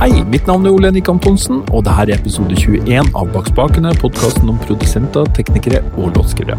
Hei, 0.00 0.22
mitt 0.30 0.46
navn 0.46 0.64
er 0.64 0.72
Ole 0.72 0.88
Henrik 0.88 1.08
Antonsen, 1.10 1.58
og 1.68 1.82
dette 1.84 2.06
er 2.06 2.12
episode 2.14 2.56
21 2.56 3.10
av 3.12 3.28
Bak 3.34 3.50
spakene, 3.50 3.92
podkasten 4.00 4.48
om 4.48 4.60
produsenter, 4.62 5.28
teknikere 5.36 5.82
og 5.98 6.16
låtskrivere. 6.16 6.56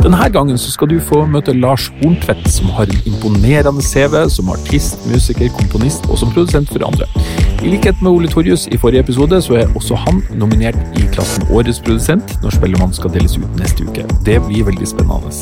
Denne 0.00 0.30
gangen 0.32 0.56
skal 0.62 0.88
du 0.92 0.96
få 1.02 1.26
møte 1.28 1.52
Lars 1.58 1.90
Horntvedt, 1.98 2.48
som 2.54 2.72
har 2.78 2.88
en 2.88 3.04
imponerende 3.10 3.84
CV 3.84 4.22
som 4.32 4.48
artist, 4.54 5.04
musiker, 5.12 5.52
komponist 5.60 6.08
og 6.08 6.22
som 6.22 6.32
produsent 6.32 6.72
for 6.72 6.88
andre. 6.88 7.04
I 7.58 7.68
likhet 7.72 8.02
med 8.02 8.12
Ole 8.12 8.28
Torjus 8.30 8.68
i 8.70 8.76
forrige 8.78 9.00
episode, 9.02 9.42
så 9.42 9.56
er 9.58 9.72
også 9.76 9.96
han 9.98 10.20
nominert 10.38 10.78
i 10.96 11.02
klassen 11.10 11.42
Årets 11.50 11.80
produsent 11.82 12.36
når 12.42 12.54
Spellemann 12.54 12.92
skal 12.94 13.10
deles 13.10 13.34
ut 13.34 13.56
neste 13.58 13.82
uke. 13.82 14.04
Det 14.26 14.36
blir 14.46 14.68
veldig 14.68 14.86
spennende. 14.86 15.32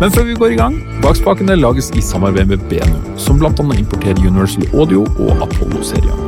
Men 0.00 0.10
før 0.10 0.26
vi 0.26 0.34
går 0.34 0.54
i 0.54 0.58
gang, 0.58 0.80
Bakspakene 1.02 1.54
lages 1.60 1.92
i 1.94 2.02
samarbeid 2.02 2.50
med 2.50 2.64
BNU, 2.70 2.98
som 3.16 3.38
bl.a. 3.38 3.52
importerer 3.54 4.18
Universal 4.18 4.66
Audio 4.74 5.04
og 5.18 5.44
Apollo-serier. 5.46 6.18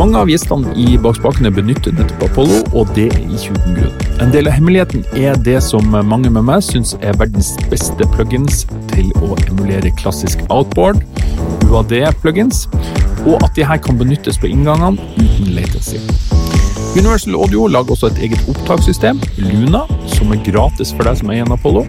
Mange 0.00 0.18
av 0.18 0.30
gjestene 0.32 0.74
i 0.80 0.96
Bakspakene 0.98 1.52
benytter 1.54 1.94
nettopp 1.94 2.26
Apollo, 2.30 2.60
og 2.74 2.90
det 2.96 3.06
er 3.14 3.22
ikke 3.30 3.54
uten 3.54 3.78
grunn. 3.78 4.06
En 4.24 4.34
del 4.34 4.50
av 4.50 4.56
hemmeligheten 4.58 5.06
er 5.14 5.38
det 5.46 5.60
som 5.62 5.94
mange 5.94 6.30
med 6.30 6.42
meg 6.48 6.64
syns 6.66 6.96
er 7.02 7.14
verdens 7.22 7.52
beste 7.70 8.08
plugins 8.16 8.64
til 8.94 9.14
å 9.22 9.36
emulere 9.46 9.94
klassisk 10.00 10.42
outboard, 10.48 11.04
UAD-plugins, 11.70 12.64
og 13.26 13.42
at 13.44 13.56
de 13.56 13.66
her 13.66 13.80
kan 13.82 13.98
benyttes 13.98 14.38
på 14.40 14.50
inngangene 14.50 15.00
uten 15.18 15.52
latency. 15.56 16.00
Universal 16.98 17.34
Audio 17.38 17.66
lager 17.70 17.94
også 17.94 18.08
et 18.10 18.18
eget 18.26 18.40
opptakssystem, 18.50 19.20
Luna, 19.38 19.84
som 20.10 20.32
er 20.34 20.40
gratis 20.42 20.90
for 20.90 21.06
deg 21.06 21.20
som 21.20 21.30
eier 21.30 21.46
en 21.46 21.54
Apollo. 21.54 21.84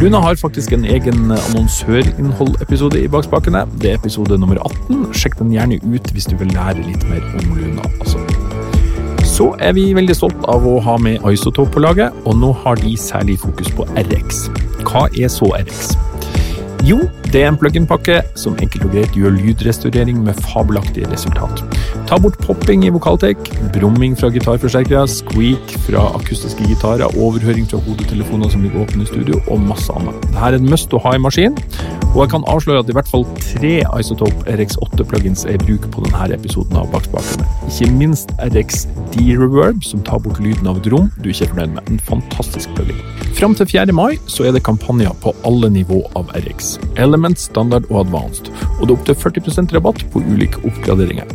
Luna 0.00 0.22
har 0.24 0.38
faktisk 0.40 0.72
en 0.72 0.86
egen 0.88 1.34
annonsørinnholdepisode 1.36 3.02
i 3.02 3.10
Bakspakene. 3.12 3.66
Det 3.82 3.90
er 3.90 4.00
episode 4.00 4.38
nummer 4.40 4.56
18. 4.64 5.12
Sjekk 5.12 5.36
den 5.42 5.52
gjerne 5.52 5.78
ut 5.84 6.08
hvis 6.16 6.30
du 6.30 6.38
vil 6.40 6.50
lære 6.56 6.80
litt 6.80 7.04
mer 7.10 7.26
om 7.38 7.52
Luna. 7.58 7.84
Altså. 8.00 8.22
Så 9.28 9.50
er 9.60 9.76
vi 9.76 9.90
veldig 9.96 10.16
stolt 10.16 10.48
av 10.50 10.64
å 10.68 10.78
ha 10.84 10.96
med 11.00 11.22
Isotope 11.28 11.76
på 11.76 11.84
laget, 11.84 12.16
og 12.24 12.40
nå 12.40 12.54
har 12.64 12.80
de 12.80 12.96
særlig 12.96 13.36
fokus 13.44 13.68
på 13.76 13.86
RX. 14.00 14.46
Hva 14.88 15.06
er 15.12 15.28
så 15.32 15.52
RX? 15.60 15.92
Jo, 16.88 16.98
det 17.32 17.40
er 17.40 17.48
en 17.48 17.56
plug-in-pakke 17.56 18.18
som 18.36 18.58
enkelt 18.60 18.82
og 18.84 18.90
greit 18.92 19.14
gjør 19.16 19.32
lydrestaurering 19.32 20.18
med 20.20 20.36
fabelaktige 20.50 21.08
resultat. 21.08 21.62
Ta 22.10 22.18
bort 22.20 22.36
popping 22.44 22.84
i 22.84 22.90
vokaltek, 22.92 23.40
brumming 23.72 24.18
fra 24.20 24.28
gitarforsterkere, 24.34 25.06
squeak 25.08 25.72
fra 25.86 26.10
akustiske 26.18 26.66
gitarer, 26.68 27.08
overhøring 27.16 27.64
fra 27.70 27.80
hodetelefoner 27.86 28.52
som 28.52 28.66
ligger 28.66 28.84
åpne 28.84 29.06
i 29.06 29.08
studio, 29.08 29.40
og 29.48 29.64
masse 29.64 29.96
annet. 29.96 30.18
Dette 30.28 30.44
er 30.50 30.58
en 30.58 30.68
must 30.68 30.92
å 30.92 31.00
ha 31.06 31.14
i 31.16 31.22
maskin, 31.24 31.56
og 32.12 32.18
jeg 32.20 32.34
kan 32.34 32.44
avsløre 32.52 32.82
at 32.84 32.90
i 32.92 32.98
hvert 32.98 33.08
fall 33.08 33.24
tre 33.40 33.72
Isotope 33.96 34.44
RX8-plugins 34.52 35.46
er 35.48 35.56
i 35.56 35.62
bruk 35.62 35.88
på 35.94 36.04
denne 36.04 36.36
episoden 36.36 36.76
av 36.76 36.90
Bakspakene. 36.92 37.48
Ikke 37.70 37.88
minst 37.96 38.34
RX 38.44 38.84
D-Reverb, 39.14 39.80
som 39.88 40.04
tar 40.04 40.20
bort 40.20 40.42
lyden 40.44 40.68
av 40.68 40.82
et 40.82 40.90
rom 40.92 41.08
du 41.22 41.30
ikke 41.32 41.48
er 41.48 41.54
fornøyd 41.54 41.78
med. 41.78 41.88
En 41.88 42.02
fantastisk 42.10 42.76
plugin. 42.76 43.00
Fram 43.38 43.56
til 43.56 43.70
4. 43.72 43.94
mai 43.96 44.18
så 44.28 44.44
er 44.44 44.52
det 44.52 44.60
kampanjer 44.68 45.16
på 45.24 45.32
alle 45.48 45.72
nivå 45.72 46.02
av 46.18 46.28
RX. 46.36 46.74
Element, 47.00 47.21
standard 47.38 47.86
og 47.90 48.00
advanced. 48.06 48.50
Og 48.80 48.88
det 48.88 48.94
er 48.94 48.98
opptil 48.98 49.18
40% 49.18 49.74
rabatt 49.76 50.02
på 50.12 50.22
ulike 50.26 50.58
oppgraderinger. 50.66 51.28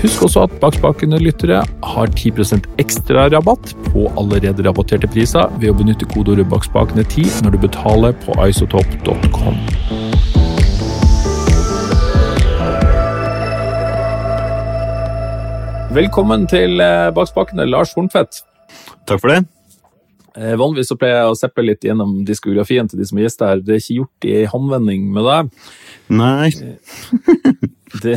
Husk 0.00 0.24
også 0.26 0.46
at 0.46 0.56
Bakspakene-lyttere 0.62 1.60
har 1.92 2.10
10% 2.16 2.66
ekstra 2.82 3.28
rabatt 3.30 3.74
på 3.90 4.08
allerede 4.18 4.64
rabatterte 4.66 5.10
priser 5.10 5.50
ved 5.60 5.70
å 5.70 5.76
benytte 5.78 6.08
kodeordet 6.10 6.48
bakspakene10 6.50 7.44
når 7.44 7.54
du 7.54 7.60
betaler 7.68 8.16
på 8.24 8.34
isotop.com. 8.48 9.60
Velkommen 15.94 16.46
til 16.50 16.78
Bakspakene, 17.14 17.66
Lars 17.66 17.94
Horntvedt. 17.96 18.44
Takk 19.06 19.22
for 19.22 19.34
det. 19.34 19.42
Eh, 20.38 20.54
vanligvis 20.58 20.92
så 20.92 20.96
pleier 20.98 21.24
jeg 21.24 21.32
å 21.32 21.38
seppe 21.38 21.64
litt 21.64 21.84
gjennom 21.84 22.20
diskografien 22.26 22.86
til 22.88 23.00
de 23.00 23.06
som 23.08 23.18
er 23.18 23.26
gjester 23.26 23.50
her. 23.50 23.62
Det 23.64 23.74
er 23.74 23.82
ikke 23.82 23.96
gjort 23.98 24.28
i 24.28 24.36
håndvending 24.52 25.08
med 25.14 25.26
deg. 25.26 25.50
Nei. 26.20 26.50
det, 28.04 28.14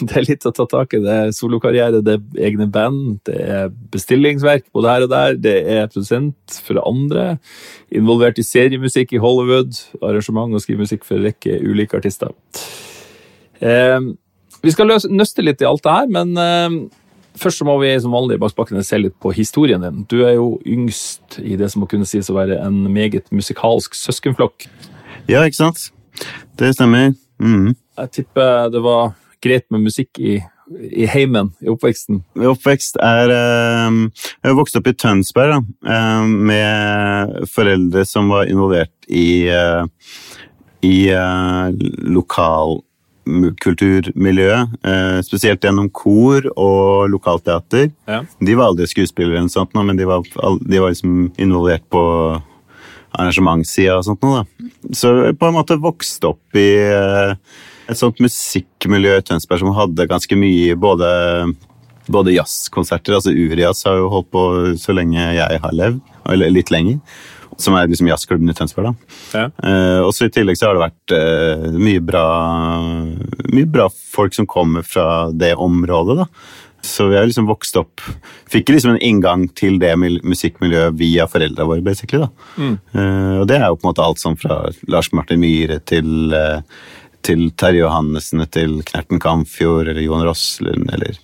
det, 0.00 0.10
er 0.16 0.26
litt 0.26 0.46
å 0.48 0.54
ta 0.56 0.66
tak 0.70 0.96
i. 0.96 1.02
Det 1.04 1.14
er 1.14 1.32
solokarriere, 1.36 2.02
det 2.06 2.16
er 2.18 2.42
egne 2.48 2.66
band, 2.72 3.20
det 3.28 3.38
er 3.38 3.72
bestillingsverk 3.94 4.66
både 4.74 4.92
her 4.92 5.06
og 5.06 5.14
der. 5.14 5.40
Det 5.46 5.56
er 5.76 5.88
produsent 5.92 6.60
for 6.66 6.82
andre. 6.82 7.36
Involvert 7.94 8.42
i 8.42 8.46
seriemusikk 8.46 9.14
i 9.14 9.22
Hollywood. 9.22 9.78
Arrangement 10.02 10.54
og 10.56 10.66
skrivemusikk 10.66 11.06
for 11.06 11.20
en 11.20 11.30
rekke 11.30 11.60
ulike 11.62 11.98
artister. 12.00 12.34
Eh, 13.62 14.00
vi 14.66 14.74
skal 14.74 14.90
løse, 14.90 15.10
nøste 15.12 15.44
litt 15.46 15.62
i 15.62 15.68
alt 15.68 15.84
det 15.86 15.98
her, 16.00 16.08
men 16.10 16.34
eh, 16.42 16.80
Først 17.36 17.60
så 17.60 17.66
må 17.68 17.76
vi 17.82 17.92
som 18.00 18.14
vanlig 18.14 18.38
bak 18.40 18.52
spakene 18.52 18.84
se 18.86 18.98
litt 19.00 19.16
på 19.22 19.32
historien 19.36 19.82
din. 19.84 20.04
Du 20.08 20.22
er 20.24 20.36
jo 20.38 20.56
yngst 20.64 21.38
i 21.42 21.56
det 21.60 21.68
som 21.72 21.82
må 21.84 21.90
kunne 21.90 22.08
sies 22.08 22.30
å 22.32 22.36
være 22.36 22.58
en 22.64 22.86
meget 22.92 23.28
musikalsk 23.34 23.96
søskenflokk. 23.98 24.68
Ja, 25.28 25.44
ikke 25.44 25.60
sant? 25.60 25.88
Det 26.56 26.72
stemmer. 26.76 27.12
Mm. 27.42 27.74
Jeg 28.00 28.12
tipper 28.14 28.70
det 28.72 28.80
var 28.84 29.12
greit 29.44 29.66
med 29.70 29.84
musikk 29.84 30.16
i, 30.18 30.38
i 30.88 31.06
heimen, 31.10 31.52
i 31.60 31.68
oppveksten? 31.72 32.22
I 32.40 32.48
oppvekst 32.48 32.96
er 33.04 33.32
uh, 33.32 33.98
Jeg 34.46 34.56
vokste 34.56 34.80
opp 34.80 34.88
i 34.90 34.96
Tønsberg 34.96 35.52
da, 35.52 35.60
uh, 35.90 36.24
med 36.24 37.36
foreldre 37.52 38.06
som 38.08 38.32
var 38.32 38.48
involvert 38.50 38.94
i, 39.12 39.46
uh, 39.52 39.84
i 40.86 40.96
lokal 42.16 42.80
kulturmiljøet, 43.62 44.76
eh, 44.86 45.18
spesielt 45.26 45.64
gjennom 45.64 45.88
kor 45.90 46.46
og 46.54 47.10
lokalteater. 47.10 47.90
Ja. 48.06 48.22
De 48.40 48.54
var 48.54 48.70
aldri 48.70 48.86
skuespillere, 48.90 49.40
eller 49.40 49.52
sånt, 49.52 49.74
men 49.74 49.98
de 49.98 50.06
var, 50.06 50.22
de 50.22 50.82
var 50.82 50.94
liksom 50.94 51.32
involvert 51.38 51.86
på 51.90 52.02
arrangementssida 53.16 53.96
og 53.98 54.04
sånt. 54.06 54.22
Da. 54.22 54.44
Så 54.94 55.12
på 55.38 55.48
en 55.48 55.56
måte 55.56 55.78
vokste 55.80 56.32
opp 56.34 56.58
i 56.58 56.68
eh, 56.86 57.34
et 57.90 57.98
sånt 57.98 58.20
musikkmiljø 58.22 59.18
i 59.18 59.24
Tønsberg 59.26 59.62
som 59.62 59.74
hadde 59.76 60.08
ganske 60.10 60.38
mye 60.38 60.76
både, 60.78 61.08
både 62.10 62.34
jazzkonserter, 62.36 63.18
altså 63.18 63.34
Urias 63.34 63.84
har 63.86 64.00
jo 64.00 64.10
holdt 64.12 64.30
på 64.34 64.44
så 64.80 64.94
lenge 64.96 65.18
jeg 65.18 65.62
har 65.62 65.74
levd, 65.74 66.02
eller 66.30 66.54
litt 66.54 66.72
lenger 66.74 67.00
som 67.56 67.76
er 67.76 67.88
liksom 67.88 68.08
jazzklubben 68.10 68.50
i 68.50 68.54
Tønsberg. 68.56 68.92
da. 68.92 69.16
Ja. 69.32 69.46
Eh, 69.70 70.00
og 70.04 70.12
så 70.14 70.26
I 70.26 70.32
tillegg 70.34 70.58
så 70.58 70.68
har 70.68 70.76
det 70.76 70.84
vært 70.84 71.16
eh, 71.16 71.66
mye, 71.80 72.02
bra, 72.04 72.26
mye 73.52 73.68
bra 73.70 73.88
folk 73.92 74.36
som 74.36 74.48
kommer 74.48 74.86
fra 74.86 75.30
det 75.32 75.54
området. 75.54 76.18
da. 76.20 76.26
Så 76.86 77.08
vi 77.10 77.16
har 77.16 77.26
liksom 77.26 77.48
vokst 77.48 77.74
opp 77.80 78.02
Fikk 78.52 78.68
liksom 78.70 78.92
en 78.92 79.00
inngang 79.02 79.48
til 79.58 79.80
det 79.82 79.96
musikkmiljøet 79.98 80.94
via 81.00 81.24
foreldra 81.26 81.64
våre. 81.66 81.82
basically 81.82 82.22
da. 82.22 82.30
Mm. 82.56 82.76
Eh, 82.92 83.34
og 83.40 83.48
det 83.50 83.58
er 83.58 83.66
jo 83.66 83.80
på 83.80 83.86
en 83.86 83.90
måte 83.90 84.06
alt 84.06 84.22
sånn 84.22 84.38
fra 84.38 84.60
Lars 84.86 85.10
Martin 85.12 85.40
Myhre 85.42 85.80
til, 85.80 86.36
til 87.26 87.50
Terje 87.58 87.82
Johannessen 87.82 88.44
til 88.52 88.82
Knerten 88.86 89.22
Kamfjord 89.22 89.88
eller 89.88 90.04
Johan 90.04 90.28
Rosslund 90.28 90.92
eller 90.92 91.18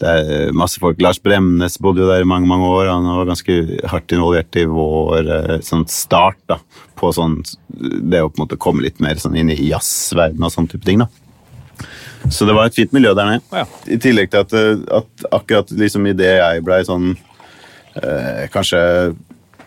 det 0.00 0.12
er 0.12 0.56
masse 0.56 0.80
folk. 0.82 1.00
Lars 1.02 1.18
Bremnes 1.22 1.78
bodde 1.82 2.02
jo 2.02 2.08
der 2.10 2.24
i 2.24 2.28
mange 2.28 2.48
mange 2.48 2.68
år. 2.68 2.90
Han 2.90 3.06
var 3.18 3.30
ganske 3.30 3.58
hardt 3.90 4.12
involvert 4.12 4.58
i 4.60 4.66
vår 4.68 5.30
eh, 5.36 5.52
sånn 5.64 5.86
start 5.90 6.40
da, 6.50 6.58
på 6.98 7.12
sånn, 7.16 7.38
det 7.68 8.22
å 8.22 8.30
på 8.30 8.40
en 8.40 8.44
måte 8.44 8.60
komme 8.60 8.84
litt 8.84 9.00
mer 9.04 9.20
sånn 9.22 9.38
inn 9.38 9.52
i 9.54 9.60
jazzverdenen 9.70 10.48
og 10.48 10.52
sånne 10.52 10.74
type 10.74 10.88
ting. 10.88 11.04
da. 11.04 11.08
Så 12.32 12.48
det 12.48 12.56
var 12.56 12.68
et 12.68 12.76
fint 12.76 12.92
miljø 12.96 13.14
der 13.16 13.36
nede. 13.36 13.44
Ja. 13.54 13.66
I 13.88 14.00
tillegg 14.02 14.32
til 14.32 14.44
at, 14.44 14.56
eh, 14.56 14.84
at 15.00 15.28
akkurat 15.40 15.72
liksom 15.72 16.08
idet 16.12 16.36
jeg 16.36 16.66
blei 16.66 16.82
sånn 16.88 17.14
eh, 18.02 18.46
kanskje 18.52 18.80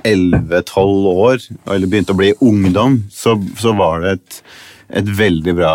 11-12 0.08 1.08
år, 1.12 1.46
eller 1.68 1.90
begynte 1.92 2.14
å 2.16 2.20
bli 2.20 2.32
ungdom, 2.46 3.02
så, 3.12 3.36
så 3.60 3.74
var 3.78 4.06
det 4.06 4.20
et 4.20 4.44
et 4.90 5.06
veldig 5.06 5.54
bra 5.58 5.74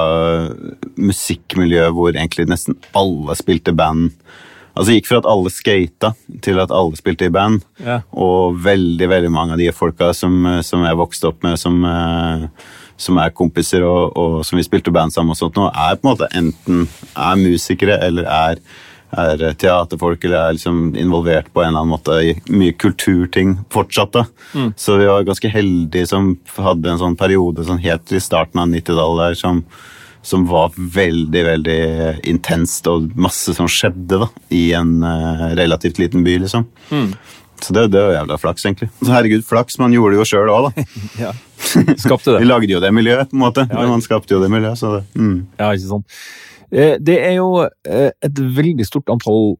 musikkmiljø 0.98 1.86
hvor 1.94 2.14
egentlig 2.14 2.48
nesten 2.50 2.78
alle 2.98 3.36
spilte 3.38 3.74
band 3.76 4.14
Altså 4.74 4.96
gikk 4.96 5.06
fra 5.06 5.20
at 5.22 5.28
alle 5.30 5.50
skata 5.54 6.12
til 6.42 6.58
at 6.62 6.72
alle 6.74 6.98
spilte 6.98 7.28
i 7.28 7.34
band. 7.34 7.62
Ja. 7.82 8.00
Og 8.10 8.56
veldig 8.64 9.08
veldig 9.10 9.30
mange 9.32 9.54
av 9.54 9.62
de 9.62 9.70
folka 9.74 10.10
som, 10.16 10.40
som 10.66 10.82
jeg 10.86 10.98
vokste 10.98 11.30
opp 11.30 11.44
med, 11.46 11.58
som, 11.60 11.78
eh, 11.86 12.48
som 12.98 13.20
er 13.22 13.34
kompiser 13.36 13.86
og, 13.86 14.16
og, 14.18 14.40
som 14.46 14.58
vi 14.58 14.66
spilte 14.66 14.94
band 14.94 15.14
sammen, 15.14 15.34
og 15.34 15.38
sånt 15.38 15.60
nå, 15.60 15.68
er 15.70 15.94
på 16.00 16.08
en 16.08 16.12
måte 16.12 16.30
enten 16.34 16.88
er 17.14 17.38
musikere 17.38 18.00
eller 18.02 18.26
er, 18.26 18.60
er 19.14 19.46
teaterfolk 19.62 20.26
eller 20.26 20.40
er 20.40 20.58
liksom 20.58 20.84
involvert 20.98 21.52
på 21.54 21.62
en 21.62 21.70
eller 21.70 21.84
annen 21.84 21.94
måte 21.94 22.18
i 22.18 22.36
mye 22.50 22.74
kulturting 22.74 23.60
fortsatt. 23.70 24.14
da. 24.18 24.26
Mm. 24.58 24.72
Så 24.74 24.98
vi 24.98 25.10
var 25.10 25.26
ganske 25.30 25.54
heldige 25.54 26.10
som 26.10 26.34
hadde 26.58 26.90
en 26.90 27.02
sånn 27.02 27.18
periode 27.20 27.66
sånn 27.66 27.82
helt 27.84 28.10
i 28.10 28.22
starten 28.22 28.64
av 28.64 28.74
90-tallet 28.74 29.28
der 29.28 29.44
som 29.46 29.66
som 30.24 30.46
var 30.48 30.72
veldig, 30.76 31.42
veldig 31.44 31.78
intenst, 32.32 32.86
og 32.88 33.10
masse 33.20 33.52
som 33.56 33.68
skjedde 33.68 34.22
da, 34.24 34.28
i 34.56 34.70
en 34.76 34.96
uh, 35.04 35.50
relativt 35.58 36.00
liten 36.00 36.24
by, 36.24 36.38
liksom. 36.46 36.64
Mm. 36.90 37.10
Så 37.64 37.72
det, 37.76 37.84
det 37.94 38.00
var 38.02 38.16
jævla 38.16 38.36
flaks, 38.40 38.64
egentlig. 38.66 38.88
Så 38.98 39.12
herregud, 39.12 39.44
flaks. 39.46 39.76
Man 39.80 39.92
gjorde 39.94 40.16
det 40.16 40.22
jo 40.24 40.28
sjøl 40.32 40.50
òg, 40.52 40.70
da. 40.70 40.86
Ja. 41.26 41.34
Skapte 42.00 42.34
Vi 42.42 42.48
lagde 42.48 42.72
jo 42.72 42.80
det 42.82 42.90
miljøet, 42.92 43.30
på 43.30 43.36
en 43.38 43.44
måte. 43.44 43.66
Ja. 43.70 43.84
Man 43.88 44.02
skapte 44.04 44.34
jo 44.34 44.40
det 44.42 44.50
miljøet, 44.52 44.80
så 44.80 44.96
det 44.98 45.04
mm. 45.20 45.36
Ja, 45.60 45.68
ikke 45.76 45.90
sant. 45.92 46.18
Eh, 46.74 46.96
Det 47.00 47.18
er 47.20 47.36
jo 47.38 47.50
eh, 47.68 48.10
et 48.24 48.40
veldig 48.58 48.84
stort 48.88 49.12
antall 49.14 49.54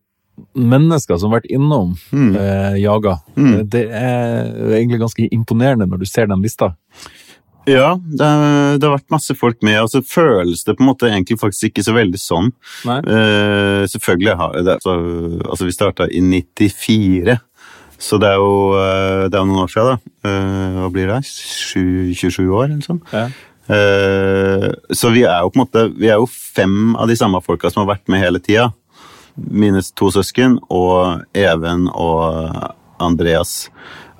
mennesker 0.59 1.19
som 1.21 1.31
har 1.31 1.39
vært 1.41 1.53
innom 1.55 1.93
Mm. 2.11 2.33
eh, 2.37 2.77
Jaga. 2.83 3.19
Mm. 3.37 3.53
Eh, 3.55 3.63
Det 3.71 3.85
er 3.91 4.49
egentlig 4.81 5.01
ganske 5.05 5.29
imponerende 5.31 5.87
når 5.87 6.03
du 6.03 6.07
ser 6.11 6.27
den 6.27 6.43
lista. 6.43 6.73
Ja, 7.71 7.95
det, 7.97 8.29
det 8.81 8.85
har 8.85 8.97
vært 8.99 9.13
masse 9.15 9.35
folk 9.39 9.63
med, 9.65 9.79
og 9.81 9.89
så 9.93 10.03
føles 10.05 10.65
det 10.67 10.75
på 10.77 10.85
en 10.85 10.91
måte 10.91 11.09
egentlig 11.09 11.39
faktisk 11.41 11.71
ikke 11.71 11.85
så 11.87 11.95
veldig 11.97 12.21
sånn. 12.21 12.51
Eh, 13.09 13.85
selvfølgelig 13.89 14.37
har 14.41 14.59
det 14.67 14.75
så, 14.85 14.97
Altså, 15.47 15.65
vi 15.69 15.73
starta 15.77 16.09
i 16.13 16.21
94, 16.21 17.39
så 18.05 18.19
det 18.21 18.29
er 18.35 18.43
jo 18.43 18.53
eh, 18.77 19.25
det 19.33 19.41
er 19.41 19.49
noen 19.49 19.65
år 19.65 19.73
siden, 19.73 19.97
da. 19.97 20.13
Uh, 20.29 20.79
hva 20.83 20.93
blir 20.93 21.09
det? 21.15 21.19
Sju- 21.29 22.13
27 22.17 22.45
år, 22.49 22.69
eller 22.69 22.85
sånn? 22.85 23.01
Ja. 23.13 23.27
Uh, 23.65 24.69
så 24.93 25.09
vi 25.15 25.23
er 25.25 25.41
jo 25.41 25.49
på 25.49 25.57
en 25.57 25.63
måte 25.63 25.83
Vi 25.97 26.11
er 26.13 26.19
jo 26.21 26.27
fem 26.29 26.93
av 27.01 27.09
de 27.09 27.15
samme 27.17 27.41
folka 27.41 27.71
som 27.73 27.81
har 27.81 27.95
vært 27.95 28.11
med 28.13 28.21
hele 28.21 28.41
tida. 28.45 28.67
Mine 29.41 29.81
to 29.97 30.11
søsken 30.13 30.59
og 30.69 31.25
Even 31.33 31.87
og 31.89 32.59
Andreas 33.01 33.71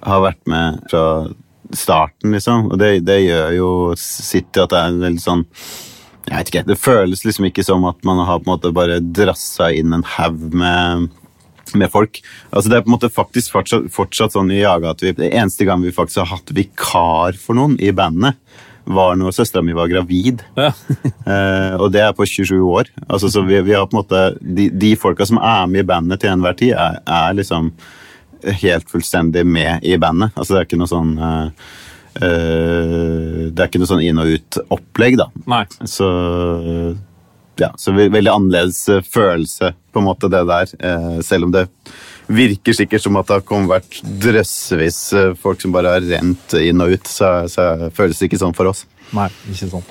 har 0.05 0.25
vært 0.25 0.41
med 0.49 0.81
fra 0.89 1.05
starten, 1.79 2.35
liksom. 2.35 2.71
Og 2.73 2.79
det, 2.81 2.99
det 3.07 3.21
gjør 3.25 3.51
jo 3.59 3.73
sitt 3.99 4.53
til 4.55 4.67
at 4.67 4.73
det 4.75 4.81
er 4.81 5.03
veldig 5.09 5.23
sånn 5.23 5.45
Jeg 6.25 6.39
vet 6.39 6.51
ikke. 6.53 6.65
Det 6.71 6.81
føles 6.81 7.25
liksom 7.27 7.51
ikke 7.51 7.67
som 7.67 7.85
at 7.91 8.01
man 8.07 8.23
har 8.25 8.41
på 8.41 8.49
en 8.49 8.55
måte 8.55 8.73
bare 8.75 9.03
drassa 9.03 9.71
inn 9.77 9.93
en 9.93 10.07
haug 10.17 10.49
med 10.55 11.11
med 11.75 11.91
folk. 11.91 12.21
Altså 12.51 12.71
Det 12.71 12.77
er 12.77 12.85
på 12.85 12.91
en 12.91 12.97
måte 12.97 13.11
faktisk 13.13 13.55
fortsatt, 13.55 13.89
fortsatt 13.93 14.37
sånn 14.37 14.53
i 14.53 14.61
Jaga 14.61 14.93
at 14.95 15.03
vi, 15.03 15.15
det 15.17 15.33
eneste 15.33 15.67
gang 15.67 15.83
vi 15.83 15.95
faktisk 15.95 16.23
har 16.23 16.37
hatt 16.37 16.53
vikar 16.55 17.39
for 17.41 17.59
noen 17.59 17.77
i 17.83 17.93
bandet, 17.97 18.39
var 18.85 19.17
når 19.17 19.33
søstera 19.33 19.65
mi 19.65 19.77
var 19.77 19.91
gravid. 19.93 20.45
Ja. 20.59 20.73
Eh, 21.25 21.75
og 21.81 21.89
det 21.95 22.03
er 22.05 22.11
på 22.13 22.27
27 22.29 22.59
år. 22.61 22.91
Altså, 23.07 23.31
så 23.33 23.41
vi, 23.49 23.57
vi 23.65 23.73
har 23.73 23.87
på 23.89 23.97
en 23.97 24.03
måte, 24.03 24.19
de, 24.45 24.67
de 24.69 24.91
folka 25.01 25.25
som 25.25 25.39
er 25.41 25.63
med 25.73 25.81
i 25.81 25.87
bandet 25.89 26.21
til 26.21 26.35
enhver 26.35 26.53
tid, 26.59 26.75
er, 26.77 26.99
er 27.09 27.39
liksom 27.39 27.71
helt 28.63 28.91
fullstendig 28.91 29.47
med 29.47 29.85
i 29.85 29.97
bandet. 30.01 30.35
Altså 30.37 30.55
Det 30.55 30.61
er 30.61 30.69
ikke 30.69 30.81
noe 30.81 30.91
sånn 30.91 31.17
eh, 31.19 31.67
eh, 32.21 33.41
Det 33.51 33.59
er 33.59 33.69
ikke 33.69 33.83
noe 33.83 33.91
sånn 33.91 34.05
inn 34.05 34.23
og 34.23 34.37
ut-opplegg, 34.37 35.19
da. 35.21 35.29
Nei. 35.51 35.65
Så 35.89 36.09
ja, 37.61 37.71
så 37.79 37.93
veldig 37.95 38.31
annerledes 38.31 38.89
eh, 38.89 39.03
følelse, 39.03 39.73
på 39.93 40.03
en 40.03 40.09
måte, 40.09 40.31
det 40.33 40.43
der. 40.49 40.73
Eh, 40.79 41.21
selv 41.23 41.49
om 41.49 41.55
det 41.55 41.67
virker 42.27 42.77
sikkert 42.77 43.05
som 43.05 43.19
at 43.21 43.29
det 43.29 43.39
har 43.39 43.45
kommet 43.47 43.71
vært 43.71 44.01
drøssevis 44.23 45.01
eh, 45.15 45.35
folk 45.39 45.63
som 45.63 45.75
bare 45.75 45.95
har 45.97 46.09
rent 46.09 46.57
inn 46.59 46.83
og 46.83 46.97
ut, 46.97 47.11
så, 47.11 47.45
så 47.51 47.91
føles 47.95 48.19
det 48.19 48.31
ikke 48.31 48.43
sånn 48.43 48.57
for 48.57 48.73
oss. 48.73 48.85
Nei, 49.15 49.29
ikke 49.53 49.71
sånn. 49.77 49.87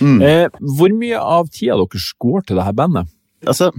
Mm. 0.00 0.18
Eh, 0.24 0.46
hvor 0.78 0.92
mye 0.96 1.20
av 1.20 1.50
tida 1.52 1.76
deres 1.80 2.10
går 2.20 2.46
til 2.46 2.60
det 2.60 2.66
her 2.66 2.76
bandet? 2.76 3.12
Altså, 3.46 3.70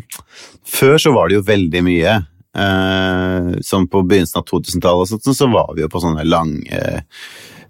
før 0.67 0.97
så 1.01 1.13
var 1.15 1.29
det 1.29 1.39
jo 1.39 1.45
veldig 1.47 1.83
mye. 1.85 2.17
Eh, 2.57 3.59
som 3.61 3.87
på 3.87 4.01
begynnelsen 4.01 4.39
av 4.39 4.45
2000-tallet 4.49 5.27
og 5.27 5.35
så 5.35 5.47
var 5.51 5.75
vi 5.75 5.83
jo 5.83 5.89
på 5.93 6.01
sånne 6.01 6.23
lange 6.25 6.79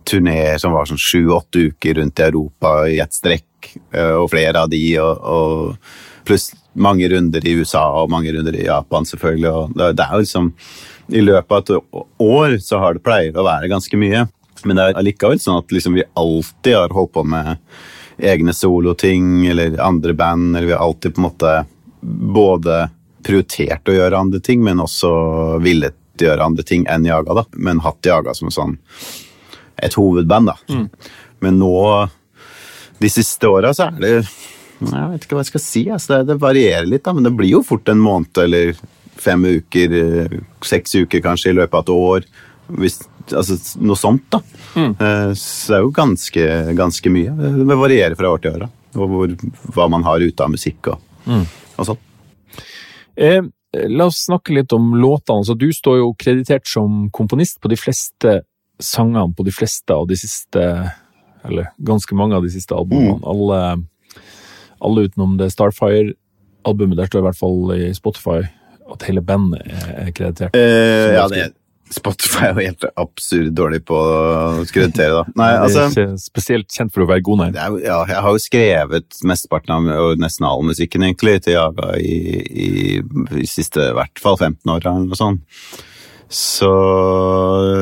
turneer 0.07 0.61
som 0.61 0.71
var 0.71 0.87
sånn 0.87 1.01
sju-åtte 1.01 1.65
uker 1.73 1.97
rundt 1.99 2.21
i 2.21 2.27
Europa 2.29 2.71
i 2.87 3.01
ett 3.03 3.15
strekk, 3.15 3.73
eh, 3.91 4.13
og 4.15 4.29
flere 4.31 4.63
av 4.63 4.71
de, 4.71 4.79
og, 5.03 5.19
og 5.19 6.23
pluss 6.27 6.53
mange 6.79 7.09
runder 7.11 7.43
i 7.43 7.57
USA 7.59 7.83
og 7.99 8.13
mange 8.13 8.31
runder 8.31 8.55
i 8.55 8.67
Japan, 8.67 9.07
selvfølgelig. 9.09 9.51
Og 9.51 9.75
det, 9.75 9.91
det 9.97 10.05
er 10.05 10.15
jo 10.15 10.23
liksom 10.23 10.49
I 11.07 11.23
løpet 11.23 11.51
av 11.51 11.61
et 11.63 12.01
år 12.23 12.57
så 12.63 12.79
har 12.83 12.95
det 12.95 13.03
pleier 13.03 13.35
å 13.35 13.47
være 13.47 13.71
ganske 13.71 13.99
mye, 13.99 14.25
men 14.63 14.79
det 14.79 14.85
er 14.85 14.99
allikevel 14.99 15.39
sånn 15.39 15.59
at 15.61 15.71
liksom 15.71 15.99
vi 15.99 16.07
alltid 16.19 16.75
har 16.75 16.95
holdt 16.95 17.15
på 17.15 17.23
med 17.27 17.57
egne 18.17 18.55
soloting 18.55 19.45
eller 19.51 19.75
andre 19.83 20.15
band, 20.17 20.55
eller 20.55 20.71
vi 20.71 20.75
har 20.75 20.83
alltid 20.87 21.15
på 21.15 21.21
en 21.21 21.27
måte 21.27 21.57
både 22.37 22.85
prioritert 23.27 23.89
å 23.89 23.95
gjøre 23.95 24.19
andre 24.19 24.41
ting, 24.43 24.63
men 24.65 24.81
også 24.83 25.11
villet 25.63 25.97
gjøre 26.17 26.45
andre 26.49 26.65
ting 26.65 26.85
enn 26.89 27.05
Jaga, 27.05 27.41
da. 27.41 27.45
Men 27.53 27.81
hatt 27.85 28.05
Jaga 28.05 28.33
som 28.37 28.51
sånn 28.53 28.77
et 29.77 29.93
hovedband, 29.97 30.49
da. 30.49 30.57
Men 31.45 31.59
nå, 31.61 31.73
de 32.97 33.09
siste 33.13 33.49
åra, 33.49 33.73
så 33.77 33.91
er 33.91 33.99
det 34.01 34.13
Jeg 34.17 35.09
vet 35.11 35.25
ikke 35.25 35.37
hva 35.37 35.43
jeg 35.43 35.51
skal 35.51 35.63
si. 35.63 35.83
Altså, 35.93 36.21
det, 36.25 36.39
varierer 36.41 36.87
litt, 36.89 37.03
da, 37.05 37.13
men 37.13 37.27
det 37.27 37.33
blir 37.37 37.51
jo 37.55 37.63
fort 37.65 37.89
en 37.89 38.01
måned 38.01 38.41
eller 38.41 38.73
fem 39.17 39.45
uker, 39.45 39.93
eh, 39.97 40.35
seks 40.65 40.95
uker 40.99 41.23
kanskje, 41.25 41.51
i 41.51 41.57
løpet 41.57 41.77
av 41.77 41.85
et 41.85 41.93
år. 41.93 42.27
Hvis, 42.81 42.99
altså, 43.31 43.57
noe 43.81 43.97
sånt, 43.97 44.27
da. 44.33 44.41
Mm. 44.77 44.93
Så 45.37 45.73
det 45.73 45.77
er 45.77 45.85
jo 45.85 45.93
ganske, 45.95 46.49
ganske 46.77 47.13
mye. 47.13 47.33
Det 47.57 47.79
varierer 47.81 48.17
fra 48.17 48.33
år 48.33 48.43
til 48.43 48.57
år, 48.57 48.67
da. 48.67 48.73
Og 48.97 49.13
hvor, 49.13 49.33
hva 49.75 49.87
man 49.93 50.05
har 50.05 50.21
ute 50.25 50.45
av 50.45 50.53
musikk 50.53 50.93
og, 50.93 51.01
og 51.77 51.89
sånn. 51.89 52.03
Eh, 53.17 53.41
la 53.89 54.07
oss 54.07 54.23
snakke 54.27 54.53
litt 54.55 54.73
om 54.73 54.93
låtene. 54.95 55.41
Altså, 55.41 55.57
du 55.57 55.67
står 55.73 55.99
jo 56.01 56.13
kreditert 56.19 56.67
som 56.69 57.07
komponist 57.13 57.59
på 57.61 57.71
de 57.71 57.79
fleste 57.79 58.39
sangene 58.79 59.33
på 59.33 59.45
de 59.45 59.51
fleste 59.51 59.89
av 59.89 60.05
de 60.05 60.13
siste 60.13 60.61
Eller 61.47 61.71
ganske 61.81 62.15
mange 62.15 62.35
av 62.35 62.43
de 62.43 62.49
siste 62.51 62.75
albumene. 62.75 63.21
Alle, 63.23 63.59
alle 64.83 65.05
utenom 65.07 65.37
det 65.39 65.47
Starfire-albumet. 65.53 66.97
Der 66.97 67.07
står 67.07 67.21
i 67.21 67.27
hvert 67.29 67.39
fall 67.39 67.71
i 67.77 67.93
Spotify 67.95 68.41
at 68.91 69.05
hele 69.07 69.21
bandet 69.23 69.63
er 69.63 69.93
er 70.07 70.11
kreditert. 70.11 70.55
Eh, 70.55 71.13
ja, 71.15 71.27
det, 71.31 71.53
Spotify 71.93 72.49
er 72.49 72.53
jo 72.57 72.65
helt 72.65 72.85
absurd 72.99 73.51
dårlig 73.55 73.81
på 73.87 73.97
å 73.97 74.65
kreditere, 74.71 75.21
da. 75.21 75.35
Nei, 75.39 75.49
Det 75.51 75.57
er 75.57 75.65
altså 75.65 75.85
ikke 75.87 76.21
spesielt 76.21 76.73
kjent 76.73 76.93
for 76.95 77.05
å 77.05 77.09
være 77.09 77.23
god, 77.25 77.43
nei. 77.43 77.49
er, 77.55 77.77
ja, 77.85 77.99
jeg 78.11 78.23
har 78.25 78.35
jo 78.35 78.43
skrevet 78.43 79.19
mesteparten 79.27 79.75
av 79.75 79.91
og 80.07 80.23
nesten 80.23 80.47
all 80.49 80.65
musikken 80.67 81.05
egentlig 81.07 81.37
til 81.45 81.57
Jaga 81.57 81.93
i, 82.01 82.17
i, 82.67 82.71
i 83.39 83.47
siste 83.49 83.91
i 83.91 83.97
hvert 83.97 84.23
fall 84.23 84.39
15 84.39 84.73
år 84.73 84.83
eller 84.83 85.07
noe 85.07 85.19
sånt. 85.19 85.61
Så 86.27 86.69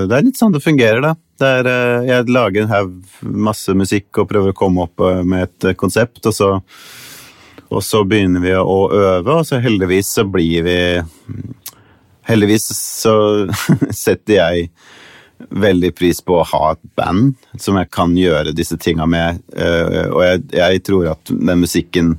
det 0.06 0.14
er 0.14 0.26
litt 0.28 0.38
sånn 0.38 0.54
det 0.54 0.62
fungerer, 0.62 1.02
da. 1.02 1.16
Det 1.42 1.48
er, 1.60 1.68
eh, 1.68 2.06
jeg 2.12 2.30
lager 2.32 2.64
en 2.64 2.72
haug 2.72 2.94
masse 3.26 3.74
musikk 3.76 4.22
og 4.22 4.30
prøver 4.30 4.54
å 4.54 4.58
komme 4.58 4.86
opp 4.86 5.02
eh, 5.04 5.24
med 5.26 5.48
et 5.48 5.70
eh, 5.72 5.78
konsept, 5.78 6.22
og 6.30 6.36
så, 6.36 6.52
og 7.68 7.82
så 7.84 8.04
begynner 8.08 8.44
vi 8.44 8.54
å 8.56 8.78
øve, 8.94 9.40
og 9.40 9.48
så 9.50 9.60
heldigvis 9.64 10.14
så 10.20 10.28
blir 10.30 10.64
vi 10.68 10.78
Heldigvis 12.26 12.70
så 12.74 13.16
setter 14.06 14.40
jeg 14.40 14.70
veldig 15.52 15.92
pris 15.98 16.22
på 16.24 16.40
å 16.40 16.48
ha 16.48 16.72
et 16.74 16.84
band 16.98 17.36
som 17.60 17.76
jeg 17.80 17.92
kan 17.94 18.14
gjøre 18.18 18.56
disse 18.56 18.78
tinga 18.82 19.08
med. 19.10 19.42
eh, 19.56 20.08
Og 20.10 20.22
jeg, 20.24 20.44
jeg 20.56 20.84
tror 20.88 21.10
at 21.12 21.32
den 21.32 21.60
musikken 21.62 22.16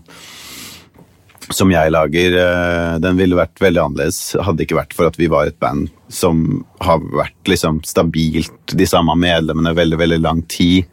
som 1.54 1.70
jeg 1.70 1.92
lager, 1.94 2.34
eh, 2.42 2.96
den 3.02 3.18
ville 3.18 3.38
vært 3.38 3.60
veldig 3.62 3.82
annerledes 3.82 4.34
hadde 4.42 4.66
ikke 4.66 4.78
vært 4.80 4.96
for 4.98 5.08
at 5.08 5.18
vi 5.18 5.30
var 5.32 5.48
et 5.48 5.58
band 5.62 5.88
som 6.12 6.64
har 6.82 7.02
vært 7.14 7.50
liksom 7.50 7.80
stabilt 7.86 8.74
de 8.74 8.88
samme 8.88 9.14
medlemmene 9.18 9.74
veldig, 9.78 9.98
veldig 10.02 10.20
lang 10.22 10.42
tid. 10.50 10.90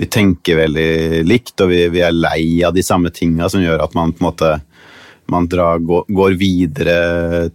Vi 0.00 0.08
tenker 0.08 0.56
veldig 0.62 1.22
likt, 1.28 1.54
og 1.60 1.68
vi, 1.72 1.84
vi 1.92 2.00
er 2.04 2.16
lei 2.16 2.42
av 2.64 2.72
de 2.76 2.84
samme 2.84 3.12
tinga 3.12 3.50
som 3.52 3.60
gjør 3.62 3.84
at 3.84 3.96
man 3.96 4.14
på 4.16 4.24
en 4.24 4.30
måte 4.30 4.52
man 5.30 5.48
drar, 5.50 5.80
går, 5.86 6.04
går 6.10 6.36
videre 6.40 6.98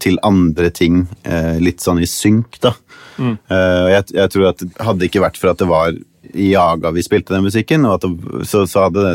til 0.01 0.19
andre 0.25 0.71
ting, 0.73 1.05
eh, 1.27 1.55
litt 1.61 1.83
sånn 1.83 2.01
i 2.03 2.09
synk, 2.09 2.59
da. 2.63 2.75
Eh, 3.19 3.79
og 3.85 3.89
jeg, 3.93 4.09
jeg 4.17 4.31
tror 4.33 4.49
at 4.49 4.65
hadde 4.83 4.99
det 5.01 5.09
ikke 5.09 5.23
vært 5.23 5.39
for 5.39 5.53
at 5.53 5.61
det 5.61 5.69
var 5.69 5.95
i 6.35 6.49
Jaga 6.51 6.91
vi 6.91 7.03
spilte 7.05 7.35
den 7.35 7.45
musikken, 7.45 7.85
og 7.87 7.97
at 7.97 8.07
det, 8.07 8.45
så, 8.49 8.65
så 8.67 8.87
hadde 8.87 9.05
det, 9.05 9.13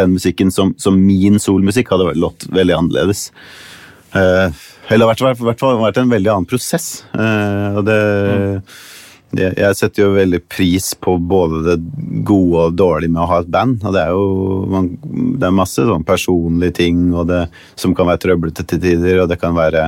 den 0.00 0.16
musikken 0.16 0.52
som, 0.52 0.74
som 0.80 0.98
min 1.00 1.40
solmusikk 1.40 1.92
hadde 1.94 2.12
lått 2.20 2.48
veldig 2.52 2.76
annerledes. 2.76 3.28
Eh, 4.12 4.60
eller 4.90 5.06
vært, 5.12 5.22
vært, 5.22 5.42
vært, 5.52 5.66
vært 5.80 6.00
en 6.02 6.12
veldig 6.12 6.32
annen 6.32 6.50
prosess. 6.50 6.88
Eh, 7.14 7.78
og 7.78 7.84
det 7.86 7.98
jeg, 8.00 8.62
jeg 9.36 9.76
setter 9.78 10.02
jo 10.02 10.14
veldig 10.16 10.40
pris 10.50 10.90
på 10.98 11.14
både 11.30 11.60
det 11.68 11.76
gode 12.26 12.64
og 12.66 12.78
dårlige 12.78 13.12
med 13.12 13.22
å 13.22 13.28
ha 13.30 13.38
et 13.42 13.52
band. 13.52 13.84
og 13.84 13.94
Det 13.94 14.02
er 14.02 14.14
jo 14.14 14.64
man, 14.70 14.88
det 15.38 15.46
er 15.46 15.54
masse 15.54 15.84
sånn 15.86 16.06
personlige 16.06 16.80
ting 16.80 17.04
det, 17.28 17.44
som 17.78 17.94
kan 17.94 18.10
være 18.10 18.24
trøblete 18.26 18.66
til 18.66 18.82
tider, 18.82 19.22
og 19.22 19.28
det 19.30 19.38
kan 19.40 19.54
være 19.54 19.84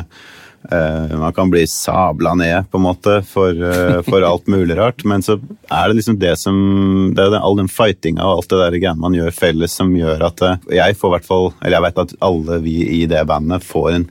eh, 0.71 1.17
Man 1.19 1.35
kan 1.35 1.51
bli 1.51 1.65
sabla 1.67 2.37
ned 2.39 2.71
på 2.71 2.79
en 2.79 2.87
måte 2.87 3.17
for, 3.27 3.51
eh, 3.51 3.99
for 4.07 4.23
alt 4.23 4.47
mulig 4.47 4.77
rart, 4.79 5.03
men 5.05 5.27
så 5.27 5.41
er 5.67 5.89
det 5.89 5.99
liksom 5.99 6.21
det 6.23 6.37
som 6.39 7.11
Det 7.17 7.27
er 7.27 7.41
all 7.41 7.59
den 7.59 7.73
fightinga 7.73 8.23
og 8.23 8.37
alt 8.45 8.55
det 8.55 8.63
der 8.63 8.79
greiene 8.79 9.03
man 9.03 9.19
gjør 9.19 9.35
felles, 9.35 9.75
som 9.75 9.91
gjør 9.97 10.23
at 10.31 10.47
eh, 10.47 10.71
jeg 10.79 11.01
får 11.01 11.17
hvert 11.17 11.27
fall 11.27 11.51
Eller 11.59 11.81
jeg 11.81 11.87
vet 11.89 12.01
at 12.07 12.17
alle 12.31 12.63
vi 12.63 12.79
i 13.03 13.03
det 13.11 13.27
bandet 13.27 13.67
får 13.67 13.91
en 13.97 14.09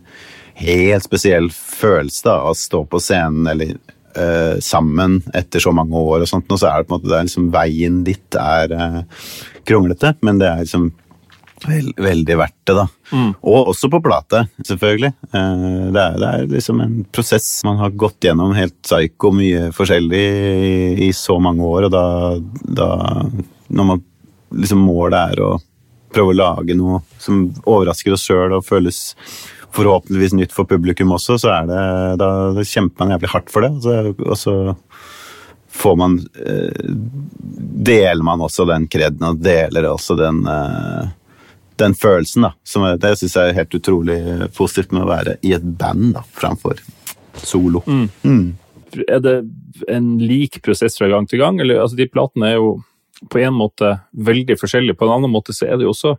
helt 0.62 1.08
spesiell 1.08 1.48
følelse 1.56 2.28
da, 2.28 2.38
av 2.44 2.52
å 2.52 2.58
stå 2.60 2.84
på 2.92 3.00
scenen 3.02 3.48
eller 3.48 3.78
eh, 4.16 4.58
sammen 4.64 5.20
etter 5.38 5.64
så 5.64 5.74
mange 5.76 5.98
år 5.98 6.26
og 6.26 6.30
sånt, 6.30 6.50
og 6.52 6.60
så 6.60 6.72
er 6.72 6.82
det 6.82 6.90
på 6.90 6.96
en 6.96 7.00
måte 7.00 7.12
det 7.14 7.22
liksom 7.30 7.52
veien 7.54 8.02
dit 8.08 8.40
er 8.40 8.76
eh, 8.76 9.00
kronglete, 9.68 10.16
men 10.26 10.42
det 10.42 10.50
er 10.50 10.66
liksom 10.66 10.90
vel, 11.68 11.92
veldig 11.98 12.38
verdt 12.40 12.60
det, 12.68 12.76
da. 12.78 12.86
Og 13.44 13.72
også 13.74 13.90
på 13.92 14.02
plate, 14.04 14.46
selvfølgelig. 14.66 15.12
Eh, 15.32 15.66
det, 15.94 16.04
er, 16.04 16.20
det 16.22 16.30
er 16.30 16.46
liksom 16.56 16.84
en 16.84 17.02
prosess. 17.14 17.50
Man 17.68 17.82
har 17.82 17.96
gått 17.96 18.28
gjennom 18.28 18.56
helt 18.58 18.78
psyko 18.82 19.34
mye 19.36 19.70
forskjellig 19.76 20.22
i, 20.22 20.78
i 21.08 21.12
så 21.16 21.38
mange 21.44 21.66
år, 21.68 21.90
og 21.90 21.96
da, 21.96 22.06
da 22.82 22.90
Når 23.72 23.88
man 23.88 24.08
liksom 24.52 24.82
målet 24.84 25.36
er 25.36 25.44
å 25.46 25.52
prøve 26.12 26.34
å 26.34 26.40
lage 26.42 26.76
noe 26.76 27.00
som 27.22 27.46
overrasker 27.64 28.16
oss 28.16 28.26
sjøl 28.28 28.58
og 28.58 28.66
føles 28.68 29.14
forhåpentligvis 29.76 30.36
nytt 30.38 30.54
for 30.56 30.68
publikum 30.70 31.14
også, 31.16 31.38
så 31.42 31.54
er 31.56 31.70
det, 31.70 31.82
da, 32.22 32.30
kjemper 32.68 33.06
man 33.06 33.16
jævlig 33.16 33.32
hardt 33.32 33.52
for 33.54 33.66
det. 33.66 33.72
Og 34.28 34.38
så, 34.40 34.56
får 35.72 35.96
man 35.96 36.18
eh, 36.20 36.84
Deler 37.82 38.24
man 38.24 38.42
også 38.44 38.66
den 38.68 38.88
kreden, 38.92 39.24
og 39.24 39.40
deler 39.42 39.88
også 39.90 40.18
den 40.20 40.44
eh, 40.52 41.10
den 41.82 41.96
følelsen, 41.98 42.46
da. 42.46 42.52
Som 42.64 42.86
det 43.02 43.16
syns 43.18 43.36
jeg 43.38 43.52
er 43.52 43.58
helt 43.58 43.76
utrolig 43.78 44.18
positivt 44.58 44.92
med 44.94 45.06
å 45.06 45.10
være 45.10 45.38
i 45.48 45.56
et 45.58 45.66
band 45.80 46.12
da, 46.18 46.22
framfor 46.38 46.82
solo. 47.42 47.82
Mm. 47.88 48.54
Er 49.08 49.24
det 49.24 49.36
en 49.90 50.14
lik 50.22 50.60
prosess 50.66 51.00
fra 51.00 51.10
gang 51.10 51.26
til 51.30 51.42
gang? 51.42 51.58
Eller, 51.64 51.82
altså, 51.82 51.98
de 51.98 52.10
platene 52.12 52.52
er 52.52 52.60
jo 52.60 52.76
på 53.32 53.42
en 53.42 53.56
måte 53.56 53.96
veldig 54.12 54.58
forskjellige. 54.60 54.98
På 55.00 55.08
en 55.08 55.16
annen 55.18 55.34
måte 55.34 55.56
så 55.58 55.70
er 55.70 55.80
det 55.80 55.88
jo 55.88 55.96
også 55.96 56.16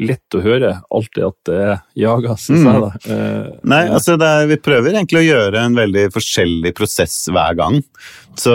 lett 0.00 0.36
å 0.36 0.40
høre 0.40 0.70
alltid 0.92 1.24
at 1.26 1.36
det 1.48 1.56
er 1.60 1.74
jaga, 1.98 2.36
syns 2.40 2.64
jeg. 2.64 2.80
da. 2.84 2.90
Eh, 3.12 3.48
Nei, 3.68 3.82
altså 3.92 4.16
er, 4.16 4.46
vi 4.50 4.58
prøver 4.62 4.94
egentlig 4.94 5.20
å 5.20 5.26
gjøre 5.26 5.64
en 5.66 5.76
veldig 5.76 6.06
forskjellig 6.14 6.72
prosess 6.78 7.16
hver 7.32 7.58
gang. 7.58 7.80
Så 8.38 8.54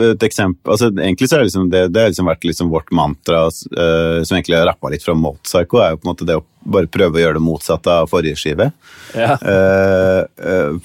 et 0.00 0.22
eksempel, 0.24 0.72
altså 0.72 0.88
Egentlig 0.88 1.28
så 1.28 1.36
er 1.36 1.42
det, 1.42 1.50
liksom, 1.50 1.66
det, 1.72 1.82
det 1.92 2.00
har 2.00 2.12
liksom 2.14 2.30
vært 2.30 2.46
liksom 2.48 2.70
vårt 2.72 2.92
mantra, 2.96 3.44
eh, 3.48 4.20
som 4.24 4.38
egentlig 4.38 4.56
har 4.56 4.68
rappa 4.70 4.92
litt 4.92 5.04
fra 5.04 5.16
Mozarco, 5.18 5.82
er 5.84 5.92
jo 5.92 6.00
på 6.00 6.08
en 6.08 6.12
måte 6.14 6.28
det 6.28 6.38
å 6.40 6.46
bare 6.68 6.90
prøve 6.90 7.18
å 7.18 7.22
gjøre 7.22 7.38
det 7.38 7.44
motsatte 7.44 8.00
av 8.02 8.10
forrige 8.10 8.40
skive. 8.40 8.70
Ja. 9.16 9.36
Eh, 9.36 10.78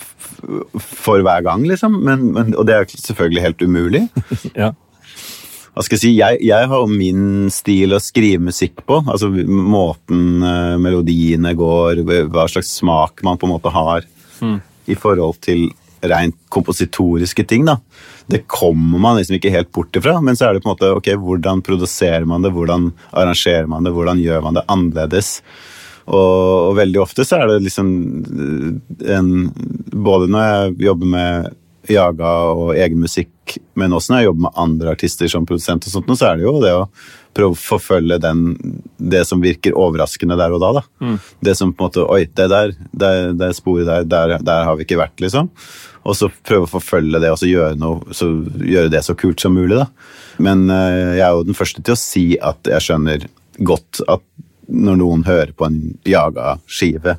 for 1.03 1.23
hver 1.23 1.43
gang, 1.47 1.63
liksom. 1.69 1.95
Men, 2.03 2.29
men, 2.35 2.53
og 2.59 2.67
det 2.67 2.77
er 2.77 2.89
selvfølgelig 2.91 3.45
helt 3.47 3.63
umulig. 3.63 4.07
ja. 4.61 4.73
Hva 5.73 5.83
skal 5.85 5.97
jeg 5.97 6.03
si, 6.03 6.11
jeg, 6.19 6.39
jeg 6.45 6.69
har 6.69 6.83
jo 6.83 6.89
min 6.89 7.49
stil 7.53 7.95
å 7.95 8.01
skrive 8.03 8.45
musikk 8.45 8.83
på. 8.85 8.99
Altså 9.09 9.31
måten 9.33 10.43
uh, 10.45 10.75
melodiene 10.81 11.55
går, 11.57 12.03
hva 12.29 12.45
slags 12.51 12.75
smak 12.77 13.23
man 13.25 13.41
på 13.41 13.49
en 13.49 13.55
måte 13.55 13.73
har 13.73 14.05
i 14.85 14.95
forhold 14.99 15.39
til 15.43 15.69
rent 16.03 16.35
kompositoriske 16.51 17.45
ting. 17.47 17.65
da. 17.65 17.77
Det 18.27 18.43
kommer 18.47 18.99
man 18.99 19.17
liksom 19.17 19.37
ikke 19.37 19.51
helt 19.53 19.71
bort 19.71 19.95
ifra, 19.95 20.19
men 20.21 20.35
så 20.35 20.47
er 20.47 20.53
det 20.53 20.63
på 20.63 20.69
en 20.69 20.75
måte, 20.75 20.91
ok, 20.97 21.13
hvordan 21.19 21.63
produserer 21.63 22.27
man 22.27 22.43
det, 22.43 22.51
hvordan 22.55 22.91
arrangerer 23.11 23.69
man 23.71 23.87
det, 23.87 23.93
hvordan 23.95 24.19
gjør 24.19 24.43
man 24.43 24.59
det 24.59 24.67
annerledes? 24.67 25.37
Og, 26.03 26.69
og 26.69 26.73
veldig 26.75 26.99
ofte 26.99 27.23
så 27.23 27.39
er 27.39 27.47
det 27.47 27.61
liksom 27.63 27.89
eh, 28.27 29.11
en 29.15 29.29
Både 30.03 30.25
når 30.27 30.41
jeg 30.43 30.73
jobber 30.89 31.11
med 31.13 31.53
Jaga 31.91 32.31
og 32.53 32.73
egen 32.79 33.01
musikk, 33.03 33.57
men 33.79 33.93
også 33.93 34.13
når 34.13 34.21
jeg 34.21 34.27
jobber 34.29 34.45
med 34.45 34.61
andre 34.63 34.93
artister 34.95 35.31
som 35.31 35.45
produsent, 35.47 35.87
og 35.87 35.93
sånt, 35.93 36.11
så 36.19 36.29
er 36.29 36.39
det 36.39 36.45
jo 36.47 36.55
det 36.63 36.73
å 36.77 36.85
prøve 37.33 37.55
å 37.55 37.59
forfølge 37.59 38.19
den, 38.21 38.43
det 38.97 39.23
som 39.27 39.41
virker 39.43 39.75
overraskende 39.79 40.37
der 40.39 40.53
og 40.53 40.61
da. 40.63 40.69
da. 40.79 41.15
Det 41.43 41.55
som 41.57 41.73
på 41.73 41.83
en 41.83 41.89
måte 41.89 42.05
Oi, 42.05 42.27
det 42.29 42.47
der, 42.51 42.75
det, 42.91 43.13
det 43.39 43.51
sporet 43.57 43.89
der, 43.89 44.05
der, 44.07 44.37
der 44.45 44.67
har 44.69 44.77
vi 44.77 44.85
ikke 44.87 45.01
vært, 45.01 45.17
liksom. 45.23 45.49
Og 46.03 46.17
så 46.19 46.29
prøve 46.45 46.67
å 46.67 46.73
forfølge 46.73 47.21
det 47.23 47.31
og 47.33 47.39
så 47.41 47.49
gjøre, 47.49 47.79
noe, 47.79 48.15
så 48.15 48.29
gjøre 48.59 48.91
det 48.93 49.03
så 49.07 49.15
kult 49.19 49.41
som 49.43 49.55
mulig. 49.55 49.79
da. 49.79 49.87
Men 50.43 50.67
øh, 50.69 51.15
jeg 51.17 51.25
er 51.25 51.35
jo 51.35 51.47
den 51.47 51.57
første 51.57 51.83
til 51.83 51.95
å 51.95 51.99
si 51.99 52.25
at 52.37 52.69
jeg 52.69 52.87
skjønner 52.87 53.27
godt 53.63 54.03
at 54.11 54.23
når 54.73 54.99
noen 54.99 55.25
hører 55.27 55.51
på 55.55 55.67
en 55.67 55.79
Jaga-skive, 56.07 57.17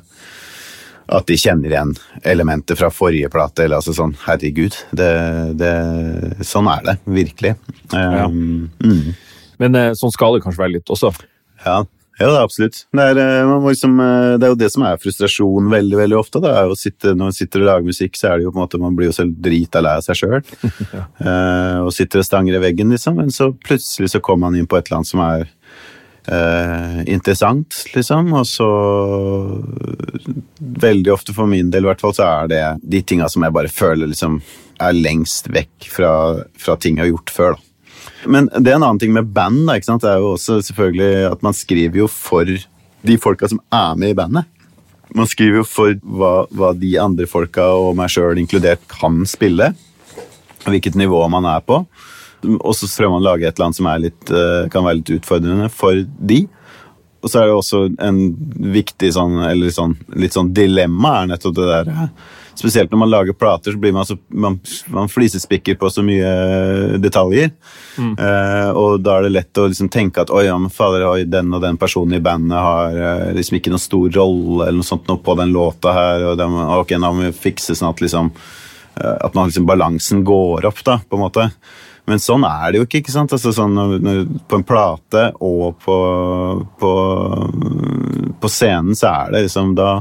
at 1.05 1.27
de 1.29 1.37
kjenner 1.37 1.71
igjen 1.71 1.93
elementer 2.25 2.77
fra 2.79 2.89
forrige 2.93 3.29
plate. 3.33 3.65
eller 3.65 3.81
altså 3.81 3.93
sånn, 3.95 4.15
Herregud, 4.25 4.77
det, 4.97 5.09
det, 5.59 5.73
sånn 6.45 6.69
er 6.71 6.85
det 6.87 6.95
virkelig. 7.05 7.55
Ja. 7.93 8.25
Um, 8.25 8.71
mm, 8.81 9.11
Men 9.61 9.77
eh, 9.79 9.91
sånn 9.97 10.13
skal 10.13 10.35
det 10.35 10.45
kanskje 10.45 10.65
være 10.65 10.77
litt 10.79 10.89
også. 10.91 11.13
ja, 11.65 11.83
ja, 12.15 12.29
det 12.31 12.39
absolutt. 12.39 12.77
Det 12.95 13.05
er, 13.11 13.17
eh, 13.19 13.53
liksom, 13.67 13.97
eh, 13.99 14.37
det 14.39 14.47
er 14.47 14.53
jo 14.53 14.59
det 14.61 14.69
som 14.71 14.85
er 14.87 15.01
frustrasjon 15.03 15.65
veldig 15.69 15.97
veldig 15.99 16.17
ofte. 16.17 16.39
Det 16.39 16.47
er 16.47 16.71
å 16.71 16.77
sitte, 16.79 17.11
når 17.11 17.27
man 17.27 17.35
sitter 17.35 17.59
og 17.59 17.67
lager 17.67 17.89
musikk, 17.91 18.15
så 18.15 18.29
er 18.29 18.37
det 18.37 18.45
jo 18.45 18.53
på 18.53 18.61
en 18.61 18.63
måte, 18.63 18.79
man 18.79 18.95
blir 18.95 19.11
jo 19.11 19.17
så 19.17 19.25
drita 19.27 19.81
lei 19.83 19.97
av 19.99 20.05
seg 20.05 20.21
sjøl. 20.21 20.39
og 21.85 21.91
sitter 21.91 22.23
og 22.23 22.25
stanger 22.25 22.55
i 22.55 22.63
veggen, 22.63 22.95
liksom. 22.95 23.19
Men 23.19 23.35
så 23.35 23.51
plutselig 23.51 24.13
så 24.15 24.23
kommer 24.23 24.47
man 24.47 24.55
inn 24.55 24.67
på 24.67 24.79
et 24.79 24.87
eller 24.87 25.03
annet 25.03 25.11
som 25.11 25.25
er 25.27 25.43
eh, 26.27 26.99
interessant, 27.11 27.83
liksom. 27.95 28.33
Og 28.33 28.45
så 28.49 28.69
Veldig 30.55 31.11
ofte 31.13 31.33
for 31.35 31.47
min 31.49 31.69
del, 31.71 31.85
i 31.85 31.89
hvert 31.91 32.01
fall, 32.01 32.13
så 32.15 32.25
er 32.25 32.49
det 32.51 32.61
de 32.83 33.01
tinga 33.05 33.27
som 33.31 33.43
jeg 33.45 33.53
bare 33.55 33.71
føler 33.71 34.09
liksom 34.09 34.39
er 34.83 34.97
lengst 34.97 35.47
vekk 35.53 35.87
fra, 35.87 36.11
fra 36.59 36.75
ting 36.81 36.97
jeg 36.97 37.05
har 37.05 37.13
gjort 37.13 37.31
før, 37.31 37.55
da. 37.55 37.61
Men 38.25 38.49
det 38.49 38.71
er 38.71 38.79
en 38.79 38.85
annen 38.85 38.99
ting 39.01 39.13
med 39.13 39.29
band, 39.33 39.63
da, 39.67 39.77
ikke 39.77 39.87
sant? 39.87 40.03
det 40.03 40.11
er 40.11 40.23
jo 40.23 40.33
også 40.33 40.59
selvfølgelig 40.65 41.29
at 41.29 41.45
man 41.45 41.55
skriver 41.55 42.01
jo 42.01 42.09
for 42.11 42.49
de 42.49 43.17
folka 43.21 43.49
som 43.51 43.61
er 43.73 43.97
med 44.01 44.13
i 44.13 44.17
bandet. 44.17 44.49
Man 45.15 45.29
skriver 45.29 45.61
jo 45.61 45.67
for 45.69 45.93
hva, 46.01 46.33
hva 46.49 46.71
de 46.77 46.95
andre 47.01 47.27
folka, 47.29 47.67
og 47.77 47.93
meg 47.99 48.11
sjøl 48.13 48.41
inkludert, 48.41 48.81
kan 48.91 49.21
spille. 49.29 49.71
Hvilket 50.65 50.97
nivå 50.97 51.21
man 51.29 51.45
er 51.49 51.61
på. 51.61 51.83
Og 52.59 52.75
så 52.77 52.89
prøver 52.89 53.13
man 53.15 53.23
å 53.23 53.27
lage 53.29 53.47
et 53.47 53.55
eller 53.57 53.69
annet 53.69 53.79
som 53.79 53.91
litt, 54.03 54.31
eh, 54.31 54.69
kan 54.73 54.85
være 54.85 55.01
litt 55.01 55.15
utfordrende 55.17 55.69
for 55.73 56.05
de. 56.31 56.45
Og 57.25 57.31
så 57.31 57.41
er 57.41 57.49
det 57.49 57.57
også 57.57 57.83
en 58.05 58.19
viktig 58.75 59.09
sånn, 59.15 59.39
eller 59.47 59.73
sånn, 59.73 59.95
litt 60.13 60.35
sånn 60.35 60.51
dilemma 60.53 61.21
er 61.23 61.31
nettopp 61.33 61.55
det 61.57 61.69
der 61.71 62.09
Spesielt 62.55 62.91
når 62.91 62.99
man 63.01 63.09
lager 63.11 63.35
plater, 63.35 63.73
så 63.73 63.79
blir 63.79 63.91
man, 63.91 64.05
så, 64.07 64.15
man, 64.31 64.53
man 64.87 65.09
flisespikker 65.11 65.75
på 65.75 65.89
så 65.91 65.99
mye 66.07 66.29
detaljer. 67.03 67.49
Eh, 68.15 68.69
og 68.71 69.01
da 69.03 69.17
er 69.17 69.25
det 69.25 69.33
lett 69.33 69.59
å 69.59 69.65
liksom 69.67 69.89
tenke 69.91 70.23
at 70.23 70.31
oi, 70.31 70.45
ja, 70.47 70.55
men 70.55 70.71
fader, 70.71 71.03
oi, 71.09 71.25
den 71.27 71.51
og 71.51 71.59
den 71.65 71.75
personen 71.81 72.15
i 72.15 72.23
bandet 72.23 72.55
har 72.55 72.95
eh, 72.95 73.33
liksom 73.35 73.59
ikke 73.59 73.73
noen 73.73 73.83
stor 73.83 74.07
rolle 74.15 74.69
eller 74.69 74.79
noe 74.79 74.87
sånt 74.87 75.11
noe 75.11 75.19
på 75.25 75.35
den 75.41 75.51
låta 75.55 75.97
her. 75.97 76.29
og 76.29 76.39
den, 76.39 76.55
ok, 76.77 76.95
da 76.95 77.11
må 77.11 77.25
vi 77.25 77.33
fikse 77.35 77.75
sånn 77.75 77.91
at 77.91 78.05
liksom 78.05 78.31
eh, 78.31 79.17
at 79.17 79.35
man 79.35 79.51
liksom 79.51 79.67
balansen 79.67 80.23
går 80.23 80.69
opp, 80.71 80.79
da, 80.87 81.01
på 81.03 81.19
en 81.19 81.25
måte. 81.25 81.49
Men 82.07 82.19
sånn 82.21 82.43
er 82.45 82.71
det 82.71 82.79
jo 82.81 82.85
ikke. 82.85 82.99
ikke 83.01 83.13
sant? 83.15 83.31
Altså 83.33 83.51
sånn 83.55 83.77
På 84.47 84.59
en 84.59 84.65
plate 84.67 85.23
og 85.41 85.79
på, 85.81 85.95
på, 86.79 86.91
på 88.41 88.51
scenen 88.51 88.95
så 88.97 89.13
er 89.25 89.33
det 89.35 89.45
liksom 89.47 89.73
da 89.77 89.95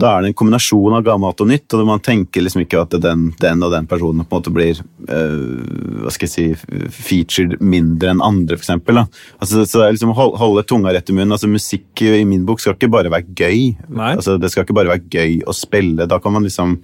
da 0.00 0.12
er 0.16 0.22
det 0.22 0.28
en 0.30 0.34
kombinasjon 0.38 0.94
av 0.96 1.02
gammelt 1.04 1.40
og 1.42 1.48
nytt, 1.50 1.74
og 1.76 1.80
man 1.84 2.00
tenker 2.00 2.44
liksom 2.44 2.62
ikke 2.62 2.78
at 2.86 2.94
den, 3.02 3.24
den 3.42 3.64
og 3.66 3.72
den 3.74 3.88
personen 3.90 4.22
på 4.24 4.36
en 4.38 4.38
måte 4.38 4.52
blir 4.54 4.78
eh, 4.80 6.04
hva 6.04 6.12
skal 6.14 6.28
jeg 6.30 6.32
si, 6.32 6.86
featured 6.94 7.56
mindre 7.60 8.12
enn 8.14 8.22
andre, 8.24 8.54
for 8.56 8.62
eksempel. 8.64 9.00
Da. 9.02 9.04
Altså, 9.42 9.66
så 9.66 9.82
det 9.82 9.88
er 9.88 9.96
liksom 9.98 10.14
hold- 10.16 10.38
holde 10.40 10.64
tunga 10.70 10.94
rett 10.94 11.10
i 11.10 11.16
munnen. 11.18 11.34
Altså, 11.34 11.50
musikk 11.50 12.04
i 12.06 12.22
min 12.24 12.46
bok 12.48 12.62
skal 12.62 12.78
ikke 12.78 12.88
bare 12.94 13.12
være 13.12 13.34
gøy. 13.42 13.66
Nei. 13.90 14.12
Altså, 14.14 14.38
det 14.40 14.52
skal 14.54 14.64
ikke 14.64 14.78
bare 14.78 14.94
være 14.94 15.10
gøy 15.10 15.40
å 15.50 15.56
spille. 15.58 16.06
Da 16.08 16.20
kan 16.22 16.38
man 16.38 16.46
liksom 16.48 16.78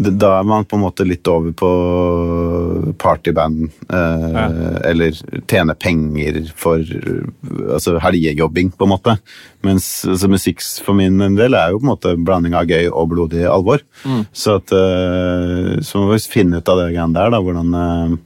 da 0.00 0.30
er 0.38 0.46
man 0.48 0.64
på 0.64 0.78
en 0.78 0.84
måte 0.86 1.04
litt 1.04 1.28
over 1.28 1.52
på 1.52 1.70
partyband, 3.00 3.70
eh, 3.92 4.28
Ja. 4.32 4.46
eller 4.88 5.12
tjene 5.46 5.74
penger 5.76 6.52
for 6.56 6.78
altså 6.78 7.98
helgejobbing, 8.00 8.70
på 8.76 8.86
en 8.86 8.92
måte. 8.94 9.18
Mens 9.62 10.04
altså, 10.08 10.28
musikk 10.30 10.62
for 10.84 10.94
min 10.94 11.18
del 11.36 11.54
er 11.54 11.70
jo 11.72 11.80
på 11.80 11.84
en 11.84 11.92
måte 11.92 12.14
blanding 12.24 12.54
av 12.54 12.66
gøy 12.66 12.88
og 12.90 13.10
blodig 13.10 13.44
alvor. 13.44 13.80
Så, 14.32 14.56
at, 14.56 14.72
eh, 14.72 15.80
så 15.84 16.00
må 16.00 16.12
vi 16.14 16.18
finne 16.32 16.58
ut 16.60 16.68
av 16.68 16.78
det 16.80 16.94
greiene 16.94 17.12
der, 17.12 17.30
da, 17.30 17.40
hvordan 17.44 17.74
eh, 17.74 18.16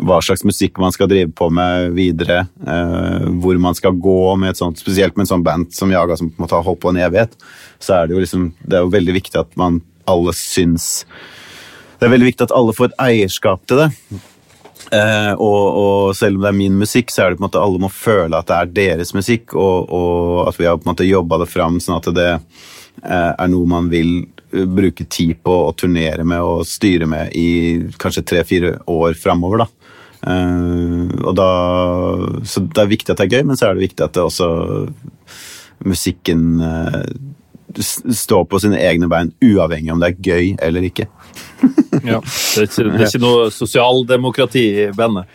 hva 0.00 0.20
slags 0.22 0.44
musikk 0.46 0.78
man 0.78 0.92
skal 0.94 1.08
drive 1.10 1.32
på 1.34 1.50
med 1.50 1.92
videre, 1.96 2.46
eh, 2.64 3.26
hvor 3.42 3.58
man 3.58 3.74
skal 3.74 3.92
gå 3.98 4.36
med 4.38 4.50
et 4.50 4.56
sånt, 4.62 4.78
spesielt 4.78 5.16
med 5.16 5.24
et 5.26 5.32
sånt 5.34 5.44
band 5.44 5.72
som 5.74 5.90
Jaga, 5.90 6.16
som 6.16 6.30
på 6.30 6.38
en 6.38 6.46
måte 6.46 6.54
har 6.54 6.62
holdt 6.62 6.80
på 6.80 6.90
en 6.94 7.02
evighet, 7.02 7.34
så 7.80 7.98
er 7.98 8.06
det 8.06 8.14
jo 8.14 8.20
liksom, 8.22 8.52
det 8.62 8.78
er 8.78 8.84
jo 8.86 8.94
veldig 8.94 9.16
viktig 9.18 9.40
at 9.40 9.56
man 9.56 9.80
alle 10.10 10.34
syns 10.36 11.04
Det 11.98 12.06
er 12.06 12.12
veldig 12.14 12.30
viktig 12.30 12.48
at 12.48 12.56
alle 12.56 12.74
får 12.76 12.90
et 12.90 13.00
eierskap 13.04 13.64
til 13.68 13.82
det. 13.82 13.88
Eh, 14.90 15.32
og, 15.36 15.64
og 15.80 16.16
selv 16.16 16.38
om 16.38 16.44
det 16.44 16.50
er 16.50 16.56
min 16.56 16.78
musikk, 16.80 17.12
så 17.12 17.22
er 17.22 17.30
det 17.30 17.38
på 17.38 17.44
en 17.44 17.46
måte 17.50 17.62
alle 17.62 17.82
må 17.82 17.90
føle 17.92 18.38
at 18.38 18.48
det 18.48 18.56
er 18.56 18.70
deres 18.78 19.12
musikk, 19.14 19.52
og, 19.52 19.92
og 19.92 20.48
at 20.48 20.58
vi 20.58 20.66
har 20.66 20.78
på 20.78 20.86
en 20.86 20.92
måte 20.94 21.08
jobba 21.08 21.42
det 21.42 21.50
fram 21.52 21.76
sånn 21.82 21.98
at 21.98 22.08
det 22.16 22.30
eh, 22.32 23.32
er 23.36 23.52
noe 23.52 23.68
man 23.68 23.90
vil 23.92 24.14
eh, 24.24 24.64
bruke 24.64 25.04
tid 25.04 25.36
på 25.44 25.58
å 25.66 25.74
turnere 25.76 26.24
med 26.24 26.40
og 26.40 26.64
styre 26.66 27.10
med 27.10 27.36
i 27.36 27.50
kanskje 28.00 28.24
tre-fire 28.32 28.78
år 28.90 29.14
framover. 29.20 29.66
Da. 29.66 29.68
Og 30.20 31.32
da, 31.36 31.50
så 32.44 32.60
det 32.64 32.80
er 32.82 32.90
viktig 32.90 33.12
at 33.12 33.20
det 33.22 33.28
er 33.28 33.38
gøy, 33.38 33.44
men 33.48 33.60
så 33.60 33.68
er 33.68 33.76
det 33.76 33.86
viktig 33.86 34.04
at 34.04 34.16
det 34.16 34.24
også 34.24 34.48
musikken 35.86 36.60
eh, 36.60 37.04
s- 37.78 38.02
står 38.24 38.44
på 38.50 38.58
sine 38.60 38.78
egne 38.80 39.08
bein, 39.08 39.32
uavhengig 39.44 39.92
om 39.92 40.00
det 40.00 40.08
er 40.10 40.22
gøy 40.22 40.56
eller 40.62 40.82
ikke. 40.88 41.06
Ja. 42.04 42.20
Det, 42.20 42.58
er 42.58 42.66
ikke, 42.66 42.84
det 42.90 43.00
er 43.00 43.06
ikke 43.06 43.22
noe 43.22 43.50
sosialdemokrati 43.54 44.62
i 44.86 44.86
bandet. 44.96 45.26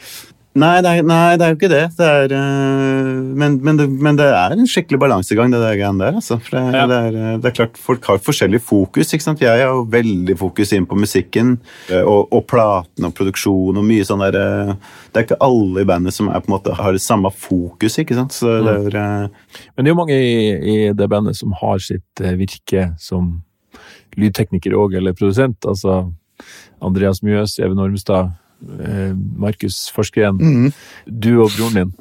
Nei 0.55 0.77
er, 0.79 1.01
nei, 1.03 1.35
det 1.35 1.43
er 1.43 1.49
jo 1.51 1.57
ikke 1.57 1.67
det. 1.67 1.81
det 1.97 2.05
er, 2.07 2.31
uh, 2.31 3.17
men, 3.35 3.57
men, 3.59 3.75
det, 3.75 3.89
men, 3.91 4.15
det, 4.15 4.27
er 4.31 4.53
en 4.55 4.69
skikkelig 4.71 5.01
balansegang, 5.03 5.51
det 5.51 5.59
der 5.59 5.75
greiene 5.75 5.99
der. 5.99 6.15
Altså. 6.15 6.37
Det, 6.47 6.61
ja. 6.71 6.85
det, 6.87 6.99
er, 7.09 7.17
det, 7.43 7.49
er, 7.49 7.55
klart, 7.57 7.79
Folk 7.81 8.07
har 8.07 8.21
forskjellig 8.23 8.61
fokus. 8.63 9.11
ikke 9.11 9.25
sant? 9.25 9.43
Jeg 9.43 9.51
har 9.51 9.73
jo 9.73 9.81
veldig 9.91 10.37
fokus 10.39 10.71
inn 10.77 10.87
på 10.87 10.95
musikken 10.95 11.57
og, 11.97 12.31
og 12.31 12.45
platen 12.47 13.07
og 13.09 13.11
produksjon 13.17 13.81
og 13.81 13.83
mye 13.83 14.05
sånn 14.07 14.23
der 14.23 14.37
uh, 14.39 14.71
Det 15.11 15.19
er 15.19 15.27
ikke 15.27 15.39
alle 15.43 15.83
i 15.83 15.89
bandet 15.91 16.15
som 16.15 16.31
er, 16.31 16.39
på 16.39 16.47
en 16.47 16.55
måte, 16.55 16.77
har 16.79 16.95
det 16.95 17.03
samme 17.03 17.33
fokus, 17.35 17.99
ikke 17.99 18.15
sant? 18.15 18.37
Så 18.37 18.55
det 18.55 18.63
mm. 18.63 18.87
er, 18.93 19.27
uh, 19.27 19.59
men 19.75 19.83
det 19.83 19.91
er 19.91 19.95
jo 19.95 19.99
mange 19.99 20.21
i, 20.21 20.39
i, 20.55 20.77
det 20.95 21.09
bandet 21.11 21.35
som 21.35 21.51
har 21.59 21.83
sitt 21.83 22.23
virke 22.39 22.93
som 23.01 23.41
lydtekniker 24.15 24.71
òg, 24.79 24.95
eller 25.01 25.19
produsent. 25.19 25.67
altså 25.67 26.05
Andreas 26.79 27.19
Mjøs, 27.27 27.59
Even 27.59 27.83
Ormstad 27.83 28.31
Eh, 28.31 28.41
Markus 29.37 29.85
Forskeren, 29.93 30.39
mm. 30.41 30.71
du 31.05 31.31
og 31.37 31.53
broren 31.55 31.79
din. 31.79 31.95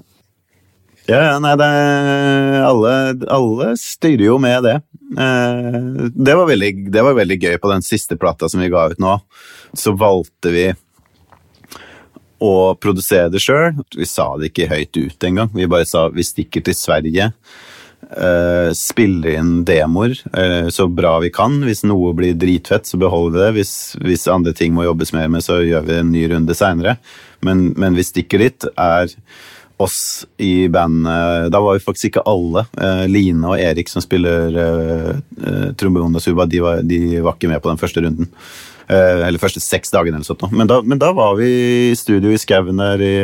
Ja, 1.05 1.37
nei, 1.37 1.53
det, 1.61 1.67
alle, 2.65 2.93
alle, 3.29 3.75
styrer 3.77 4.25
jo 4.25 4.39
med 4.41 4.65
det. 4.65 4.79
Eh, 5.21 6.07
det 6.17 6.37
var, 6.39 6.47
veldig, 6.49 6.71
det 6.95 7.03
var 7.05 7.19
veldig 7.19 7.37
gøy 7.43 7.59
på 7.61 7.73
den 7.75 7.85
siste 7.85 8.17
plata 8.21 8.49
som 8.49 8.63
vi 8.65 8.71
ga 8.73 8.87
ut 8.93 9.03
nå. 9.03 9.19
Så 9.77 9.93
valgte 10.01 10.53
vi 10.55 10.65
å 12.45 12.55
produsere 12.81 13.29
det 13.33 13.43
sjøl. 13.45 13.77
Vi 13.93 14.09
sa 14.09 14.31
det 14.41 14.51
ikke 14.51 14.71
høyt 14.73 14.97
ut 14.97 15.29
engang. 15.29 15.53
Vi 15.53 15.69
bare 15.69 15.89
sa 15.89 16.07
vi 16.13 16.25
stikker 16.25 16.65
til 16.65 16.77
Sverige. 16.79 17.31
Uh, 18.11 18.71
spiller 18.77 19.39
inn 19.39 19.65
demoer 19.65 20.13
uh, 20.37 20.69
så 20.69 20.87
bra 20.91 21.17
vi 21.23 21.31
kan. 21.35 21.57
Hvis 21.65 21.85
noe 21.89 22.13
blir 22.17 22.37
dritfett, 22.39 22.87
så 22.87 23.01
beholder 23.01 23.39
vi 23.39 23.43
det. 23.43 23.51
Hvis, 23.59 23.75
hvis 24.05 24.29
andre 24.31 24.55
ting 24.57 24.75
må 24.77 24.85
jobbes 24.87 25.15
mer 25.17 25.31
med, 25.33 25.45
så 25.47 25.63
gjør 25.65 25.87
vi 25.89 25.99
en 25.99 26.13
ny 26.13 26.27
runde 26.33 26.57
seinere. 26.57 26.99
Men, 27.45 27.71
men, 27.81 27.97
vi 27.97 28.07
stikker 28.07 28.45
dit. 28.45 28.69
Er 28.77 29.11
oss 29.83 30.23
i 30.39 30.69
bandet 30.71 31.49
Da 31.51 31.59
var 31.59 31.75
vi 31.75 31.83
faktisk 31.83 32.13
ikke 32.13 32.27
alle. 32.31 32.67
Uh, 32.79 33.07
Line 33.11 33.49
og 33.49 33.59
Erik 33.59 33.91
som 33.91 34.05
spiller 34.05 34.55
trombone 35.81 36.21
og 36.21 36.23
suba, 36.23 36.47
de 36.47 36.63
var, 36.63 36.85
de 36.87 37.03
var, 37.19 37.35
ikke 37.35 37.51
med 37.51 37.63
på 37.65 37.73
den 37.73 37.81
første 37.81 38.05
runden. 38.05 38.31
eller 38.87 39.41
første 39.41 39.61
seks 39.65 39.91
dagene 39.91 40.21
eller 40.21 40.29
sånt. 40.29 40.45
Men 40.53 40.69
da, 41.01 41.13
var 41.17 41.39
vi 41.41 41.51
i 41.91 41.95
studio 41.97 42.31
i 42.31 42.39
skauen 42.39 42.79
der 42.79 43.03
i 43.03 43.15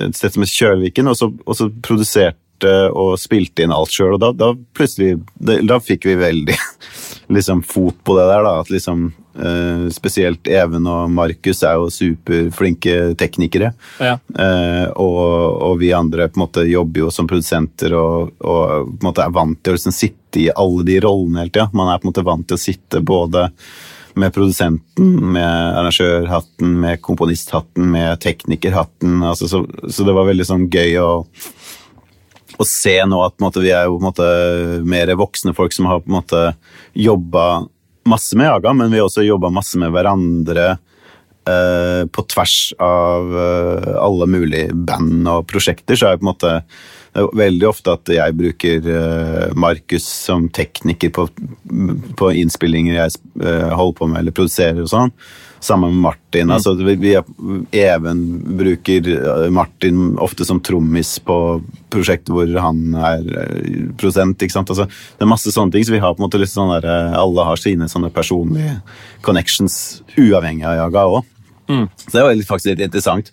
et 0.00 0.16
sted 0.16 0.32
som 0.32 0.44
heter 0.44 0.56
Kjølviken, 0.56 1.10
og 1.10 1.16
så, 1.18 1.28
og 1.44 1.56
så 1.56 1.68
produserte 1.84 2.38
og 2.68 3.16
spilte 3.20 3.64
inn 3.64 3.74
alt 3.74 3.92
sjøl, 3.94 4.16
og 4.16 4.20
da, 4.22 4.32
da 4.36 4.52
plutselig 4.76 5.16
da, 5.38 5.80
fikk 5.80 6.06
vi 6.10 6.18
veldig 6.20 6.56
liksom 7.36 7.62
fot 7.62 7.98
på 8.04 8.16
det 8.18 8.26
der, 8.28 8.44
da. 8.46 8.54
At 8.60 8.72
liksom 8.72 9.06
eh, 9.38 9.86
Spesielt 9.94 10.48
Even 10.48 10.88
og 10.90 11.10
Markus 11.14 11.62
er 11.66 11.78
jo 11.78 11.90
superflinke 11.92 13.14
teknikere. 13.20 13.72
Ja. 13.98 14.16
Eh, 14.16 14.86
og, 14.94 15.20
og, 15.70 15.78
vi 15.80 15.92
andre 15.96 16.28
på 16.28 16.40
en 16.40 16.46
måte 16.46 16.66
jobber 16.68 17.06
jo 17.06 17.12
som 17.14 17.30
produsenter 17.30 17.94
og, 17.98 18.34
og 18.40 18.90
på 18.90 19.00
en 19.00 19.10
måte 19.10 19.24
er 19.24 19.38
vant 19.38 19.62
til 19.62 19.74
å 19.74 19.78
liksom 19.78 19.96
sitte 19.96 20.44
i 20.44 20.50
alle 20.50 20.84
de 20.86 21.00
rollene 21.04 21.44
hele 21.44 21.54
tida. 21.54 21.70
Man 21.72 21.90
er 21.90 22.00
på 22.00 22.08
en 22.08 22.12
måte 22.12 22.26
vant 22.26 22.46
til 22.48 22.58
å 22.58 22.64
sitte 22.68 23.02
både 23.04 23.48
med 24.14 24.34
produsenten, 24.34 25.32
med 25.32 25.76
arrangørhatten, 25.78 26.80
med 26.80 27.00
komponisthatten, 27.02 27.90
med 27.90 28.20
teknikerhatten. 28.20 29.22
Altså, 29.22 29.48
så, 29.48 29.64
så, 29.88 30.04
det 30.04 30.14
var 30.16 30.28
veldig 30.28 30.46
sånn 30.46 30.66
gøy 30.70 30.96
å 31.02 31.10
å 32.60 32.66
se 32.68 32.96
nå 33.08 33.22
at 33.24 33.38
måte, 33.40 33.62
vi 33.64 33.72
er 33.72 33.88
jo 33.88 34.00
måte, 34.02 34.26
mer 34.84 35.12
voksne 35.18 35.54
folk 35.56 35.74
som 35.74 35.88
har 35.88 36.02
på 36.04 36.10
en 36.10 36.18
måte 36.18 36.44
jobba 36.92 37.64
masse 38.08 38.36
med 38.36 38.50
Jaga, 38.50 38.74
men 38.76 38.92
vi 38.92 39.00
har 39.00 39.08
også 39.08 39.24
jobba 39.24 39.50
masse 39.52 39.80
med 39.80 39.92
hverandre 39.94 40.66
eh, 41.48 42.02
på 42.12 42.24
tvers 42.32 42.56
av 42.82 43.36
eh, 43.44 43.92
alle 44.00 44.28
mulige 44.30 44.74
band 44.74 45.28
og 45.30 45.46
prosjekter. 45.50 45.96
Så 45.96 46.08
er 46.08 46.16
det 46.16 46.22
på 46.22 46.28
en 46.28 46.32
måte 46.32 46.56
det 47.10 47.24
er 47.24 47.38
veldig 47.40 47.66
ofte 47.66 47.94
at 47.96 48.10
jeg 48.14 48.34
bruker 48.38 48.84
uh, 48.86 49.46
Markus 49.58 50.04
som 50.06 50.44
tekniker 50.54 51.10
på, 51.10 51.24
på 52.14 52.28
innspillinger 52.38 53.00
jeg 53.00 53.16
uh, 53.42 53.72
holder 53.74 53.96
på 53.98 54.06
med 54.12 54.22
eller 54.22 54.36
produserer 54.36 54.78
og 54.84 54.92
sånn. 54.92 55.10
Sammen 55.60 55.92
med 55.92 56.02
Martin. 56.06 56.48
Mm. 56.48 56.54
altså 56.56 56.72
vi, 56.78 56.94
vi, 56.96 57.14
Even 57.76 58.22
bruker 58.58 59.08
eh, 59.12 59.50
Martin 59.52 60.14
ofte 60.18 60.46
som 60.48 60.62
trommis 60.64 61.18
på 61.20 61.36
prosjekter 61.92 62.32
hvor 62.32 62.54
han 62.64 62.94
er 62.96 63.26
prosent. 64.00 64.40
ikke 64.40 64.56
sant? 64.56 64.72
Altså, 64.72 64.86
det 64.88 65.26
er 65.26 65.32
masse 65.32 65.52
sånne 65.52 65.74
ting, 65.74 65.84
så 65.84 65.92
vi 65.92 66.00
har 66.00 66.14
på 66.14 66.22
en 66.22 66.28
måte 66.28 66.40
litt 66.40 66.52
sånn 66.52 66.72
der, 66.78 66.88
alle 67.18 67.44
har 67.44 67.60
sine 67.60 67.90
sånne 67.92 68.12
personlige 68.14 68.78
connections 69.26 70.00
uavhengig 70.16 70.64
av 70.64 70.78
Jaga 70.80 71.04
òg. 71.18 71.36
Mm. 71.70 71.88
Så 71.96 72.18
det 72.18 72.22
var 72.22 72.42
faktisk 72.46 72.72
litt 72.72 72.80
interessant. 72.80 73.32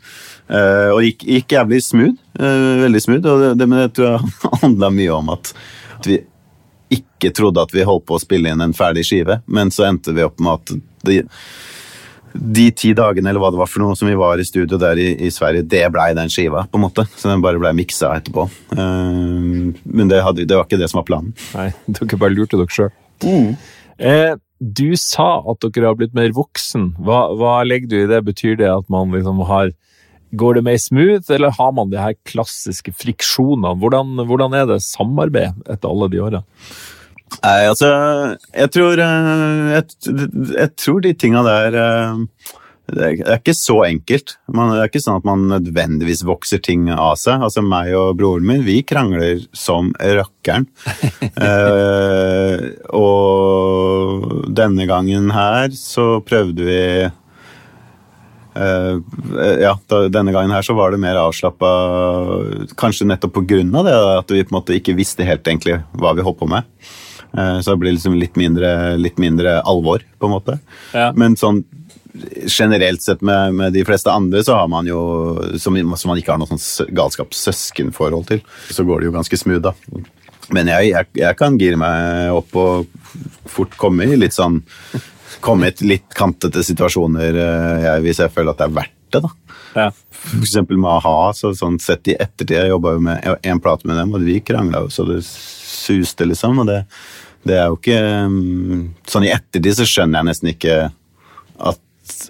Uh, 0.50 0.94
og 0.94 1.02
gikk, 1.04 1.26
gikk, 1.26 1.54
jævlig 1.58 1.82
smooth. 1.84 2.18
Uh, 2.40 2.84
veldig 2.84 3.02
smooth. 3.02 3.26
Og 3.26 3.44
det, 3.44 3.54
det, 3.60 3.68
jeg 3.82 3.94
tror 3.98 4.12
det 4.18 4.60
handla 4.64 4.92
mye 4.94 5.16
om 5.16 5.32
at, 5.34 5.54
at, 5.98 6.10
vi 6.12 6.20
ikke 6.98 7.34
trodde 7.36 7.64
at 7.66 7.74
vi 7.74 7.88
holdt 7.88 8.06
på 8.08 8.16
å 8.16 8.22
spille 8.22 8.54
inn 8.54 8.62
en 8.64 8.76
ferdig 8.78 9.04
skive, 9.10 9.42
men 9.52 9.74
så 9.74 9.90
endte 9.90 10.14
vi 10.16 10.24
opp 10.24 10.38
med 10.40 10.54
at 10.54 10.76
det, 11.08 11.18
de 12.38 12.68
ti 12.76 12.94
dagene 12.98 13.32
eller 13.32 13.42
hva 13.42 13.52
det 13.54 13.60
var 13.60 13.70
for 13.70 13.84
noe 13.84 13.98
som 13.98 14.10
vi 14.10 14.18
var 14.18 14.40
i 14.40 14.46
studio 14.48 14.80
der 14.82 15.00
i, 15.02 15.10
i 15.28 15.32
Sverige, 15.34 15.66
det 15.68 15.84
blei 15.94 16.10
den 16.18 16.32
skiva. 16.34 16.66
på 16.70 16.80
en 16.80 16.86
måte. 16.86 17.08
Så 17.18 17.32
den 17.32 17.44
bare 17.44 17.62
blei 17.62 17.74
miksa 17.78 18.14
etterpå. 18.18 18.48
Uh, 18.74 19.74
men 19.84 20.12
det, 20.12 20.22
hadde, 20.26 20.46
det, 20.46 20.58
var 20.58 20.68
ikke 20.68 20.82
det 20.82 20.92
som 20.92 21.02
var 21.02 21.10
planen. 21.10 21.34
Nei, 21.56 21.72
Dere 21.98 22.22
bare 22.22 22.36
lurte 22.36 22.60
dere 22.60 22.74
sjøl. 22.74 22.94
Mm. 23.26 23.56
Eh, 23.98 24.36
du 24.58 24.90
sa 25.00 25.42
at 25.50 25.66
dere 25.66 25.90
har 25.90 25.98
blitt 26.00 26.16
mer 26.18 26.34
voksen. 26.36 26.92
Hva, 27.02 27.28
hva, 27.38 27.60
legger 27.66 27.92
du 27.92 27.98
i 28.00 28.10
det? 28.10 28.24
Betyr 28.28 28.58
det 28.62 28.72
at 28.74 28.90
man 28.94 29.14
liksom 29.16 29.44
har 29.50 29.74
Går 30.36 30.58
det 30.58 30.62
mer 30.68 30.76
smooth, 30.76 31.30
eller 31.32 31.54
har 31.56 31.70
man 31.72 31.88
de 31.88 32.02
her 32.04 32.12
klassiske 32.28 32.92
friksjonene? 33.00 33.78
Hvordan, 33.80 34.10
hvordan 34.28 34.58
er 34.60 34.66
det 34.68 34.82
samarbeid 34.84 35.62
etter 35.72 35.88
alle 35.88 36.10
de 36.12 36.20
årene? 36.20 36.42
Nei, 37.44 37.68
altså 37.68 37.90
Jeg 38.56 38.72
tror 38.72 39.02
eh, 39.04 39.74
Jeg, 39.74 39.84
jeg 40.56 40.72
tror 40.80 41.04
de 41.04 41.12
tinga 41.20 41.44
der 41.46 41.76
eh, 41.82 42.24
det 42.88 43.08
er 43.20 43.42
ikke 43.42 43.52
så 43.52 43.82
enkelt. 43.84 44.38
Man, 44.48 44.70
det 44.72 44.80
er 44.80 44.88
ikke 44.88 45.02
sånn 45.04 45.20
at 45.20 45.26
man 45.28 45.42
nødvendigvis 45.52 46.22
vokser 46.28 46.62
ting 46.64 46.86
av 46.94 47.18
seg. 47.20 47.44
Altså 47.44 47.60
Meg 47.66 47.92
og 48.00 48.16
broren 48.20 48.48
min 48.48 48.64
vi 48.64 48.80
krangler 48.88 49.42
som 49.52 49.92
rakkeren. 50.00 50.70
eh, 51.50 52.64
og 52.96 54.48
denne 54.56 54.88
gangen 54.88 55.32
her 55.36 55.68
så 55.76 56.24
prøvde 56.24 56.64
vi 56.64 56.80
eh, 57.04 58.94
ja, 59.66 59.74
da, 59.92 60.08
denne 60.08 60.32
gangen 60.32 60.56
her 60.56 60.64
så 60.64 60.78
var 60.78 60.96
det 60.96 61.04
mer 61.04 61.20
avslappa, 61.26 61.74
kanskje 62.80 63.10
nettopp 63.12 63.36
på 63.36 63.44
grunn 63.52 63.76
av 63.76 63.84
det, 63.92 63.98
at 64.24 64.32
vi 64.32 64.46
på 64.48 64.54
en 64.54 64.60
måte 64.62 64.80
ikke 64.80 64.96
visste 64.96 65.28
helt 65.28 65.44
egentlig 65.44 65.82
hva 66.00 66.16
vi 66.16 66.24
holdt 66.24 66.40
på 66.40 66.48
med. 66.56 66.64
Uh, 67.34 67.60
så 67.62 67.74
det 67.74 67.82
blir 67.82 67.96
liksom 67.98 68.16
litt 68.20 68.38
mindre, 68.40 68.96
litt 69.00 69.20
mindre 69.22 69.60
alvor, 69.68 70.06
på 70.20 70.30
en 70.30 70.36
måte. 70.36 70.60
Ja. 70.94 71.12
Men 71.18 71.40
sånn 71.40 71.64
generelt 72.48 73.02
sett 73.02 73.22
med, 73.22 73.54
med, 73.54 73.74
de 73.74 73.84
fleste 73.86 74.12
andre, 74.12 74.44
så 74.44 74.56
har 74.58 74.68
man 74.68 74.88
jo 74.88 75.00
Som, 75.62 75.78
som 75.98 76.10
man 76.10 76.18
ikke 76.18 76.34
har 76.34 76.40
noe 76.42 76.50
sånn 76.58 76.94
galskapssøskenforhold 76.98 78.26
til, 78.32 78.42
så 78.74 78.86
går 78.88 79.02
det 79.02 79.10
jo 79.10 79.18
ganske 79.18 79.38
smooth, 79.38 79.62
da. 79.70 79.76
Men 80.56 80.72
jeg, 80.72 80.92
jeg, 80.94 81.12
jeg 81.20 81.38
kan 81.40 81.58
gire 81.60 81.80
meg 81.80 82.34
opp 82.36 82.56
og 82.58 82.88
fort 83.52 83.76
komme 83.80 84.08
i 84.08 84.20
litt 84.20 84.36
sånn 84.36 84.62
Komme 85.44 85.70
i 85.70 85.86
litt 85.86 86.08
kantete 86.18 86.64
situasjoner 86.66 87.36
eh, 87.38 87.74
jeg, 87.84 88.04
hvis 88.06 88.22
jeg 88.24 88.32
føler 88.34 88.56
at 88.56 88.62
det 88.62 88.66
er 88.66 88.78
verdt 88.80 88.96
det. 89.14 89.20
da. 89.22 89.30
Ja. 89.76 89.86
For 90.18 90.42
eksempel 90.42 90.80
med 90.82 90.90
a-ha. 90.96 91.30
Så 91.38 91.52
sånn 91.56 91.78
sett 91.84 92.10
i 92.10 92.16
ettertid 92.18 92.56
Jeg 92.58 92.72
jobba 92.72 92.96
jo 92.96 93.04
med 93.06 93.28
en 93.38 93.62
plate 93.62 93.86
med 93.88 94.00
dem, 94.00 94.16
og 94.18 94.26
vi 94.26 94.40
krangla 94.42 94.82
jo 94.86 94.90
så 94.94 95.06
det 95.06 95.20
suste, 95.88 96.28
liksom. 96.30 96.62
Og 96.64 96.70
det, 96.70 96.82
det, 97.48 97.58
er 97.58 97.72
jo 97.72 97.80
ikke 97.80 98.00
mm, 98.30 98.86
Sånn 99.10 99.28
i 99.28 99.34
ettertid 99.34 99.80
så 99.80 99.88
skjønner 99.90 100.22
jeg 100.22 100.30
nesten 100.30 100.52
ikke 100.54 100.78
at, 101.58 101.82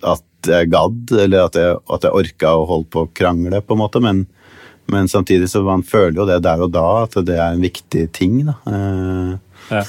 at 0.08 0.24
jeg 0.48 0.72
gadd, 0.72 1.13
eller 1.26 1.48
at 1.50 1.58
jeg, 1.60 1.78
at 1.91 2.08
jeg 2.08 2.20
orka 2.22 2.54
å 2.56 2.67
holde 2.70 2.91
på 2.93 3.04
å 3.04 3.12
krangle, 3.17 3.62
på 3.62 3.76
en 3.76 3.82
måte. 3.82 4.02
Men, 4.04 4.24
men 4.93 5.10
samtidig 5.12 5.50
så 5.52 5.63
man 5.65 5.84
føler 5.84 6.22
jo 6.22 6.30
det 6.30 6.39
der 6.46 6.63
og 6.63 6.72
da, 6.76 6.88
at 7.04 7.17
det 7.28 7.36
er 7.36 7.58
en 7.58 7.65
viktig 7.65 8.08
ting. 8.15 8.46
da. 8.48 8.58
Eh. 8.72 9.36
Ja. 9.67 9.84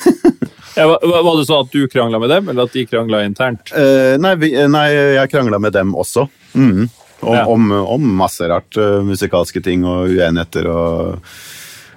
Ja, 0.78 0.86
var 0.86 1.34
det 1.34 1.46
sånn 1.48 1.64
at 1.64 1.74
du 1.74 1.88
krangla 1.90 2.20
med 2.22 2.30
dem, 2.30 2.50
eller 2.52 2.68
at 2.68 2.74
de 2.76 2.84
krangla 2.86 3.24
internt? 3.26 3.72
Uh, 3.74 4.14
nei, 4.20 4.34
vi, 4.38 4.52
nei, 4.70 4.86
jeg 5.16 5.32
krangla 5.32 5.58
med 5.62 5.74
dem 5.74 5.94
også. 5.98 6.28
Mm. 6.54 6.88
Om, 7.18 7.34
ja. 7.34 7.44
om, 7.50 7.72
om, 7.82 8.04
masse 8.20 8.46
rart. 8.46 8.78
Uh, 8.78 9.00
musikalske 9.06 9.62
ting 9.64 9.82
og 9.88 10.12
uenigheter 10.12 10.68
og, 10.70 11.32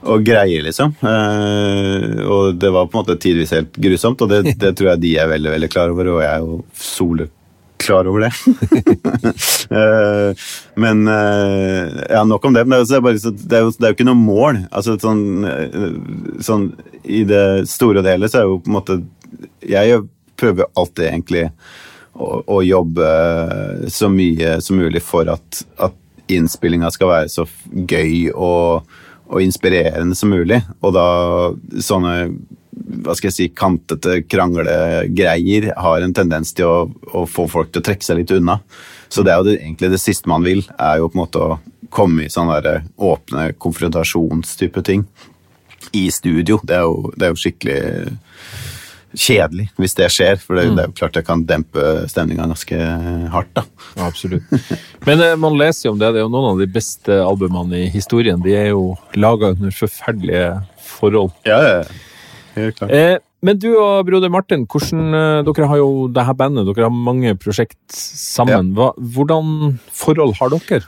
og 0.01 0.23
greier, 0.25 0.63
liksom. 0.65 0.95
Uh, 1.01 2.21
og 2.25 2.55
det 2.61 2.71
var 2.73 2.87
på 2.87 2.97
en 2.97 3.03
måte 3.03 3.19
tidvis 3.21 3.53
helt 3.55 3.75
grusomt, 3.77 4.21
og 4.21 4.31
det, 4.31 4.41
det, 4.61 4.73
tror 4.77 4.93
jeg 4.93 5.03
de 5.03 5.13
er 5.21 5.29
veldig 5.31 5.53
veldig 5.57 5.69
klar 5.73 5.93
over, 5.93 6.09
og 6.15 6.23
jeg 6.23 6.31
er 6.31 6.45
jo 6.45 6.57
soleklar 6.87 8.09
over 8.09 8.25
det. 8.25 8.31
men 10.83 11.03
ja, 11.09 12.23
nok 12.27 12.45
om 12.45 12.57
det. 12.57 12.65
Men 12.65 12.83
det 12.85 12.97
er, 12.97 13.05
bare, 13.05 13.21
det 13.21 13.57
er, 13.57 13.65
jo, 13.65 13.75
det 13.77 13.87
er 13.87 13.93
jo 13.93 13.97
ikke 13.97 14.09
noe 14.09 14.21
mål. 14.21 14.63
Altså, 14.69 14.97
sånn, 15.01 15.23
sånn 16.43 16.67
i 17.03 17.23
det 17.25 17.45
store 17.69 18.03
og 18.03 18.11
hele 18.11 18.29
så 18.29 18.41
er 18.41 18.49
jo 18.49 18.59
på 18.61 18.69
en 18.69 18.77
måte 18.77 18.99
Jeg 19.65 20.03
prøver 20.37 20.69
alltid 20.77 21.07
egentlig 21.07 21.47
å, 22.13 22.41
å 22.45 22.61
jobbe 22.65 23.07
så 23.93 24.09
mye 24.11 24.57
som 24.63 24.79
mulig 24.81 25.01
for 25.05 25.29
at, 25.31 25.63
at 25.81 25.97
innspillinga 26.31 26.91
skal 26.93 27.11
være 27.11 27.31
så 27.31 27.45
gøy 27.71 28.31
og, 28.33 28.87
og 29.31 29.43
inspirerende 29.43 30.17
som 30.17 30.33
mulig. 30.33 30.59
Og 30.83 30.93
da 30.95 31.05
sånne 31.81 32.15
hva 33.01 33.13
skal 33.15 33.29
jeg 33.29 33.35
si, 33.35 33.47
kantete 33.55 34.21
kranglegreier 34.29 35.71
har 35.79 36.03
en 36.03 36.15
tendens 36.15 36.53
til 36.57 36.67
å, 36.67 36.77
å 37.13 37.25
få 37.29 37.47
folk 37.51 37.71
til 37.71 37.81
å 37.81 37.85
trekke 37.87 38.05
seg 38.05 38.21
litt 38.21 38.33
unna. 38.35 38.59
Så 39.11 39.23
det 39.27 39.33
er 39.33 39.41
jo 39.41 39.47
det, 39.47 39.57
egentlig 39.59 39.91
det 39.93 40.01
siste 40.01 40.31
man 40.31 40.45
vil, 40.45 40.63
er 40.79 40.99
jo 40.99 41.09
på 41.11 41.17
en 41.17 41.23
måte 41.23 41.43
å 41.43 41.59
komme 41.91 42.25
i 42.25 42.31
sånne 42.31 42.59
der 42.63 42.83
åpne 42.95 43.51
konfrontasjonstype 43.59 44.83
ting 44.87 45.05
i 45.97 46.05
studio. 46.13 46.59
Det 46.63 46.77
er 46.77 46.85
jo, 46.87 47.11
det 47.15 47.27
er 47.27 47.33
jo 47.33 47.41
skikkelig 47.41 47.79
kjedelig 49.17 49.67
hvis 49.79 49.95
det 49.97 50.09
skjer, 50.13 50.39
for 50.41 50.57
det, 50.57 50.67
det 50.75 50.83
er 50.83 50.91
jo 50.91 50.97
klart 50.97 51.15
det 51.17 51.25
kan 51.27 51.43
dempe 51.47 51.85
stemninga 52.11 52.47
ganske 52.51 52.77
hardt. 53.33 53.51
da. 53.57 53.65
Ja, 53.97 54.07
absolutt. 54.07 54.45
Men 55.07 55.23
eh, 55.23 55.35
man 55.39 55.57
leser 55.59 55.89
jo 55.89 55.95
om 55.95 55.99
det. 56.01 56.13
Det 56.13 56.21
er 56.21 56.27
jo 56.27 56.31
noen 56.33 56.53
av 56.53 56.61
de 56.61 56.69
beste 56.71 57.17
albumene 57.23 57.83
i 57.85 57.89
historien. 57.93 58.41
De 58.43 58.55
er 58.57 58.71
jo 58.71 58.93
laga 59.19 59.51
under 59.55 59.75
forferdelige 59.75 60.47
forhold. 60.93 61.33
Ja, 61.47 61.59
ja, 61.59 61.75
ja. 61.81 62.07
Helt 62.55 62.79
klart. 62.79 62.91
Eh, 62.95 63.17
men 63.41 63.57
du 63.57 63.71
og 63.73 64.05
broder 64.05 64.29
Martin, 64.29 64.67
hvordan, 64.69 65.13
eh, 65.17 65.43
dere 65.47 65.67
har 65.71 65.79
jo 65.81 66.07
det 66.13 66.25
her 66.27 66.37
bandet, 66.37 66.67
dere 66.67 66.85
har 66.85 66.93
mange 66.93 67.33
prosjekt 67.41 67.79
sammen. 67.89 68.73
Hva, 68.77 68.91
hvordan 68.97 69.79
forhold 69.89 70.35
har 70.37 70.53
dere? 70.53 70.85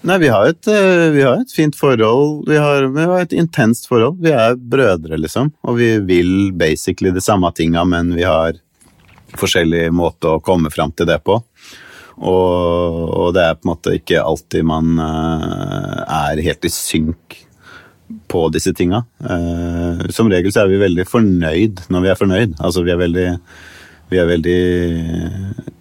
Nei, 0.00 0.16
vi 0.18 0.30
har, 0.32 0.46
et, 0.48 0.66
eh, 0.66 1.10
vi 1.12 1.22
har 1.22 1.42
et 1.42 1.52
fint 1.52 1.76
forhold. 1.76 2.48
Vi 2.48 2.56
har, 2.56 2.86
vi 2.94 3.04
har 3.04 3.20
et 3.20 3.34
intenst 3.36 3.88
forhold. 3.90 4.16
Vi 4.24 4.32
er 4.32 4.56
brødre, 4.56 5.18
liksom. 5.20 5.52
Og 5.68 5.76
vi 5.76 5.90
vil 6.08 6.52
basically 6.56 7.12
de 7.12 7.20
samme 7.20 7.50
tinga, 7.52 7.84
men 7.84 8.14
vi 8.16 8.24
har 8.24 8.56
forskjellig 9.36 9.90
måte 9.92 10.36
å 10.36 10.40
komme 10.42 10.72
fram 10.72 10.94
til 10.96 11.08
det 11.10 11.20
på. 11.26 11.36
Og, 12.20 13.04
og 13.12 13.28
det 13.36 13.44
er 13.44 13.58
på 13.58 13.64
en 13.64 13.72
måte 13.74 13.94
ikke 13.96 14.24
alltid 14.24 14.66
man 14.68 14.96
eh, 15.04 16.00
er 16.16 16.42
helt 16.48 16.64
i 16.64 16.72
synk 16.72 17.36
på 18.30 18.46
disse 18.54 18.72
tinga. 18.76 19.04
Eh, 19.20 20.08
som 20.14 20.32
regel 20.32 20.52
så 20.52 20.64
er 20.64 20.72
vi 20.72 20.80
veldig 20.80 21.06
fornøyd 21.08 21.84
når 21.92 22.06
vi 22.06 22.12
er 22.12 22.20
fornøyd. 22.20 22.56
Altså 22.58 22.84
vi 22.86 22.94
er 22.94 23.00
veldig 23.00 23.28
vi 24.10 24.18
er 24.20 24.28
veldig 24.28 24.60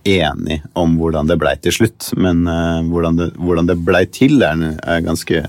enige 0.09 0.61
om 0.79 0.95
hvordan 0.99 1.29
det 1.29 1.39
blei 1.41 1.55
til 1.61 1.75
slutt, 1.75 2.11
men 2.17 2.45
uh, 2.47 2.79
hvordan, 2.87 3.19
det, 3.19 3.29
hvordan 3.37 3.69
det 3.69 3.79
blei 3.85 4.05
til, 4.09 4.41
er, 4.45 4.63
er 4.83 5.05
ganske 5.05 5.45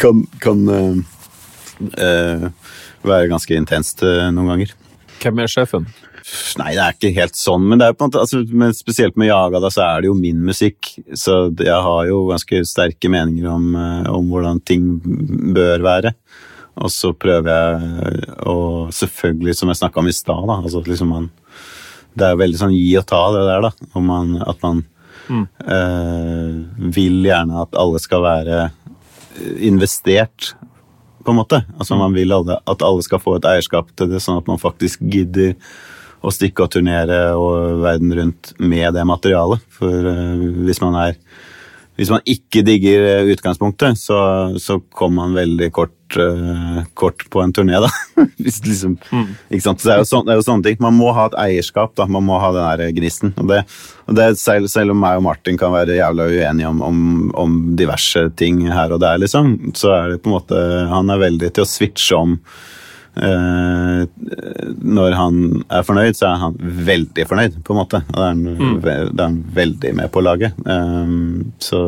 Kan, 0.00 0.22
kan 0.40 0.62
uh, 0.64 0.96
eh, 2.00 2.46
være 3.04 3.28
ganske 3.32 3.58
intenst 3.58 4.02
eh, 4.06 4.30
noen 4.32 4.54
ganger. 4.54 4.74
Hvem 5.20 5.42
er 5.44 5.50
sjefen? 5.50 5.86
Nei, 6.56 6.70
det 6.72 6.80
er 6.80 6.94
ikke 6.96 7.12
helt 7.18 7.36
sånn, 7.36 7.66
men, 7.68 7.80
det 7.80 7.90
er 7.90 7.96
på 7.96 8.06
en 8.06 8.08
måte, 8.08 8.22
altså, 8.22 8.40
men 8.48 8.72
spesielt 8.76 9.18
med 9.20 9.28
Jaga 9.28 9.60
da, 9.60 9.68
så 9.72 9.84
er 9.84 10.02
det 10.02 10.08
jo 10.08 10.16
min 10.16 10.40
musikk. 10.46 10.94
Så 11.12 11.36
jeg 11.60 11.80
har 11.86 12.08
jo 12.08 12.22
ganske 12.30 12.62
sterke 12.68 13.10
meninger 13.12 13.50
om, 13.52 13.68
eh, 13.76 14.10
om 14.12 14.32
hvordan 14.32 14.62
ting 14.64 14.88
bør 15.54 15.84
være. 15.84 16.14
Og 16.80 16.90
så 16.90 17.12
prøver 17.14 17.52
jeg 17.52 18.30
å 18.50 18.54
Selvfølgelig, 18.94 19.54
som 19.56 19.70
jeg 19.70 19.78
snakka 19.78 20.00
om 20.00 20.08
i 20.10 20.14
stad, 20.14 20.42
da. 20.48 20.56
Altså, 20.60 20.82
liksom 20.86 21.12
man, 21.12 21.28
det 22.14 22.26
er 22.28 22.40
veldig 22.40 22.60
sånn 22.60 22.74
gi 22.74 22.90
og 23.00 23.06
ta, 23.10 23.22
det 23.34 23.46
der, 23.48 23.68
da. 23.68 23.88
Om 23.98 24.10
man, 24.10 24.34
at 24.42 24.60
man 24.64 24.84
eh, 25.30 26.60
vil 26.94 27.24
gjerne 27.26 27.64
at 27.64 27.78
alle 27.80 28.02
skal 28.02 28.22
være 28.24 28.60
investert, 29.64 30.54
på 31.24 31.32
en 31.32 31.40
måte. 31.40 31.62
Altså 31.78 31.96
Man 31.96 32.12
vil 32.12 32.32
alle, 32.36 32.58
at 32.68 32.82
alle 32.84 33.02
skal 33.02 33.22
få 33.22 33.38
et 33.38 33.46
eierskap 33.48 33.88
til 33.96 34.10
det, 34.12 34.20
sånn 34.20 34.42
at 34.42 34.48
man 34.50 34.60
faktisk 34.60 35.00
gidder 35.08 35.54
å 36.24 36.32
stikke 36.32 36.66
og 36.66 36.72
turnere 36.72 37.18
og 37.36 37.80
verden 37.84 38.12
rundt 38.16 38.52
med 38.60 38.92
det 38.96 39.04
materialet. 39.08 39.64
For 39.72 40.10
øh, 40.10 40.44
hvis 40.66 40.82
man 40.84 40.98
er 41.00 41.16
hvis 41.94 42.10
man 42.10 42.24
ikke 42.26 42.64
digger 42.66 43.04
eh, 43.06 43.28
utgangspunktet, 43.30 43.98
så, 44.00 44.18
så 44.58 44.80
kommer 44.90 45.22
man 45.22 45.36
veldig 45.36 45.68
kort, 45.74 46.16
uh, 46.18 46.80
kort 46.98 47.22
på 47.30 47.42
en 47.42 47.54
turné, 47.54 47.78
da. 47.82 47.90
Liksom, 48.44 48.96
sant? 48.98 49.78
Så 49.78 49.86
det 49.86 49.92
er, 49.94 50.00
jo 50.02 50.08
sånne, 50.08 50.36
sånne 50.42 50.66
ting. 50.66 50.80
Man 50.82 50.98
må 50.98 51.12
ha 51.14 51.28
et 51.30 51.38
eierskap, 51.44 51.94
da. 51.98 52.08
Man 52.10 52.26
må 52.26 52.40
ha 52.42 52.50
den 52.56 52.66
der 52.66 52.96
gnisten. 52.98 53.30
Og 53.38 53.46
det, 53.52 53.62
og 54.08 54.18
det 54.18 54.28
selv, 54.42 54.66
selv 54.72 54.94
om 54.94 55.02
meg 55.06 55.20
og 55.20 55.26
Martin 55.28 55.58
kan 55.60 55.74
være 55.74 56.00
jævla 56.00 56.26
uenige 56.32 56.72
om, 56.72 56.82
om, 56.82 57.04
om 57.38 57.58
diverse 57.78 58.26
ting 58.40 58.64
her 58.74 58.96
og 58.96 59.02
der, 59.04 59.22
liksom, 59.22 59.54
så 59.78 59.94
er 59.94 60.14
det 60.14 60.22
på 60.24 60.32
en 60.32 60.38
måte 60.40 60.64
Han 60.90 61.14
er 61.14 61.22
veldig 61.22 61.54
til 61.54 61.62
å 61.62 61.70
switche 61.76 62.18
om. 62.18 62.40
Eh, 63.14 64.06
når 64.82 65.14
han 65.14 65.36
er 65.70 65.84
fornøyd, 65.86 66.18
så 66.18 66.32
er 66.32 66.40
han 66.42 66.56
veldig 66.58 67.26
fornøyd, 67.30 67.60
på 67.64 67.74
en 67.74 67.80
måte. 67.82 68.02
Da 68.10 68.26
er 68.26 68.32
han, 68.32 68.80
er 68.82 69.22
han 69.22 69.38
veldig 69.54 69.94
med 70.00 70.10
på 70.14 70.24
laget. 70.24 70.58
Eh, 70.66 71.14
så 71.62 71.84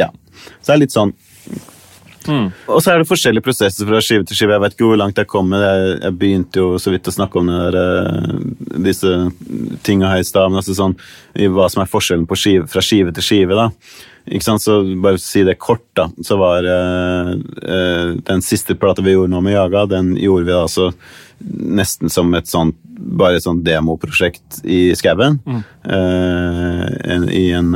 ja. 0.00 0.10
Så 0.34 0.66
det 0.66 0.74
er 0.74 0.82
litt 0.82 0.94
sånn 0.94 1.12
Og 2.26 2.80
så 2.82 2.90
er 2.90 3.00
det 3.00 3.06
forskjellige 3.06 3.44
prosesser 3.44 3.86
fra 3.86 4.00
skive 4.02 4.24
til 4.26 4.38
skive. 4.38 4.56
Jeg 4.56 4.62
vet 4.64 4.74
ikke 4.74 4.88
hvor 4.88 4.98
langt 4.98 5.18
jeg 5.20 5.28
kom 5.30 5.50
med 5.52 5.60
det. 5.62 5.74
Jeg, 6.06 6.16
begynte 6.22 6.62
jo 6.62 6.80
så 6.80 6.94
vidt 6.94 7.10
å 7.10 7.14
snakke 7.14 7.38
om 7.38 7.52
der, 7.52 7.76
eh, 7.80 8.80
disse 8.86 9.12
tinga 9.84 10.10
her 10.10 10.24
i 10.24 10.26
stad. 10.26 10.50
Men 10.50 10.62
altså 10.62 10.76
sånn, 10.78 10.96
hva 11.54 11.68
som 11.70 11.84
er 11.84 11.92
forskjellen 11.92 12.26
på 12.26 12.38
skive, 12.40 12.66
fra 12.72 12.82
skive 12.84 13.14
til 13.14 13.28
skive. 13.28 13.60
da. 13.60 13.68
Ikke 14.24 14.46
sant, 14.46 14.62
så 14.62 14.80
Bare 15.02 15.20
si 15.20 15.44
det 15.44 15.58
kort, 15.60 15.84
da. 15.96 16.08
Så 16.24 16.38
var 16.40 16.64
uh, 16.64 17.34
uh, 17.36 18.14
den 18.24 18.44
siste 18.44 18.76
plata 18.78 19.04
vi 19.04 19.16
gjorde 19.16 19.34
nå 19.34 19.42
med 19.44 19.56
Jaga, 19.56 19.84
den 19.90 20.14
gjorde 20.16 20.48
vi 20.48 20.54
da 20.54 20.64
altså 20.64 20.90
nesten 21.44 22.08
som 22.12 22.30
et 22.38 22.48
sånt 22.48 22.78
bare 22.94 23.36
et 23.36 23.44
sånt 23.44 23.64
demoprosjekt 23.66 24.62
i 24.70 24.94
skauen. 24.96 25.40
Mm. 25.44 25.64
Uh, 25.84 27.26
I 27.34 27.48
en 27.58 27.74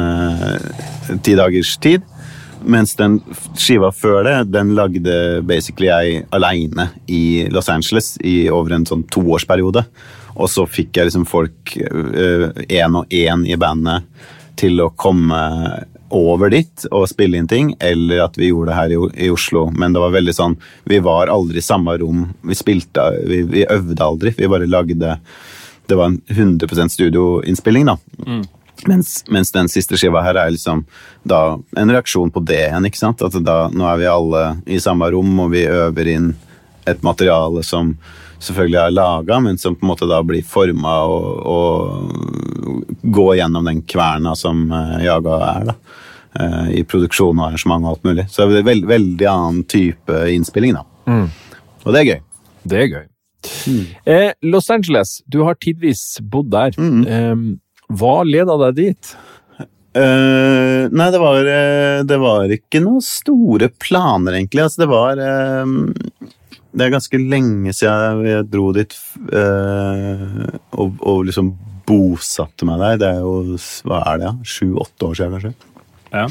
ti 1.27 1.35
dagers 1.37 1.75
tid. 1.83 2.07
Mens 2.59 2.95
den 2.99 3.19
skiva 3.59 3.91
før 3.95 4.23
det, 4.27 4.37
den 4.55 4.73
lagde 4.79 5.43
basically 5.47 5.91
jeg 5.91 6.25
aleine 6.35 6.89
i 7.07 7.47
Los 7.55 7.69
Angeles 7.71 8.17
i 8.27 8.49
over 8.51 8.75
en 8.75 8.87
sånn 8.89 9.05
toårsperiode. 9.11 9.85
Og 10.39 10.51
så 10.51 10.65
fikk 10.71 10.99
jeg 10.99 11.11
liksom 11.11 11.27
folk 11.29 11.77
én 11.77 12.99
og 12.99 13.15
én 13.15 13.45
i 13.47 13.59
bandet 13.59 14.07
til 14.59 14.81
å 14.83 14.91
komme 14.99 15.39
over 16.15 16.51
dit 16.51 16.85
og 16.91 17.09
spille 17.11 17.39
inn 17.39 17.49
ting, 17.49 17.75
eller 17.81 18.25
at 18.25 18.39
vi 18.39 18.51
gjorde 18.51 18.73
det 18.73 18.79
her 18.79 18.95
i, 18.95 18.99
i 19.27 19.31
Oslo. 19.33 19.67
Men 19.75 19.95
det 19.95 20.03
var 20.03 20.15
veldig 20.15 20.35
sånn 20.35 20.59
Vi 20.89 21.01
var 21.05 21.33
aldri 21.33 21.61
i 21.61 21.65
samme 21.65 21.97
rom. 22.01 22.29
Vi 22.43 22.57
spilte 22.57 23.11
Vi, 23.29 23.43
vi 23.49 23.67
øvde 23.69 24.05
aldri. 24.05 24.35
Vi 24.39 24.49
bare 24.49 24.69
lagde 24.69 25.19
Det 25.89 25.97
var 25.97 26.13
en 26.13 26.21
100% 26.29 26.95
studioinnspilling, 26.97 27.87
da. 27.89 27.99
Mens, 28.87 29.25
mens 29.29 29.51
den 29.53 29.69
siste 29.69 29.99
skiva 29.99 30.23
her 30.23 30.39
er 30.39 30.53
liksom 30.55 30.85
da 31.27 31.59
en 31.77 31.91
reaksjon 31.91 32.31
på 32.31 32.45
det 32.47 32.61
igjen. 32.69 32.87
ikke 32.87 33.01
sant? 33.01 33.25
At 33.27 33.35
da, 33.43 33.67
nå 33.73 33.89
er 33.91 33.99
vi 33.99 34.07
alle 34.11 34.45
i 34.71 34.79
samme 34.81 35.09
rom, 35.11 35.33
og 35.43 35.51
vi 35.57 35.65
øver 35.67 36.13
inn 36.13 36.29
et 36.89 37.03
materiale 37.03 37.65
som 37.67 37.97
selvfølgelig 38.39 38.81
er 38.81 38.95
laga, 38.95 39.41
men 39.43 39.59
som 39.59 39.75
på 39.75 39.85
en 39.85 39.91
måte 39.91 40.09
da 40.09 40.21
blir 40.23 40.47
forma 40.47 40.95
og, 41.11 41.27
og 41.43 42.38
gå 43.03 43.27
gjennom 43.39 43.65
den 43.69 43.83
kverna 43.89 44.35
som 44.39 44.67
eh, 44.73 45.05
Jaga 45.07 45.39
er. 45.49 45.69
da. 45.71 45.77
eh, 46.41 46.71
I 46.81 46.85
produksjon 46.89 47.39
og 47.39 47.47
arrangement 47.49 47.85
og 47.87 47.93
alt 47.97 48.09
mulig. 48.09 48.27
Så 48.33 48.49
det 48.51 48.63
er 48.63 48.69
veld, 48.71 48.89
veldig 48.91 49.29
annen 49.31 49.63
type 49.71 50.23
innspilling, 50.35 50.77
da. 50.79 50.85
Og 51.85 51.95
det 51.95 52.01
er 52.03 52.09
gøy. 52.13 52.21
Det 52.69 52.83
er 52.85 52.91
gøy. 52.97 53.07
Eh, 54.05 54.33
Los 54.51 54.67
Angeles, 54.75 55.23
du 55.31 55.41
har 55.47 55.55
tidvis 55.63 56.19
bodd 56.21 56.51
der. 56.53 56.75
Eh, 56.79 57.35
hva 57.89 58.17
leda 58.27 58.57
deg 58.67 58.75
dit? 58.83 59.13
Eh, 59.97 60.85
nei, 60.93 61.07
det 61.15 61.21
var, 61.23 61.39
eh, 61.49 62.03
det 62.07 62.19
var 62.21 62.51
ikke 62.53 62.83
noen 62.85 63.01
store 63.03 63.71
planer, 63.81 64.37
egentlig. 64.37 64.67
Altså, 64.67 64.83
det 64.85 64.91
var 64.91 65.23
Det 66.79 66.85
er 66.85 66.93
ganske 66.93 67.19
lenge 67.19 67.73
siden 67.75 68.21
jeg 68.29 68.45
dro 68.53 68.69
dit 68.77 68.93
og, 70.77 70.99
og 71.01 71.25
liksom 71.27 71.49
bosatte 71.89 72.69
meg 72.69 72.83
der. 72.85 73.01
Det 73.01 73.11
er 73.15 73.25
jo 73.25 73.59
Hva 73.89 74.05
er 74.05 74.21
det, 74.21 74.31
ja? 74.31 74.37
Sju-åtte 74.57 75.09
år 75.11 75.19
siden, 75.19 75.37
kanskje. 75.39 75.75
Ja. 76.09 76.25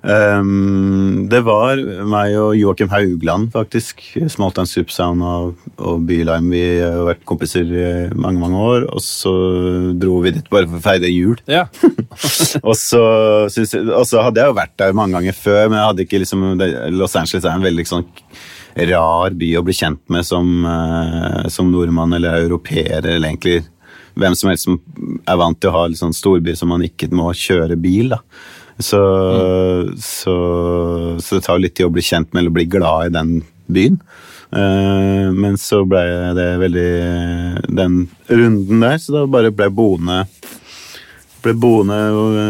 Um, 0.00 1.26
det 1.28 1.42
var 1.44 1.76
meg 2.08 2.32
og 2.40 2.54
Joakim 2.56 2.88
Haugland, 2.90 3.50
faktisk. 3.52 4.00
Smalltown 4.32 4.66
Sound 4.66 5.22
og, 5.22 5.66
og 5.76 6.06
Bylime. 6.08 6.50
Vi 6.50 6.62
har 6.80 7.04
vært 7.06 7.26
kompiser 7.28 7.68
i 7.68 7.90
mange 8.16 8.40
mange 8.40 8.58
år. 8.58 8.86
Og 8.94 9.02
så 9.04 9.32
dro 10.00 10.20
vi 10.24 10.34
dit 10.38 10.48
bare 10.52 10.68
for 10.70 10.80
å 10.80 10.84
feire 10.84 11.10
jul. 11.12 11.36
Ja. 11.50 11.66
og, 12.68 12.74
så, 12.78 13.02
jeg, 13.52 13.84
og 13.86 14.06
så 14.08 14.24
hadde 14.24 14.42
jeg 14.42 14.52
jo 14.52 14.58
vært 14.58 14.78
der 14.80 14.96
mange 14.96 15.18
ganger 15.18 15.36
før, 15.36 15.66
men 15.68 15.78
jeg 15.78 15.90
hadde 15.90 16.08
ikke 16.08 16.22
liksom 16.24 16.48
Los 16.96 17.18
Angeles 17.18 17.44
er 17.44 17.52
en 17.54 17.68
veldig 17.68 17.86
sånn 17.90 18.08
rar 18.90 19.34
by 19.34 19.50
å 19.58 19.64
bli 19.66 19.74
kjent 19.74 20.02
med 20.14 20.24
som, 20.24 20.46
eh, 20.64 21.48
som 21.50 21.70
nordmann 21.72 22.14
eller 22.16 22.44
europeer, 22.44 23.02
eller 23.02 23.28
egentlig 23.28 23.64
hvem 24.18 24.36
som 24.38 24.50
helst 24.50 24.66
som 24.68 24.80
er 25.28 25.38
vant 25.40 25.60
til 25.60 25.70
å 25.70 25.76
ha 25.76 25.84
litt 25.88 26.00
sånn 26.00 26.16
storby 26.16 26.56
som 26.58 26.72
man 26.72 26.84
ikke 26.86 27.10
må 27.14 27.30
kjøre 27.36 27.78
bil. 27.80 28.14
da. 28.16 28.20
Så, 28.80 29.00
så, 30.00 30.34
så 31.20 31.36
det 31.36 31.44
tar 31.44 31.60
litt 31.60 31.76
tid 31.76 31.90
å 31.90 31.92
bli 31.92 32.04
kjent 32.04 32.30
med 32.32 32.44
eller 32.44 32.54
bli 32.56 32.68
glad 32.72 33.10
i 33.10 33.16
den 33.18 33.34
byen. 33.70 34.00
Uh, 34.50 35.30
men 35.30 35.54
så 35.60 35.84
ble 35.86 36.02
det 36.34 36.48
veldig 36.58 36.92
den 37.70 38.00
runden 38.26 38.82
der, 38.82 38.96
så 38.98 39.20
da 39.20 39.28
bare 39.30 39.52
ble 39.54 39.68
boende 39.70 40.24
ble 41.40 41.54
boende 41.56 41.96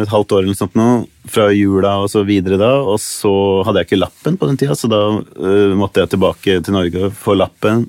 et 0.01 0.11
halvt 0.11 0.33
år 0.35 0.45
eller 0.45 0.57
sånt 0.59 0.75
nå, 0.79 0.89
fra 1.31 1.45
jula 1.55 1.93
og 2.03 2.09
så 2.11 2.25
videre 2.27 2.57
da, 2.59 2.73
og 2.83 2.99
så 3.03 3.31
hadde 3.67 3.83
jeg 3.83 3.91
ikke 3.91 4.01
lappen 4.01 4.39
på 4.41 4.49
den 4.49 4.59
tida, 4.59 4.75
så 4.75 4.91
da 4.91 5.03
uh, 5.21 5.77
måtte 5.79 6.03
jeg 6.03 6.15
tilbake 6.15 6.57
til 6.65 6.75
Norge 6.75 7.05
og 7.07 7.15
få 7.21 7.37
lappen. 7.39 7.87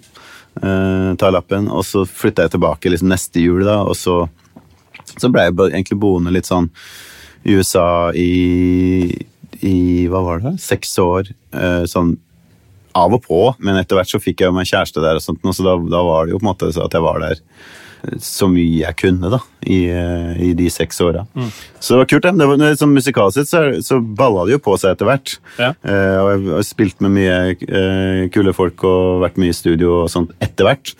Øh, 0.63 1.11
ta 1.19 1.31
lappen, 1.33 1.69
og 1.71 1.85
så 1.87 2.05
flytta 2.07 2.47
jeg 2.47 2.55
tilbake 2.55 2.91
liksom 2.93 3.11
neste 3.11 3.43
jul, 3.43 3.63
da, 3.67 3.81
og 3.83 3.97
så, 3.97 4.23
så 5.13 5.31
ble 5.31 5.47
jeg 5.47 5.57
egentlig 5.71 5.99
boende 6.01 6.33
litt 6.33 6.49
sånn 6.49 6.69
i 7.43 7.55
USA 7.57 8.11
i, 8.13 9.09
i 9.65 9.77
hva 10.11 10.21
var 10.25 10.43
det, 10.43 10.55
seks 10.61 10.93
år. 11.01 11.31
Uh, 11.55 11.87
sånn 11.89 12.15
av 12.97 13.13
og 13.15 13.23
på, 13.23 13.39
men 13.63 13.79
etter 13.79 13.97
hvert 13.97 14.11
så 14.11 14.19
fikk 14.21 14.43
jeg 14.43 14.51
jo 14.51 14.55
meg 14.55 14.69
kjæreste 14.69 15.03
der, 15.03 15.17
og 15.17 15.23
sånt, 15.23 15.41
og 15.45 15.55
så 15.55 15.65
da, 15.65 15.77
da 15.93 16.01
var 16.05 16.27
det 16.27 16.35
jo 16.35 16.41
på 16.41 16.45
en 16.45 16.51
måte 16.51 16.71
at 16.71 16.97
jeg 16.97 17.05
var 17.05 17.21
der 17.23 17.39
så 18.21 18.47
mye 18.49 18.81
jeg 18.81 18.97
kunne 18.97 19.29
da, 19.31 19.39
i, 19.61 19.79
eh, 19.93 20.31
i 20.41 20.51
de 20.57 20.67
seks 20.73 21.01
åra. 21.05 21.23
Så 21.79 21.93
det 21.93 21.99
var 22.01 22.09
kult. 22.09 22.27
det. 22.27 22.47
var, 22.49 22.77
sånn 22.79 22.95
Musikalsk 22.95 23.39
sett 23.39 23.51
så, 23.51 23.61
så 23.85 23.99
balla 24.01 24.45
det 24.47 24.55
jo 24.55 24.61
på 24.63 24.75
seg 24.81 24.95
etter 24.95 25.09
hvert. 25.09 25.35
Ja. 25.61 25.71
Eh, 25.85 26.17
og 26.21 26.29
jeg 26.31 26.55
har 26.55 26.65
spilt 26.67 27.03
med 27.05 27.15
mye 27.17 27.35
eh, 27.53 28.23
kule 28.33 28.55
folk 28.57 28.85
og 28.87 29.21
vært 29.25 29.37
mye 29.41 29.53
i 29.53 29.57
studio 29.57 30.01
og 30.03 30.11
sånt 30.13 30.33
etter 30.43 30.67
hvert. 30.67 30.95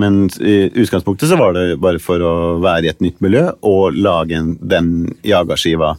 Men 0.00 0.26
i 0.40 0.66
utgangspunktet 0.82 1.30
så 1.30 1.38
var 1.40 1.56
det 1.56 1.80
bare 1.82 2.00
for 2.02 2.24
å 2.24 2.34
være 2.64 2.88
i 2.88 2.92
et 2.92 3.04
nytt 3.04 3.20
miljø 3.24 3.48
og 3.66 3.96
lage 3.96 4.36
en, 4.38 4.56
den 4.60 4.90
Jaga-skiva. 5.26 5.96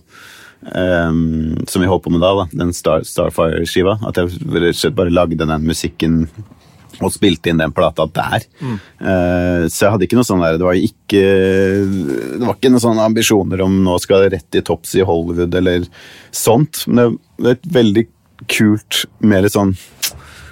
ehm, 0.73 1.65
som 1.67 1.81
vi 1.81 1.87
holdt 1.87 2.03
på 2.03 2.11
med 2.13 2.21
da, 2.21 2.33
da 2.41 2.45
den 2.51 2.73
Star, 2.73 3.05
Starfire-skiva. 3.05 3.99
At 4.09 4.17
jeg 4.17 4.93
bare 4.97 5.13
lagde 5.13 5.45
den 5.45 5.67
musikken 5.69 6.25
og 7.03 7.13
spilte 7.13 7.49
inn 7.51 7.61
den 7.61 7.75
plata 7.75 8.03
der. 8.13 8.39
Eh, 8.63 9.63
så 9.69 9.79
jeg 9.85 9.91
hadde 9.93 10.05
ikke 10.07 10.17
noe 10.19 10.27
sånn 10.27 10.43
der, 10.43 10.57
det 10.59 10.67
var 10.67 10.77
ikke 10.79 11.23
det 12.37 12.43
var 12.43 12.55
ikke 12.55 12.71
noen 12.73 12.85
sånne 12.85 13.07
ambisjoner 13.11 13.59
om 13.65 13.73
nå 13.85 13.93
skal 14.03 14.17
jeg 14.25 14.33
rett 14.37 14.51
i 14.59 14.65
topps 14.65 14.91
i 14.97 15.07
Hollywood 15.07 15.53
eller 15.59 15.79
sånt. 16.35 16.75
Men 16.89 17.05
det 17.37 17.47
er 17.49 17.55
et 17.59 17.69
veldig 17.77 18.05
kult, 18.47 18.93
mer 19.25 19.43
sånn 19.51 19.71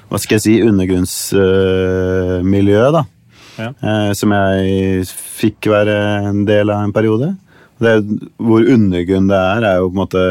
hva 0.05 0.17
skal 0.21 0.35
jeg 0.37 0.43
si, 0.43 0.53
undergrunnsmiljø, 0.61 2.83
da. 2.93 3.03
Ja. 3.55 3.69
Uh, 3.79 4.11
som 4.17 4.31
jeg 4.35 5.05
fikk 5.09 5.67
være 5.71 5.95
en 6.29 6.41
del 6.47 6.69
av 6.71 6.79
en 6.85 6.93
periode. 6.95 7.27
Det, 7.81 7.93
hvor 8.39 8.61
undergrunn 8.71 9.27
det 9.31 9.39
er, 9.39 9.61
er 9.67 9.75
jo 9.81 9.89
på 9.89 9.95
en 9.95 10.03
måte 10.03 10.23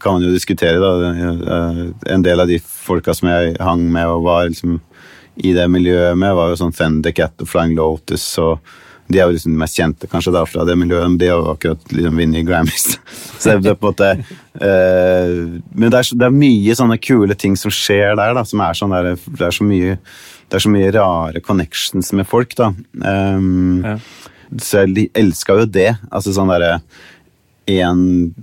kan 0.00 0.12
man 0.16 0.22
jo 0.26 0.32
diskutere, 0.34 0.78
da. 0.80 0.90
Eh, 1.10 1.82
En 2.14 2.22
del 2.22 2.40
av 2.40 2.48
de 2.48 2.58
folka 2.60 3.14
som 3.14 3.28
jeg 3.28 3.56
hang 3.60 3.84
med 3.92 4.06
og 4.06 4.24
var 4.24 4.48
liksom 4.48 4.80
i 5.44 5.52
det 5.52 5.66
miljøet 5.70 6.16
med, 6.16 6.34
var 6.38 6.52
jo 6.52 6.56
sånn 6.60 6.74
Fender 6.74 7.12
Cat 7.12 7.34
og 7.42 7.48
Flying 7.50 7.74
Lotus. 7.76 8.26
og 8.38 8.58
de 9.10 9.18
er 9.20 9.26
jo 9.26 9.34
liksom 9.34 9.52
de 9.52 9.58
mest 9.60 9.76
kjente 9.76 10.06
kanskje 10.08 10.32
da 10.32 10.44
fra 10.48 10.62
det 10.64 10.78
miljøet, 10.80 11.10
men 11.10 11.18
de 11.20 11.26
har 11.28 11.36
jo 11.42 11.50
akkurat 11.52 11.90
liksom 11.92 12.16
vunnet 12.16 12.46
Grammys. 12.48 12.86
Så 13.42 13.58
det 13.60 13.72
er 13.74 13.76
på 13.76 13.90
en 13.90 13.92
måte 13.92 14.10
eh, 14.64 15.60
Men 15.74 15.90
det 15.90 15.98
er, 15.98 16.06
så- 16.08 16.16
det 16.16 16.24
er 16.28 16.38
mye 16.38 16.76
sånne 16.78 16.96
kule 17.02 17.34
ting 17.36 17.56
som 17.60 17.70
skjer 17.74 18.14
der, 18.16 18.32
da, 18.38 18.44
som 18.48 18.60
er 18.64 18.72
sånn 18.78 18.94
der, 18.94 19.10
det 19.16 19.44
er 19.44 19.52
så 19.52 19.66
mye 19.66 19.98
det 20.48 20.58
er 20.60 20.62
så 20.64 20.70
mye 20.70 20.92
rare 20.94 21.40
connections 21.40 22.12
med 22.12 22.26
folk, 22.28 22.54
da. 22.54 22.70
Um, 23.02 23.82
Ja. 23.84 23.98
Så 24.60 24.84
jeg 24.86 25.08
elska 25.18 25.56
jo 25.58 25.64
det. 25.66 25.96
Altså 26.12 26.30
sånn 26.36 26.50
derre 26.52 26.76
En 27.66 28.34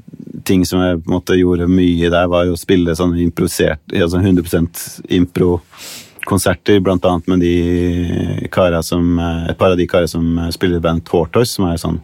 ting 0.45 0.65
som 0.67 0.81
jeg 0.83 0.99
på 1.01 1.11
en 1.11 1.17
måte 1.17 1.37
gjorde 1.39 1.69
mye 1.71 2.09
der, 2.11 2.27
var 2.31 2.47
jo 2.47 2.57
å 2.57 2.59
spille 2.59 2.95
sånne 2.97 3.21
improvisert 3.23 3.95
altså 3.95 4.21
100% 4.21 4.83
impro-konserter, 5.19 6.81
blant 6.83 7.05
annet 7.07 7.31
med 7.31 7.43
de 7.45 8.47
kara 8.53 8.83
som 8.85 9.17
Et 9.21 9.57
par 9.57 9.73
av 9.73 9.79
de 9.79 9.87
kara 9.87 10.07
som 10.07 10.37
spiller 10.51 10.77
i 10.81 10.83
bandet 10.83 11.07
Tortoise, 11.09 11.55
som 11.55 11.69
er 11.69 11.81
sånn 11.81 12.01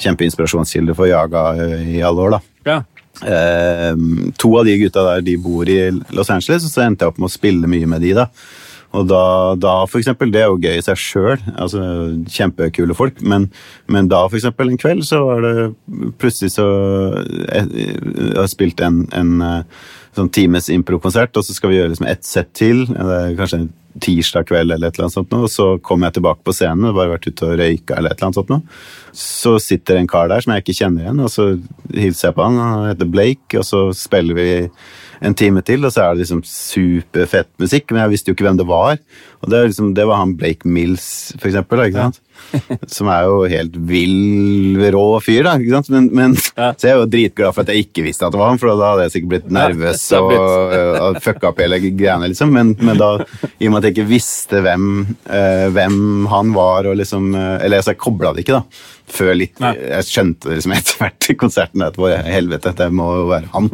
kjempeinspirasjonskilde 0.00 0.96
for 0.96 1.10
Jaga 1.10 1.50
eh, 1.60 1.96
i 1.98 2.02
alle 2.02 2.24
år, 2.24 2.36
da. 2.36 2.40
Ja. 2.70 2.78
Eh, 3.20 3.92
to 4.40 4.54
av 4.58 4.64
de 4.64 4.78
gutta 4.80 5.04
der 5.04 5.24
de 5.26 5.36
bor 5.40 5.68
i 5.68 5.90
Los 6.16 6.30
Angeles, 6.32 6.64
og 6.64 6.72
så 6.72 6.86
endte 6.86 7.04
jeg 7.04 7.12
opp 7.12 7.20
med 7.20 7.28
å 7.28 7.34
spille 7.34 7.70
mye 7.70 7.88
med 7.90 8.04
de. 8.04 8.14
da. 8.16 8.30
Og 8.96 9.06
da, 9.06 9.54
da 9.54 9.74
for 9.86 10.00
eksempel, 10.00 10.32
Det 10.34 10.42
er 10.42 10.48
jo 10.50 10.58
gøy 10.58 10.78
i 10.78 10.82
seg 10.82 10.98
sjøl, 10.98 11.38
altså, 11.54 11.80
kjempekule 12.26 12.96
folk, 12.98 13.20
men, 13.22 13.48
men 13.86 14.10
da 14.10 14.24
for 14.26 14.40
eksempel 14.40 14.72
en 14.72 14.80
kveld 14.80 15.04
så 15.06 15.22
var 15.28 15.46
det 15.46 15.54
plutselig 16.18 16.56
så 16.56 16.66
Jeg, 17.46 17.68
jeg 17.70 18.34
har 18.34 18.50
spilt 18.50 18.82
en, 18.82 19.04
en 19.14 19.44
eh, 19.46 19.82
sånn 20.16 20.32
times 20.34 20.66
improkonsert, 20.74 21.36
og 21.38 21.46
så 21.46 21.54
skal 21.54 21.70
vi 21.70 21.78
gjøre 21.78 21.92
liksom 21.92 22.08
ett 22.10 22.26
sett 22.26 22.50
til. 22.58 22.82
Kanskje 23.38 23.60
en 23.60 23.68
tirsdag 24.02 24.46
kveld 24.46 24.72
eller 24.72 24.90
et 24.90 24.96
eller 24.96 25.08
annet 25.08 25.16
sånt, 25.16 25.34
og 25.34 25.50
så 25.50 25.66
kommer 25.86 26.08
jeg 26.08 26.18
tilbake 26.18 26.44
på 26.46 26.54
scenen 26.54 26.94
bare 26.94 27.12
vært 27.12 27.28
ute 27.30 27.46
og 27.46 27.56
røyka 27.58 27.98
eller 27.98 28.12
et 28.12 28.18
eller 28.18 28.28
annet 28.28 28.40
sånt. 28.40 28.74
Så 29.16 29.56
sitter 29.62 29.98
en 29.98 30.10
kar 30.10 30.30
der 30.30 30.42
som 30.42 30.54
jeg 30.54 30.64
ikke 30.64 30.78
kjenner 30.80 31.06
igjen, 31.06 31.22
og 31.24 31.30
så 31.32 31.46
hilser 31.94 32.30
jeg 32.30 32.38
på 32.38 32.46
han. 32.46 32.58
Han 32.62 32.88
heter 32.90 33.10
Blake, 33.10 33.58
og 33.58 33.66
så 33.66 33.84
spiller 33.96 34.38
vi 34.38 34.50
en 35.20 35.36
time 35.36 35.62
til, 35.66 35.84
og 35.84 35.92
så 35.92 36.04
er 36.04 36.14
det 36.14 36.24
liksom 36.24 36.40
superfett 36.46 37.50
musikk, 37.60 37.90
men 37.90 38.02
jeg 38.04 38.14
visste 38.14 38.30
jo 38.30 38.36
ikke 38.36 38.46
hvem 38.48 38.60
det 38.60 38.68
var. 38.70 39.00
Og 39.40 39.52
det, 39.52 39.62
liksom, 39.68 39.92
det 39.96 40.06
var 40.08 40.22
han 40.22 40.36
Blake 40.40 40.68
Mills, 40.68 41.08
for 41.36 41.50
eksempel. 41.50 41.80
Da, 41.80 41.88
ikke 41.90 42.06
sant? 42.06 42.20
Som 42.96 43.10
er 43.12 43.26
jo 43.28 43.42
helt 43.50 43.76
vill, 43.90 44.80
rå 44.94 45.04
fyr, 45.24 45.44
da. 45.46 45.54
ikke 45.60 45.78
sant? 45.78 45.90
Men, 45.94 46.08
men, 46.14 46.36
Ja. 46.56 46.70
Så 46.76 46.88
jeg 46.88 46.94
er 46.94 47.00
jo 47.00 47.08
dritglad 47.10 47.54
for 47.54 47.64
at 47.64 47.72
jeg 47.72 47.86
ikke 47.86 48.04
visste 48.04 48.26
at 48.26 48.34
det 48.34 48.40
var 48.40 48.52
han, 48.52 48.60
for 48.60 48.72
da 48.74 48.92
hadde 48.92 49.06
jeg 49.06 49.14
sikkert 49.14 49.32
blitt 49.34 49.50
nervøs 49.54 50.02
det 50.10 50.20
og, 50.20 50.32
har 50.34 51.04
og 51.06 51.18
fucka 51.24 51.50
opp 51.50 51.60
hele 51.62 51.78
greiene, 51.82 52.30
liksom. 52.30 52.52
Men, 52.54 52.72
men 52.80 53.00
da, 53.00 53.10
i 53.58 53.68
og 53.68 53.74
med 53.74 53.80
at 53.80 53.88
jeg 53.88 53.96
ikke 53.96 54.10
visste 54.10 54.62
hvem, 54.64 54.88
uh, 55.30 55.66
hvem 55.74 56.00
han 56.30 56.54
var, 56.56 56.88
og 56.90 56.98
liksom 57.00 57.30
uh, 57.36 57.58
Eller 57.60 57.80
altså, 57.80 57.94
jeg 57.94 58.02
kobla 58.02 58.34
det 58.34 58.44
ikke, 58.44 58.60
da. 58.60 58.86
Før 59.10 59.32
litt 59.34 59.58
Nei. 59.62 59.72
Jeg 59.78 60.06
skjønte 60.06 60.50
det 60.50 60.58
liksom 60.60 60.74
etter 60.76 61.00
hvert 61.00 61.30
i 61.32 61.38
konserten 61.38 61.86
at 61.86 61.98
helvete, 62.30 62.74
det 62.78 62.90
må 62.94 63.08
jo 63.22 63.26
være 63.30 63.50
han. 63.54 63.70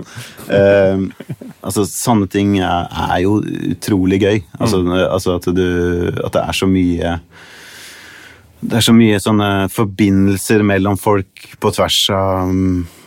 Uh, 0.48 1.36
altså, 1.60 1.86
sånne 1.88 2.30
ting 2.32 2.56
er, 2.60 2.88
er 3.10 3.20
jo 3.24 3.38
utrolig 3.72 4.20
gøy. 4.22 4.40
Altså, 4.58 4.82
altså 5.06 5.36
at, 5.40 5.50
du, 5.56 5.66
at 6.24 6.32
det 6.36 6.44
er 6.44 6.56
så 6.56 6.70
mye 6.70 7.18
det 8.60 8.78
er 8.78 8.84
så 8.86 8.94
mye 8.96 9.18
sånne 9.20 9.48
forbindelser 9.72 10.62
mellom 10.66 10.96
folk 10.98 11.48
på 11.60 11.72
tvers 11.76 11.98
av, 12.16 12.52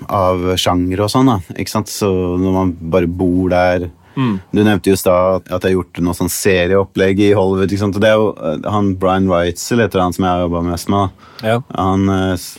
av 0.05 0.43
sjanger 0.61 1.01
og 1.05 1.11
sånn. 1.11 1.31
da, 1.31 1.39
ikke 1.57 1.73
sant? 1.73 1.91
Så 1.91 2.09
når 2.39 2.55
man 2.55 2.75
bare 2.93 3.09
bor 3.09 3.49
der 3.51 3.89
Du 4.19 4.59
nevnte 4.65 4.91
jo 4.91 4.97
i 4.97 4.99
stad 4.99 5.45
at 5.47 5.63
jeg 5.63 5.69
har 5.69 5.75
gjort 5.77 5.99
noe 6.03 6.17
sånn 6.17 6.31
serieopplegg 6.33 7.21
i 7.23 7.29
Hollywood. 7.37 7.71
ikke 7.71 7.85
sant? 7.85 7.95
Og 7.95 8.03
det 8.03 8.09
er 8.09 8.17
jo 8.19 8.33
eh, 8.35 8.65
han 8.67 8.89
Brian 8.99 9.29
Weitzel 9.31 9.79
heter 9.79 10.01
han 10.03 10.15
som 10.15 10.25
jeg 10.25 10.33
har 10.33 10.41
jobba 10.43 10.63
mest 10.65 10.89
med. 10.91 11.21
Ja. 11.45 11.61
Han 11.77 12.09
eh, 12.11 12.49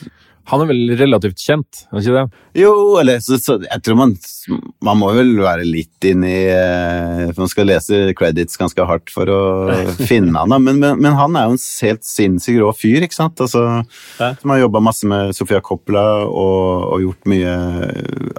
Han 0.51 0.65
er 0.65 0.69
vel 0.73 0.81
relativt 0.99 1.39
kjent, 1.41 1.85
er 1.93 2.01
ikke 2.03 2.15
det? 2.17 2.41
Jo, 2.59 2.73
eller 2.99 3.21
så, 3.23 3.37
så 3.39 3.55
jeg 3.63 3.83
tror 3.87 3.97
man 4.01 4.13
Man 4.83 4.99
må 4.99 5.13
vel 5.15 5.29
være 5.39 5.63
litt 5.69 6.07
inni 6.09 6.33
eh, 6.51 7.29
for 7.31 7.45
Man 7.45 7.53
skal 7.53 7.69
lese 7.71 8.01
credits 8.19 8.59
ganske 8.59 8.87
hardt 8.89 9.13
for 9.15 9.31
å 9.31 9.41
finne 10.11 10.35
han, 10.35 10.51
da. 10.51 10.59
Men, 10.59 10.81
men, 10.83 10.99
men 10.99 11.15
han 11.19 11.39
er 11.39 11.47
jo 11.49 11.55
en 11.57 11.63
helt 11.87 12.05
sinnssykt 12.09 12.61
rå 12.65 12.73
fyr, 12.75 13.07
ikke 13.07 13.19
sant? 13.21 13.41
Altså, 13.47 13.65
Ja. 14.19 14.33
Som 14.41 14.53
har 14.55 14.63
jobba 14.65 14.83
masse 14.85 15.07
med 15.09 15.35
Sofia 15.39 15.63
Coppola 15.65 16.05
og, 16.27 16.87
og 16.97 17.05
gjort 17.07 17.31
mye 17.31 17.55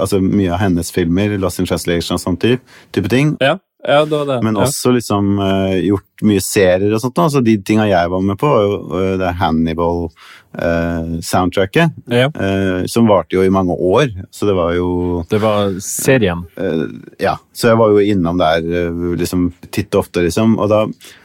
Altså 0.01 0.19
mye 0.23 0.51
av 0.55 0.61
hennes 0.63 0.91
filmer, 0.93 1.37
Lost 1.41 1.61
in 1.61 1.67
Translation 1.69 2.17
og 2.17 2.21
sånn 2.23 2.39
type, 2.41 2.63
type 2.95 3.09
ting. 3.11 3.35
Ja, 3.43 3.55
ja 3.87 4.05
det 4.05 4.17
var 4.17 4.25
det. 4.29 4.41
Men 4.45 4.57
også 4.61 4.91
liksom 4.93 5.39
uh, 5.39 5.73
gjort 5.81 6.21
mye 6.27 6.41
serier 6.43 6.93
og 6.93 7.01
sånt. 7.01 7.15
da. 7.17 7.23
Altså 7.27 7.41
De 7.45 7.53
tinga 7.65 7.85
jeg 7.89 8.09
var 8.13 8.21
med 8.25 8.37
på, 8.39 8.47
var 8.91 9.01
eh, 9.01 9.19
det 9.21 9.37
Hannibal-soundtracket. 9.41 11.87
Ja. 12.11 12.27
uh, 12.29 12.85
som 12.91 13.07
varte 13.09 13.35
jo 13.35 13.41
i 13.45 13.53
mange 13.53 13.73
år. 13.73 14.07
Så 14.31 14.45
det 14.49 14.55
var 14.57 14.69
jo 14.77 14.87
Det 15.29 15.39
var 15.41 15.79
serien. 15.81 16.39
Eh, 16.57 16.85
ja, 17.25 17.35
så 17.53 17.67
jeg 17.71 17.77
var 17.81 17.87
jo 17.93 17.99
innom 18.13 18.37
der 18.41 18.57
eh, 18.61 18.91
liksom 19.17 19.41
titt 19.69 19.95
og 19.95 19.99
ofte, 20.05 20.19
liksom. 20.27 20.49
Og 20.61 20.67
da, 20.69 20.79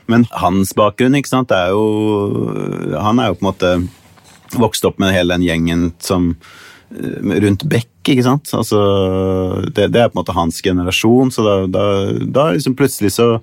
men 0.08 0.26
hans 0.40 0.68
bakgrunn, 0.76 1.16
ikke 1.18 1.34
sant, 1.34 1.48
det 1.52 1.58
er 1.58 1.68
jo 1.76 1.84
Han 3.02 3.18
er 3.20 3.26
jo 3.30 3.36
på 3.36 3.44
en 3.44 3.52
måte 3.52 3.70
vokst 4.56 4.84
opp 4.86 4.98
med 5.02 5.14
hele 5.14 5.34
den 5.34 5.46
gjengen 5.46 5.82
som 5.98 6.22
eh, 6.32 6.36
rundt 6.90 7.64
Beck, 7.68 7.90
ikke 8.06 8.24
sant. 8.26 8.52
Altså, 8.54 8.82
det, 9.70 9.90
det 9.94 10.02
er 10.02 10.10
på 10.12 10.16
en 10.16 10.22
måte 10.22 10.36
hans 10.36 10.60
generasjon, 10.62 11.32
så 11.34 11.46
da, 11.46 11.56
da, 11.70 11.86
da 12.26 12.50
liksom 12.56 12.78
plutselig 12.78 13.16
så 13.18 13.34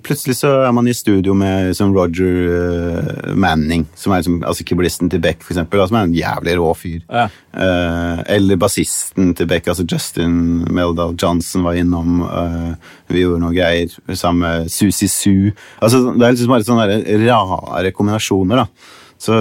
Plutselig 0.00 0.38
så 0.38 0.48
er 0.64 0.72
man 0.72 0.86
i 0.88 0.94
studio 0.96 1.34
med 1.36 1.66
liksom 1.70 1.90
Roger 1.92 2.36
eh, 2.48 3.34
Manning, 3.36 3.82
som 3.94 4.14
er 4.14 4.22
liksom, 4.22 4.38
altså 4.48 4.64
keyboardisten 4.64 5.10
til 5.12 5.20
Beck, 5.20 5.42
for 5.44 5.52
eksempel, 5.52 5.82
som 5.88 5.98
er 5.98 6.06
en 6.06 6.14
jævlig 6.16 6.54
rå 6.56 6.70
fyr. 6.78 7.02
Ja. 7.04 7.26
Eh, 7.52 8.22
eller 8.36 8.56
bassisten 8.60 9.34
til 9.36 9.50
Beck, 9.50 9.68
altså 9.68 9.84
Justin 9.84 10.64
Meldal 10.72 11.12
Johnson 11.20 11.66
var 11.66 11.76
innom. 11.76 12.22
eh, 12.24 12.94
vi 13.12 13.26
gjorde 13.26 13.42
noe 13.44 13.52
greier 13.52 13.92
sammen 14.16 14.40
med 14.46 14.72
Susi 14.72 15.08
Su. 15.10 15.50
Altså, 15.82 16.14
det 16.14 16.24
er 16.24 16.32
liksom 16.32 16.54
bare 16.54 16.68
sånne 16.70 17.20
rare 17.26 17.92
kombinasjoner. 17.92 18.64
da. 18.64 18.99
Så 19.20 19.34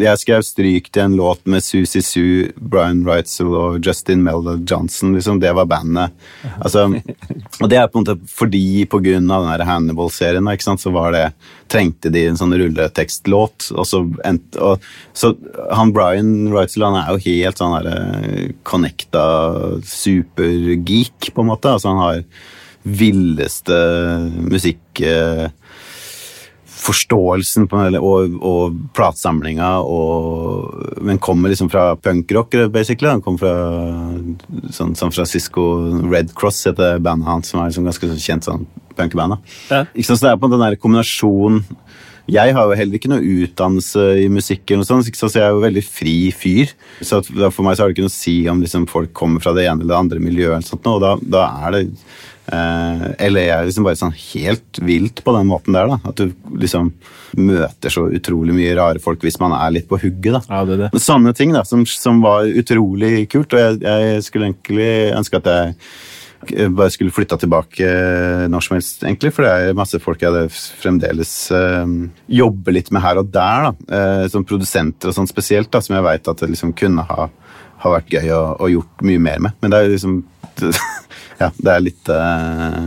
jeg 0.00 0.20
skrev 0.22 0.44
stryk 0.46 0.86
til 0.88 1.02
en 1.02 1.16
låt 1.18 1.42
med 1.44 1.60
Susi 1.60 2.00
Sue, 2.00 2.46
Brian 2.56 3.02
Reitzel 3.04 3.52
og 3.52 3.84
Justin 3.84 4.22
Meldal 4.24 4.62
Johnson. 4.64 5.12
Liksom, 5.12 5.40
det 5.42 5.52
var 5.58 5.68
bandet. 5.68 6.14
Altså, 6.56 6.86
og 7.60 7.68
det 7.68 7.76
er 7.76 7.90
på 7.92 8.00
en 8.00 8.06
måte 8.06 8.30
fordi 8.32 8.86
på 8.88 9.02
grunn 9.04 9.28
av 9.32 9.44
den 9.44 9.68
Hannibal-serien 9.68 10.48
så 10.80 10.92
var 10.94 11.12
det, 11.12 11.26
trengte 11.68 12.08
de 12.14 12.22
en 12.30 12.40
sånn 12.40 12.56
rulletekstlåt. 12.56 13.68
Og 13.76 13.84
så, 13.84 14.00
ent, 14.24 14.56
og, 14.56 14.80
så 15.12 15.34
han 15.76 15.92
Brian 15.92 16.48
Reitzel 16.54 16.86
han 16.88 16.96
er 17.02 17.12
jo 17.12 17.24
helt 17.26 17.60
sånn 17.60 17.76
her 17.76 17.92
eh, 17.92 18.48
connecta 18.64 19.26
supergeek, 19.84 21.34
på 21.34 21.44
en 21.44 21.52
måte. 21.52 21.76
Altså 21.76 21.92
han 21.92 22.00
har 22.00 22.24
villeste 22.86 23.76
musikk... 24.48 25.04
Eh, 25.04 25.50
forståelsen 26.86 27.66
på, 27.70 27.82
og, 27.98 28.38
og 28.46 28.78
platesamlinga, 28.96 29.70
men 31.06 31.20
kommer 31.22 31.52
liksom 31.52 31.70
fra 31.72 31.90
punkrock, 31.98 32.56
basically. 32.72 33.10
Han 33.10 33.24
kommer 33.24 33.42
fra 33.42 34.72
sånn 34.74 34.96
San 34.98 35.14
Francisco 35.14 35.66
Red 36.06 36.34
Cross, 36.38 36.64
heter 36.70 37.00
bandet 37.02 37.30
hans, 37.30 37.52
som 37.52 37.62
er 37.62 37.70
liksom 37.70 37.88
ganske 37.88 38.12
kjent 38.22 38.48
sånn 38.48 38.66
punkband. 38.96 39.40
Ja. 39.70 39.84
Så 40.00 40.18
det 40.22 40.32
er 40.32 40.40
på 40.40 40.50
den 40.52 40.62
der 40.62 40.78
kombinasjonen 40.80 41.64
jeg 42.26 42.56
har 42.56 42.66
jo 42.66 42.74
heller 42.74 42.98
ikke 42.98 43.10
noe 43.10 43.22
utdannelse 43.22 44.04
i 44.18 44.26
musikk, 44.32 44.64
eller 44.66 44.82
noe 44.82 44.88
sånt, 44.88 45.14
så 45.14 45.28
jeg 45.30 45.44
er 45.46 45.52
jo 45.54 45.62
veldig 45.62 45.82
fri 45.86 46.16
fyr. 46.34 46.72
Så 46.98 47.20
For 47.22 47.62
meg 47.62 47.76
så 47.76 47.84
har 47.84 47.92
det 47.92 47.94
ikke 47.94 48.06
noe 48.08 48.10
å 48.10 48.16
si 48.16 48.34
om 48.50 48.62
liksom 48.64 48.88
folk 48.90 49.12
kommer 49.14 49.42
fra 49.44 49.54
det 49.54 49.68
ene 49.68 49.84
eller 49.84 49.92
det 49.92 50.00
andre 50.00 50.22
miljøet, 50.24 50.66
sånt, 50.66 50.88
og 50.90 51.04
da, 51.04 51.14
da 51.22 51.46
er 51.68 51.76
det 51.76 51.84
Eh, 52.46 53.04
jeg 53.18 53.48
er 53.50 53.66
liksom 53.66 53.86
bare 53.86 53.98
sånn 53.98 54.14
helt 54.14 54.80
vilt 54.86 55.22
på 55.26 55.34
den 55.36 55.48
måten 55.50 55.76
der. 55.76 55.90
da, 55.90 55.98
At 56.06 56.20
du 56.20 56.34
liksom 56.62 56.92
møter 57.36 57.92
så 57.92 58.06
utrolig 58.06 58.54
mye 58.56 58.74
rare 58.78 59.02
folk 59.02 59.24
hvis 59.26 59.40
man 59.42 59.54
er 59.56 59.74
litt 59.74 59.88
på 59.90 59.98
hugget. 60.00 60.38
da. 60.38 60.42
Ja, 60.50 60.64
det 60.68 60.78
det. 60.84 60.90
Sånne 61.02 61.34
ting 61.36 61.54
da, 61.56 61.64
som, 61.66 61.86
som, 61.86 62.22
var 62.24 62.46
utrolig 62.46 63.26
kult. 63.32 63.54
Og 63.54 63.62
jeg, 63.62 63.80
jeg 63.82 64.26
skulle 64.26 64.52
egentlig 64.52 64.92
ønske 65.16 65.42
at 65.42 65.50
jeg 65.50 66.70
bare 66.76 66.92
skulle 66.92 67.14
flytta 67.14 67.38
tilbake 67.40 67.86
når 68.52 68.62
som 68.62 68.76
helst, 68.76 69.02
egentlig. 69.02 69.32
For 69.34 69.46
det 69.46 69.52
er 69.52 69.78
masse 69.78 69.98
folk 70.02 70.22
jeg 70.22 70.50
fremdeles 70.54 71.32
øh, 71.54 71.96
jobber 72.30 72.76
litt 72.76 72.92
med 72.94 73.02
her 73.02 73.22
og 73.22 73.32
der. 73.34 73.70
da, 73.70 73.72
øh, 73.98 74.28
Som 74.30 74.46
produsenter 74.46 75.10
og 75.10 75.18
sånn 75.18 75.30
spesielt, 75.30 75.72
da, 75.72 75.82
som 75.82 75.96
jeg 75.98 76.06
veit 76.06 76.30
at 76.30 76.44
jeg 76.44 76.54
liksom 76.54 76.76
kunne 76.78 77.06
ha, 77.10 77.28
ha 77.86 77.94
vært 77.96 78.12
gøy 78.16 78.32
å, 78.34 78.40
og 78.60 78.72
gjort 78.72 79.06
mye 79.06 79.22
mer 79.22 79.44
med. 79.46 79.56
Men 79.62 79.72
det 79.72 79.78
er 79.78 79.92
liksom 79.94 80.18
ja, 81.42 81.50
det 81.52 81.72
er 81.72 81.82
litt 81.84 82.08
uh, 82.08 82.86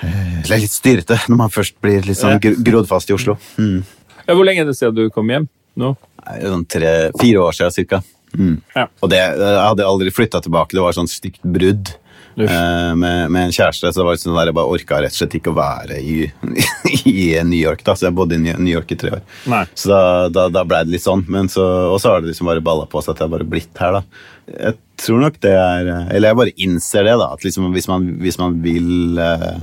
Det 0.00 0.54
er 0.54 0.62
litt 0.62 0.72
styrete 0.72 1.18
når 1.28 1.40
man 1.42 1.52
først 1.52 1.76
blir 1.84 2.06
litt 2.06 2.20
sånn 2.20 2.40
grodd 2.40 2.88
fast 2.90 3.12
i 3.12 3.16
Oslo. 3.16 3.36
Mm. 3.60 3.82
Ja, 4.24 4.36
hvor 4.36 4.46
lenge 4.46 4.64
er 4.64 4.70
det 4.70 4.78
siden 4.78 4.96
du 4.96 5.10
kom 5.12 5.30
hjem 5.32 5.48
nå? 5.80 5.94
Sånn 6.20 6.66
tre-fire 6.68 7.42
år 7.42 7.56
siden 7.56 7.74
cirka. 7.74 8.00
Mm. 8.36 8.60
Ja. 8.74 8.86
Og 9.02 9.10
det, 9.12 9.18
jeg 9.20 9.60
hadde 9.64 9.86
aldri 9.88 10.12
flytta 10.14 10.42
tilbake. 10.44 10.76
Det 10.76 10.84
var 10.84 10.96
sånn 10.96 11.10
stygt 11.10 11.42
brudd. 11.42 11.92
Uh, 12.38 12.94
med, 12.94 13.30
med, 13.32 13.48
en 13.48 13.52
kjæreste, 13.52 13.90
så 13.90 14.00
det 14.00 14.06
var 14.06 14.18
sånn 14.20 14.36
der 14.38 14.50
jeg 14.50 14.56
bare 14.56 14.74
orka 14.76 15.00
rett 15.02 15.14
og 15.14 15.18
slett 15.18 15.36
ikke 15.40 15.52
å 15.52 15.56
være 15.58 15.98
i, 15.98 16.16
i 17.10 17.24
New 17.46 17.58
York. 17.58 17.82
da, 17.86 17.96
Så 17.98 18.06
jeg 18.08 18.16
bodde 18.16 18.38
i 18.38 18.42
New 18.44 18.70
York 18.70 18.94
i 18.94 18.98
tre 19.00 19.14
år. 19.18 19.24
Nei. 19.50 19.64
Så 19.74 19.90
da, 19.90 20.02
da, 20.32 20.46
da 20.52 20.64
ble 20.68 20.84
det 20.86 20.94
litt 20.94 21.06
sånn. 21.06 21.24
Men 21.30 21.50
så, 21.52 21.66
og 21.90 21.98
så 22.02 22.14
har 22.14 22.22
det 22.22 22.32
liksom 22.32 22.50
bare 22.50 22.64
balla 22.64 22.86
på 22.90 23.02
seg 23.02 23.16
at 23.16 23.24
jeg 23.24 23.34
bare 23.34 23.48
blitt 23.50 23.82
her. 23.82 23.98
da. 23.98 24.04
Jeg 24.50 24.78
tror 25.00 25.20
nok 25.22 25.36
det 25.44 25.52
er 25.54 25.88
Eller 26.10 26.30
jeg 26.30 26.38
bare 26.40 26.58
innser 26.58 27.06
det, 27.06 27.16
da. 27.20 27.30
At 27.34 27.46
liksom 27.46 27.70
hvis 27.74 27.88
man, 27.90 28.08
hvis 28.22 28.38
man 28.40 28.58
vil 28.64 29.20
eh, 29.22 29.60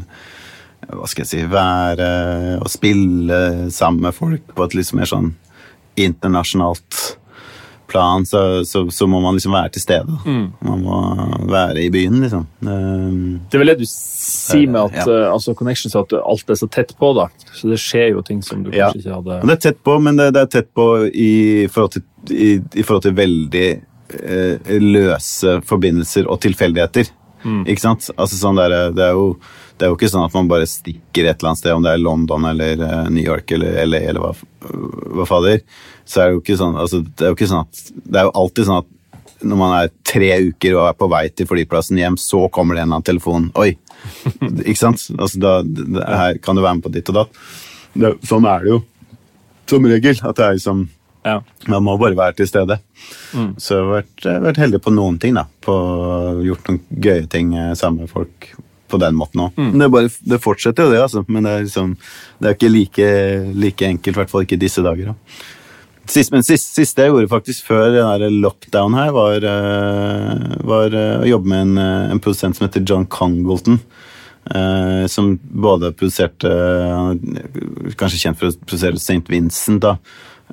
Hva 0.88 1.10
skal 1.10 1.26
jeg 1.26 1.32
si 1.32 1.42
Være 1.52 2.10
og 2.62 2.70
spille 2.72 3.40
sammen 3.74 4.08
med 4.08 4.16
folk 4.16 4.56
på 4.56 4.68
et 4.68 4.78
litt 4.78 4.94
mer 4.96 5.10
sånn 5.10 5.34
internasjonalt 5.98 7.18
plan, 7.88 8.26
så, 8.26 8.66
så, 8.66 8.84
så, 8.92 9.08
må 9.08 9.20
man 9.24 9.38
liksom 9.38 9.56
være 9.56 9.72
til 9.76 9.84
stede. 9.84 10.18
Mm. 10.26 10.46
Man 10.68 10.84
må 10.84 11.00
være 11.50 11.86
i 11.86 11.90
byen, 11.94 12.20
liksom. 12.24 12.46
Um, 12.62 13.40
det 13.48 13.58
er 13.58 13.64
vel 13.64 13.72
det 13.74 13.78
du 13.82 13.88
sier 13.90 14.72
med 14.72 14.92
at 14.92 15.02
ja. 15.02 15.08
uh, 15.08 15.34
altså 15.34 15.56
Connections 15.58 15.96
at 16.00 16.16
alt 16.20 16.54
er 16.54 16.60
så 16.60 16.70
tett 16.72 16.94
på, 17.00 17.12
da. 17.18 17.28
Så 17.52 17.72
det 17.72 17.80
skjer 17.82 18.12
jo 18.16 18.24
ting 18.26 18.42
som 18.46 18.64
du 18.66 18.72
kanskje 18.74 19.04
ikke 19.04 19.20
hadde 19.20 19.42
Det 19.44 19.56
er 19.58 19.64
tett 19.70 19.84
på, 19.88 20.00
men 20.04 20.20
det, 20.20 20.32
det 20.36 20.44
er 20.46 20.52
tett 20.60 20.74
på 20.78 20.88
i 21.08 21.32
forhold 21.72 21.96
til, 21.98 22.08
i, 22.32 22.50
i 22.60 22.84
forhold 22.84 23.08
til 23.08 23.16
veldig 23.18 23.68
uh, 24.18 24.76
løse 24.84 25.60
forbindelser 25.68 26.28
og 26.28 26.42
tilfeldigheter. 26.46 27.14
Mm. 27.48 27.64
Ikke 27.70 27.84
sant? 27.84 28.10
Altså 28.18 28.40
sånn 28.40 28.60
der, 28.60 28.76
det, 28.96 29.10
er 29.10 29.16
jo, 29.16 29.32
det 29.78 29.86
er 29.86 29.92
jo 29.92 29.98
ikke 29.98 30.10
sånn 30.10 30.26
at 30.26 30.34
man 30.34 30.50
bare 30.50 30.68
stikker 30.70 31.28
et 31.28 31.38
eller 31.38 31.52
annet 31.52 31.62
sted, 31.62 31.76
om 31.76 31.86
det 31.86 31.94
er 31.94 32.02
London 32.02 32.48
eller 32.50 32.82
uh, 32.82 33.10
New 33.14 33.24
York 33.24 33.54
eller 33.54 33.78
LA 33.86 34.02
eller 34.10 34.24
hva, 34.24 34.34
hva 35.20 35.28
fader 35.30 35.62
så 36.08 36.22
er 36.22 36.30
det 36.30 36.38
jo 36.38 36.44
ikke 36.44 36.60
sånn 36.60 36.78
altså, 36.80 37.02
det 37.04 37.26
er 37.26 37.34
jo 37.34 37.38
ikke 37.38 37.50
sånn 37.52 37.66
at 37.66 37.82
Det 37.98 38.20
er 38.20 38.28
jo 38.30 38.38
alltid 38.42 38.70
sånn 38.70 38.82
at 38.84 38.94
når 39.48 39.60
man 39.60 39.74
er 39.78 39.92
tre 40.08 40.30
uker 40.48 40.76
og 40.80 40.88
er 40.88 40.96
på 40.98 41.08
vei 41.12 41.28
til 41.30 41.46
flyplassen 41.46 42.00
hjem, 42.02 42.16
så 42.18 42.48
kommer 42.50 42.74
det 42.74 42.82
en 42.82 42.88
eller 42.88 42.98
annen 42.98 43.06
telefon. 43.06 43.44
Oi! 43.62 43.76
ikke 44.64 44.80
sant? 44.80 45.04
Altså, 45.14 45.38
da, 45.44 45.52
det, 45.62 46.02
her 46.02 46.40
kan 46.42 46.58
du 46.58 46.64
være 46.64 46.80
med 46.80 46.86
på 46.88 46.92
ditt 46.96 47.12
og 47.14 47.20
datt. 47.20 47.38
Det, 47.94 48.16
sånn 48.26 48.48
er 48.50 48.66
det 48.66 48.72
jo 48.72 48.80
som 49.70 49.86
regel. 49.92 50.18
At 50.26 50.40
det 50.40 50.48
er 50.48 50.58
liksom 50.58 50.88
ja. 51.28 51.36
Man 51.70 51.86
må 51.86 52.00
bare 52.02 52.18
være 52.18 52.40
til 52.40 52.50
stede. 52.50 52.80
Mm. 53.36 53.52
Så 53.62 53.76
jeg 53.76 53.84
har 53.84 53.92
vært, 53.92 54.14
jeg 54.24 54.32
har 54.32 54.44
vært, 54.48 54.64
heldig 54.64 54.82
på 54.82 54.96
noen 54.96 55.22
ting. 55.22 55.38
da, 55.38 55.46
på 55.62 55.78
Gjort 56.48 56.72
noen 56.72 56.82
gøye 57.06 57.30
ting 57.30 57.54
sammen 57.78 58.08
med 58.08 58.14
folk 58.16 58.50
på 58.90 59.00
den 59.02 59.18
måten 59.18 59.46
òg. 59.48 59.60
Mm. 59.60 59.78
Det, 59.80 60.04
det, 60.32 60.42
fortsetter 60.44 60.88
jo, 60.88 60.94
det, 60.96 61.04
altså. 61.04 61.24
Men 61.28 61.46
det 61.46 61.54
er, 61.54 61.68
liksom, 61.68 61.94
det 62.40 62.50
er 62.50 62.58
ikke 62.58 62.74
like, 62.74 63.12
like 63.68 63.92
enkelt, 63.92 64.16
i 64.16 64.22
hvert 64.22 64.34
fall 64.34 64.48
ikke 64.48 64.58
i 64.60 64.66
disse 64.66 64.84
dager. 64.86 65.14
Da. 65.14 65.48
Sist, 66.08 66.32
men 66.32 66.46
sist, 66.46 66.72
siste 66.78 67.04
jeg 67.04 67.12
gjorde 67.12 67.32
faktisk 67.32 67.68
før 67.68 67.98
den 68.22 68.40
lockdown 68.44 68.96
her, 68.96 69.12
var, 69.16 69.44
eh, 69.44 70.60
var, 70.64 70.94
eh, 70.96 71.24
å 71.24 71.28
jobbe 71.28 71.52
med 71.52 71.66
en, 71.66 71.78
eh, 71.84 72.12
en, 72.14 72.22
produsent 72.24 72.56
som 72.56 72.68
heter 72.68 72.86
John 72.88 73.06
Congleton. 73.06 73.82
Eh, 74.48 75.08
som 75.12 75.34
både 75.36 75.90
produserte 75.92 76.48
Kanskje 78.00 78.22
kjent 78.22 78.38
for 78.40 78.48
å 78.48 78.56
produsere 78.64 78.96
St. 78.96 79.28
Vincent, 79.28 79.82
da. 79.84 79.98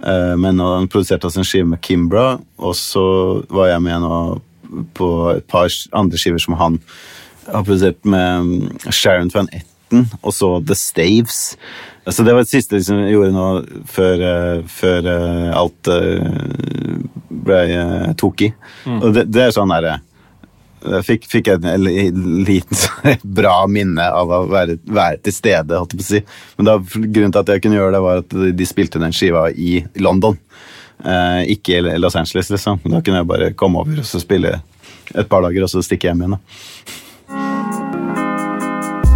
Eh, 0.02 0.34
men 0.34 0.58
han 0.58 0.88
produserte 0.90 1.28
også 1.28 1.44
en 1.44 1.46
skive 1.46 1.68
med 1.70 1.82
Kimbra, 1.84 2.40
og 2.58 2.74
så 2.74 3.04
var 3.46 3.70
jeg 3.70 3.84
med 3.84 4.02
nå 4.02 4.16
på 4.98 5.10
et 5.36 5.46
par 5.46 5.70
andre 5.94 6.18
skiver 6.18 6.42
som 6.42 6.56
han 6.58 6.80
har 7.46 7.64
produsert 7.64 8.04
med 8.04 8.40
mm, 8.40 8.78
Sharon 8.90 9.30
Van 9.34 9.48
Etten, 9.52 10.06
og 10.22 10.34
så 10.34 10.56
The 10.66 10.76
Staves. 10.78 11.42
Altså, 12.04 12.24
det 12.24 12.34
var 12.34 12.44
det 12.44 12.52
siste 12.52 12.76
liksom, 12.76 13.00
jeg 13.06 13.14
gjorde 13.14 13.32
nå 13.32 13.48
før, 13.88 14.24
uh, 14.24 14.64
før 14.68 15.06
uh, 15.08 15.52
alt 15.56 15.88
uh, 15.88 16.98
ble 17.44 17.60
tok 18.20 18.44
i. 18.44 18.50
Mm. 18.84 18.98
Og 18.98 19.14
det, 19.16 19.24
det, 19.32 19.46
er 19.46 19.54
sånn 19.56 19.72
derre 19.72 19.98
Jeg 20.84 21.06
fikk, 21.06 21.24
fikk 21.32 21.48
et 21.54 21.64
en 21.68 21.86
liten 22.44 22.82
bra 23.38 23.56
minne 23.70 24.04
av 24.04 24.32
å 24.32 24.42
være, 24.50 24.76
være 24.84 25.22
til 25.24 25.36
stede, 25.36 25.78
holdt 25.78 25.96
jeg 25.96 26.02
på 26.02 26.04
å 26.04 26.10
si. 26.10 26.22
Men 26.58 26.68
da, 26.68 26.76
grunnen 26.84 27.32
til 27.32 27.40
at 27.40 27.54
jeg 27.54 27.64
kunne 27.64 27.80
gjøre 27.80 27.96
det, 27.96 28.02
var 28.04 28.24
at 28.24 28.36
de 28.60 28.68
spilte 28.68 29.00
den 29.00 29.16
skiva 29.16 29.46
i 29.50 29.78
London. 29.96 30.36
ikke 31.48 31.80
i 31.80 31.96
Los 31.98 32.16
Angeles, 32.16 32.52
liksom. 32.52 32.84
Da 32.84 33.00
kunne 33.00 33.22
jeg 33.22 33.30
bare 33.32 33.52
komme 33.56 33.80
over 33.80 34.04
og 34.04 34.08
så 34.08 34.20
spille 34.20 34.58
et 35.14 35.28
par 35.28 35.44
dager, 35.44 35.64
og 35.64 35.72
så 35.72 35.82
stikke 35.84 36.10
hjem 36.10 36.22
igjen. 36.26 36.36
da. 36.36 37.00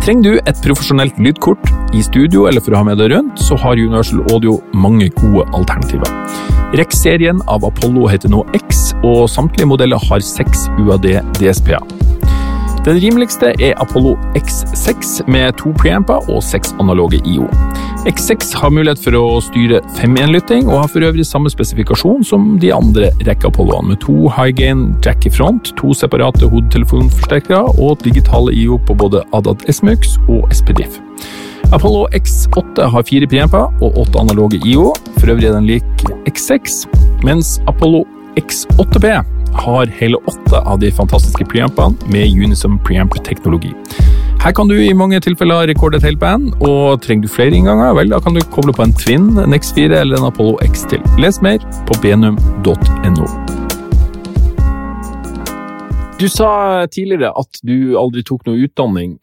Trenger 0.08 0.24
du 0.24 0.36
et 0.48 0.60
profesjonelt 0.64 1.18
lydkort 1.20 1.66
i 1.92 2.00
studio 2.00 2.46
eller 2.48 2.64
for 2.64 2.72
å 2.72 2.78
ha 2.80 2.86
med 2.88 2.96
deg 2.96 3.10
rundt, 3.12 3.42
så 3.44 3.58
har 3.60 3.76
Universal 3.76 4.22
Audio 4.32 4.54
mange 4.72 5.10
gode 5.18 5.44
alternativer. 5.52 6.08
REC-serien 6.80 7.44
av 7.44 7.68
Apollo 7.68 8.08
heter 8.08 8.32
nå 8.32 8.40
X, 8.56 8.94
og 9.04 9.26
samtlige 9.28 9.68
modeller 9.68 10.00
har 10.08 10.24
seks 10.24 10.70
UAD 10.80 11.10
DSP-er. 11.36 12.07
Den 12.86 12.98
rimeligste 13.02 13.50
er 13.58 13.74
Apollo 13.82 14.14
X6 14.38 15.26
med 15.26 15.56
to 15.58 15.72
preamper 15.76 16.22
og 16.30 16.42
seks 16.46 16.70
analoge 16.80 17.18
IO. 17.26 17.48
X6 18.06 18.52
har 18.56 18.70
mulighet 18.72 19.00
for 19.02 19.16
å 19.18 19.40
styre 19.42 19.80
5.1-lytting, 19.98 20.68
og 20.70 20.84
har 20.84 20.92
for 20.92 21.04
øvrig 21.04 21.26
samme 21.26 21.50
spesifikasjon 21.52 22.22
som 22.24 22.52
de 22.62 22.70
andre 22.72 23.10
rekke 23.26 23.50
Apolloene, 23.50 23.92
med 23.92 24.00
to 24.04 24.30
high 24.32 24.54
gain 24.54 24.92
jack 25.04 25.26
i 25.26 25.32
front, 25.34 25.72
to 25.76 25.92
separate 25.96 26.48
hodetelefonforsterkere 26.48 27.74
og 27.76 27.98
digitale 28.06 28.54
IO 28.56 28.78
på 28.86 28.96
både 28.96 29.24
ADAT 29.36 29.66
SMUX 29.74 30.16
og 30.28 30.46
SPDIF. 30.54 31.00
Apollo 31.74 32.06
X8 32.16 32.86
har 32.94 33.08
fire 33.10 33.28
preamper 33.28 33.82
og 33.82 33.98
åtte 34.04 34.22
analoge 34.22 34.62
IO, 34.64 34.94
for 35.18 35.34
øvrig 35.34 35.50
er 35.50 35.58
den 35.58 35.68
lik 35.68 36.06
X6, 36.30 36.86
mens 37.26 37.58
Apollo 37.68 38.06
X8P 38.40 39.37
har 39.54 39.86
hele 40.00 40.20
åtte 40.26 40.60
av 40.60 40.78
de 40.82 40.90
fantastiske 40.92 41.44
preampene 41.50 41.96
med 42.12 42.28
Unison 42.44 42.78
preamp-teknologi. 42.84 43.72
Her 44.38 44.52
kan 44.54 44.68
du 44.70 44.76
i 44.78 44.94
mange 44.94 45.18
tilfeller 45.20 45.66
rekorde 45.66 45.98
et 45.98 46.06
helt 46.06 46.20
band, 46.20 46.52
og 46.62 47.02
trenger 47.02 47.26
du 47.26 47.32
flere 47.32 47.56
innganger, 47.58 47.94
vel, 47.98 48.12
da 48.12 48.20
kan 48.22 48.36
du 48.36 48.42
koble 48.54 48.72
på 48.72 48.86
en 48.86 48.94
Twin, 48.94 49.32
en 49.42 49.56
X4 49.56 49.98
eller 49.98 50.20
en 50.20 50.28
Apollo 50.30 50.60
X 50.62 50.86
til. 50.92 51.02
Les 51.18 51.42
mer 51.42 51.58
på 51.88 51.98
benum.no. 52.04 53.26
Du 56.18 56.26
sa 56.30 56.86
tidligere 56.90 57.30
at 57.38 57.60
du 57.62 57.94
aldri 57.98 58.24
tok 58.26 58.46
noe 58.46 58.62
utdanning. 58.66 59.18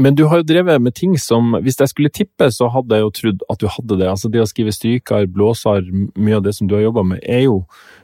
Men 0.00 0.16
du 0.16 0.24
har 0.30 0.40
jo 0.40 0.46
drevet 0.48 0.80
med 0.80 0.94
ting 0.96 1.18
som 1.20 1.52
Hvis 1.60 1.76
jeg 1.80 1.90
skulle 1.90 2.12
tippe, 2.12 2.48
så 2.54 2.70
hadde 2.72 2.96
jeg 2.96 3.04
jo 3.04 3.12
trodd 3.18 3.42
at 3.52 3.60
du 3.60 3.68
hadde 3.68 3.98
det. 4.00 4.08
Altså 4.08 4.30
Det 4.32 4.40
å 4.40 4.48
skrive 4.48 4.72
stryker, 4.72 5.28
blåser, 5.28 5.84
mye 6.16 6.38
av 6.38 6.46
det 6.46 6.54
som 6.56 6.70
du 6.70 6.76
har 6.78 6.86
jobba 6.86 7.04
med, 7.12 7.20
er 7.22 7.44
jo, 7.44 7.58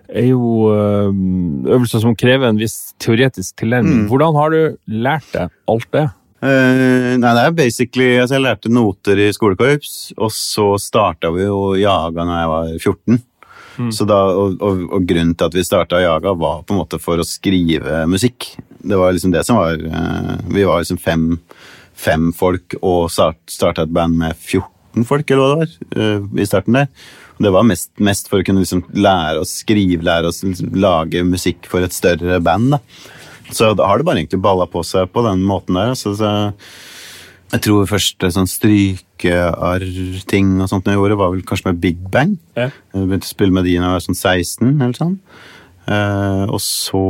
er 0.09 0.31
jo 0.31 0.69
øh, 0.73 1.09
øvelser 1.73 2.05
som 2.05 2.17
krever 2.19 2.51
en 2.51 2.61
viss 2.61 2.93
teoretisk 3.01 3.57
tilnærming. 3.63 4.05
Mm. 4.05 4.09
Hvordan 4.13 4.37
har 4.37 4.55
du 4.55 4.61
lært 5.07 5.33
deg 5.33 5.55
alt 5.73 5.89
det? 5.97 6.09
Uh, 6.39 7.17
nei, 7.19 7.33
det 7.35 7.41
er 7.43 7.55
basically 7.57 8.13
altså 8.15 8.37
Jeg 8.37 8.45
lærte 8.45 8.71
noter 8.71 9.19
i 9.19 9.33
skolekorps, 9.35 10.13
og 10.23 10.31
så 10.31 10.69
starta 10.79 11.33
vi 11.35 11.49
jo 11.49 11.73
Jaga 11.75 12.23
når 12.29 12.39
jeg 12.39 12.53
var 12.53 12.69
14. 12.77 13.25
Mm. 13.79 13.91
Så 13.95 14.07
da, 14.11 14.19
og, 14.35 14.59
og, 14.63 14.85
og 14.91 15.07
grunnen 15.07 15.35
til 15.39 15.47
at 15.47 15.55
vi 15.55 15.67
starta 15.67 16.01
Jaga, 16.03 16.35
var 16.39 16.65
på 16.67 16.75
en 16.75 16.81
måte 16.81 16.99
for 17.03 17.19
å 17.19 17.27
skrive 17.27 18.05
musikk. 18.11 18.53
Det 18.79 18.99
var 18.99 19.15
liksom 19.15 19.35
det 19.35 19.45
som 19.47 19.59
var 19.59 19.79
eh, 19.79 20.35
Vi 20.55 20.65
var 20.67 20.83
liksom 20.83 20.99
fem, 21.03 21.33
fem 21.99 22.31
folk 22.37 22.77
og 22.81 23.09
start, 23.13 23.41
starta 23.51 23.87
et 23.87 23.95
band 23.95 24.19
med 24.21 24.37
14 24.37 25.07
folk, 25.09 25.31
eller 25.31 25.43
hva 25.43 25.49
det 25.51 25.61
var, 25.61 25.71
uh, 25.99 26.21
i 26.39 26.47
starten 26.49 26.79
der. 26.79 26.89
Og 27.39 27.45
Det 27.47 27.53
var 27.55 27.67
mest, 27.67 27.91
mest 28.03 28.31
for 28.31 28.41
å 28.41 28.47
kunne 28.47 28.63
liksom 28.65 28.83
lære 28.99 29.39
oss 29.43 29.53
skrive, 29.63 30.03
lære 30.07 30.27
oss 30.31 30.43
liksom 30.43 30.75
lage 30.79 31.23
musikk 31.27 31.69
for 31.71 31.81
et 31.87 31.95
større 31.95 32.41
band. 32.43 32.71
da. 32.75 32.79
Så 33.55 33.75
da 33.79 33.87
har 33.89 33.97
det 33.99 34.07
bare 34.09 34.19
egentlig 34.21 34.43
balla 34.45 34.67
på 34.69 34.83
seg 34.85 35.11
på 35.13 35.23
den 35.25 35.41
måten 35.47 35.75
der. 35.79 35.89
Altså, 35.95 36.15
så 36.19 36.51
jeg 37.49 37.61
tror 37.65 37.87
første 37.89 38.29
sånn 38.35 38.51
strykearr-ting 38.51 40.49
og 40.61 40.69
sånt 40.69 40.87
jeg 40.91 40.99
gjorde, 40.99 41.21
var 41.21 41.31
vel 41.33 41.47
kanskje 41.49 41.69
med 41.71 41.81
Big 41.81 41.99
Bang. 42.13 42.33
Ja. 42.59 42.69
Jeg 42.93 43.07
begynte 43.07 43.29
å 43.31 43.37
spille 43.37 43.55
med 43.57 43.65
de 43.65 43.79
da 43.79 43.87
jeg 43.87 43.95
var 43.95 44.05
sånn 44.05 44.21
16 44.21 44.69
eller 44.75 44.97
sånn. 44.99 45.17
Uh, 45.89 46.45
og 46.53 46.61
så 46.61 47.05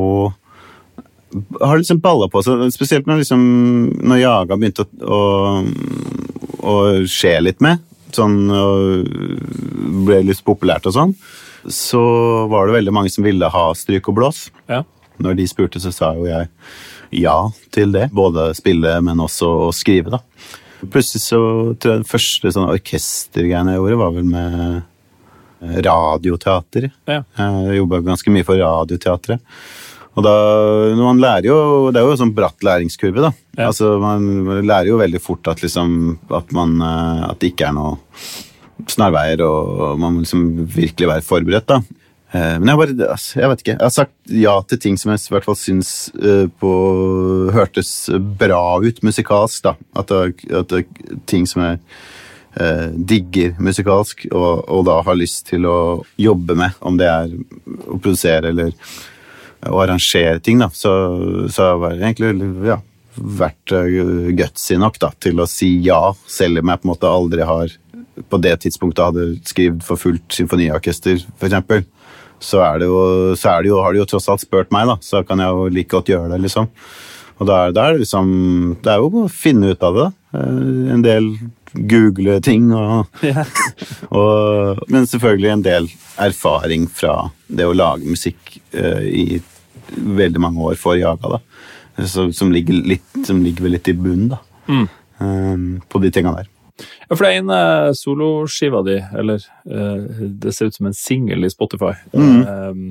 har 1.61 1.79
liksom 1.79 2.01
balla 2.05 2.29
på 2.33 2.43
seg, 2.45 2.65
spesielt 2.75 3.09
når, 3.09 3.23
liksom, 3.23 3.43
når 4.01 4.23
Jaga 4.23 4.59
begynte 4.59 4.87
å, 5.05 5.19
å, 5.19 5.21
å 6.73 6.77
skje 7.09 7.35
litt 7.45 7.65
med, 7.65 7.83
sånn, 8.17 8.39
og 8.53 9.11
ble 10.09 10.23
litt 10.29 10.45
populært 10.47 10.89
og 10.89 10.97
sånn, 10.97 11.17
så 11.69 12.03
var 12.49 12.69
det 12.69 12.79
veldig 12.79 12.95
mange 12.95 13.13
som 13.13 13.27
ville 13.27 13.51
ha 13.53 13.65
stryk 13.77 14.09
og 14.09 14.17
blås. 14.21 14.47
Ja. 14.71 14.85
Når 15.19 15.41
de 15.41 15.49
spurte, 15.51 15.83
så 15.83 15.93
sa 15.93 16.13
jo 16.17 16.29
jeg 16.29 16.49
ja 17.19 17.37
til 17.75 17.93
det. 17.93 18.09
Både 18.15 18.53
spille, 18.57 18.95
men 19.05 19.21
også 19.21 19.51
å 19.67 19.73
skrive, 19.75 20.15
da. 20.15 20.23
Plutselig 20.79 21.25
så 21.25 21.41
tror 21.75 21.93
jeg 21.93 22.05
den 22.05 22.09
første 22.09 22.53
sånn 22.55 22.71
orkestergreiene 22.71 23.75
jeg 23.75 23.83
gjorde, 23.83 23.99
var 23.99 24.15
vel 24.15 24.29
med 24.31 24.59
eh, 24.63 25.79
radioteater. 25.89 26.89
Ja. 27.11 27.25
Jeg 27.41 27.81
jobba 27.81 28.03
ganske 28.07 28.35
mye 28.35 28.47
for 28.47 28.61
Radioteatret. 28.63 29.43
Og 30.19 30.25
da, 30.27 30.35
man 30.99 31.21
lærer 31.23 31.47
jo, 31.47 31.59
Det 31.95 32.01
er 32.01 32.07
jo 32.09 32.15
en 32.17 32.21
sånn 32.25 32.35
bratt 32.35 32.65
læringskurve. 32.67 33.23
da. 33.29 33.31
Ja. 33.55 33.69
Altså, 33.71 33.95
Man 34.03 34.27
lærer 34.67 34.91
jo 34.91 34.99
veldig 34.99 35.21
fort 35.23 35.47
at, 35.53 35.63
liksom, 35.63 36.19
at, 36.35 36.51
man, 36.57 36.75
eh, 36.83 37.25
at 37.31 37.39
det 37.39 37.53
ikke 37.53 37.69
er 37.71 37.77
noe 37.79 37.99
snarveier, 38.91 39.41
og 39.47 39.99
man 39.99 40.15
må 40.19 40.25
liksom 40.25 40.45
virkelig 40.75 41.09
være 41.11 41.27
forberedt. 41.27 41.67
da. 41.71 41.81
Eh, 42.33 42.59
Men 42.59 42.69
jeg 42.73 42.79
bare, 42.83 43.09
altså, 43.15 43.41
jeg 43.41 43.49
vet 43.53 43.63
ikke. 43.65 43.77
Jeg 43.79 43.87
har 43.87 43.95
sagt 43.95 44.35
ja 44.43 44.55
til 44.69 44.79
ting 44.79 44.99
som 45.01 45.13
jeg 45.15 45.23
i 45.23 45.35
hvert 45.35 45.47
fall 45.49 45.59
syns 45.59 45.91
eh, 46.19 46.47
på, 46.61 46.73
hørtes 47.55 47.93
bra 48.39 48.63
ut 48.83 49.03
musikalsk. 49.07 49.63
da. 49.65 49.75
At 49.97 50.09
det, 50.13 50.51
at 50.51 50.69
det 50.75 50.83
er 50.85 51.21
ting 51.31 51.47
som 51.49 51.63
jeg 51.63 51.79
eh, 52.59 52.89
digger 53.13 53.55
musikalsk, 53.63 54.27
og, 54.33 54.65
og 54.69 54.85
da 54.91 54.99
har 55.07 55.19
lyst 55.19 55.47
til 55.53 55.65
å 55.71 55.79
jobbe 56.19 56.59
med. 56.59 56.75
Om 56.83 56.99
det 57.01 57.09
er 57.09 57.33
å 57.87 57.97
produsere 58.03 58.51
eller 58.53 58.75
å 59.67 59.81
arrangere 59.83 60.39
ting, 60.45 60.61
da. 60.63 60.69
Så, 60.75 60.93
så 61.51 61.73
har 61.83 61.97
det 61.99 62.05
egentlig 62.13 62.69
ja, 62.69 62.79
vært 63.19 63.75
uh, 63.75 64.31
gutsy 64.39 64.79
nok 64.79 64.99
da, 65.03 65.11
til 65.21 65.41
å 65.43 65.49
si 65.51 65.73
ja, 65.87 66.13
selv 66.31 66.61
om 66.63 66.71
jeg 66.71 66.83
på 66.83 66.87
en 66.89 66.93
måte 66.95 67.11
aldri 67.11 67.43
har 67.49 67.75
på 68.29 68.39
det 68.43 68.57
tidspunktet 68.65 69.05
hadde 69.11 69.27
skrevet 69.47 69.85
for 69.87 69.99
fullt 70.01 70.35
symfoniorkester, 70.35 71.21
f.eks. 71.39 71.85
Så, 72.39 72.61
er 72.63 72.79
det 72.83 72.87
jo, 72.87 72.99
så 73.39 73.51
er 73.57 73.63
det 73.67 73.71
jo, 73.73 73.81
har 73.83 73.95
de 73.95 73.99
jo 74.03 74.07
tross 74.11 74.29
alt 74.31 74.43
spurt 74.45 74.71
meg, 74.75 74.87
da, 74.91 74.95
så 75.03 75.25
kan 75.27 75.43
jeg 75.43 75.51
jo 75.55 75.69
like 75.75 75.91
godt 75.91 76.11
gjøre 76.13 76.31
det. 76.35 76.41
liksom. 76.47 76.69
Og 77.39 77.47
da 77.47 77.61
er, 77.69 77.75
da 77.75 77.85
er 77.87 77.95
det 77.95 78.03
liksom 78.03 78.31
Det 78.83 78.91
er 78.91 78.99
jo 78.99 79.23
å 79.23 79.29
finne 79.31 79.69
ut 79.71 79.83
av 79.87 79.95
det. 79.95 80.07
da. 80.09 80.41
Eh, 80.41 80.93
En 80.95 81.03
del 81.05 81.29
google 81.75 82.41
ting 82.43 82.73
og 82.75 83.07
Ja. 83.23 83.45
og, 84.11 84.81
men 84.91 85.07
selvfølgelig 85.07 85.51
en 85.53 85.63
del 85.67 85.87
erfaring 86.19 86.89
fra 86.91 87.29
det 87.47 87.67
å 87.69 87.77
lage 87.77 88.09
musikk 88.11 88.57
eh, 88.58 88.58
i 88.75 89.41
veldig 89.97 90.41
mange 90.41 90.61
år 90.61 90.77
for 90.81 90.99
Jaga. 90.99 91.39
da. 91.39 92.05
Så, 92.07 92.29
som, 92.33 92.53
ligger 92.53 92.75
litt, 92.87 93.27
som 93.27 93.41
ligger 93.43 93.69
litt 93.73 93.89
i 93.89 93.95
bunnen 93.97 94.29
da. 94.35 94.39
Mm. 94.69 94.87
Um, 95.19 95.67
på 95.91 95.99
de 95.99 96.11
tinga 96.15 96.31
der. 96.37 96.47
Ja, 97.09 97.17
for 97.17 97.25
det 97.25 97.33
er 97.33 97.41
en 97.41 97.51
uh, 97.51 97.91
soloskiva 97.97 98.85
di, 98.87 98.99
eller 99.19 99.43
uh, 99.67 100.23
det 100.45 100.53
ser 100.55 100.71
ut 100.71 100.77
som 100.77 100.87
en 100.87 100.95
singel 100.95 101.43
i 101.43 101.51
Spotify, 101.51 101.95
eh, 102.15 102.83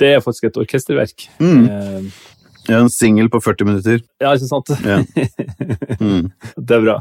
det 0.00 0.12
er 0.14 0.22
faktisk 0.24 0.46
et 0.48 0.60
orkesterverk. 0.62 1.26
Mm. 1.42 1.64
Eh, 1.68 2.24
Jeg 2.68 2.80
en 2.80 2.90
singel 2.92 3.28
på 3.32 3.40
40 3.44 3.64
minutter. 3.68 4.00
ja, 4.20 4.32
ikke 4.32 4.48
sant? 4.48 4.72
Ja. 4.86 5.02
Mm. 6.00 6.30
Det 6.56 6.76
er 6.76 6.82
bra. 6.84 7.00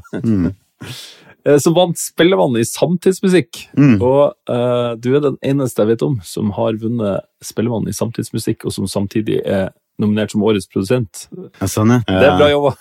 Eh, 1.45 1.57
vant 1.75 1.97
Spellemann 1.97 2.57
i 2.59 2.63
samtidsmusikk, 2.65 3.67
Mm. 3.77 4.01
og 4.01 4.33
uh, 4.49 4.95
du 4.99 5.15
er 5.15 5.21
den 5.21 5.37
eneste 5.43 5.83
jeg 5.83 5.87
vet 5.93 6.01
om 6.03 6.19
som 6.23 6.49
har 6.57 6.73
vunnet 6.81 7.21
Spellemann 7.43 7.87
i 7.87 7.93
samtidsmusikk, 7.95 8.65
og 8.65 8.73
som 8.73 8.87
samtidig 8.87 9.41
er 9.45 9.69
nominert 9.99 10.29
som 10.29 10.43
årets 10.45 10.67
produsent. 10.69 11.23
Ja, 11.59 11.65
sånn, 11.65 11.89
ja. 11.89 12.01
Det 12.05 12.27
er 12.27 12.35
bra 12.37 12.49
jobba. 12.51 12.73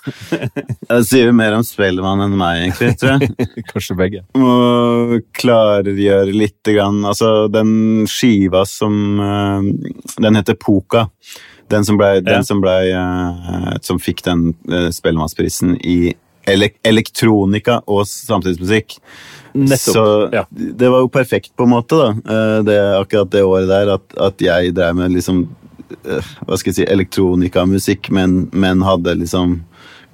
Det 0.91 0.99
sier 1.09 1.31
jo 1.31 1.33
mer 1.33 1.55
om 1.57 1.63
Spellemann 1.65 2.21
enn 2.27 2.35
meg, 2.37 2.67
egentlig, 2.67 2.99
tror 3.01 3.15
jeg. 3.23 3.47
Kanskje 3.71 3.97
begge. 3.97 4.21
Må 4.37 5.21
klargjøre 5.39 6.35
litt 6.37 6.61
grann. 6.69 7.01
Altså, 7.09 7.47
den 7.49 8.05
skiva 8.11 8.67
som 8.69 8.99
eh, 9.21 9.71
Den 10.21 10.37
heter 10.37 10.59
Poka. 10.61 11.07
Den 11.73 11.85
som, 11.89 11.97
ble, 11.99 12.21
Ja. 12.27 12.43
som, 12.47 12.61
ble, 12.63 12.77
som 13.83 13.99
fikk 13.99 14.21
den 14.27 14.51
Spellemannsprisen 14.95 15.73
i 15.83 16.13
elektronika 16.47 17.81
og 17.87 18.07
samtidsmusikk. 18.09 18.99
Nettopp. 19.57 19.95
Så 19.95 20.07
ja. 20.33 20.45
det 20.51 20.89
var 20.93 21.05
jo 21.05 21.13
perfekt, 21.13 21.55
på 21.57 21.65
en 21.65 21.73
måte, 21.73 21.97
da. 21.97 22.11
eh, 22.13 22.59
det, 22.67 22.81
akkurat 22.99 23.31
det 23.33 23.45
året 23.47 23.71
der, 23.71 23.95
at, 23.97 24.19
at 24.29 24.45
jeg 24.45 24.75
drev 24.77 24.99
med 24.99 25.15
liksom 25.17 25.47
eh, 26.05 26.35
Hva 26.45 26.59
skal 26.61 26.73
jeg 26.73 26.79
si 26.81 26.89
Elektronikamusikk, 26.93 28.11
men, 28.13 28.45
men 28.53 28.85
hadde 28.85 29.17
liksom 29.23 29.63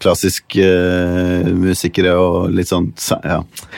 klassiske 0.02 0.66
uh, 0.66 1.48
musikere 1.54 2.16
og 2.18 2.48
litt 2.50 2.66
sånn 2.66 2.88
ja. 3.22 3.36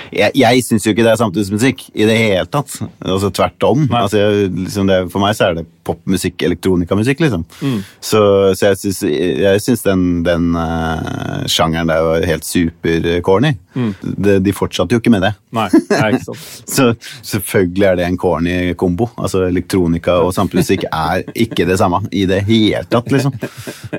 Jeg, 0.09 0.32
jeg 0.40 0.62
syns 0.64 0.86
jo 0.86 0.94
ikke 0.94 1.05
det 1.05 1.12
er 1.12 1.20
samtidsmusikk 1.20 1.82
i 1.92 2.07
det 2.09 2.16
hele 2.16 2.46
tatt. 2.48 2.78
Altså 3.05 3.28
Tvert 3.34 3.66
om. 3.68 3.84
Altså, 3.90 4.22
jeg, 4.22 4.48
liksom 4.64 4.88
det, 4.88 5.02
for 5.12 5.20
meg 5.20 5.36
så 5.36 5.50
er 5.50 5.59
det 5.59 5.66
popmusikk, 5.85 6.43
elektronikamusikk, 6.47 7.20
liksom. 7.24 7.45
Mm. 7.61 7.80
Så, 8.01 8.20
så 8.59 8.70
jeg 8.70 9.62
syns, 9.62 9.85
den, 9.85 10.07
den 10.26 10.51
uh, 10.57 11.45
sjangeren 11.51 11.91
der 11.91 12.05
var 12.07 12.26
helt 12.28 12.47
super-corny. 12.49 13.55
Mm. 13.74 13.93
De, 14.01 14.39
De 14.45 14.55
fortsatte 14.55 14.95
jo 14.95 15.03
ikke 15.03 15.12
med 15.14 15.24
det. 15.26 15.32
Nei, 15.55 15.66
nei, 15.91 16.09
ikke 16.14 16.28
sant. 16.28 16.45
Så 16.74 16.89
selvfølgelig 17.26 17.89
er 17.89 17.99
det 17.99 18.07
en 18.07 18.18
corny 18.20 18.57
kombo. 18.78 19.09
Altså 19.18 19.45
Elektronika 19.49 20.16
og 20.22 20.32
samtidsmusikk 20.37 20.87
er 20.91 21.24
ikke 21.45 21.66
det 21.68 21.78
samme 21.80 22.05
i 22.14 22.24
det 22.30 22.41
hele 22.49 22.85
tatt, 22.91 23.11
liksom. 23.12 23.35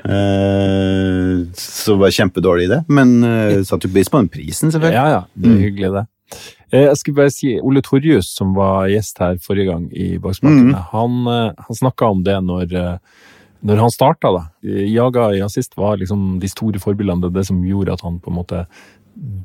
Uh, 0.02 1.46
så 1.56 1.96
var 2.00 2.14
kjempedårlig 2.14 2.66
i 2.66 2.72
det, 2.74 2.82
men 2.92 3.16
uh, 3.24 3.62
satte 3.66 3.88
jo 3.88 3.94
pris 3.94 4.10
på 4.10 4.20
den 4.22 4.32
prisen, 4.32 4.72
selvfølgelig. 4.74 4.98
Ja, 4.98 5.08
ja. 5.18 5.24
Det 5.36 5.52
er 5.52 5.64
hyggelig, 5.68 5.94
det. 6.00 6.06
Eh, 6.72 6.86
Jeg 6.88 6.96
skulle 6.96 7.16
bare 7.22 7.30
si, 7.30 7.58
Ole 7.62 7.80
Torjus, 7.82 8.26
som 8.34 8.54
var 8.54 8.88
gjest 8.90 9.18
her 9.22 9.36
forrige 9.38 9.70
gang 9.70 9.86
i 9.94 10.18
Baksmakene, 10.18 10.74
Mm. 10.74 10.84
han, 10.92 11.26
eh, 11.28 11.52
han 11.66 11.76
snakka 11.76 12.10
om 12.10 12.22
det 12.24 12.40
når, 12.42 12.72
eh, 12.74 12.98
når 13.64 13.76
han 13.78 13.90
starta. 13.90 14.32
da. 14.32 14.44
Jaga 14.64 15.30
i 15.34 15.40
Assist 15.42 15.76
var 15.76 15.96
liksom 15.96 16.38
de 16.40 16.48
store 16.48 16.78
forbildene, 16.78 17.20
det 17.22 17.32
det 17.34 17.46
som 17.46 17.62
gjorde 17.62 17.92
at 17.92 18.00
han 18.02 18.18
på 18.20 18.28
en 18.30 18.36
måte 18.44 18.66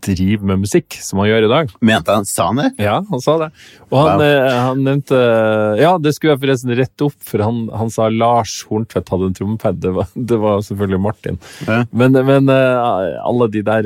driver 0.02 0.44
med 0.44 0.60
musikk, 0.66 0.98
som 1.00 1.20
han 1.20 1.30
gjør 1.30 1.46
i 1.46 1.48
dag. 1.48 1.70
Mente 1.82 2.12
han 2.12 2.26
sa 2.26 2.48
han 2.48 2.58
det? 2.58 2.72
Ja, 2.84 3.02
han 3.10 3.22
sa 3.22 3.38
det. 3.38 3.52
Og 3.90 4.00
han, 4.10 4.20
Wow. 4.20 4.50
han 4.60 4.84
nevnte 4.84 5.80
Ja, 5.80 5.98
det 5.98 6.14
skulle 6.16 6.34
jeg 6.36 6.42
forresten 6.42 6.76
rette 6.76 7.06
opp, 7.06 7.14
for 7.24 7.38
han, 7.42 7.70
han 7.70 7.90
sa 7.90 8.10
Lars 8.10 8.66
Horntvedt 8.68 9.08
hadde 9.10 9.28
en 9.28 9.34
trommepad. 9.34 9.80
Det, 9.80 9.94
var- 9.94 10.10
det 10.14 10.38
var 10.40 10.60
selvfølgelig 10.60 11.00
Martin. 11.02 11.40
Ja. 11.68 11.86
Men, 11.94 12.12
men 12.12 12.50
alle 12.50 13.48
de 13.50 13.62
der 13.62 13.82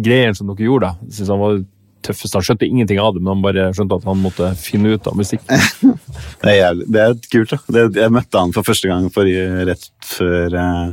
greiene 0.00 0.36
som 0.36 0.46
dere 0.46 0.68
gjorde, 0.68 0.80
da, 0.82 0.94
syns 1.10 1.28
han 1.34 1.40
var 1.40 1.64
tøffeste. 2.06 2.38
Han 2.38 2.46
skjønte 2.46 2.68
ingenting 2.68 3.00
av 3.02 3.14
det, 3.14 3.22
men 3.22 3.32
han 3.34 3.44
bare 3.44 3.68
skjønte 3.76 3.98
at 4.00 4.06
han 4.08 4.20
måtte 4.22 4.50
finne 4.60 4.94
ut 4.94 5.08
av 5.10 5.18
musikk. 5.18 5.44
Det 6.42 6.50
er, 6.52 6.56
jævlig, 6.56 6.84
det 6.94 7.00
er 7.02 7.14
kult, 7.32 7.50
da. 7.50 7.58
Det, 7.74 7.82
jeg 7.98 8.14
møtte 8.14 8.40
han 8.40 8.52
for 8.54 8.66
første 8.66 8.88
gang 8.90 9.08
for, 9.14 9.26
rett 9.68 9.86
før 10.06 10.54
eh, 10.58 10.90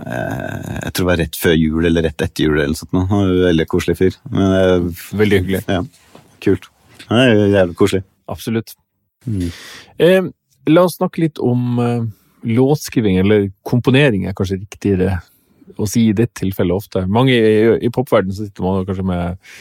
Jeg 0.00 0.92
tror 0.92 1.02
det 1.02 1.08
var 1.10 1.20
rett 1.20 1.38
før 1.38 1.56
jul 1.58 1.88
eller 1.88 2.06
rett 2.08 2.24
etter 2.24 2.46
jul. 2.46 2.60
eller 2.60 2.78
sånt. 2.78 2.96
Han 3.10 3.26
er 3.26 3.42
Veldig 3.50 3.66
koselig 3.70 3.98
fyr. 4.00 4.16
Men, 4.32 4.54
eh, 4.56 5.04
Veldig 5.20 5.42
hyggelig. 5.42 5.62
ja, 5.68 5.82
kult. 6.44 6.70
Han 7.10 7.20
er 7.20 7.42
jævlig 7.52 7.76
koselig. 7.76 8.04
Absolutt. 8.32 8.74
Mm. 9.28 9.50
Eh, 9.98 10.22
la 10.72 10.86
oss 10.88 10.96
snakke 10.96 11.22
litt 11.26 11.42
om 11.42 11.78
eh, 11.82 12.08
låtskriving, 12.48 13.20
eller 13.22 13.50
komponering 13.68 14.26
er 14.26 14.36
kanskje 14.38 14.62
riktigere 14.62 15.20
å 15.78 15.88
si 15.88 16.08
i 16.08 16.16
ditt 16.16 16.34
tilfelle 16.38 16.74
ofte. 16.76 17.04
Mange 17.06 17.36
i, 17.36 17.54
i 17.80 17.92
popverdenen 17.92 18.36
sitter 18.36 18.66
man 18.66 18.86
kanskje 18.88 19.06
med 19.08 19.52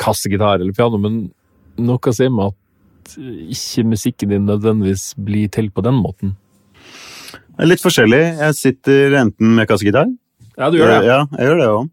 kassegitar 0.00 0.60
eller 0.60 0.76
piano, 0.76 1.00
men 1.00 1.26
noe 1.80 2.16
sier 2.16 2.32
meg 2.32 2.52
at 2.52 3.16
ikke 3.54 3.86
musikken 3.86 4.32
din 4.34 4.48
nødvendigvis 4.48 5.12
blir 5.22 5.50
til 5.52 5.70
på 5.70 5.84
den 5.86 5.98
måten. 6.00 6.36
Litt 7.62 7.80
forskjellig. 7.80 8.22
Jeg 8.42 8.56
sitter 8.58 9.20
enten 9.22 9.54
med 9.56 9.68
kassegitar 9.70 10.10
ja, 10.56 10.70
du 10.72 10.78
gjør 10.78 10.88
det. 10.88 11.00
Ja, 11.04 11.18
jeg 11.36 11.50
gjør 11.50 11.58
det 11.60 11.66
òg. 11.68 11.88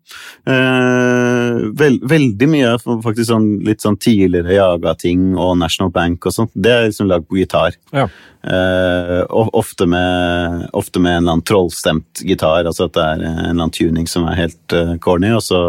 Veld, 1.80 2.04
veldig 2.10 2.48
mye 2.52 2.72
faktisk 2.84 3.28
sånn, 3.30 3.48
litt 3.66 3.84
sånn 3.84 3.98
tidligere 4.02 4.56
Jaga-ting 4.56 5.34
og 5.34 5.58
National 5.62 5.92
Bank 5.94 6.28
og 6.30 6.36
sånt. 6.36 6.54
Det 6.54 6.72
er 6.72 6.88
liksom 6.88 7.10
lagd 7.10 7.28
på 7.30 7.40
gitar. 7.42 7.78
Ja. 7.96 8.08
Uh, 8.44 9.22
ofte, 9.56 9.88
med, 9.88 10.66
ofte, 10.76 11.00
med, 11.00 11.14
en 11.14 11.22
eller 11.22 11.38
annen 11.38 11.46
trollstemt 11.48 12.24
gitar, 12.28 12.68
altså 12.68 12.90
at 12.90 12.98
det 12.98 13.04
er 13.04 13.22
en 13.22 13.38
eller 13.38 13.54
annen 13.54 13.76
tuning 13.76 14.10
som 14.10 14.28
er 14.28 14.42
helt 14.42 14.76
uh, 14.76 14.96
corny, 15.04 15.32
og 15.32 15.44
så, 15.46 15.62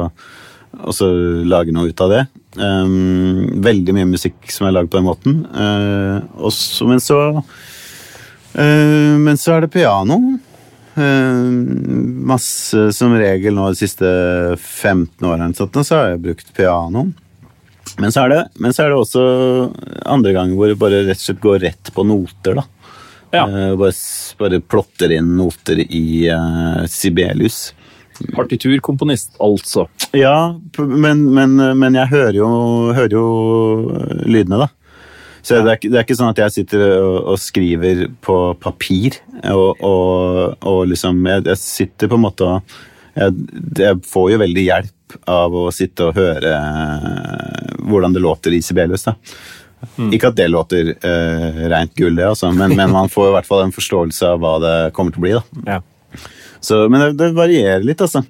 og 0.81 0.97
så 0.97 1.11
lage 1.47 1.75
noe 1.75 1.93
ut 1.93 2.05
av 2.05 2.15
det. 2.15 2.25
Um, 2.59 3.63
veldig 3.63 3.95
mye 3.97 4.11
musikk 4.15 4.51
som 4.55 4.69
er 4.69 4.75
lagd 4.77 4.91
på 4.91 5.01
den 5.01 5.09
måten. 5.09 5.39
Uh, 5.55 6.23
også, 6.51 6.87
men 6.91 7.03
så 7.03 7.21
uh, 7.39 9.15
Men 9.19 9.39
så 9.41 9.57
er 9.57 9.65
det 9.65 9.75
piano. 9.75 10.21
Eh, 10.95 11.35
masse 12.25 12.93
som 12.93 13.15
regel 13.19 13.57
nå 13.57 13.67
de 13.73 13.79
siste 13.79 14.07
15 14.57 15.27
årene 15.27 15.55
så 15.57 15.69
har 15.99 16.13
jeg 16.13 16.25
brukt 16.29 16.53
piano. 16.57 17.09
Men 17.99 18.13
så, 18.13 18.27
det, 18.29 18.41
men 18.55 18.73
så 18.75 18.85
er 18.85 18.93
det 18.93 18.99
også 18.99 19.25
andre 20.09 20.33
ganger 20.35 20.59
hvor 20.59 20.71
det 20.71 20.79
bare 20.81 21.03
rett 21.05 21.21
og 21.21 21.27
slett 21.27 21.43
går 21.43 21.59
rett 21.67 21.93
på 21.95 22.07
noter. 22.07 22.61
da. 22.61 22.65
Ja. 23.35 23.45
Uh, 23.51 23.75
bare, 23.79 23.95
bare, 24.39 24.61
plotter 24.63 25.13
inn 25.15 25.35
noter 25.39 25.83
i 25.85 26.05
uh, 26.31 26.85
Sibelius. 26.91 27.75
Partiturkomponist, 28.35 29.35
altså. 29.43 29.89
Ja, 30.15 30.55
men, 30.79 31.25
men, 31.35 31.59
men 31.79 31.99
jeg 31.99 32.13
hører 32.13 32.39
jo, 32.39 32.49
hører 32.95 33.17
jo 33.17 33.27
lydene, 34.23 34.63
da. 34.63 34.71
Så 35.45 35.61
det 35.61 35.75
er, 35.75 35.81
det 35.83 35.99
er, 35.99 36.07
ikke 36.07 36.17
sånn 36.17 36.33
at 36.33 36.41
jeg 36.41 36.55
sitter 36.55 36.83
og, 36.97 37.17
og 37.35 37.41
skriver 37.41 38.07
på 38.25 38.37
papir 38.63 39.19
og, 39.53 39.83
og, 39.85 40.55
og 40.65 40.79
liksom 40.89 41.21
jeg, 41.29 41.45
jeg, 41.51 41.61
sitter 41.61 42.09
på 42.09 42.17
en 42.17 42.25
måte 42.25 42.49
og 42.49 42.79
jeg, 43.15 43.35
jeg, 43.77 44.01
får 44.09 44.31
jo 44.33 44.41
veldig 44.41 44.65
hjelp 44.65 45.19
av 45.31 45.55
å 45.55 45.67
sitte 45.75 46.09
og 46.09 46.17
høre 46.17 46.55
eh, 46.57 47.77
hvordan 47.85 48.17
det 48.17 48.25
låter 48.25 48.57
i 48.57 48.63
Sibelius. 48.65 49.05
da. 49.07 49.15
Mm. 49.97 50.09
Ikke 50.17 50.33
at 50.33 50.39
det 50.39 50.49
låter 50.49 50.95
uh, 50.97 51.59
rent 51.71 51.93
gull, 51.95 52.17
det, 52.17 52.25
altså, 52.27 52.51
men, 52.57 52.73
men, 52.75 52.91
man 52.91 53.11
får 53.13 53.29
i 53.29 53.35
hvert 53.37 53.49
fall 53.49 53.67
en 53.67 53.75
forståelse 53.75 54.31
av 54.33 54.41
hva 54.43 54.55
det 54.65 54.77
kommer 54.97 55.15
til 55.15 55.21
å 55.21 55.27
bli. 55.27 55.35
da. 55.37 55.77
Ja. 55.77 56.25
Så, 56.65 56.79
men 56.89 57.03
det, 57.03 57.11
det, 57.21 57.31
varierer 57.37 57.85
litt, 57.85 58.01
altså. 58.01 58.25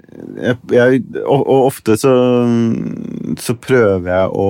Jeg, 0.75 1.05
og, 1.23 1.45
og, 1.45 1.69
ofte 1.69 1.95
så, 2.01 2.13
så 3.39 3.55
prøver 3.63 4.11
jeg 4.11 4.33
å 4.35 4.49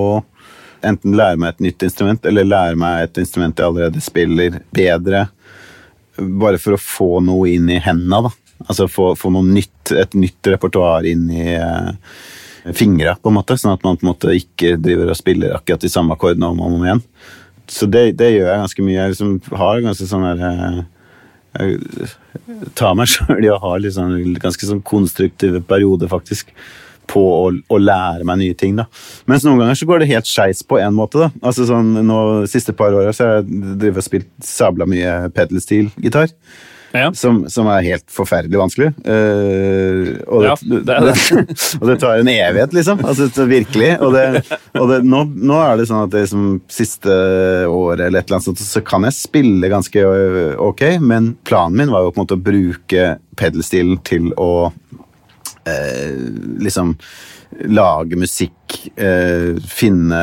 enten 0.85 1.15
lære 1.17 1.39
meg 1.41 1.55
et 1.55 1.65
nytt 1.67 1.85
instrument, 1.87 2.25
eller 2.29 2.47
lære 2.47 2.79
meg 2.79 3.05
et 3.05 3.19
instrument 3.23 3.57
jeg 3.57 3.67
allerede 3.67 4.03
spiller, 4.03 4.59
bedre. 4.75 5.25
Bare 6.15 6.59
for 6.61 6.75
å 6.75 6.81
få 6.81 7.09
noe 7.25 7.51
inn 7.55 7.69
i 7.71 7.81
hendene, 7.83 8.27
da. 8.27 8.33
Altså 8.65 8.87
få, 8.87 9.09
få 9.19 9.29
nytt, 9.35 9.91
et 9.91 10.15
nytt 10.15 10.47
repertoar 10.47 11.05
inn 11.09 11.27
i 11.33 11.57
uh, 11.59 11.91
fingra, 12.73 13.17
på 13.19 13.31
en 13.31 13.37
måte. 13.37 13.57
Sånn 13.59 13.75
at 13.75 13.83
man 13.85 13.99
på 13.99 14.07
en 14.07 14.13
måte 14.13 14.35
ikke 14.37 14.75
driver 14.81 15.11
og 15.11 15.19
spiller 15.19 15.57
akkurat 15.57 15.83
de 15.83 15.91
samme 15.91 16.15
akkordene 16.15 16.53
om 16.53 16.63
og 16.63 16.77
om 16.77 16.85
igjen. 16.87 17.03
Så 17.71 17.89
det, 17.89 18.07
det, 18.21 18.31
gjør 18.35 18.51
jeg 18.51 18.63
ganske 18.63 18.85
mye. 18.85 18.97
Jeg 18.99 19.15
liksom 19.15 19.59
har 19.59 19.83
ganske 19.83 20.07
sånn 20.09 20.25
der 20.29 20.45
uh, 20.45 20.81
Jeg 21.59 22.71
tar 22.77 22.97
meg 22.97 23.11
sjøl 23.13 23.43
i 23.43 23.51
å 23.51 23.59
ha 23.63 23.75
liksom, 23.81 24.15
ganske 24.41 24.71
sånn 24.71 24.83
konstruktive 24.85 25.61
perioder, 25.65 26.11
faktisk 26.11 26.55
på 27.09 27.23
å, 27.23 27.49
å, 27.51 27.79
lære 27.81 28.27
meg 28.27 28.41
nye 28.41 28.57
ting. 28.57 28.75
da. 28.79 28.87
Mens 29.29 29.45
noen 29.47 29.63
ganger 29.63 29.79
så 29.79 29.89
går 29.89 30.03
det 30.03 30.11
helt 30.13 30.29
skeis 30.29 30.63
på 30.65 30.79
én 30.81 30.95
måte. 30.95 31.25
da. 31.25 31.31
Altså 31.45 31.67
sånn, 31.69 31.95
nå, 32.05 32.21
siste 32.51 32.75
par 32.77 32.95
åra 32.95 33.13
har 33.15 33.35
jeg 33.39 33.75
drevet 33.81 34.01
og 34.03 34.07
spilt 34.07 34.31
sabla 34.43 34.87
mye 34.89 35.17
pedal 35.35 35.61
steel-gitar. 35.63 36.33
Ja. 36.95 37.09
Som, 37.13 37.41
som, 37.51 37.67
er 37.67 37.83
helt 37.83 38.05
forferdelig 38.11 38.59
vanskelig. 38.59 38.87
Uh, 39.03 40.15
og, 40.31 40.45
det, 40.45 40.47
ja, 40.47 40.55
det 40.61 40.83
det. 40.87 41.15
og, 41.81 41.87
det, 41.89 41.97
tar 41.99 42.21
en 42.21 42.31
evighet, 42.31 42.75
liksom. 42.77 43.01
Altså, 43.03 43.27
virkelig. 43.49 43.89
Og, 43.99 44.15
og 44.79 44.93
nå, 45.03 45.23
nå, 45.35 45.59
er 45.59 45.79
det 45.79 45.89
sånn 45.89 46.05
at 46.05 46.13
det 46.15 46.25
som 46.31 46.47
siste 46.71 47.11
året 47.67 48.05
eller 48.07 48.21
et 48.21 48.29
eller 48.29 48.39
annet 48.39 48.47
sånt, 48.47 48.63
så 48.63 48.83
kan 48.85 49.07
jeg 49.07 49.17
spille 49.17 49.71
ganske 49.71 50.05
ok, 50.63 50.85
men 51.03 51.33
planen 51.47 51.81
min 51.81 51.91
var 51.91 52.05
jo 52.05 52.13
på 52.13 52.21
en 52.21 52.27
måte 52.27 52.39
å 52.39 52.45
bruke 52.45 53.09
pedalstilen 53.35 53.99
til 54.07 54.31
å 54.39 54.69
eh, 55.69 56.17
liksom 56.63 56.95
lage 57.71 58.17
musikk, 58.19 58.89
eh, 58.99 59.55
finne 59.69 60.21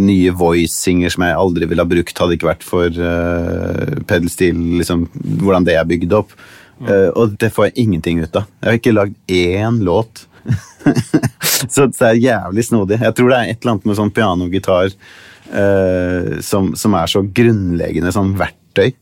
nye 0.00 0.32
voicinger 0.32 1.12
som 1.12 1.26
jeg 1.26 1.36
aldri 1.36 1.68
ville 1.68 1.84
ha 1.84 1.90
brukt 1.90 2.22
hadde 2.22 2.38
ikke 2.38 2.48
vært 2.48 2.66
for 2.66 2.88
eh, 2.88 3.96
pedelstil, 4.08 4.58
liksom, 4.80 5.06
hvordan 5.42 5.66
det 5.68 5.76
er 5.76 5.88
bygd 5.88 6.14
opp. 6.22 6.36
Mm. 6.82 6.88
Eh, 6.88 7.08
og 7.18 7.36
det 7.40 7.52
får 7.54 7.68
jeg 7.68 7.86
ingenting 7.86 8.22
ut 8.22 8.38
av. 8.40 8.48
Jeg 8.60 8.70
har 8.70 8.80
ikke 8.80 8.96
lagd 8.96 9.34
én 9.36 9.82
låt. 9.86 10.24
så 11.74 11.86
det 11.86 12.08
er 12.08 12.22
jævlig 12.22 12.64
snodig. 12.66 12.98
Jeg 13.02 13.18
tror 13.18 13.30
det 13.30 13.38
er 13.38 13.52
et 13.52 13.60
eller 13.60 13.76
annet 13.76 13.90
med 13.90 13.98
sånn 14.00 14.14
piano-gitar 14.14 14.88
eh, 14.90 16.40
som, 16.42 16.72
som, 16.78 16.96
er 16.98 17.10
så 17.10 17.22
grunnleggende 17.26 18.14
sånn 18.14 18.34
verktøy. 18.38 18.94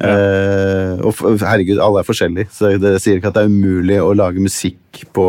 Uh, 0.00 0.96
og 1.04 1.42
herregud, 1.42 1.80
alle 1.82 2.00
er 2.00 2.08
forskjellige, 2.08 2.48
så 2.56 2.72
det 2.80 2.94
sier 3.04 3.18
ikke 3.18 3.28
at 3.32 3.36
det 3.36 3.44
er 3.44 3.52
umulig 3.52 3.98
å 4.00 4.14
lage 4.16 4.40
musikk 4.40 5.02
på 5.16 5.26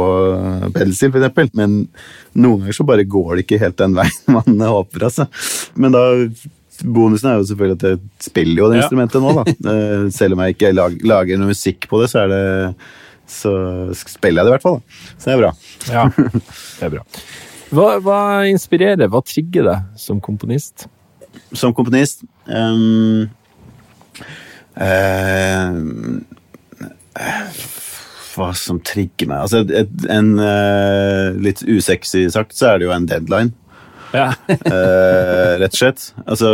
pedelstil, 0.71 1.11
f.eks. 1.11 1.51
Men 1.59 1.83
noen 2.33 2.63
ganger 2.63 2.77
så 2.77 2.87
bare 2.87 3.07
går 3.07 3.35
det 3.35 3.45
ikke 3.45 3.61
helt 3.65 3.79
den 3.81 3.97
veien 3.99 4.33
man 4.37 4.65
håper, 4.71 5.09
altså. 5.09 5.27
Men 5.75 5.95
da 5.97 6.05
Bonusen 6.81 7.29
er 7.29 7.37
jo 7.37 7.45
selvfølgelig 7.45 7.77
at 7.77 7.83
jeg 7.85 8.29
spiller 8.31 8.63
jo 8.63 8.71
det 8.71 8.79
ja. 8.79 8.85
instrumentet 8.85 9.21
nå, 9.21 9.35
da. 9.37 9.55
Uh, 9.67 10.09
selv 10.19 10.37
om 10.37 10.43
jeg 10.45 10.55
ikke 10.55 10.73
lag, 10.73 10.97
lager 11.13 11.41
noe 11.41 11.51
musikk 11.51 11.89
på 11.91 12.01
det, 12.01 12.09
så 12.13 12.23
er 12.23 12.31
det 12.31 12.43
så 13.31 13.51
spiller 13.95 14.41
jeg 14.41 14.47
det 14.47 14.51
i 14.51 14.55
hvert 14.57 14.65
fall. 14.65 14.79
Da. 14.79 14.97
Så 15.15 15.29
det 15.29 15.35
er 15.35 15.41
bra. 15.41 15.51
Ja, 15.87 16.07
det 16.79 16.87
er 16.87 16.95
bra. 16.97 17.03
Hva, 17.71 17.85
hva 18.03 18.17
inspirerer, 18.51 19.07
hva 19.11 19.21
trigger 19.23 19.69
deg 19.69 20.01
som 20.01 20.19
komponist? 20.23 20.89
Som 21.55 21.71
komponist 21.75 22.25
um, 22.47 23.29
Eh, 24.79 25.71
hva 28.31 28.51
som 28.55 28.79
trigger 28.87 29.27
meg 29.27 29.43
Altså, 29.43 29.65
et, 29.67 29.91
en 30.11 30.37
eh, 30.39 31.39
litt 31.43 31.63
usexy 31.67 32.23
sagt, 32.31 32.55
så 32.55 32.71
er 32.71 32.79
det 32.79 32.87
jo 32.87 32.95
en 32.95 33.09
deadline. 33.09 33.51
Ja. 34.15 34.31
eh, 34.47 35.59
rett 35.61 35.75
og 35.75 35.79
slett. 35.81 36.07
Altså, 36.25 36.53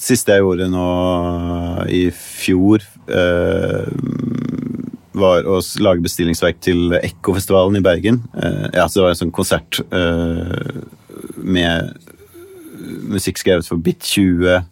siste 0.00 0.36
jeg 0.36 0.44
gjorde 0.44 0.70
nå 0.72 0.88
i 1.92 2.04
fjor, 2.16 2.84
uh, 3.12 3.88
var 5.12 5.44
å 5.44 5.58
lage 5.84 6.04
bestillingsverk 6.04 6.62
til 6.64 6.94
Ekkofestivalen 6.96 7.76
i 7.76 7.84
Bergen. 7.84 8.22
ja, 8.72 8.86
så 8.88 8.96
det 8.96 9.02
var 9.04 9.12
en 9.12 9.18
sånn 9.18 9.34
konsert 9.36 9.82
med 11.36 11.92
musikk 13.12 13.42
skrevet 13.42 13.68
for 13.68 13.76
Bit 13.76 14.06
20 14.08 14.71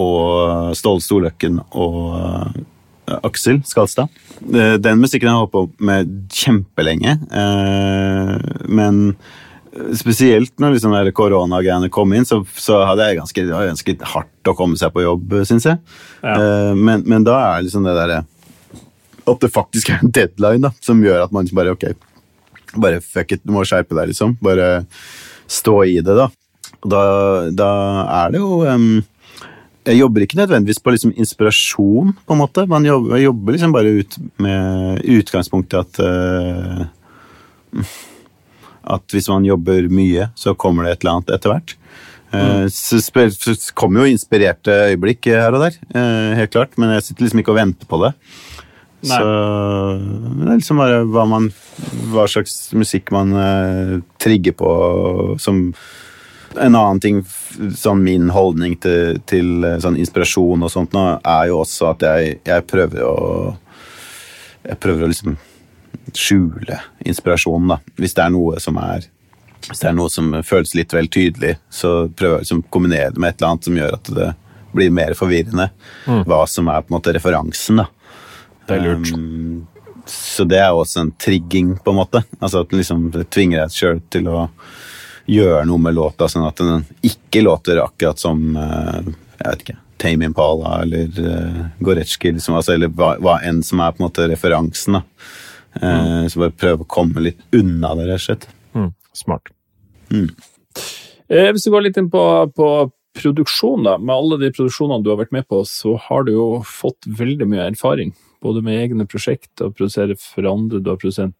og 0.00 0.72
Ståle 0.78 1.02
Storløkken 1.04 1.60
og 1.70 1.96
uh, 2.16 3.18
Aksel 3.22 3.60
Skalstad. 3.68 4.10
Uh, 4.42 4.76
den 4.80 5.00
musikken 5.02 5.28
har 5.28 5.36
jeg 5.36 5.44
holdt 5.44 5.54
på 5.54 5.64
med 5.84 6.12
kjempelenge, 6.32 7.16
men 8.68 9.00
spesielt 9.96 10.52
når 10.60 10.74
liksom 10.74 10.94
koronagreiene 11.16 11.88
kom 11.92 12.12
inn, 12.12 12.26
så, 12.28 12.42
så 12.60 12.82
hadde 12.84 13.06
jeg 13.08 13.20
ganske, 13.22 13.44
det 13.48 13.62
ganske 13.70 13.94
hardt 14.14 14.50
å 14.50 14.56
komme 14.56 14.76
seg 14.76 14.92
på 14.92 15.04
jobb, 15.04 15.32
syns 15.48 15.68
jeg. 15.70 15.80
Ja. 16.20 16.36
Men, 16.76 17.06
men, 17.08 17.24
da 17.24 17.38
er 17.54 17.64
liksom 17.64 17.86
det 17.88 17.94
derre 17.96 18.18
At 19.24 19.40
det 19.40 19.48
faktisk 19.54 19.88
er 19.94 20.02
en 20.04 20.12
deadline 20.12 20.66
da, 20.66 20.74
som 20.84 21.00
gjør 21.00 21.24
at 21.24 21.32
man 21.32 21.48
bare 21.56 21.72
ok, 21.72 21.86
bare 22.76 23.00
fuck 23.00 23.32
it, 23.32 23.42
du 23.44 23.52
må 23.54 23.64
skjerpe 23.68 23.96
deg, 23.96 24.12
liksom. 24.12 24.36
Bare 24.44 24.84
stå 25.50 25.82
i 25.88 25.98
det, 26.04 26.16
da. 26.16 26.28
Da, 26.82 27.02
da 27.54 27.70
er 28.22 28.32
det 28.34 28.40
jo 28.42 28.62
um, 28.66 29.02
jeg 29.82 29.98
jobber 29.98 30.24
ikke 30.24 30.38
nødvendigvis 30.38 30.80
på 30.82 30.94
liksom 30.94 31.12
inspirasjon, 31.18 32.14
på 32.26 32.34
en 32.34 32.40
måte. 32.40 32.64
Man 32.70 32.86
jobber, 32.86 33.16
jeg 33.16 33.26
jobber 33.26 33.56
liksom 33.56 33.74
bare 33.74 33.94
ut 33.98 34.16
med 34.42 35.04
utgangspunktet 35.18 35.78
at 35.80 36.02
uh, 36.06 37.92
At 38.82 39.14
hvis 39.14 39.28
man 39.30 39.44
jobber 39.46 39.86
mye, 39.90 40.28
så 40.34 40.54
kommer 40.58 40.84
det 40.84 40.92
et 40.92 41.04
eller 41.04 41.16
annet 41.16 41.32
etter 41.36 41.52
hvert. 41.52 41.74
Uh, 42.32 42.66
så, 42.72 42.98
så 43.00 43.74
kommer 43.78 44.02
jo 44.02 44.14
inspirerte 44.14 44.74
øyeblikk 44.90 45.28
her 45.30 45.54
og 45.54 45.62
der, 45.66 45.76
uh, 45.94 46.32
helt 46.38 46.52
klart, 46.54 46.74
men 46.80 46.94
jeg 46.96 47.06
sitter 47.06 47.26
liksom 47.26 47.42
ikke 47.42 47.54
og 47.54 47.60
venter 47.60 47.90
på 47.90 48.00
det. 48.02 48.12
Nei. 49.02 49.18
Så 49.18 49.22
det 50.38 50.46
er 50.46 50.58
liksom 50.60 50.78
bare 50.78 51.00
hva, 51.10 51.24
man, 51.26 51.48
hva 52.12 52.28
slags 52.30 52.54
musikk 52.78 53.10
man 53.14 53.34
trigger 54.22 54.54
på 54.54 54.74
som 55.42 55.72
en 56.56 56.74
annen 56.74 57.00
ting, 57.00 57.22
sånn 57.76 58.02
min 58.04 58.30
holdning 58.34 58.76
til, 58.82 59.18
til 59.28 59.64
sånn 59.82 59.98
inspirasjon 60.00 60.64
og 60.64 60.72
sånt 60.72 60.94
nå, 60.96 61.04
er 61.18 61.48
jo 61.50 61.62
også 61.62 61.92
at 61.92 62.04
jeg, 62.08 62.36
jeg 62.48 62.68
prøver 62.70 63.06
å 63.06 63.16
Jeg 64.62 64.78
prøver 64.78 65.02
å 65.02 65.08
liksom 65.10 65.32
skjule 66.14 66.76
inspirasjonen, 67.02 67.72
da. 67.72 67.78
Hvis 67.98 68.14
det 68.14 68.22
er 68.22 68.30
noe 68.30 68.60
som 68.62 68.76
er 68.78 69.08
hvis 69.68 69.80
det 69.82 69.88
er 69.88 69.96
noe 69.96 70.10
som 70.10 70.30
føles 70.46 70.74
litt 70.74 70.92
vel 70.94 71.08
tydelig, 71.12 71.56
så 71.70 72.08
prøver 72.10 72.40
jeg 72.40 72.46
liksom 72.46 72.62
å 72.64 72.70
kombinere 72.74 73.12
det 73.14 73.22
med 73.22 73.32
et 73.32 73.40
eller 73.40 73.52
annet 73.52 73.68
som 73.68 73.76
gjør 73.78 73.96
at 73.98 74.10
det 74.16 74.28
blir 74.72 74.94
mer 74.94 75.14
forvirrende. 75.14 75.68
Mm. 76.06 76.22
Hva 76.26 76.40
som 76.50 76.70
er 76.72 76.82
på 76.82 76.90
en 76.90 76.96
måte 76.96 77.14
referansen, 77.14 77.82
da. 77.82 77.86
Det 78.66 78.78
er 78.78 78.86
lurt. 78.86 79.12
Um, 79.14 79.66
så 80.08 80.46
det 80.48 80.58
er 80.58 80.74
også 80.74 81.04
en 81.04 81.12
trigging, 81.14 81.76
på 81.78 81.92
en 81.92 82.00
måte. 82.00 82.24
Altså 82.40 82.64
at 82.64 82.74
liksom 82.74 83.10
det 83.14 83.28
tvinger 83.30 83.62
deg 83.62 83.76
sjøl 83.76 84.02
til 84.10 84.30
å 84.32 84.46
gjøre 85.30 85.64
noe 85.68 85.82
med 85.82 85.96
låta, 85.96 86.28
sånn 86.28 86.46
at 86.48 86.60
den 86.62 86.84
ikke 87.06 87.44
låter 87.44 87.82
akkurat 87.82 88.20
som 88.20 88.56
eh, 88.56 89.12
jeg 89.38 89.46
vet 89.46 89.64
ikke, 89.64 89.78
Tame 90.02 90.26
Impala 90.26 90.80
eller 90.82 91.18
uh, 91.22 91.58
Goretzky, 91.82 92.32
liksom, 92.34 92.56
altså, 92.58 92.74
eller 92.74 92.90
hva, 92.90 93.14
hva 93.22 93.36
enn 93.46 93.60
som 93.66 93.82
er 93.82 93.94
på 93.94 94.02
en 94.02 94.08
måte 94.08 94.26
referansen. 94.30 94.98
da. 94.98 95.02
Mm. 95.78 96.26
Så 96.30 96.42
bare 96.42 96.54
prøve 96.58 96.84
å 96.84 96.90
komme 96.90 97.22
litt 97.22 97.38
unna 97.54 97.92
det, 97.98 98.08
rett 98.08 98.18
og 98.18 98.24
slett. 98.24 98.48
Mm, 98.74 98.88
smart. 99.16 99.52
Mm. 100.10 100.26
Eh, 101.32 101.48
hvis 101.54 101.68
vi 101.68 101.72
går 101.74 101.86
litt 101.86 102.00
inn 102.02 102.10
på, 102.12 102.24
på 102.56 102.68
produksjon, 103.18 103.86
da. 103.86 103.96
Med 103.98 104.14
alle 104.14 104.40
de 104.42 104.52
produksjonene 104.54 105.04
du 105.04 105.12
har 105.12 105.20
vært 105.22 105.34
med 105.34 105.46
på, 105.48 105.62
så 105.68 105.96
har 106.08 106.26
du 106.26 106.34
jo 106.34 106.46
fått 106.66 107.06
veldig 107.06 107.48
mye 107.48 107.68
erfaring. 107.70 108.14
Både 108.42 108.64
med 108.64 108.80
egne 108.80 109.06
prosjekt 109.08 109.62
og 109.62 109.76
produsere 109.78 110.16
for 110.20 110.48
andre. 110.48 110.82
Du 110.82 110.92
har 110.92 111.00
produsert 111.00 111.36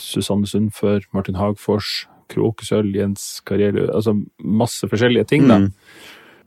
Susanne 0.00 0.48
Sund 0.48 0.72
før, 0.76 1.04
Martin 1.14 1.38
Hagfors, 1.38 2.04
Kråkesølv, 2.30 2.94
Jens 2.96 3.26
Karriere 3.46 3.88
Altså 3.90 4.16
masse 4.44 4.88
forskjellige 4.90 5.28
ting, 5.32 5.48
da. 5.50 5.60
Mm. 5.64 5.70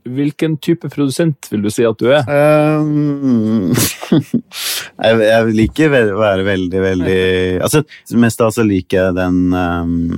Hvilken 0.03 0.57
type 0.57 0.89
produsent 0.91 1.47
vil 1.51 1.61
du 1.63 1.69
si 1.71 1.85
at 1.87 1.99
du 1.99 2.09
er? 2.11 2.27
Um, 2.27 3.71
jeg, 5.05 5.21
jeg 5.23 5.53
liker 5.55 5.95
å 5.95 6.17
være 6.19 6.43
veldig, 6.43 6.81
veldig 6.83 7.21
altså, 7.63 7.85
Mest 8.19 8.43
av 8.43 8.49
alt 8.49 8.57
så 8.57 8.65
liker 8.67 8.97
jeg 8.99 9.15
den 9.15 9.55
um, 9.55 10.11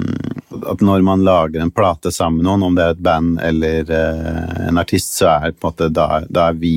At 0.74 0.82
når 0.82 1.06
man 1.06 1.22
lager 1.28 1.62
en 1.62 1.74
plate 1.74 2.10
sammen 2.16 2.42
med 2.42 2.50
noen, 2.50 2.66
om 2.66 2.80
det 2.80 2.88
er 2.88 2.96
et 2.96 3.06
band 3.06 3.38
eller 3.46 3.94
uh, 3.94 4.66
en 4.72 4.82
artist, 4.82 5.14
så 5.20 5.30
er 5.36 5.52
det 5.52 5.60
på 5.60 5.70
en 5.70 5.76
måte 5.76 5.92
da, 5.94 6.10
da 6.26 6.50
er 6.50 6.58
vi, 6.58 6.76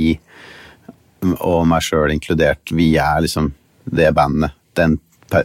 og 1.39 1.64
meg 1.70 1.84
sjøl 1.86 2.12
inkludert, 2.12 2.76
vi 2.76 2.91
er 3.01 3.22
liksom 3.24 3.55
det 3.89 4.12
bandet. 4.12 4.53
Den, 4.76 4.99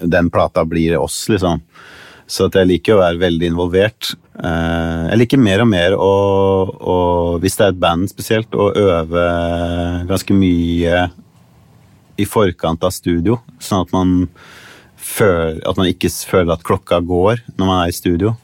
den 0.03 0.29
plata 0.33 0.65
blir 0.67 0.97
oss, 0.99 1.23
liksom. 1.31 1.63
Så 2.29 2.47
at 2.47 2.57
jeg 2.57 2.69
liker 2.69 2.95
å 2.95 3.01
være 3.01 3.21
veldig 3.21 3.49
involvert. 3.51 4.13
Eh, 4.39 5.01
jeg 5.11 5.21
liker 5.21 5.41
mer 5.41 5.63
og 5.63 5.69
mer 5.71 5.95
å, 5.97 6.13
å, 6.73 6.97
hvis 7.43 7.59
det 7.59 7.67
er 7.67 7.73
et 7.75 7.81
band 7.83 8.09
spesielt, 8.11 8.55
å 8.55 8.71
øve 8.71 9.25
ganske 10.09 10.37
mye 10.37 11.07
i 12.17 12.27
forkant 12.29 12.83
av 12.85 12.93
studio, 12.93 13.39
sånn 13.61 13.87
at 13.87 13.93
man, 13.95 14.15
føler, 15.03 15.59
at 15.67 15.79
man 15.79 15.89
ikke 15.89 16.11
føler 16.29 16.55
at 16.55 16.65
klokka 16.65 17.01
går 17.03 17.43
når 17.57 17.67
man 17.67 17.81
er 17.81 17.91
i 17.91 17.97
studio. 17.97 18.35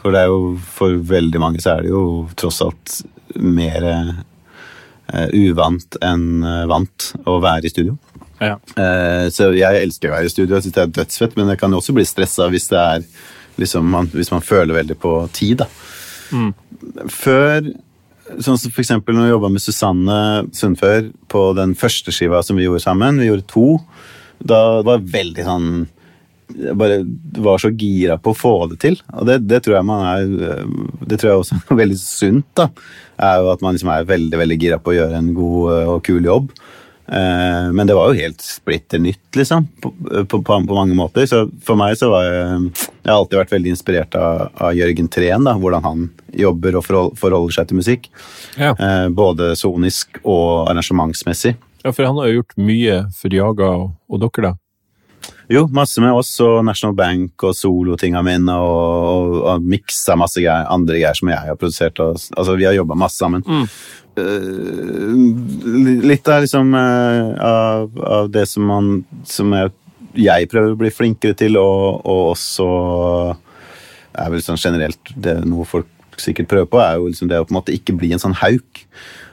For 0.00 0.12
det 0.12 0.24
er 0.24 0.30
jo, 0.32 0.54
for 0.60 0.98
veldig 1.08 1.40
mange 1.40 1.62
så 1.64 1.74
er 1.74 1.84
det 1.86 1.92
jo 1.94 2.04
tross 2.36 2.60
alt 2.64 2.98
mer 3.40 3.86
uh, 3.88 5.28
uvant 5.32 5.96
enn 6.04 6.44
eh, 6.44 6.66
vant 6.70 7.10
å 7.28 7.38
være 7.42 7.66
i 7.66 7.72
studio. 7.72 7.96
Ja. 8.44 8.58
Eh, 8.80 9.26
så 9.34 9.50
jeg 9.56 9.86
elsker 9.86 10.10
å 10.10 10.16
være 10.16 10.28
i 10.28 10.34
studio, 10.34 10.56
jeg 10.56 10.66
synes 10.66 10.76
det 10.76 10.84
er 10.84 10.94
dødsfett, 11.00 11.38
men 11.38 11.52
jeg 11.52 11.60
kan 11.62 11.74
også 11.76 11.94
bli 11.96 12.04
stressa 12.08 12.50
hvis 12.52 12.68
liksom, 13.60 13.88
man, 13.96 14.10
hvis 14.12 14.32
man 14.34 14.44
føler 14.44 14.80
veldig 14.80 14.98
på 15.00 15.16
tid. 15.36 15.64
da. 15.64 15.70
Før 17.12 17.72
Sånn 18.40 18.56
som 18.56 18.72
for 18.72 18.80
eksempel 18.80 19.12
når 19.12 19.26
jeg 19.26 19.34
jobba 19.34 19.48
med 19.52 19.60
Susanne 19.60 20.18
Sundfør 20.56 21.10
på 21.28 21.42
den 21.58 21.74
første 21.76 22.12
skiva 22.14 22.38
som 22.42 22.56
vi 22.56 22.64
gjorde 22.64 22.80
sammen, 22.80 23.18
vi 23.20 23.28
gjorde 23.28 23.44
to, 23.50 23.66
da 24.40 24.80
var 24.80 25.02
det 25.02 25.12
veldig 25.12 25.44
sånn 25.44 25.66
jeg 26.54 26.76
bare 26.78 26.98
var 27.42 27.60
så 27.60 27.70
gira 27.72 28.16
på 28.20 28.34
å 28.34 28.36
få 28.36 28.52
det 28.70 28.78
til. 28.82 28.98
Og 29.16 29.26
det, 29.28 29.38
det 29.48 29.62
tror 29.64 29.78
jeg 29.78 29.88
man 29.88 30.02
er 30.04 30.66
Det 31.08 31.18
tror 31.18 31.30
jeg 31.30 31.40
også 31.40 31.58
er 31.72 31.80
veldig 31.80 31.98
sunt, 32.00 32.48
da. 32.56 32.68
Er 33.16 33.40
jo 33.42 33.50
at 33.54 33.64
man 33.64 33.76
liksom 33.76 33.92
er 33.94 34.08
veldig, 34.08 34.38
veldig 34.42 34.58
gira 34.60 34.78
på 34.82 34.92
å 34.92 34.96
gjøre 34.98 35.20
en 35.20 35.32
god 35.36 35.72
eh, 35.74 35.92
og 35.94 36.02
kul 36.06 36.28
jobb. 36.28 36.52
Eh, 37.06 37.72
Men 37.72 37.86
det 37.86 37.94
var 37.94 38.08
jo 38.08 38.20
helt 38.22 38.40
splitter 38.40 38.98
nytt, 38.98 39.36
liksom, 39.36 39.66
på, 39.82 39.92
på, 40.28 40.42
på, 40.42 40.60
mange 40.74 40.94
måter. 40.96 41.26
Så 41.26 41.44
for 41.64 41.76
meg 41.76 41.98
så 42.00 42.10
var 42.12 42.24
jeg 42.24 42.72
Jeg 43.04 43.12
har 43.12 43.18
alltid 43.18 43.38
vært 43.42 43.52
veldig 43.52 43.72
inspirert 43.74 44.16
av, 44.16 44.48
av 44.56 44.72
Jørgen 44.72 45.08
Treen, 45.12 45.44
da, 45.44 45.52
hvordan 45.60 45.84
han 45.84 46.10
jobber 46.32 46.78
og 46.80 46.86
forhold, 46.86 47.16
forholder 47.20 47.58
seg 47.58 47.68
til 47.68 47.80
musikk. 47.82 48.10
Ja. 48.56 48.72
Eh, 48.72 49.08
Både 49.12 49.52
sonisk 49.60 50.20
og 50.24 50.70
arrangementsmessig. 50.70 51.56
ja, 51.84 51.92
for 51.92 52.04
han 52.08 52.16
har 52.16 52.30
jo 52.30 52.40
gjort 52.40 52.56
mye 52.56 53.00
for 53.12 53.34
Jaga 53.34 53.68
og, 53.76 53.90
og 54.08 54.22
dere, 54.24 54.52
da. 54.52 54.58
Jo, 55.48 55.66
masse 55.68 56.00
med 56.00 56.12
oss 56.16 56.30
og 56.40 56.62
National 56.64 56.94
Bank 56.96 57.42
og 57.44 57.52
solotinga 57.56 58.22
mine 58.24 58.54
og, 58.56 59.04
og, 59.10 59.34
og 59.50 59.66
miksa 59.68 60.16
masse 60.16 60.40
greier, 60.40 60.64
andre 60.72 60.96
greier 60.96 61.18
som 61.18 61.28
jeg 61.28 61.40
har 61.50 61.58
produsert. 61.60 62.00
Og, 62.00 62.16
altså, 62.36 62.56
vi 62.56 62.64
har 62.64 62.76
jobba 62.76 62.96
masse 62.96 63.20
sammen. 63.20 63.44
Eh, 63.44 63.76
litt 66.04 66.28
av 66.30 66.44
liksom 66.44 66.74
eh, 66.78 67.42
av, 67.42 67.96
av 67.98 68.28
det 68.30 68.44
som 68.46 68.68
man 68.68 68.90
Som 69.26 69.52
jeg, 69.56 69.72
jeg 70.14 70.48
prøver 70.52 70.74
å 70.74 70.78
bli 70.78 70.90
flinkere 70.94 71.34
til, 71.38 71.58
og, 71.58 72.04
og 72.06 72.30
også 72.34 72.68
er 74.14 74.30
vel 74.30 74.44
sånn 74.44 74.60
generelt 74.60 75.12
det 75.18 75.40
noe 75.48 75.66
folk 75.66 75.90
sikkert 76.22 76.50
prøver 76.50 76.70
på, 76.70 76.78
er 76.78 76.98
jo 76.98 77.08
liksom 77.10 77.30
det 77.30 77.40
å 77.40 77.46
på 77.46 77.54
en 77.54 77.58
måte 77.58 77.74
ikke 77.74 77.96
bli 77.98 78.12
en 78.14 78.22
sånn 78.22 78.36
hauk. 78.38 78.84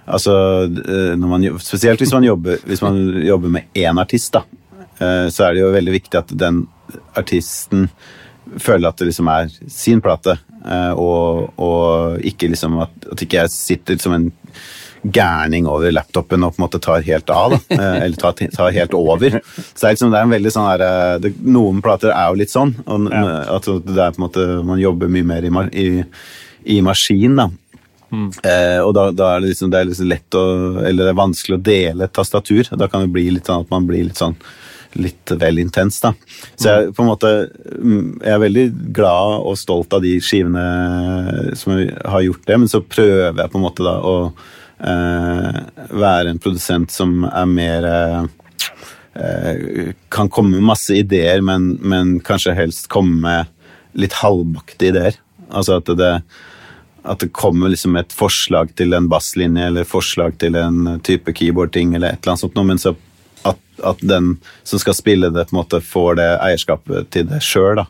Altså, 0.10 0.34
eh, 0.66 1.14
man, 1.20 1.46
spesielt 1.62 2.02
hvis 2.02 2.14
man 2.16 2.26
jobber, 2.26 2.58
hvis 2.66 2.82
man 2.82 2.98
jobber 3.22 3.54
med 3.54 3.78
én 3.78 4.02
artist, 4.02 4.34
da, 4.34 4.42
eh, 4.98 5.28
så 5.30 5.46
er 5.46 5.54
det 5.54 5.64
jo 5.64 5.76
veldig 5.76 5.96
viktig 6.00 6.20
at 6.20 6.34
den 6.34 6.64
artisten 7.20 7.90
føler 8.60 8.90
at 8.90 9.00
det 9.00 9.12
liksom 9.12 9.30
er 9.32 9.52
sin 9.70 10.02
plate, 10.04 10.36
eh, 10.66 10.94
og, 10.98 11.54
og 11.62 12.26
ikke 12.28 12.50
liksom 12.52 12.82
at, 12.84 12.96
at 13.14 13.24
ikke 13.24 13.44
jeg 13.44 13.54
sitter 13.54 14.02
som 14.02 14.18
en 14.18 14.32
gærning 15.02 15.68
over 15.70 15.92
laptopen 15.94 16.44
og 16.46 16.54
på 16.54 16.62
en 16.62 16.66
måte 16.66 16.82
tar 16.84 17.06
helt 17.06 17.32
av, 17.34 17.56
da. 17.56 17.62
eh, 17.78 18.04
eller 18.06 18.20
tar, 18.22 18.38
tar 18.54 18.76
helt 18.76 18.94
over. 18.98 19.40
Så 19.42 19.82
det 19.82 19.88
er, 19.88 19.96
liksom, 19.96 20.14
det 20.14 20.20
er 20.20 20.28
en 20.28 20.36
veldig 20.36 20.54
sånn 20.54 20.70
her 20.70 20.86
eh, 20.86 21.16
det, 21.24 21.34
Noen 21.48 21.82
plater 21.84 22.14
er 22.14 22.30
jo 22.30 22.42
litt 22.44 22.54
sånn, 22.54 22.76
og, 22.86 23.10
at 23.10 23.72
det 23.88 23.98
er 23.98 24.14
på 24.14 24.22
en 24.22 24.28
måte 24.28 24.48
man 24.68 24.82
jobber 24.82 25.12
mye 25.12 25.28
mer 25.34 25.48
i, 25.48 25.54
i, 25.82 25.90
i 26.78 26.80
maskin, 26.86 27.40
da. 27.40 27.50
Eh, 28.12 28.80
og 28.84 28.92
da, 28.98 29.06
da 29.16 29.30
er 29.34 29.44
det 29.44 29.54
liksom, 29.54 29.70
det 29.72 29.80
er 29.80 29.86
liksom 29.88 30.10
lett 30.12 30.36
å 30.36 30.42
Eller 30.84 31.06
det 31.06 31.12
er 31.14 31.16
vanskelig 31.16 31.56
å 31.56 31.62
dele 31.64 32.08
et 32.08 32.12
tastatur. 32.12 32.68
Da 32.76 32.90
kan 32.92 33.06
det 33.06 33.14
bli 33.16 33.30
litt 33.32 33.48
sånn 33.48 33.64
at 33.64 33.72
man 33.72 33.88
blir 33.88 34.04
litt 34.10 34.20
sånn 34.20 34.36
litt 35.00 35.32
vel 35.40 35.62
intens, 35.62 36.02
da. 36.04 36.10
Så 36.60 36.68
jeg 36.68 36.90
på 36.98 37.04
en 37.06 37.08
måte 37.08 37.30
mm, 37.80 38.08
Jeg 38.26 38.34
er 38.34 38.42
veldig 38.44 38.66
glad 38.92 39.46
og 39.48 39.56
stolt 39.56 39.94
av 39.96 40.04
de 40.04 40.18
skivene 40.20 41.56
som 41.56 41.78
har 41.78 42.26
gjort 42.26 42.44
det, 42.50 42.58
men 42.60 42.72
så 42.72 42.82
prøver 42.84 43.40
jeg 43.40 43.54
på 43.54 43.62
en 43.62 43.64
måte 43.64 43.86
da 43.88 43.96
å 44.04 44.16
være 44.82 46.32
en 46.32 46.40
produsent 46.42 46.92
som 46.92 47.26
er 47.30 47.50
mer 47.50 47.88
eh, 47.88 48.24
eh, 49.14 49.92
Kan 50.10 50.30
komme 50.30 50.56
med 50.56 50.70
masse 50.72 50.96
ideer, 50.96 51.42
men, 51.46 51.76
men 51.82 52.20
kanskje 52.26 52.58
helst 52.58 52.90
komme 52.90 53.20
med 53.22 54.00
litt 54.00 54.16
halvbakte 54.22 54.90
ideer. 54.92 55.20
Altså 55.52 55.82
at 55.82 55.92
det 56.00 56.16
at 57.02 57.18
det 57.24 57.32
kommer 57.34 57.72
liksom 57.74 57.96
et 57.98 58.14
forslag 58.14 58.76
til 58.78 58.94
en 58.94 59.08
basslinje 59.10 59.72
eller 59.72 59.88
forslag 59.90 60.36
til 60.38 60.54
en 60.54 61.00
type 61.02 61.34
keyboard-ting, 61.34 61.96
eller 61.96 62.14
et 62.14 62.20
eller 62.22 62.36
annet 62.36 62.44
sånt, 62.44 62.54
noe, 62.54 62.68
men 62.70 62.78
så 62.78 62.94
at, 63.50 63.58
at 63.82 64.04
den 64.06 64.36
som 64.62 64.82
skal 64.84 64.94
spille 64.94 65.32
det, 65.34 65.48
på 65.50 65.56
en 65.56 65.62
måte 65.64 65.82
får 65.82 66.20
det 66.20 66.28
eierskapet 66.46 67.10
til 67.10 67.26
det 67.32 67.42
sjøl. 67.42 67.82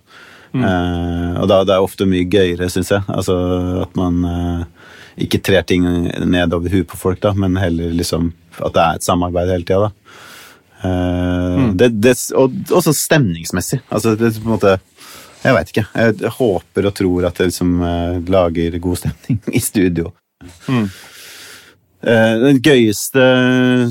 Eh, 0.55 1.33
og 1.39 1.47
da 1.47 1.61
det 1.67 1.75
er 1.75 1.83
ofte 1.83 2.07
mye 2.07 2.27
gøyere, 2.27 2.69
syns 2.71 2.91
jeg. 2.91 3.03
Altså 3.11 3.35
At 3.83 3.95
man 3.99 4.23
eh, 4.27 4.63
ikke 5.17 5.41
trer 5.43 5.65
ting 5.67 5.83
ned 5.83 6.53
over 6.55 6.71
huet 6.71 6.87
på 6.87 6.99
folk, 6.99 7.21
da, 7.23 7.33
men 7.37 7.59
heller 7.59 7.91
liksom 7.95 8.31
at 8.59 8.75
det 8.75 8.83
er 8.83 8.99
et 8.99 9.07
samarbeid 9.07 9.51
hele 9.51 9.67
tida. 9.67 9.91
Eh, 10.83 11.67
det, 11.79 11.91
det, 12.03 12.15
og 12.37 12.73
også 12.79 12.93
stemningsmessig. 12.95 13.81
Altså 13.89 14.15
det 14.19 14.35
på 14.39 14.47
en 14.47 14.55
måte 14.55 14.77
jeg 15.41 15.55
veit 15.57 15.71
ikke. 15.71 15.87
Jeg 15.97 16.33
håper 16.37 16.87
og 16.87 16.93
tror 16.97 17.25
at 17.25 17.39
det 17.39 17.47
liksom 17.49 17.79
uh, 17.81 18.19
lager 18.29 18.75
god 18.83 18.99
stemning 18.99 19.39
i 19.57 19.61
studio. 19.63 20.11
Eh, 22.01 22.35
Den 22.41 22.59
gøyeste 22.61 23.23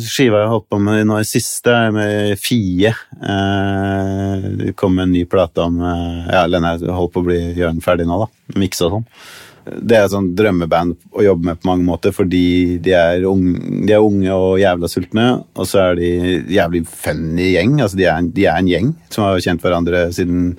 skiva 0.02 0.40
jeg 0.40 0.46
har 0.46 0.54
holdt 0.54 0.68
på 0.70 0.78
med 0.82 1.02
nå 1.10 1.18
i 1.18 1.26
siste, 1.26 1.74
er 1.74 1.94
med 1.94 2.38
Fie. 2.42 2.94
Uh, 3.18 4.46
Det 4.62 4.76
kom 4.78 4.98
en 5.02 5.10
ny 5.10 5.24
plate 5.30 5.66
om 5.66 5.82
uh, 5.82 6.26
Ja, 6.30 6.46
den 6.50 6.66
jeg 6.70 6.94
holdt 6.94 7.14
på 7.16 7.24
å 7.24 7.28
bli 7.32 7.40
gjøre 7.58 7.74
ferdig 7.82 8.06
nå, 8.06 8.22
da. 8.22 8.60
Miksa 8.60 8.90
sånn. 8.94 9.06
Det 9.64 9.96
er 9.96 10.06
et 10.06 10.12
sånn 10.12 10.30
drømmeband 10.36 10.94
å 11.12 11.24
jobbe 11.24 11.50
med 11.50 11.60
på 11.60 11.68
mange 11.70 11.86
måter, 11.86 12.14
fordi 12.16 12.78
de 12.82 12.94
er, 12.96 13.26
unge, 13.28 13.58
de 13.86 13.94
er 13.96 14.04
unge 14.04 14.36
og 14.36 14.60
jævla 14.62 14.90
sultne, 14.90 15.26
og 15.54 15.68
så 15.68 15.82
er 15.88 16.00
de 16.00 16.12
jævlig 16.54 16.84
funny 16.88 17.50
gjeng. 17.54 17.76
Altså, 17.80 18.00
de 18.00 18.08
er, 18.08 18.30
de 18.38 18.46
er 18.46 18.56
en 18.56 18.70
gjeng 18.70 18.94
som 19.12 19.26
har 19.26 19.42
kjent 19.44 19.64
hverandre 19.64 20.06
siden 20.16 20.54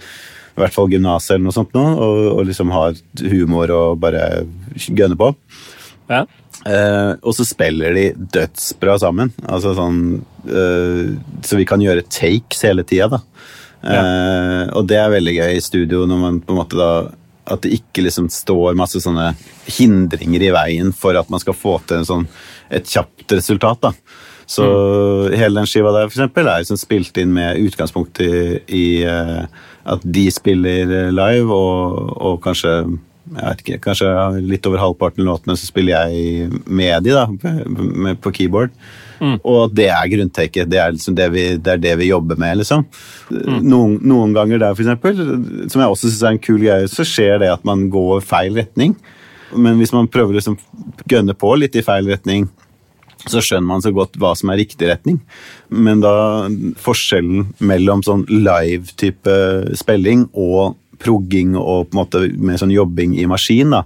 i 0.51 0.59
hvert 0.59 0.75
fall 0.75 0.91
gymnaset 0.91 1.35
eller 1.35 1.47
noe 1.47 1.55
sånt 1.55 1.73
nå, 1.73 1.83
og, 1.95 2.21
og 2.35 2.45
liksom 2.49 2.73
har 2.75 2.97
humor 3.31 3.71
og 3.73 4.01
bare 4.03 4.43
gønner 4.91 5.17
på. 5.19 5.31
Ja. 6.11 6.25
Eh, 6.67 7.13
og 7.23 7.33
så 7.33 7.45
spiller 7.47 7.95
de 7.95 8.05
dødsbra 8.35 8.97
sammen. 9.01 9.31
Altså 9.49 9.73
sånn 9.73 10.01
eh, 10.45 11.15
Så 11.41 11.57
vi 11.57 11.65
kan 11.65 11.81
gjøre 11.81 12.05
takes 12.05 12.61
hele 12.67 12.85
tida, 12.85 13.07
da. 13.15 13.21
Eh, 13.81 14.67
og 14.77 14.85
det 14.91 14.99
er 15.01 15.13
veldig 15.15 15.33
gøy 15.39 15.55
i 15.55 15.63
studio 15.63 16.03
når 16.05 16.19
man 16.21 16.37
på 16.45 16.53
en 16.53 16.59
måte 16.59 16.77
da 16.77 16.91
At 17.51 17.63
det 17.65 17.75
ikke 17.77 18.05
liksom 18.07 18.29
står 18.31 18.77
masse 18.79 19.01
sånne 19.03 19.31
hindringer 19.67 20.47
i 20.47 20.53
veien 20.55 20.91
for 20.95 21.17
at 21.19 21.29
man 21.33 21.43
skal 21.43 21.57
få 21.57 21.77
til 21.85 22.01
en 22.01 22.07
sånn, 22.07 22.27
et 22.71 22.87
kjapt 22.87 23.35
resultat. 23.37 23.81
da. 23.83 23.93
Så 24.51 24.65
hele 25.31 25.61
den 25.61 25.69
skiva 25.69 25.93
der 25.95 26.09
for 26.09 26.17
eksempel, 26.17 26.49
er 26.49 26.63
liksom 26.63 26.79
spilt 26.79 27.19
inn 27.21 27.31
med 27.35 27.61
utgangspunkt 27.61 28.19
i, 28.23 28.31
i 28.67 28.85
eh, 29.07 29.45
at 29.91 30.03
de 30.03 30.25
spiller 30.33 30.91
eh, 30.91 31.13
live, 31.13 31.47
og, 31.55 32.11
og 32.17 32.41
kanskje 32.43 32.73
jeg 33.31 33.45
vet 33.45 33.61
ikke, 33.63 33.77
kanskje 33.85 34.09
litt 34.43 34.65
over 34.67 34.81
halvparten 34.81 35.23
av 35.23 35.29
låtene 35.29 35.55
så 35.55 35.69
spiller 35.69 36.09
jeg 36.09 36.49
med 36.65 37.05
de 37.05 37.13
da, 37.15 37.27
med, 37.31 38.17
på 38.19 38.33
keyboard. 38.35 38.73
Og 39.21 39.73
det 39.77 39.87
er 39.93 40.09
grunntaket. 40.09 40.69
Det 40.71 40.79
er, 40.81 40.95
liksom 40.95 41.15
det, 41.17 41.27
vi, 41.33 41.45
det 41.61 41.75
er 41.75 41.81
det 41.81 41.93
vi 42.01 42.09
jobber 42.09 42.39
med, 42.41 42.61
liksom. 42.61 42.85
Noen, 43.61 43.99
noen 44.01 44.33
ganger 44.37 44.61
der, 44.63 44.77
eksempel, 44.77 45.21
som 45.69 45.83
jeg 45.83 45.93
også 45.93 46.09
syns 46.09 46.23
er 46.23 46.35
en 46.35 46.41
kul 46.41 46.61
greie, 46.63 46.89
så 46.91 47.05
skjer 47.07 47.41
det 47.43 47.51
at 47.53 47.67
man 47.67 47.87
går 47.93 48.23
feil 48.25 48.57
retning. 48.57 48.95
Men 49.51 49.77
hvis 49.81 49.93
man 49.93 50.09
prøver 50.11 50.33
å 50.33 50.39
liksom 50.39 50.57
gønne 51.11 51.35
på 51.37 51.53
litt 51.59 51.77
i 51.77 51.85
feil 51.85 52.09
retning, 52.09 52.47
så 53.29 53.41
skjønner 53.43 53.67
man 53.69 53.83
så 53.83 53.91
godt 53.93 54.17
hva 54.17 54.31
som 54.37 54.49
er 54.49 54.61
riktig 54.63 54.89
retning. 54.89 55.19
Men 55.69 56.01
da 56.01 56.13
forskjellen 56.81 57.51
mellom 57.61 58.01
sånn 58.05 58.25
live-type 58.31 59.35
spilling 59.77 60.25
og 60.31 60.79
progging 61.01 61.53
og 61.57 61.89
på 61.89 61.95
en 61.95 62.01
måte 62.01 62.23
med 62.37 62.61
sånn 62.61 62.73
jobbing 62.73 63.15
i 63.21 63.27
maskin, 63.29 63.73
da, 63.73 63.83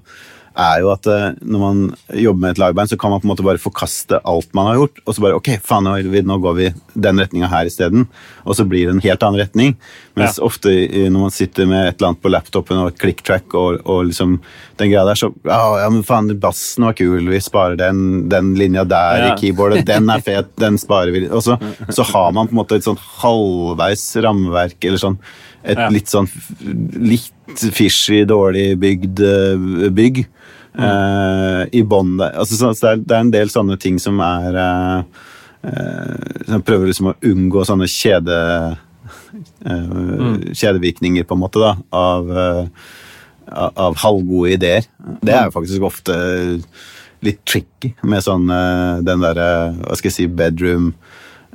er 0.57 0.79
jo 0.83 0.89
at 0.93 1.07
eh, 1.11 1.33
når 1.43 1.59
man 1.61 1.79
jobber 2.15 2.39
med 2.45 2.53
et 2.55 2.59
lagbein 2.61 2.87
så 2.87 2.97
kan 2.99 3.11
man 3.11 3.19
på 3.19 3.27
en 3.27 3.31
måte 3.33 3.43
bare 3.45 3.59
forkaste 3.61 4.21
alt 4.23 4.53
man 4.55 4.69
har 4.69 4.77
gjort, 4.79 5.01
og 5.05 5.15
så 5.17 5.23
bare 5.25 5.35
ok, 5.39 5.49
faen, 5.65 5.83
nå, 5.89 6.37
går 6.43 6.55
vi 6.55 6.67
den 6.95 7.19
retninga 7.19 7.49
her 7.51 7.67
isteden. 7.67 8.05
Og 8.45 8.55
så 8.55 8.63
blir 8.67 8.87
det 8.87 8.95
en 8.95 9.03
helt 9.03 9.23
annen 9.27 9.41
retning. 9.43 9.75
Mens 10.15 10.37
Ja. 10.39 10.45
ofte 10.47 10.71
når 11.11 11.19
man 11.25 11.33
sitter 11.35 11.67
med 11.67 11.87
et 11.89 11.97
eller 11.99 12.13
annet 12.13 12.21
på 12.23 12.31
laptopen 12.31 12.77
og 12.79 12.93
et 12.93 12.99
click-track 13.03 13.53
og, 13.59 13.81
og 13.85 14.05
liksom 14.07 14.37
den 14.79 14.91
greia 14.91 15.03
der, 15.07 15.19
så 15.19 15.31
ja, 15.43 15.59
ja, 15.83 15.89
men 15.91 16.03
faen, 16.07 16.31
bassen 16.39 16.85
var 16.87 16.95
kul, 16.95 17.27
vi 17.31 17.39
sparer 17.43 17.75
den, 17.79 18.29
den 18.31 18.53
linja 18.55 18.85
der 18.87 19.17
Ja. 19.25 19.33
i 19.33 19.39
keyboardet, 19.41 19.85
den 19.85 20.09
er 20.09 20.23
fet, 20.23 20.53
den 20.63 20.77
sparer 20.79 21.11
vi. 21.11 21.25
Og 21.27 21.43
så, 21.43 21.59
så 21.91 22.03
har 22.13 22.31
man 22.31 22.47
på 22.47 22.55
en 22.55 22.61
måte 22.63 22.79
et 22.79 22.87
sånn 22.87 22.99
halvveis 23.21 24.07
rammeverk, 24.23 24.79
eller 24.87 24.97
sånn 25.03 25.19
et 25.65 25.77
Ja. 25.81 25.87
litt 25.89 26.07
sånn 26.11 26.27
litt 27.01 27.31
fishy, 27.73 28.23
dårlig 28.29 28.75
bygd 28.81 29.19
eh, 29.25 29.89
bygg 29.93 30.25
eh, 30.77 31.61
i 31.71 31.83
bånn. 31.83 32.15
Altså, 32.19 32.55
så, 32.55 32.73
så 32.73 32.87
det, 32.87 32.91
er, 32.91 33.03
det 33.03 33.15
er 33.15 33.23
en 33.23 33.33
del 33.33 33.51
sånne 33.51 33.77
ting 33.81 33.99
som 34.01 34.19
er 34.23 34.59
eh, 34.61 35.23
eh, 35.71 36.43
Som 36.49 36.65
prøver 36.65 36.91
liksom 36.91 37.11
å 37.11 37.17
unngå 37.31 37.65
sånne 37.67 37.89
kjede 37.91 38.37
eh, 39.65 40.51
kjedevirkninger, 40.51 41.27
på 41.27 41.37
en 41.37 41.43
måte, 41.43 41.61
da, 41.63 41.75
av, 41.95 42.31
av, 43.51 43.97
halvgode 44.03 44.55
ideer. 44.57 44.87
Det 45.21 45.35
er 45.35 45.49
jo 45.49 45.55
faktisk 45.55 45.87
ofte 45.87 46.15
litt 47.25 47.41
tricky 47.47 47.93
med 48.05 48.21
sånn 48.21 48.49
den 49.05 49.23
derre 49.23 49.47
Hva 49.79 49.95
skal 49.97 50.11
jeg 50.11 50.15
si 50.17 50.25
bedroom 50.29 50.91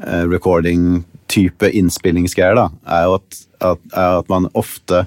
recording-type 0.01 1.69
innspillingsgreier, 1.77 2.57
da, 2.57 2.71
er 2.89 3.05
jo 3.05 3.17
at, 3.19 3.41
at, 3.69 3.83
er 3.93 4.21
at 4.23 4.31
man 4.33 4.49
ofte 4.57 5.05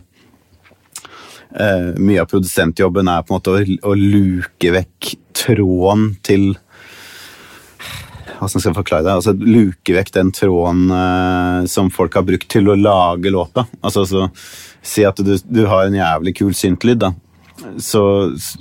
eh, 1.59 1.89
Mye 1.99 2.23
av 2.23 2.29
produsentjobben 2.31 3.09
er 3.11 3.23
på 3.23 3.33
en 3.33 3.39
måte 3.39 3.55
å, 3.55 3.63
å 3.91 3.95
luke 3.97 4.73
vekk 4.75 5.15
tråden 5.43 6.13
til 6.25 6.53
hvordan 8.43 8.59
skal 8.59 8.69
jeg 8.73 8.77
forklare 8.77 9.05
det? 9.05 9.13
Altså, 9.13 9.33
luke 9.39 9.95
vekk 9.95 10.09
den 10.17 10.31
tråden 10.35 10.87
eh, 10.91 11.65
som 11.71 11.91
folk 11.93 12.15
har 12.17 12.25
brukt 12.27 12.49
til 12.51 12.67
å 12.69 12.77
lage 12.79 13.31
låta. 13.31 13.67
Altså, 13.81 14.05
så, 14.09 14.27
Si 14.83 15.05
at 15.07 15.15
du, 15.23 15.37
du 15.47 15.61
har 15.71 15.85
en 15.87 15.95
jævlig 15.95 16.33
kul 16.41 16.51
syntlyd, 16.59 16.99
da. 17.05 17.13
Så, 17.79 18.01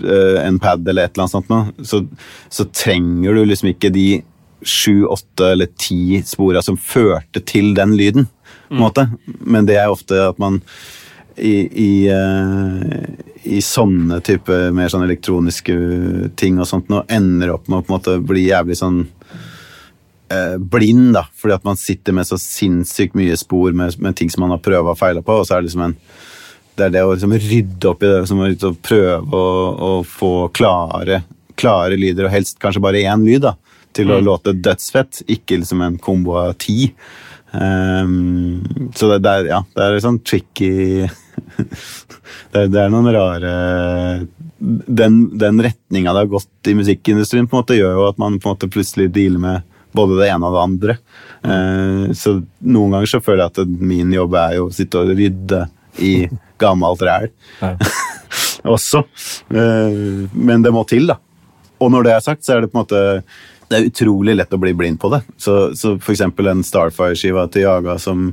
eh, 0.06 0.36
en 0.44 0.60
pad 0.62 0.86
eller 0.86 1.08
et 1.08 1.16
eller 1.16 1.24
annet 1.24 1.32
sånt 1.34 1.50
noe. 1.50 1.72
Så, 1.82 2.04
så 2.46 2.68
trenger 2.70 3.34
du 3.34 3.42
liksom 3.42 3.72
ikke 3.72 3.90
de 3.90 4.06
sju, 4.62 5.02
åtte 5.10 5.48
eller 5.56 5.72
ti 5.74 6.20
spora 6.26 6.62
som 6.62 6.78
førte 6.78 7.42
til 7.42 7.72
den 7.74 7.96
lyden. 7.98 8.28
måte. 8.72 9.08
Men 9.26 9.66
det 9.68 9.76
er 9.76 9.90
ofte 9.92 10.16
at 10.30 10.38
man 10.40 10.62
i, 11.36 11.54
i, 11.84 11.92
uh, 12.12 13.06
i 13.48 13.60
sånne 13.64 14.20
type 14.24 14.58
mer 14.74 14.92
sånn 14.92 15.06
elektroniske 15.06 15.76
ting 16.38 16.60
og 16.60 16.68
sånt 16.68 16.92
nå 16.92 17.04
ender 17.12 17.54
opp 17.54 17.68
med 17.68 17.80
å 17.80 17.86
på 17.86 17.92
en 17.92 17.98
måte 17.98 18.18
bli 18.26 18.46
jævlig 18.48 18.76
sånn 18.78 19.00
eh, 20.32 20.58
blind, 20.58 21.12
da. 21.16 21.24
Fordi 21.38 21.56
at 21.56 21.66
man 21.66 21.80
sitter 21.80 22.16
med 22.16 22.28
så 22.28 22.38
sinnssykt 22.40 23.16
mye 23.18 23.36
spor 23.40 23.74
med, 23.76 23.98
med 24.02 24.16
ting 24.18 24.30
som 24.32 24.44
man 24.44 24.54
har 24.54 24.62
prøva 24.64 24.94
og 24.94 25.00
feila 25.00 25.24
på, 25.24 25.40
og 25.40 25.48
så 25.48 25.56
er 25.56 25.62
det 25.62 25.70
liksom 25.70 25.88
en 25.88 25.98
det 26.72 26.86
er 26.86 26.92
det 26.94 27.02
å 27.04 27.12
liksom 27.12 27.34
rydde 27.36 27.88
opp 27.90 28.00
i 28.00 28.08
det, 28.08 28.20
som 28.30 28.38
å 28.40 28.46
liksom 28.48 28.78
prøve 28.80 29.36
å, 29.36 29.48
å 29.76 29.90
få 30.08 30.32
klare, 30.56 31.20
klare 31.60 31.98
lyder, 32.00 32.24
og 32.24 32.32
helst 32.32 32.56
kanskje 32.62 32.80
bare 32.80 33.02
én 33.04 33.26
lyd, 33.26 33.44
da, 33.44 33.52
til 33.92 34.12
å 34.12 34.22
låte 34.24 34.54
dødsfett, 34.56 35.20
ikke 35.28 35.60
liksom 35.60 35.82
en 35.84 35.98
kombo 36.00 36.38
av 36.40 36.54
ti. 36.62 36.88
Um, 37.52 38.62
så 38.96 39.10
det, 39.10 39.18
det, 39.26 39.34
er, 39.34 39.50
ja, 39.52 39.60
det 39.76 39.84
er 39.84 40.00
sånn 40.00 40.22
tricky 40.24 41.04
det, 42.52 42.66
det 42.72 42.80
er 42.80 42.90
noen 42.92 43.08
rare 43.14 43.52
Den, 44.58 45.18
den 45.38 45.60
retninga 45.64 46.12
det 46.12 46.24
har 46.24 46.30
gått 46.30 46.70
i 46.70 46.76
musikkindustrien, 46.78 47.48
på 47.48 47.56
en 47.56 47.62
måte 47.62 47.78
gjør 47.78 47.98
jo 47.98 48.08
at 48.08 48.20
man 48.22 48.38
på 48.38 48.48
en 48.48 48.56
måte 48.56 48.70
plutselig 48.72 49.10
dealer 49.14 49.42
med 49.42 49.68
både 49.92 50.20
det 50.20 50.28
ene 50.32 50.48
og 50.48 50.54
det 50.56 50.62
andre. 50.62 50.94
Eh, 51.44 52.12
så 52.16 52.38
noen 52.64 52.94
ganger 52.94 53.10
så 53.10 53.20
føler 53.24 53.44
jeg 53.44 53.52
at 53.52 53.74
min 53.92 54.12
jobb 54.14 54.36
er 54.40 54.56
jo 54.56 54.68
å 54.68 54.74
sitte 54.74 55.02
og 55.02 55.12
rydde 55.12 55.66
i 56.00 56.14
gammelt 56.62 57.02
ræl 57.04 57.28
også. 58.74 59.02
Eh, 59.52 60.00
men 60.32 60.64
det 60.64 60.72
må 60.74 60.86
til, 60.88 61.10
da. 61.12 61.18
Og 61.82 61.90
når 61.92 62.06
det 62.06 62.14
er 62.14 62.24
sagt, 62.24 62.44
så 62.46 62.56
er 62.56 62.62
det 62.62 62.70
på 62.72 62.78
en 62.78 62.84
måte 62.84 63.02
det 63.72 63.78
er 63.78 63.88
utrolig 63.88 64.34
lett 64.36 64.52
å 64.52 64.60
bli 64.60 64.74
blind 64.76 65.00
på 65.00 65.08
det. 65.14 65.22
Så, 65.40 65.72
så 65.78 65.94
for 65.96 66.12
eksempel 66.14 66.50
en 66.50 66.64
Starfire-skiva 66.66 67.46
til 67.52 67.64
Jaga 67.64 67.96
som, 68.00 68.28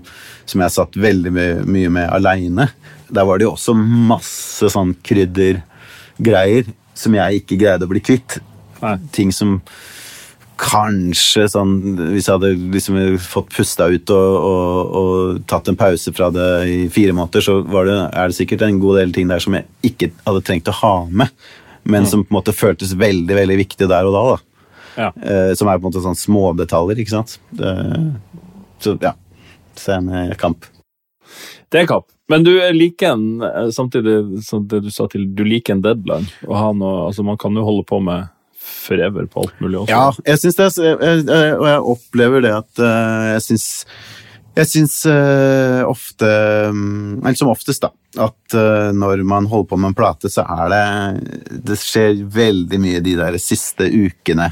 som 0.50 0.64
jeg 0.66 0.76
satt 0.76 1.00
veldig 1.00 1.32
mye, 1.36 1.62
mye 1.64 1.94
med 1.96 2.10
aleine, 2.12 2.68
der 3.10 3.28
var 3.28 3.40
det 3.40 3.48
jo 3.48 3.54
også 3.56 3.76
masse 3.80 4.70
sånn 4.74 4.92
kryddergreier 5.06 6.68
som 7.00 7.16
jeg 7.16 7.42
ikke 7.42 7.62
greide 7.62 7.88
å 7.88 7.92
bli 7.92 8.04
kvitt. 8.04 8.42
Nei. 8.84 8.98
Ting 9.16 9.32
som 9.36 9.62
kanskje 10.60 11.46
sånn 11.52 11.74
Hvis 12.14 12.28
jeg 12.28 12.36
hadde 12.36 12.50
liksom 12.74 12.98
fått 13.24 13.52
pusta 13.56 13.88
ut 13.92 14.12
og, 14.12 14.34
og, 14.50 14.98
og 15.00 15.40
tatt 15.48 15.72
en 15.72 15.80
pause 15.80 16.12
fra 16.16 16.28
det 16.36 16.50
i 16.68 16.78
fire 16.92 17.16
måneder, 17.16 17.44
så 17.46 17.60
var 17.64 17.88
det, 17.88 17.96
er 18.12 18.28
det 18.28 18.38
sikkert 18.42 18.68
en 18.68 18.82
god 18.84 19.00
del 19.00 19.16
ting 19.16 19.32
der 19.32 19.44
som 19.44 19.56
jeg 19.56 19.68
ikke 19.88 20.12
hadde 20.26 20.44
trengt 20.44 20.72
å 20.72 20.76
ha 20.82 20.94
med, 21.08 21.32
men 21.88 22.08
som 22.10 22.26
på 22.26 22.34
en 22.34 22.40
måte 22.42 22.56
føltes 22.56 22.92
veldig 23.00 23.40
veldig 23.40 23.60
viktig 23.64 23.88
der 23.88 24.10
og 24.10 24.18
da. 24.18 24.26
da. 24.34 24.49
Ja. 24.96 25.14
Eh, 25.22 25.54
som 25.54 25.68
er 25.68 25.80
på 25.80 25.86
en 25.86 25.92
måte 25.92 26.04
sånn 26.04 26.18
smådetaljer, 26.18 27.02
ikke 27.02 27.18
sant. 27.18 27.38
Det, 27.56 27.74
så 28.84 28.96
ja. 29.02 29.14
Så 29.80 29.96
en 29.96 30.10
eh, 30.10 30.36
kamp. 30.40 30.68
Det 31.70 31.84
er 31.84 31.90
kamp. 31.90 32.10
Men 32.30 32.44
du 32.46 32.52
liker 32.76 33.16
en, 33.16 33.42
eh, 33.46 33.70
samtidig 33.76 34.44
som 34.46 34.68
det 34.70 34.84
du 34.86 34.92
sa 34.94 35.08
til, 35.12 35.28
du 35.36 35.46
liker 35.48 35.78
en 35.78 35.86
deadline. 35.86 36.30
Noe, 36.46 37.08
altså 37.08 37.26
man 37.26 37.40
kan 37.42 37.56
jo 37.58 37.66
holde 37.68 37.88
på 37.90 38.02
med 38.04 38.30
forever 38.60 39.26
på 39.26 39.46
alt 39.46 39.62
mulig 39.64 39.80
også. 39.82 39.96
Ja, 39.96 40.32
jeg 40.34 40.42
syns 40.42 40.58
det, 40.60 40.68
og 41.56 41.68
jeg 41.68 41.84
opplever 41.94 42.44
det 42.44 42.52
at 42.54 42.82
jeg 42.84 43.46
syns 43.48 43.68
jeg 44.58 44.68
syns 44.68 44.96
ofte, 45.88 46.30
mm, 46.76 47.22
eller 47.22 47.38
som 47.40 47.52
oftest, 47.54 47.86
da, 47.86 47.94
at 48.26 48.58
når 48.98 49.24
man 49.24 49.48
holder 49.50 49.70
på 49.72 49.80
med 49.80 49.94
en 49.94 49.98
plate, 49.98 50.30
så 50.30 50.44
er 50.44 50.74
det 50.74 51.62
Det 51.70 51.78
skjer 51.80 52.20
veldig 52.36 52.82
mye 52.84 53.02
de 53.06 53.16
der 53.22 53.38
siste 53.42 53.88
ukene. 53.88 54.50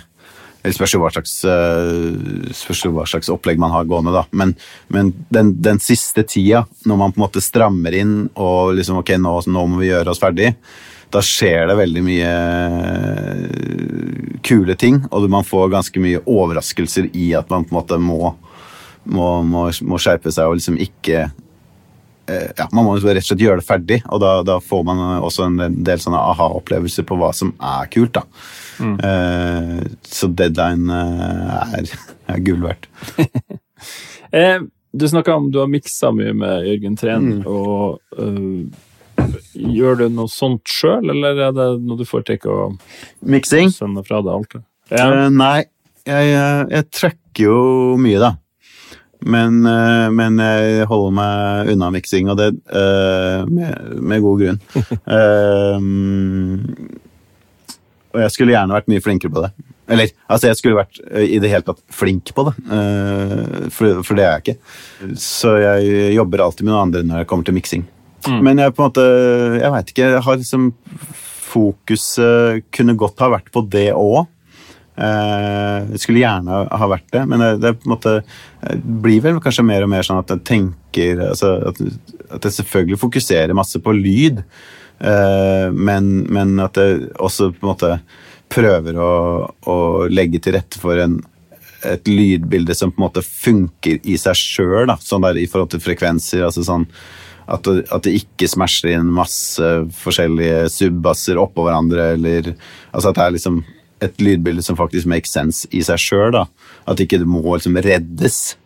Slags, 0.63 1.45
eh, 1.45 2.51
spørs 2.55 2.83
jo 2.83 2.91
hva 2.95 3.05
slags 3.07 3.29
opplegg 3.31 3.59
man 3.61 3.71
har 3.71 3.87
gående, 3.87 4.11
da. 4.15 4.25
Men, 4.31 4.55
men 4.91 5.13
den, 5.29 5.53
den 5.63 5.79
siste 5.79 6.25
tida, 6.27 6.65
når 6.85 6.99
man 6.99 7.13
på 7.13 7.21
en 7.21 7.25
måte 7.27 7.43
strammer 7.43 7.95
inn 7.95 8.29
og 8.35 8.75
liksom 8.75 8.99
Ok, 8.99 9.13
nå, 9.21 9.37
nå 9.47 9.65
må 9.69 9.79
vi 9.79 9.91
gjøre 9.91 10.11
oss 10.11 10.21
ferdig. 10.23 10.55
Da 11.13 11.21
skjer 11.23 11.69
det 11.69 11.77
veldig 11.79 12.03
mye 12.03 12.31
kule 14.43 14.75
ting, 14.79 14.99
og 15.11 15.29
man 15.31 15.45
får 15.47 15.71
ganske 15.71 16.01
mye 16.03 16.23
overraskelser 16.27 17.09
i 17.15 17.31
at 17.37 17.49
man 17.51 17.63
på 17.63 17.71
en 17.71 17.79
måte 17.79 17.99
må, 18.01 18.33
må, 19.07 19.27
må, 19.71 19.99
skjerpe 20.01 20.33
seg 20.33 20.49
og 20.49 20.59
liksom 20.59 20.79
ikke 20.83 21.27
eh, 21.27 21.35
ja, 22.27 22.65
Man 22.75 22.85
må 22.87 22.95
rett 22.99 23.21
og 23.21 23.27
slett 23.29 23.43
gjøre 23.43 23.61
det 23.61 23.67
ferdig, 23.67 23.99
og 24.11 24.21
da, 24.23 24.31
da 24.45 24.57
får 24.63 24.81
man 24.87 25.03
også 25.23 25.47
en 25.47 25.59
del, 25.85 26.01
sånne 26.03 26.19
aha-opplevelser 26.33 27.07
på 27.07 27.17
hva 27.19 27.31
som 27.35 27.53
er 27.63 27.89
kult. 27.93 28.17
da. 28.19 28.25
Eh, 28.79 29.81
så 30.01 30.27
deadline 30.27 30.89
eh, 30.93 31.77
er, 31.79 31.93
er 32.33 32.43
gull 32.45 32.67
verdt. 32.67 32.91
Eh, 34.35 34.57
du 34.91 35.05
snakka 35.07 35.37
om 35.39 35.45
du 35.53 35.59
har 35.61 35.69
miksa 35.71 36.09
mye 36.11 36.33
med 36.35 36.65
Jørgen 36.67 36.97
Tren, 36.99 37.27
og 37.47 38.01
uh, 38.19 38.65
gjør 39.53 40.01
du 40.01 40.03
noe 40.11 40.27
sånt 40.27 40.67
sjøl, 40.67 41.13
eller 41.13 41.39
er 41.45 41.53
det 41.55 41.67
noe 41.79 41.95
du 41.95 42.03
får 42.03 42.25
til 42.27 42.49
å 42.51 42.57
sende 43.71 44.03
fra 44.03 44.19
deg 44.25 44.33
alt? 44.33 44.57
Ja. 44.91 45.05
Uh, 45.07 45.29
nei, 45.31 45.61
jeg, 46.03 46.27
jeg, 46.33 46.67
jeg 46.73 46.87
trekker 46.91 47.45
jo 47.45 47.61
mye, 48.03 48.19
da. 48.25 48.33
Men, 49.19 49.65
eh, 49.65 50.09
men 50.13 50.37
jeg 50.41 50.85
holder 50.89 51.15
meg 51.17 51.71
unna 51.73 51.89
miksing, 51.93 52.29
og 52.31 52.37
det 52.39 52.51
uh, 52.69 53.47
med, 53.49 53.97
med 53.97 54.21
god 54.23 54.43
grunn. 54.43 54.59
uh, 55.09 55.77
og 58.13 58.21
jeg 58.23 58.33
skulle 58.35 58.53
gjerne 58.53 58.77
vært 58.77 58.91
mye 58.91 59.03
flinkere 59.03 59.33
på 59.33 59.43
det. 59.45 59.51
Eller, 59.87 60.11
altså 60.27 60.49
jeg 60.49 60.59
skulle 60.59 60.79
vært 60.81 60.97
i 61.23 61.39
det 61.39 61.49
hele 61.51 61.63
tatt 61.63 61.79
flink 61.95 62.33
på 62.35 62.43
det, 62.43 62.55
for, 63.71 64.01
for 64.03 64.19
det 64.19 64.25
er 64.25 64.33
jeg 64.33 64.43
ikke. 64.43 64.55
Så 65.21 65.53
jeg 65.61 66.09
jobber 66.17 66.43
alltid 66.43 66.67
med 66.67 66.73
noen 66.73 66.89
andre 66.89 67.03
når 67.07 67.21
jeg 67.21 67.29
kommer 67.29 67.47
til 67.47 67.55
miksing. 67.55 67.85
Men 68.43 68.59
jeg 68.59 68.73
på 68.75 68.83
en 68.83 68.89
måte, 68.89 69.05
jeg 69.61 69.71
veit 69.71 69.93
ikke, 69.93 70.09
jeg 70.17 70.25
har 70.25 70.41
liksom 70.41 70.65
Fokuset 71.47 72.65
kunne 72.75 72.97
godt 72.99 73.23
ha 73.23 73.29
vært 73.37 73.47
på 73.53 73.63
det 73.71 73.87
òg. 73.95 74.25
Jeg 74.97 76.01
skulle 76.01 76.23
gjerne 76.23 76.63
ha 76.73 76.87
vært 76.89 77.11
det, 77.13 77.21
men 77.29 77.43
det, 77.43 77.51
det 77.61 77.89
måte 77.89 78.15
det 78.61 78.79
blir 79.03 79.21
vel 79.21 79.37
kanskje 79.43 79.65
mer 79.67 79.85
og 79.85 79.91
mer 79.91 80.05
sånn 80.05 80.23
at 80.23 80.31
jeg 80.33 80.41
tenker 80.47 81.21
altså, 81.29 81.53
at, 81.69 81.81
at 82.33 82.47
jeg 82.47 82.55
selvfølgelig 82.55 82.99
fokuserer 83.01 83.57
masse 83.57 83.77
på 83.83 83.93
lyd, 83.93 84.41
eh, 84.99 85.67
men, 85.69 86.09
men 86.33 86.57
at 86.63 86.79
jeg 86.81 87.11
også 87.13 87.51
på 87.53 87.61
en 87.61 87.71
måte 87.71 87.91
prøver 88.49 88.97
å, 88.97 89.11
å 89.69 89.77
legge 90.09 90.41
til 90.41 90.57
rette 90.57 90.81
for 90.81 90.97
en, 91.03 91.19
et 91.85 92.09
lydbilde 92.09 92.75
som 92.77 92.91
på 92.91 93.01
en 93.01 93.07
måte 93.09 93.25
funker 93.25 94.01
i 94.01 94.17
seg 94.17 94.39
sjøl, 94.39 94.91
sånn 95.03 95.29
i 95.37 95.47
forhold 95.49 95.75
til 95.75 95.83
frekvenser. 95.83 96.45
altså 96.47 96.65
sånn 96.65 96.89
at 97.47 97.63
det, 97.63 97.85
at 97.95 98.03
det 98.03 98.17
ikke 98.17 98.49
smasher 98.51 98.91
inn 98.91 99.13
masse 99.15 99.63
forskjellige 100.01 100.67
subbasser 100.71 101.39
oppå 101.39 101.63
hverandre, 101.63 102.13
eller 102.17 102.49
altså 102.91 103.11
at 103.11 103.19
det 103.19 103.23
er 103.23 103.35
liksom 103.37 103.61
et 104.03 104.21
lydbilde 104.21 104.63
som 104.65 104.77
faktisk 104.77 105.07
makes 105.09 105.33
sense 105.33 105.67
i 105.73 105.81
seg 105.85 106.01
sjøl. 106.01 106.37
At 106.87 107.01
ikke 107.01 107.19
det 107.21 107.29
må 107.29 107.41
liksom 107.45 107.77
reddes. 107.81 108.57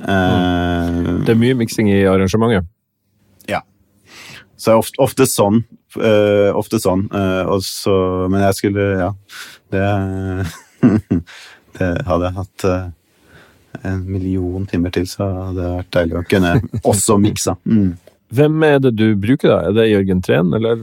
Eh, 0.00 0.98
Det 1.24 1.32
er 1.34 1.40
mye 1.40 1.56
miksing 1.58 1.90
i 1.92 2.02
arrangementet. 2.10 2.66
ja. 3.48 3.62
Så 4.56 4.70
det 4.70 4.74
er 4.74 4.82
ofte, 4.82 5.02
ofte 5.02 5.26
sånn. 5.28 5.64
Uh, 5.94 6.50
ofte 6.58 6.80
sånn. 6.82 7.04
Uh, 7.12 7.58
så, 7.62 8.26
men 8.30 8.40
jeg 8.42 8.54
skulle 8.58 8.86
Ja. 8.98 9.10
Det, 9.70 9.82
det 11.78 11.90
hadde 12.06 12.28
jeg 12.28 12.38
hatt 12.38 12.64
en 13.84 14.00
million 14.06 14.66
timer 14.66 14.90
til, 14.94 15.06
så 15.10 15.26
hadde 15.26 15.58
det 15.58 15.70
vært 15.74 15.92
deilig 15.96 16.16
å 16.18 16.24
kunne 16.30 16.52
også 16.86 17.16
miksa. 17.20 17.56
Mm. 17.66 17.94
Hvem 18.34 18.66
er 18.66 18.78
det 18.82 18.94
du 18.96 19.06
bruker, 19.20 19.50
da? 19.50 19.58
Er 19.68 19.76
det 19.76 19.88
Jørgen 19.90 20.22
Treen, 20.24 20.52
eller? 20.56 20.82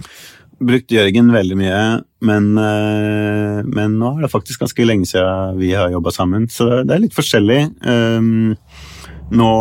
Brukt 0.61 0.91
Jørgen 0.93 1.31
veldig 1.33 1.57
mye, 1.57 1.79
men, 2.21 2.51
eh, 2.57 3.59
men 3.65 3.97
nå 3.99 4.15
er 4.15 4.25
det 4.25 4.31
faktisk 4.33 4.63
ganske 4.63 4.85
lenge 4.85 5.09
siden 5.09 5.59
vi 5.59 5.73
har 5.73 5.91
jobba 5.93 6.13
sammen, 6.13 6.47
så 6.51 6.83
det, 6.83 6.93
er 6.93 7.03
litt 7.03 7.17
forskjellig. 7.17 7.61
Um, 7.81 8.55
nå 9.31 9.51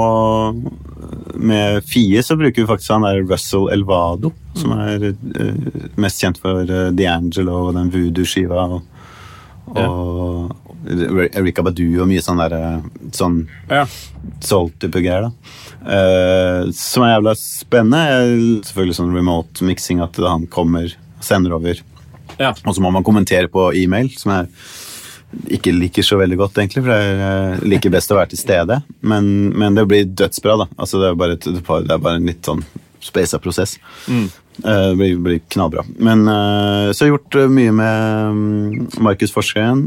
med 1.41 1.85
Fie 1.87 2.23
så 2.27 2.37
bruker 2.37 2.63
vi 2.63 2.69
faktisk 2.69 2.93
han 2.93 3.07
der 3.07 3.23
Russell 3.23 3.71
Elvado, 3.73 4.33
som 4.59 4.75
er 4.77 5.13
eh, 5.13 5.69
mest 6.01 6.23
kjent 6.23 6.41
for 6.43 6.67
uh, 6.67 6.91
D'Angelo 6.93 7.69
og 7.69 7.77
den 7.79 7.93
voodoo-skiva. 7.95 8.67
Og, 8.71 8.83
og 9.79 10.71
Erika 10.89 11.63
Badu 11.63 12.01
og 12.01 12.09
mye 12.09 12.23
sånn 12.25 12.41
der 12.41 12.55
eh, 12.57 12.89
sånn 13.15 13.43
Ja. 13.71 13.85
soul-type 14.41 15.03
greier. 15.05 15.29
da. 15.29 15.33
Eh, 15.97 16.71
som 16.73 17.05
er 17.05 17.15
jævla 17.15 17.35
spennende. 17.37 18.63
Selvfølgelig 18.67 18.97
sånn 18.97 19.15
remote 19.15 19.65
mixing, 19.65 20.01
at 20.01 20.17
han 20.17 20.47
kommer 20.47 20.93
sender 21.21 21.53
over. 21.53 21.81
Ja. 22.41 22.55
Og 22.64 22.76
så 22.76 22.82
må 22.82 22.93
man 22.95 23.05
kommentere 23.07 23.51
på 23.53 23.68
e-mail, 23.76 24.11
som 24.16 24.32
jeg 24.34 25.59
ikke 25.61 25.74
liker 25.76 26.07
så 26.07 26.18
veldig 26.18 26.38
godt, 26.41 26.59
egentlig. 26.59 26.82
For 26.86 26.93
jeg 26.97 27.70
liker 27.70 27.93
best 27.95 28.11
å 28.11 28.18
være 28.18 28.32
til 28.32 28.43
stede. 28.43 28.80
Men, 29.07 29.51
men 29.55 29.76
det 29.78 29.86
blir 29.91 30.09
dødsbra, 30.09 30.57
da. 30.64 30.70
Altså, 30.76 31.03
det, 31.03 31.11
er 31.11 31.18
bare 31.20 31.36
et, 31.38 31.51
det 31.51 31.95
er 31.95 32.01
bare 32.03 32.18
en 32.18 32.30
litt 32.30 32.49
sånn 32.49 32.64
spesa 33.01 33.41
prosess. 33.43 33.76
Mm. 34.09 34.28
Det 34.61 34.78
blir, 34.99 35.20
blir 35.24 35.43
knallbra. 35.53 35.84
Men 36.03 36.24
så 36.26 36.97
så 36.97 37.05
har 37.05 37.09
jeg 37.09 37.14
gjort 37.14 37.36
eh, 37.41 37.53
mye 37.61 37.74
med 37.76 38.41
mm, 38.41 38.88
Markus 39.07 39.32
Forskeren. 39.32 39.84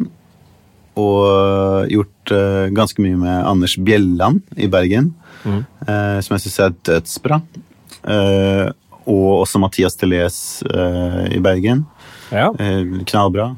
Og 0.99 1.89
gjort 1.89 2.33
eh, 2.33 2.69
ganske 2.73 3.01
mye 3.01 3.17
med 3.17 3.49
Anders 3.49 3.75
Bjelland 3.81 4.41
i 4.61 4.69
Bergen, 4.69 5.11
eh, 5.45 6.19
som 6.21 6.35
jeg 6.35 6.45
syns 6.45 6.59
er 6.61 6.75
dødsbra. 6.89 7.41
Eh, 8.13 8.67
og 9.09 9.29
også 9.41 9.59
Mathias 9.59 9.97
Telés 9.99 10.37
eh, 10.69 11.23
i 11.37 11.41
Bergen. 11.43 11.83
Ja. 12.33 12.49
Eh, 12.59 12.83
knallbra. 13.05 13.51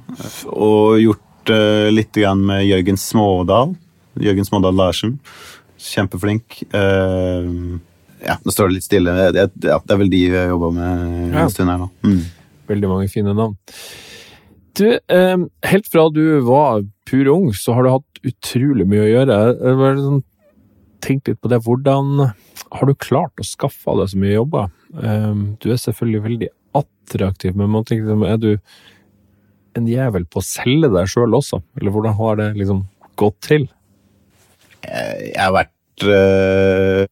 Og 0.51 0.99
gjort 0.99 1.51
eh, 1.53 1.89
litt 1.93 2.17
med 2.41 2.65
Jørgen 2.67 2.97
Smådal. 2.99 3.75
Jørgen 4.19 4.47
Smådal 4.47 4.75
Larsen. 4.75 5.17
Kjempeflink. 5.79 6.61
Eh, 6.75 7.47
ja, 8.25 8.37
nå 8.43 8.51
står 8.53 8.69
det 8.71 8.77
litt 8.79 8.87
stille. 8.87 9.13
Det, 9.35 9.47
ja, 9.63 9.79
er 9.79 10.01
vel 10.01 10.11
de 10.11 10.23
vi 10.31 10.37
har 10.37 10.51
jobba 10.51 10.71
med 10.75 11.33
Ja. 11.35 11.45
en 11.45 11.53
stund 11.53 11.71
her 11.71 11.79
nå. 11.85 11.89
Mm. 12.03 12.21
Veldig 12.67 12.89
mange 12.91 13.09
fine 13.11 13.35
navn. 13.37 13.55
Du, 14.75 14.87
helt 15.63 15.85
fra 15.87 16.09
du 16.11 16.41
var 16.43 16.81
pur 17.07 17.27
ung, 17.31 17.51
så 17.55 17.75
har 17.77 17.85
du 17.85 17.93
hatt 17.93 18.23
utrolig 18.27 18.87
mye 18.89 19.05
å 19.05 19.11
gjøre. 19.11 19.37
Bare 19.79 20.01
sånn, 20.01 20.23
tenk 21.05 21.29
litt 21.29 21.39
på 21.39 21.51
det. 21.53 21.61
Hvordan 21.63 22.25
har 22.25 22.89
du 22.89 22.95
klart 22.99 23.39
å 23.39 23.45
skaffe 23.47 23.95
deg 24.01 24.09
så 24.11 24.19
mye 24.19 24.33
jobber? 24.35 24.73
Du 25.61 25.69
er 25.71 25.79
selvfølgelig 25.79 26.23
veldig 26.25 26.49
attraktiv, 27.05 27.55
men 27.55 27.71
man 27.71 27.85
tenker, 27.87 28.09
liksom, 28.09 28.25
er 28.27 28.41
du 28.41 28.51
en 29.75 29.87
jævel 29.89 30.27
på 30.27 30.41
å 30.41 30.45
selge 30.45 30.91
deg 30.93 31.09
sjøl 31.11 31.35
også? 31.37 31.61
Eller 31.79 31.93
hvordan 31.95 32.17
har 32.19 32.39
det 32.41 32.51
liksom 32.59 32.85
gått 33.19 33.39
til? 33.45 33.67
Jeg 34.85 35.39
har 35.39 35.55
vært 35.55 36.05
øh, 36.05 37.07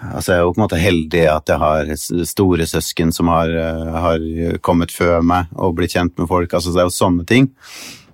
Altså, 0.00 0.32
jeg 0.32 0.38
er 0.38 0.44
jo 0.46 0.52
på 0.54 0.60
en 0.60 0.64
måte 0.64 0.80
heldig 0.80 1.22
at 1.28 1.50
jeg 1.52 1.60
har 1.60 1.90
store 2.28 2.66
søsken 2.68 3.10
som 3.12 3.28
har, 3.28 3.50
øh, 3.52 3.88
har 4.00 4.22
kommet 4.64 4.94
før 4.96 5.20
meg 5.20 5.50
og 5.60 5.74
blitt 5.76 5.92
kjent 5.92 6.14
med 6.16 6.28
folk. 6.30 6.54
Altså, 6.56 6.72
det 6.72 6.80
er 6.80 6.88
jo 6.88 6.94
sånne 6.96 7.26
ting. 7.28 7.50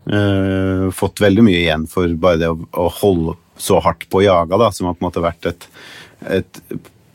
Uh, 0.07 0.87
fått 0.95 1.19
veldig 1.19 1.43
mye 1.43 1.65
igjen 1.65 1.87
for 1.91 2.11
bare 2.23 2.39
det 2.39 2.51
å, 2.53 2.59
å 2.79 2.85
holde 3.01 3.33
så 3.59 3.81
hardt 3.83 4.05
på 4.07 4.21
å 4.21 4.23
jage, 4.23 4.59
da, 4.61 4.69
som 4.71 4.87
har 4.87 4.95
på 4.95 5.03
en 5.03 5.07
måte 5.09 5.23
vært 5.25 5.49
et, 5.51 5.67
et 6.37 6.61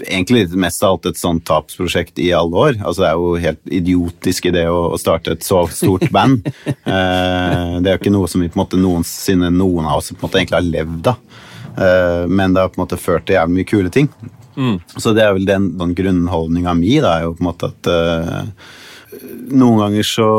Egentlig 0.07 0.47
mest 0.59 0.83
av 0.83 0.95
alt 0.95 1.07
et 1.11 1.19
sånt 1.19 1.43
tapsprosjekt 1.47 2.19
i 2.21 2.31
alle 2.35 2.57
år. 2.65 2.79
Altså, 2.79 3.03
det 3.03 3.09
er 3.09 3.19
jo 3.19 3.43
helt 3.45 3.73
idiotisk 3.79 4.49
idé 4.51 4.65
å, 4.71 4.91
å 4.95 4.99
starte 5.01 5.35
et 5.35 5.45
så 5.45 5.63
stort 5.71 6.09
band. 6.13 6.47
Eh, 6.91 7.77
det 7.79 7.87
er 7.87 7.93
jo 7.95 7.99
ikke 7.99 8.11
noe 8.11 8.27
som 8.27 8.41
vi 8.41 8.49
på 8.49 8.57
en 8.57 8.61
måte 8.63 8.79
noensinne 8.79 9.47
noen 9.53 9.85
av 9.87 9.99
oss 10.01 10.09
på 10.11 10.17
en 10.17 10.23
måte 10.25 10.39
egentlig 10.39 10.57
har 10.57 10.65
levd 10.65 11.09
av. 11.11 11.19
Eh, 11.71 12.23
men 12.27 12.53
det 12.53 12.63
har 12.63 12.71
på 12.73 12.79
en 12.79 12.83
måte 12.83 12.99
ført 12.99 13.27
til 13.27 13.37
jævlig 13.37 13.57
mye 13.59 13.69
kule 13.69 13.91
ting. 13.93 14.09
Så 14.99 15.13
det 15.15 15.23
er 15.23 15.35
vel 15.37 15.47
den, 15.47 15.69
den 15.79 15.93
grunnholdninga 15.95 16.73
mi, 16.77 16.97
da, 17.03 17.15
er 17.15 17.27
jo 17.27 17.35
på 17.37 17.45
en 17.45 17.47
måte 17.47 17.69
at 17.71 17.91
eh, 17.91 18.65
noen 19.51 19.83
ganger 19.85 20.07
så 20.07 20.31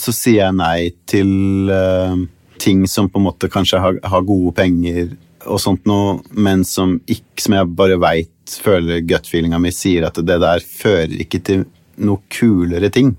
så 0.00 0.14
sier 0.14 0.40
jeg 0.40 0.56
nei 0.56 0.78
til 1.10 1.70
eh, 1.72 2.16
ting 2.62 2.84
som 2.90 3.10
på 3.10 3.20
en 3.20 3.26
måte 3.26 3.50
kanskje 3.52 3.80
har, 3.82 3.98
har 4.02 4.26
gode 4.26 4.54
penger 4.56 5.12
og 5.46 5.60
sånt 5.60 5.84
noe, 5.88 6.18
men 6.30 6.64
som, 6.68 6.96
ikke, 7.10 7.42
som 7.44 7.56
jeg 7.58 7.74
bare 7.78 7.98
veit 8.00 8.56
føler 8.64 9.04
gut-feelinga 9.08 9.58
mi 9.60 9.72
sier 9.74 10.06
at 10.08 10.18
det 10.20 10.38
der 10.42 10.64
fører 10.64 11.14
ikke 11.24 11.40
til 11.44 11.64
noe 11.96 12.20
kulere 12.32 12.90
ting. 12.92 13.14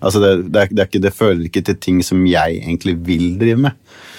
Altså 0.00 0.20
det, 0.20 0.30
det, 0.52 0.60
er, 0.60 0.72
det, 0.72 0.80
er 0.82 0.88
ikke, 0.90 1.02
det 1.02 1.14
fører 1.16 1.44
ikke 1.48 1.62
til 1.66 1.78
ting 1.80 2.00
som 2.04 2.24
jeg 2.28 2.60
egentlig 2.60 2.96
vil 3.06 3.26
drive 3.40 3.60
med. 3.68 3.76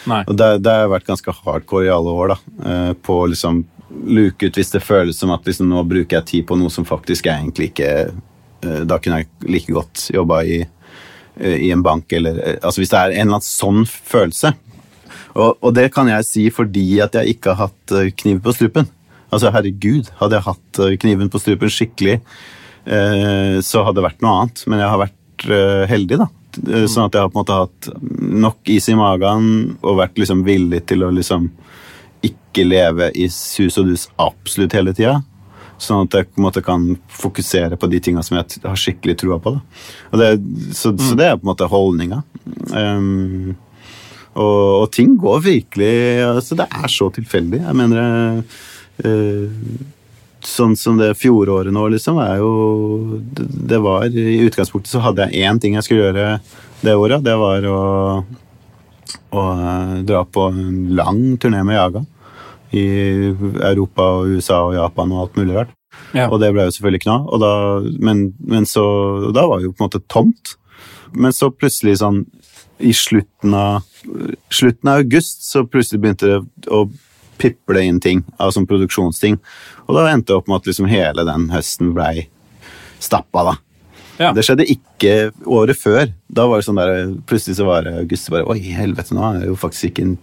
Nei. 0.09 0.21
Og 0.25 0.37
det, 0.39 0.47
det 0.65 0.73
har 0.73 0.91
vært 0.91 1.07
ganske 1.09 1.35
hardcore 1.43 1.87
i 1.87 1.93
alle 1.93 2.13
år, 2.13 2.33
da. 2.33 2.37
eh, 2.71 2.93
På 3.03 3.21
å 3.23 3.27
liksom 3.31 3.61
luke 4.07 4.49
ut 4.49 4.57
hvis 4.57 4.73
det 4.73 4.83
føles 4.83 5.19
som 5.19 5.31
at 5.31 5.45
liksom, 5.47 5.69
nå 5.71 5.83
bruker 5.87 6.19
jeg 6.19 6.27
tid 6.31 6.47
på 6.49 6.57
noe 6.59 6.71
som 6.73 6.85
faktisk 6.87 7.29
jeg 7.29 7.39
egentlig 7.39 7.69
ikke 7.69 7.91
eh, 8.09 8.81
Da 8.83 8.97
kunne 8.99 9.21
jeg 9.21 9.29
like 9.47 9.71
godt 9.71 10.09
jobba 10.11 10.41
i, 10.43 10.57
eh, 11.39 11.57
i 11.67 11.71
en 11.71 11.85
bank, 11.85 12.11
eller 12.11 12.41
Altså 12.57 12.81
hvis 12.81 12.91
det 12.91 12.99
er 12.99 13.13
en 13.13 13.21
eller 13.27 13.37
annen 13.37 13.47
sånn 13.47 13.85
følelse. 13.87 14.55
Og, 15.35 15.57
og 15.59 15.73
det 15.75 15.89
kan 15.95 16.09
jeg 16.11 16.27
si 16.27 16.45
fordi 16.53 17.01
at 17.03 17.17
jeg 17.19 17.37
ikke 17.37 17.55
har 17.55 17.67
hatt 17.67 17.91
kniven 17.91 18.15
kniv 18.21 18.45
på 18.45 18.55
strupen. 18.55 18.87
Altså, 19.27 19.51
herregud, 19.51 20.07
hadde 20.21 20.37
jeg 20.37 20.47
hatt 20.47 20.81
eh, 20.85 20.95
kniven 21.01 21.31
på 21.31 21.41
strupen 21.41 21.71
skikkelig, 21.73 22.17
eh, 22.87 23.57
så 23.65 23.83
hadde 23.83 23.99
det 23.99 24.07
vært 24.07 24.23
noe 24.23 24.35
annet. 24.41 24.63
Men 24.71 24.83
jeg 24.83 24.91
har 24.93 25.01
vært 25.01 25.47
eh, 25.51 25.83
heldig, 25.91 26.19
da. 26.23 26.29
Eh, 26.63 26.85
Sånn 26.87 27.09
at 27.09 27.17
jeg 27.17 27.25
har 27.25 27.31
på 27.33 27.37
en 27.37 27.43
måte 27.43 27.57
hatt 27.59 27.89
nok 28.47 28.71
is 28.71 28.87
i 28.89 28.97
magen 28.97 29.49
og 29.81 29.99
vært 29.99 30.19
liksom 30.21 30.45
villig 30.47 30.85
til 30.89 31.03
å 31.03 31.11
liksom 31.13 31.49
ikke 32.25 32.63
leve 32.65 33.11
i 33.19 33.27
sus 33.29 33.77
og 33.77 33.91
dus 33.91 34.07
absolutt 34.21 34.75
hele 34.77 34.95
tida. 34.95 35.19
Sånn 35.77 36.07
at 36.07 36.15
jeg 36.15 36.31
på 36.31 36.39
en 36.39 36.47
måte 36.47 36.63
kan 36.65 36.87
fokusere 37.13 37.77
på 37.77 37.89
de 37.91 37.99
tinga 38.01 38.23
som 38.25 38.39
jeg 38.39 38.63
har 38.63 38.79
skikkelig 38.79 39.19
trua 39.21 39.37
på. 39.43 39.53
Det, 40.17 40.31
så, 40.73 40.95
så 40.95 41.13
det 41.19 41.27
er 41.27 41.37
på 41.37 41.45
en 41.45 41.51
måte 41.51 41.67
holdninga. 41.69 42.23
Um, 42.73 43.53
og, 44.37 44.83
og 44.83 44.87
ting 44.93 45.15
går 45.19 45.43
virkelig 45.45 45.93
altså 46.27 46.57
Det 46.59 46.67
er 46.69 46.89
så 46.91 47.09
tilfeldig. 47.13 47.61
Jeg 47.63 47.77
mener 47.77 48.41
eh, 49.03 49.61
Sånn 50.47 50.75
som 50.79 50.99
det 50.99 51.15
fjoråret 51.19 51.73
nå, 51.73 51.87
liksom, 51.91 52.19
er 52.21 52.37
jo 52.39 52.51
det, 53.19 53.47
det 53.73 53.79
var 53.83 54.05
I 54.07 54.43
utgangspunktet 54.45 54.93
så 54.93 55.01
hadde 55.03 55.25
jeg 55.27 55.47
én 55.49 55.59
ting 55.59 55.75
jeg 55.75 55.87
skulle 55.87 56.05
gjøre 56.05 56.27
det 56.85 56.93
året. 56.93 57.25
Det 57.25 57.33
var 57.41 57.65
å, 57.67 57.79
å 59.33 59.47
eh, 59.55 59.95
dra 60.07 60.21
på 60.23 60.45
en 60.53 60.93
lang 60.95 61.23
turné 61.41 61.63
med 61.65 61.79
Jaga. 61.79 62.05
i 62.75 62.85
Europa 63.63 64.05
og 64.19 64.37
USA 64.37 64.61
og 64.67 64.75
Japan 64.75 65.11
og 65.15 65.21
alt 65.23 65.37
mulig 65.39 65.55
rart. 65.55 65.73
Ja. 66.13 66.27
Og 66.29 66.39
det 66.43 66.51
ble 66.53 66.67
jo 66.67 66.73
selvfølgelig 66.75 67.03
kna, 67.05 67.17
og 67.25 67.39
da, 67.41 67.51
men, 68.03 68.27
men 68.37 68.67
så 68.69 68.83
Da 69.33 69.47
var 69.47 69.59
det 69.59 69.69
jo 69.69 69.73
på 69.73 69.83
en 69.83 69.89
måte 69.89 70.03
tomt. 70.11 70.57
Men 71.15 71.33
så 71.33 71.49
plutselig 71.49 71.97
sånn 72.01 72.25
i 72.77 72.93
slutten 72.93 73.53
av, 73.57 73.83
slutten 74.49 74.89
av 74.89 75.03
august 75.03 75.43
så 75.47 75.63
plutselig 75.65 76.01
begynte 76.01 76.29
det 76.29 76.71
å 76.73 76.85
piple 77.37 77.83
inn 77.85 77.99
ting, 78.01 78.23
av 78.41 78.51
sånn 78.53 78.67
produksjonsting. 78.69 79.37
Og 79.85 79.97
da 79.97 80.07
endte 80.11 80.31
det 80.31 80.39
opp 80.39 80.49
med 80.49 80.61
at 80.61 80.69
liksom 80.69 80.89
hele 80.89 81.25
den 81.27 81.49
høsten 81.53 81.93
blei 81.97 82.27
stappa, 83.03 83.43
da. 83.51 83.55
Ja. 84.17 84.31
Det 84.33 84.41
skjedde 84.45 84.65
ikke 84.65 85.11
året 85.45 85.77
før. 85.77 86.07
Da 86.27 86.47
var 86.49 86.57
det 86.57 86.65
sånn 86.65 86.79
der, 86.79 87.11
Plutselig 87.29 87.59
så 87.59 87.67
var 87.67 87.85
det 87.85 87.99
august 87.99 88.31
bare 88.33 88.47
Oi, 88.49 88.71
helvete, 88.73 89.13
nå 89.13 89.21
er 89.27 89.43
det 89.43 89.51
jo 89.51 89.57
faktisk 89.61 89.91
ikke 89.91 90.07
en, 90.07 90.15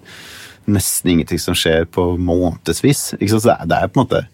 nesten 0.75 1.13
ingenting 1.13 1.39
som 1.39 1.55
skjer 1.55 1.87
på 1.95 2.09
månedsvis. 2.19 3.13
Ikke 3.21 3.37
sant? 3.37 3.45
Så 3.45 3.53
det 3.53 3.55
er, 3.55 3.69
det 3.71 3.79
er 3.79 3.93
på 3.93 4.01
en 4.01 4.03
måte 4.03 4.25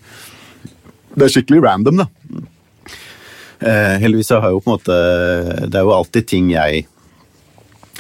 Det 1.13 1.27
er 1.27 1.35
skikkelig 1.35 1.61
random, 1.67 2.01
da. 2.01 2.09
Eh, 3.61 3.97
heldigvis 4.01 4.31
så 4.33 4.41
har 4.41 4.49
jeg 4.49 4.57
jo 4.57 4.65
på 4.65 4.71
en 4.71 4.79
måte 4.79 4.99
Det 5.69 5.77
er 5.77 5.85
jo 5.85 5.93
alltid 5.93 6.29
ting 6.31 6.47
jeg 6.55 6.87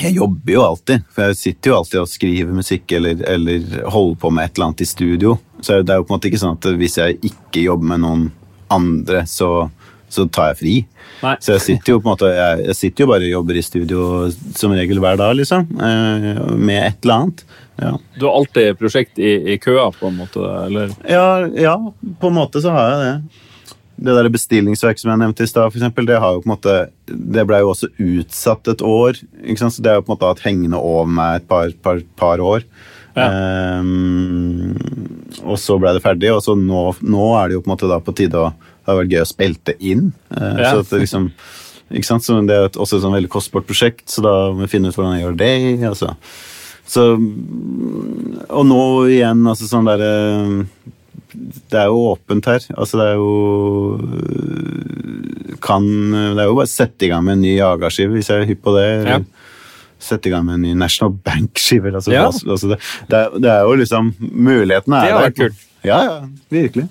jeg 0.02 0.16
jobber 0.16 0.52
jo 0.54 0.62
alltid, 0.64 1.02
for 1.12 1.28
jeg 1.28 1.36
sitter 1.40 1.70
jo 1.70 1.76
alltid 1.80 2.00
og 2.02 2.08
skriver 2.10 2.56
musikk 2.56 2.92
eller, 2.96 3.20
eller 3.28 3.64
holder 3.92 4.18
på 4.22 4.30
med 4.34 4.44
et 4.48 4.56
eller 4.56 4.70
annet 4.70 4.84
i 4.84 4.88
studio. 4.88 5.36
Så 5.60 5.80
det 5.82 5.92
er 5.94 6.00
jo 6.00 6.06
på 6.08 6.14
en 6.14 6.18
måte 6.18 6.30
ikke 6.30 6.40
sånn 6.42 6.56
at 6.58 6.70
hvis 6.80 6.98
jeg 7.00 7.18
ikke 7.30 7.64
jobber 7.66 7.90
med 7.92 8.02
noen 8.04 8.24
andre, 8.72 9.24
så, 9.28 9.50
så 10.08 10.26
tar 10.32 10.52
jeg 10.52 10.60
fri. 10.60 10.74
Nei. 11.20 11.34
Så 11.42 11.56
jeg 11.56 11.64
sitter 11.66 11.92
jo 11.94 11.98
på 12.00 12.08
en 12.08 12.12
måte 12.14 12.30
jeg, 12.32 12.62
jeg 12.70 12.78
sitter 12.78 13.04
jo 13.04 13.10
bare 13.10 13.26
og 13.28 13.34
jobber 13.34 13.58
i 13.60 13.64
studio 13.66 14.04
som 14.56 14.72
regel 14.78 15.02
hver 15.02 15.18
dag, 15.20 15.34
liksom. 15.36 15.66
eh, 15.76 16.30
Med 16.56 16.80
et 16.86 17.04
eller 17.04 17.16
annet. 17.16 17.44
Ja. 17.80 17.92
Du 18.16 18.26
har 18.28 18.38
alltid 18.40 18.78
prosjekt 18.80 19.18
i, 19.20 19.34
i 19.54 19.58
køa, 19.60 19.90
på 19.96 20.08
en 20.10 20.18
måte? 20.20 20.40
eller? 20.66 20.92
Ja, 21.08 21.46
ja, 21.56 21.76
på 22.20 22.30
en 22.30 22.36
måte 22.36 22.60
så 22.64 22.72
har 22.76 22.90
jeg 22.92 23.00
det. 23.04 23.46
Det 24.00 24.14
der 24.16 24.30
bestillingsverket 24.32 25.02
som 25.02 25.10
jeg 25.12 25.20
nevnte 25.20 25.44
i 25.44 25.50
stad, 25.50 25.74
det 26.08 26.20
har 26.22 26.36
jo 26.36 26.40
på 26.40 26.48
en 26.48 26.54
måte 26.54 26.76
Det 27.04 27.42
ble 27.48 27.58
jo 27.60 27.72
også 27.74 27.90
utsatt 28.00 28.70
et 28.72 28.84
år. 28.86 29.20
Så 29.20 29.82
det 29.82 29.92
har 29.92 30.00
jo 30.00 30.06
på 30.06 30.12
en 30.12 30.16
måte 30.16 30.30
hatt 30.30 30.44
hengende 30.46 30.80
over 30.80 31.10
meg 31.10 31.42
et 31.42 31.48
par, 31.50 31.72
par, 31.84 32.00
par 32.16 32.40
år. 32.40 32.64
Ja. 33.18 33.26
Um, 33.80 34.76
og 35.42 35.58
så 35.58 35.76
ble 35.82 35.92
det 35.96 36.04
ferdig, 36.04 36.30
og 36.32 36.44
så 36.44 36.54
nå, 36.56 36.84
nå 37.02 37.24
er 37.40 37.50
det 37.50 37.58
jo 37.58 37.64
på 37.64 37.70
en 37.70 37.74
måte 37.74 37.90
da 37.90 37.98
på 38.00 38.14
tide 38.16 38.38
å 38.38 38.52
Det 38.54 38.88
har 38.88 38.96
vært 39.02 39.12
gøy 39.12 39.22
å 39.22 39.50
det 39.68 39.74
inn. 39.80 40.06
Uh, 40.32 40.54
Ja. 40.56 40.70
Så 40.70 40.86
det 40.94 41.02
liksom 41.04 41.32
ikke 41.90 42.06
sant? 42.06 42.24
Så 42.24 42.38
det 42.46 42.54
er 42.54 42.70
også 42.70 42.96
et 42.96 43.04
sånn 43.04 43.16
veldig 43.16 43.30
kostbart 43.30 43.66
prosjekt, 43.66 44.06
så 44.10 44.22
da 44.22 44.32
må 44.54 44.64
vi 44.64 44.70
finne 44.70 44.90
ut 44.90 44.96
hvordan 44.96 45.16
jeg 45.16 45.24
gjør 45.24 45.36
det. 45.40 45.54
Altså. 45.90 46.14
Så, 46.90 47.04
og 48.50 48.64
nå 48.66 48.82
igjen, 49.10 49.42
altså 49.46 49.68
sånn 49.70 49.86
derre 49.90 50.12
Det 51.32 51.78
er 51.78 51.86
jo 51.90 52.00
åpent 52.12 52.46
her. 52.50 52.64
Altså 52.76 52.98
det 53.00 53.06
er 53.12 53.20
jo 53.20 53.30
kan, 55.62 55.86
Det 56.12 56.40
er 56.42 56.48
jo 56.48 56.56
bare 56.58 56.68
å 56.68 56.72
sette 56.72 57.06
i 57.06 57.10
gang 57.12 57.24
med 57.26 57.38
en 57.38 57.44
ny 57.44 57.54
Jaga-skive, 57.58 58.14
hvis 58.16 58.30
jeg 58.32 58.42
er 58.42 58.48
hypp 58.50 58.62
på 58.66 58.74
det. 58.78 58.86
Ja. 59.06 59.18
Sette 60.00 60.30
i 60.30 60.32
gang 60.32 60.46
med 60.48 60.58
en 60.58 60.62
ny 60.64 60.74
National 60.80 61.12
Bank-skive. 61.26 61.92
Altså, 61.94 62.12
Ja. 62.14 62.26
altså 62.30 62.70
det, 62.72 62.78
det, 63.10 63.18
er, 63.18 63.34
det 63.38 63.50
er 63.52 63.66
jo 63.68 63.74
liksom 63.82 64.14
Mulighetene 64.20 64.96
er 64.96 65.04
Det 65.04 65.12
har 65.16 65.26
vært 65.28 65.40
kult. 65.42 65.66
Ja, 65.84 65.98
ja. 66.04 66.16
Virkelig. 66.52 66.86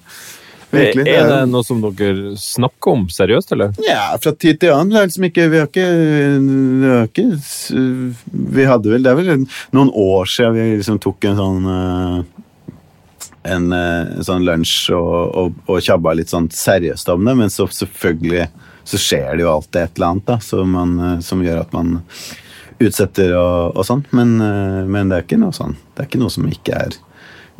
Virkelig. 0.70 1.08
er 1.10 1.26
det 1.26 1.38
noe 1.50 1.66
som 1.66 1.80
dere 1.82 2.36
snakker 2.38 2.92
om 2.94 3.08
seriøst, 3.10 3.56
eller? 3.56 3.72
ja, 3.82 4.12
fra 4.22 4.36
tid 4.38 4.60
til 4.62 4.70
annen. 4.76 4.92
Det 4.94 5.00
er 5.02 5.08
liksom 5.10 5.26
ikke 5.26 5.48
Vi 5.50 5.58
har 5.58 5.70
ikke, 5.72 5.88
vi 6.84 6.92
har 6.94 7.08
ikke 7.10 7.26
Vi 8.60 8.68
hadde 8.70 8.92
vel 8.94 9.02
Det 9.08 9.10
er 9.10 9.18
vel 9.18 9.32
noen 9.74 9.90
år 9.98 10.30
siden 10.30 10.54
vi 10.60 10.68
liksom 10.78 11.00
tok 11.02 11.26
en 11.32 11.40
sånn 11.42 11.66
eh, 11.74 12.20
en, 13.44 13.72
eh, 13.74 14.18
en 14.18 14.24
sånn 14.28 14.44
lunsj 14.48 14.92
og, 14.98 15.36
og, 15.40 15.54
og 15.70 15.82
tjabba 15.86 16.14
litt 16.18 16.30
sånn 16.34 16.50
seriøst 16.52 17.10
om 17.14 17.26
det, 17.26 17.36
men 17.40 17.50
så 17.54 17.68
selvfølgelig 17.72 18.48
så 18.90 18.98
skjer 18.98 19.38
det 19.38 19.44
jo 19.46 19.52
alltid 19.54 19.82
et 19.84 19.98
eller 20.00 20.08
annet 20.14 20.26
da, 20.28 20.40
som, 20.44 20.72
man, 20.74 20.96
eh, 21.00 21.20
som 21.24 21.44
gjør 21.46 21.62
at 21.62 21.74
man 21.76 22.00
utsetter 22.80 23.34
og, 23.38 23.76
og 23.78 23.86
sånn. 23.88 24.04
Men, 24.16 24.36
eh, 24.44 24.84
men 24.90 25.10
det 25.12 25.18
er 25.20 25.26
ikke 25.28 25.40
noe 25.42 25.56
sånn 25.56 25.76
Det 25.94 26.04
er 26.04 26.08
ikke 26.10 26.22
noe 26.22 26.32
som 26.34 26.48
ikke 26.50 26.78
er 26.88 26.96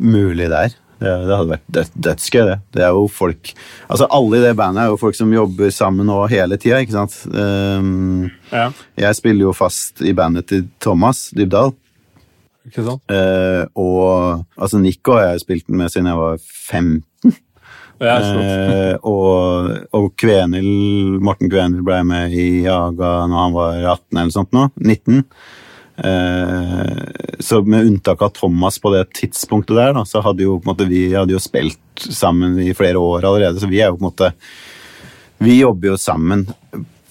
mulig 0.00 0.46
der. 0.48 0.72
Det, 1.00 1.08
det 1.28 1.32
hadde 1.36 1.48
vært 1.54 1.68
død- 1.72 1.94
dødsgøy, 2.04 2.42
det. 2.48 2.56
Det 2.76 2.82
er 2.84 2.90
jo 2.96 3.06
folk 3.08 3.50
Altså 3.88 4.08
Alle 4.12 4.36
i 4.36 4.42
det 4.44 4.54
bandet 4.58 4.82
er 4.82 4.90
jo 4.92 4.98
folk 5.00 5.16
som 5.16 5.30
jobber 5.32 5.70
sammen 5.72 6.08
nå 6.08 6.18
hele 6.32 6.58
tida, 6.60 6.80
ikke 6.84 6.96
sant. 6.98 7.16
Um, 7.32 8.30
Ja. 8.52 8.66
jeg 8.98 9.16
spiller 9.16 9.46
jo 9.46 9.52
fast 9.56 10.02
i 10.04 10.12
bandet 10.16 10.48
til 10.50 10.66
Thomas 10.82 11.28
Dybdahl. 11.36 11.72
Ikke 12.68 12.84
sant? 12.86 13.02
eh, 13.12 13.62
og 13.80 14.44
altså 14.60 14.80
Nico 14.82 15.16
har 15.16 15.32
jeg 15.32 15.44
spilt 15.44 15.70
med 15.72 15.92
siden 15.92 16.10
jeg 16.10 16.20
var 16.20 16.42
15. 16.42 17.00
Ja. 18.00 18.14
Eh, 18.16 18.94
og, 19.04 19.72
og 19.92 20.06
Kvenil, 20.20 21.18
Morten 21.20 21.50
Kvenil 21.52 21.82
ble 21.84 21.98
med 22.08 22.32
i 22.32 22.62
Jaga 22.64 23.26
når 23.28 23.42
han 23.44 23.56
var 23.56 23.74
18 23.96 24.20
eller 24.22 24.32
sånt 24.32 24.56
nå. 24.56 24.68
19. 24.80 25.24
Eh, 26.00 27.34
så 27.44 27.60
med 27.60 27.90
unntak 27.90 28.22
av 28.24 28.32
Thomas 28.38 28.80
på 28.80 28.94
det 28.94 29.04
tidspunktet 29.18 29.76
der, 29.76 29.92
da, 29.98 30.06
så 30.08 30.22
hadde 30.24 30.46
jo 30.46 30.56
på 30.56 30.64
en 30.64 30.72
måte 30.72 30.88
vi 30.88 31.10
hadde 31.12 31.36
jo 31.36 31.42
spilt 31.42 32.06
sammen 32.08 32.56
i 32.62 32.72
flere 32.76 32.96
år 32.96 33.26
allerede, 33.28 33.60
så 33.60 33.68
vi 33.68 33.82
er 33.82 33.90
jo 33.90 33.98
på 33.98 34.04
en 34.06 34.08
måte 34.08 34.32
Vi 35.40 35.58
jobber 35.60 35.94
jo 35.94 35.96
sammen 36.00 36.46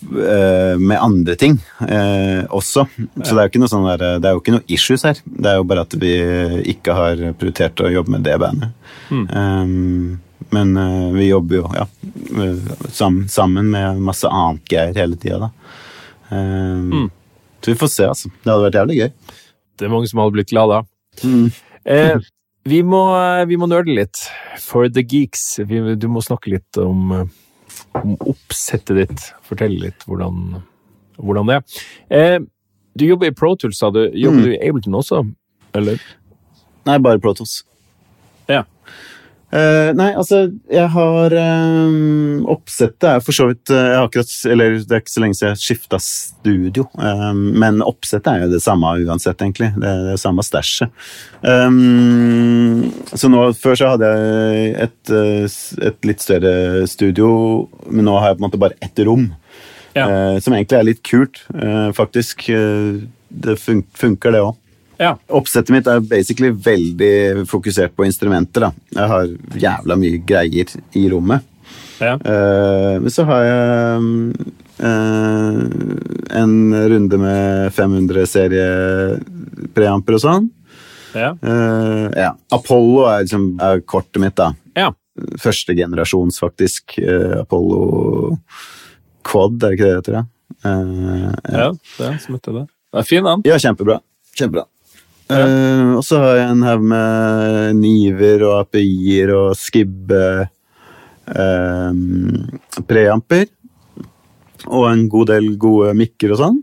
med 0.01 0.95
andre 0.95 1.35
ting 1.39 1.57
eh, 1.85 2.45
også. 2.45 2.85
Så 3.19 3.33
det 3.33 3.35
er 3.35 3.43
jo 3.43 3.51
ikke 3.51 3.61
noe 3.63 3.71
sånn 3.71 3.87
der, 3.89 4.05
det 4.23 4.29
er 4.29 4.37
jo 4.37 4.41
ikke 4.41 4.55
noe 4.55 4.67
issues 4.71 5.03
her. 5.07 5.19
Det 5.25 5.51
er 5.51 5.59
jo 5.59 5.67
bare 5.67 5.83
at 5.85 5.95
vi 5.99 6.13
ikke 6.73 6.95
har 6.95 7.21
prioritert 7.39 7.83
å 7.83 7.91
jobbe 7.91 8.15
med 8.15 8.25
det 8.27 8.37
bandet. 8.41 8.73
Um, 9.11 10.19
men 10.55 10.73
eh, 10.79 11.07
vi 11.13 11.29
jobber 11.29 11.59
jo 11.59 11.69
ja, 11.75 11.85
sammen, 12.89 13.27
sammen 13.29 13.69
med 13.75 13.99
masse 14.07 14.29
annet 14.29 14.63
greier 14.71 14.97
hele 14.97 15.19
tida, 15.19 15.49
da. 15.49 15.51
Um, 16.29 17.09
Så 17.59 17.73
vi 17.73 17.79
får 17.81 17.89
se, 17.91 18.05
altså. 18.07 18.29
Det 18.43 18.51
hadde 18.51 18.65
vært 18.69 18.77
jævlig 18.79 18.97
gøy. 19.01 19.09
Det 19.79 19.87
er 19.87 19.91
mange 19.91 20.07
som 20.07 20.21
hadde 20.23 20.35
blitt 20.37 20.51
glad 20.53 20.71
da. 20.71 20.81
Eh, 21.89 22.17
vi, 22.69 22.79
må, 22.87 23.01
vi 23.49 23.57
må 23.59 23.67
nerde 23.67 23.95
litt. 23.95 24.21
For 24.63 24.87
the 24.87 25.03
geeks. 25.03 25.59
Vi, 25.67 25.81
du 25.99 26.07
må 26.11 26.23
snakke 26.23 26.53
litt 26.53 26.79
om, 26.79 27.11
eh, 27.17 27.25
om 27.99 28.15
oppsettet 28.19 28.95
ditt. 28.97 29.25
Fortell 29.45 29.75
litt 29.81 30.05
hvordan, 30.09 30.61
hvordan 31.17 31.51
det 31.51 31.59
er. 31.59 31.83
Eh, 32.09 32.39
du 32.99 33.05
jobber 33.05 33.29
i 33.29 33.35
Pro 33.35 33.53
Tools, 33.55 33.79
sa 33.79 33.91
du. 33.93 34.05
Jobber 34.17 34.47
du 34.47 34.53
i 34.55 34.61
Ableton 34.67 34.97
også? 34.99 35.23
Eller? 35.77 36.01
Nei, 36.89 36.97
bare 37.03 37.21
ProTools. 37.21 37.61
Ja. 38.49 38.63
Eh, 39.49 39.91
nei, 39.97 40.11
altså, 40.13 40.43
jeg 40.69 40.91
har 40.93 41.33
um, 41.33 42.43
Oppsettet 42.53 43.07
er 43.09 43.21
for 43.25 43.33
så 43.33 43.47
vidt 43.49 43.71
eh, 43.73 43.79
jeg 43.81 43.95
har 43.97 44.05
akkurat, 44.05 44.33
Eller 44.45 44.75
det 44.77 44.93
er 44.93 45.01
ikke 45.01 45.13
så 45.15 45.23
lenge 45.23 45.37
siden 45.39 45.55
jeg 45.55 45.61
skifta 45.63 45.99
studio. 46.03 46.85
Um, 46.93 47.41
men 47.57 47.81
oppsettet 47.81 48.29
er 48.29 48.43
jo 48.45 48.51
det 48.53 48.61
samme 48.61 48.91
uansett, 49.01 49.41
egentlig. 49.41 49.71
Det 49.73 49.89
er 49.89 50.05
det 50.11 50.19
samme 50.21 50.45
stæsjet. 50.45 50.93
Um, 51.41 52.91
så 53.09 53.31
nå, 53.31 53.47
Før 53.57 53.79
så 53.79 53.91
hadde 53.95 54.13
jeg 54.13 54.69
et, 54.85 55.13
et 55.89 56.09
litt 56.11 56.21
større 56.21 56.85
studio, 56.89 57.31
men 57.89 58.05
nå 58.05 58.19
har 58.19 58.31
jeg 58.31 58.39
på 58.39 58.43
en 58.43 58.49
måte 58.51 58.61
bare 58.61 58.77
ett 58.85 59.05
rom. 59.07 59.31
Ja. 59.97 60.05
Uh, 60.05 60.37
som 60.43 60.53
egentlig 60.53 60.77
er 60.77 60.89
litt 60.91 61.01
kult, 61.09 61.41
uh, 61.57 61.89
faktisk. 61.97 62.45
Det 63.29 63.57
fun 63.61 63.81
funker, 63.97 64.35
det 64.35 64.45
òg. 64.45 64.57
Ja. 64.99 65.13
Oppsettet 65.31 65.71
mitt 65.71 65.87
er 65.87 66.01
basically 66.03 66.49
veldig 66.51 67.45
fokusert 67.47 67.93
på 67.95 68.03
instrumenter. 68.07 68.67
da. 68.67 68.71
Jeg 68.97 69.07
har 69.13 69.29
jævla 69.63 69.95
mye 69.99 70.19
greier 70.27 70.73
i 70.99 71.05
rommet. 71.11 71.45
ja. 71.99 72.13
Eh, 72.19 72.95
men 72.99 73.09
så 73.13 73.23
har 73.27 73.43
jeg 73.47 73.99
eh, 74.83 76.39
en 76.41 76.55
runde 76.93 77.17
med 77.21 77.71
500-serie 77.75 79.19
preamper 79.75 80.17
og 80.17 80.23
sånn. 80.23 80.49
Ja. 81.15 81.31
Eh, 81.41 82.07
ja. 82.19 82.33
Apollo 82.53 83.05
er, 83.09 83.23
liksom, 83.23 83.53
er 83.63 83.81
kortet 83.87 84.21
mitt, 84.23 84.35
da. 84.39 84.51
ja. 84.75 84.91
Første 85.39 85.73
generasjons, 85.75 86.37
faktisk. 86.39 86.93
Apollo 87.41 88.37
Quad, 89.27 89.57
er 89.63 89.73
det 89.73 89.75
ikke 89.75 89.87
det 89.87 89.89
det 89.89 90.01
heter? 90.03 90.19
Ja, 90.21 90.25
Eh, 90.65 91.31
ja. 91.53 91.67
Det 91.71 92.03
er 92.03 92.15
som 92.19 92.35
heter 92.35 92.51
det. 92.57 92.61
Det 92.91 92.99
er 92.99 93.05
fin, 93.07 93.23
den. 93.23 93.43
Ja, 93.47 93.55
kjempebra. 93.61 93.99
Kjempebra. 94.35 94.65
Eh, 95.29 95.89
og 95.93 96.01
så 96.05 96.17
har 96.23 96.39
jeg 96.39 96.53
en 96.55 96.63
haug 96.65 96.85
med 96.89 97.75
niver 97.77 98.45
og 98.47 98.55
API-er 98.63 99.33
og 99.35 99.57
skibbe 99.59 100.23
uh, 101.29 101.91
preamper. 102.89 103.45
Og 104.65 104.87
en 104.89 105.05
god 105.11 105.29
del 105.35 105.51
gode 105.61 105.93
mikker 105.97 106.33
og 106.33 106.41
sånn. 106.41 106.57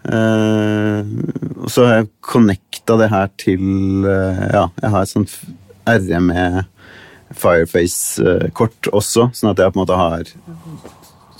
Uh, 0.00 1.00
og 1.64 1.72
så 1.72 1.86
har 1.86 1.98
jeg 2.00 2.12
connecta 2.24 2.96
det 3.00 3.10
her 3.12 3.32
til 3.40 3.64
Ja, 4.08 4.68
jeg 4.80 4.92
har 4.94 5.02
et 5.04 5.10
sånt 5.10 5.34
RME 5.84 6.64
Fireface-kort 7.36 8.88
også, 8.90 9.28
sånn 9.36 9.52
at 9.52 9.60
jeg 9.60 9.72
på 9.72 9.78
en 9.78 9.82
måte 9.84 9.98
har 10.00 10.24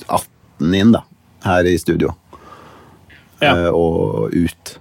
18 0.07 0.77
inn 0.77 0.93
da, 0.95 1.03
her 1.47 1.67
i 1.67 1.75
studio 1.81 2.13
Ja. 3.41 3.73
og 3.73 4.37
ut. 4.37 4.80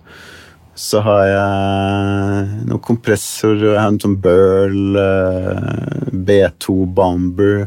Så 0.80 1.02
har 1.04 1.24
jeg 1.28 2.68
noen 2.70 2.80
kompressor, 2.86 3.58
jeg 3.60 3.76
har 3.76 3.90
en 3.92 4.00
sånn 4.00 4.16
Burl 4.24 4.96
eh, 5.02 6.14
B2 6.16 6.76
Bomber 6.96 7.66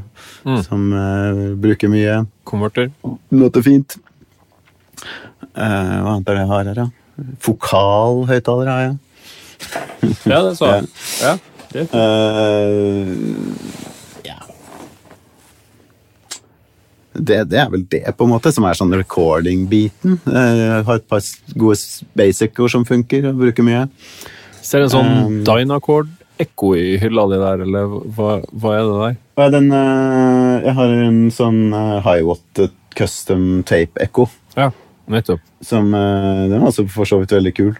som 0.64 0.88
jeg 0.96 1.52
bruker 1.62 1.92
mye. 1.92 2.14
Konverter. 2.48 2.88
Låter 3.36 3.62
fint. 3.66 3.98
Eh, 5.52 5.92
hva 6.00 6.16
annet 6.16 6.28
er 6.32 6.34
det 6.38 6.42
jeg 6.42 6.50
har 6.54 6.64
her, 6.70 6.80
da? 6.80 6.86
Fokal 7.44 8.22
høyttaler 8.30 8.70
har 8.72 8.80
jeg. 8.86 8.94
Ja, 10.24 10.40
det 10.48 10.56
sa 10.58 10.72
jeg. 10.78 10.88
Ja, 11.22 11.32
det 11.72 11.84
er 11.84 11.86
fint. 11.92 12.00
Eh, 12.00 13.06
ja. 14.30 14.38
Det, 17.14 17.42
det 17.50 17.58
er 17.60 17.70
vel 17.72 17.84
det, 17.92 18.02
på 18.16 18.26
en 18.26 18.32
måte, 18.32 18.52
som 18.54 18.64
er 18.68 18.78
sånn 18.78 18.94
recording-biten. 18.96 20.18
Eh, 20.26 20.78
har 20.86 21.00
et 21.00 21.08
par 21.08 21.24
gode 21.58 21.78
basic-ord 22.18 22.72
som 22.72 22.86
funker, 22.88 23.28
og 23.30 23.40
bruker 23.42 23.66
mye. 23.66 23.86
Ser 24.62 24.86
en 24.86 24.92
sånn 24.92 25.10
Um, 25.12 25.38
Dynacord-ekko 25.44 26.74
i 26.78 26.96
hylla 27.02 27.26
di 27.28 27.40
der, 27.42 27.64
eller 27.66 27.96
hva, 28.16 28.36
hva 28.48 28.76
er 28.78 28.86
det 28.86 29.00
der? 29.02 29.50
Den, 29.56 29.72
eh, 29.76 30.68
jeg 30.68 30.76
har 30.78 30.94
en 31.02 31.20
sånn 31.34 31.60
Highwatt 31.72 32.06
high-watt 32.06 32.78
custom 32.96 33.62
tape-ekko. 33.68 34.28
Ja, 34.56 34.70
nettopp. 35.10 35.40
Som, 35.64 35.94
eh, 35.94 36.48
den 36.48 36.60
er 36.60 36.68
også 36.68 36.86
for 36.90 37.08
så 37.08 37.20
vidt 37.20 37.34
veldig 37.34 37.54
kul. 37.56 37.74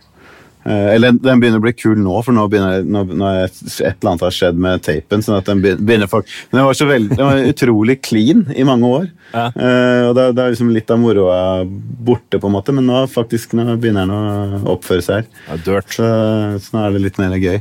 Eh, 0.64 0.94
eller 0.94 1.16
den 1.18 1.40
begynner 1.42 1.58
å 1.58 1.64
bli 1.64 1.74
kul 1.74 1.98
nå, 1.98 2.14
for 2.22 2.36
nå 2.36 2.44
begynner 2.50 2.84
nå, 2.86 3.02
nå 3.10 3.30
et 3.42 3.62
eller 3.82 4.10
annet 4.12 4.26
har 4.26 4.34
skjedd 4.36 4.60
med 4.62 4.82
tapen. 4.86 5.24
sånn 5.24 5.38
at 5.40 5.48
den 5.50 5.62
begynner, 5.62 6.10
folk, 6.10 6.28
Men 6.50 6.60
den 6.60 6.68
var 6.68 6.78
så 6.78 6.88
veldig, 6.90 7.16
den 7.18 7.30
var 7.30 7.48
utrolig 7.52 7.98
clean 8.02 8.44
i 8.54 8.66
mange 8.68 8.90
år. 8.98 9.08
Ja. 9.32 9.46
Uh, 9.56 10.02
og 10.10 10.14
da, 10.18 10.28
da 10.36 10.44
er 10.46 10.54
liksom 10.54 10.70
litt 10.74 10.90
av 10.92 11.00
moroa 11.02 11.40
borte, 11.66 12.38
på 12.38 12.50
en 12.50 12.54
måte, 12.54 12.74
men 12.76 12.86
nå, 12.86 13.04
faktisk, 13.10 13.56
nå 13.58 13.74
begynner 13.74 14.06
den 14.06 14.14
å 14.14 14.76
oppføre 14.76 15.02
seg 15.04 15.22
her. 15.22 15.26
Ja. 15.48 15.82
Så, 15.92 16.12
så 16.62 16.76
nå 16.76 16.84
er 16.86 16.94
det 16.94 17.04
litt 17.08 17.20
mer 17.22 17.34
gøy. 17.40 17.58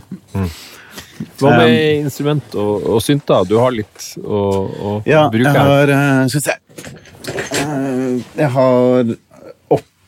Hva 1.37 1.51
med 1.57 2.01
instrument 2.01 2.55
og, 2.57 2.85
og 2.95 3.01
synter? 3.05 3.45
Du 3.49 3.57
har 3.61 3.73
litt 3.73 4.07
å, 4.21 4.39
å 4.67 4.93
Ja, 5.05 5.27
bruke 5.31 5.51
jeg 5.53 5.67
har 5.69 5.91
uh, 5.93 6.27
Skal 6.29 6.41
vi 6.41 6.45
se 6.49 6.59
Uh, 7.61 8.17
Jeg 8.33 8.47
har 8.49 9.11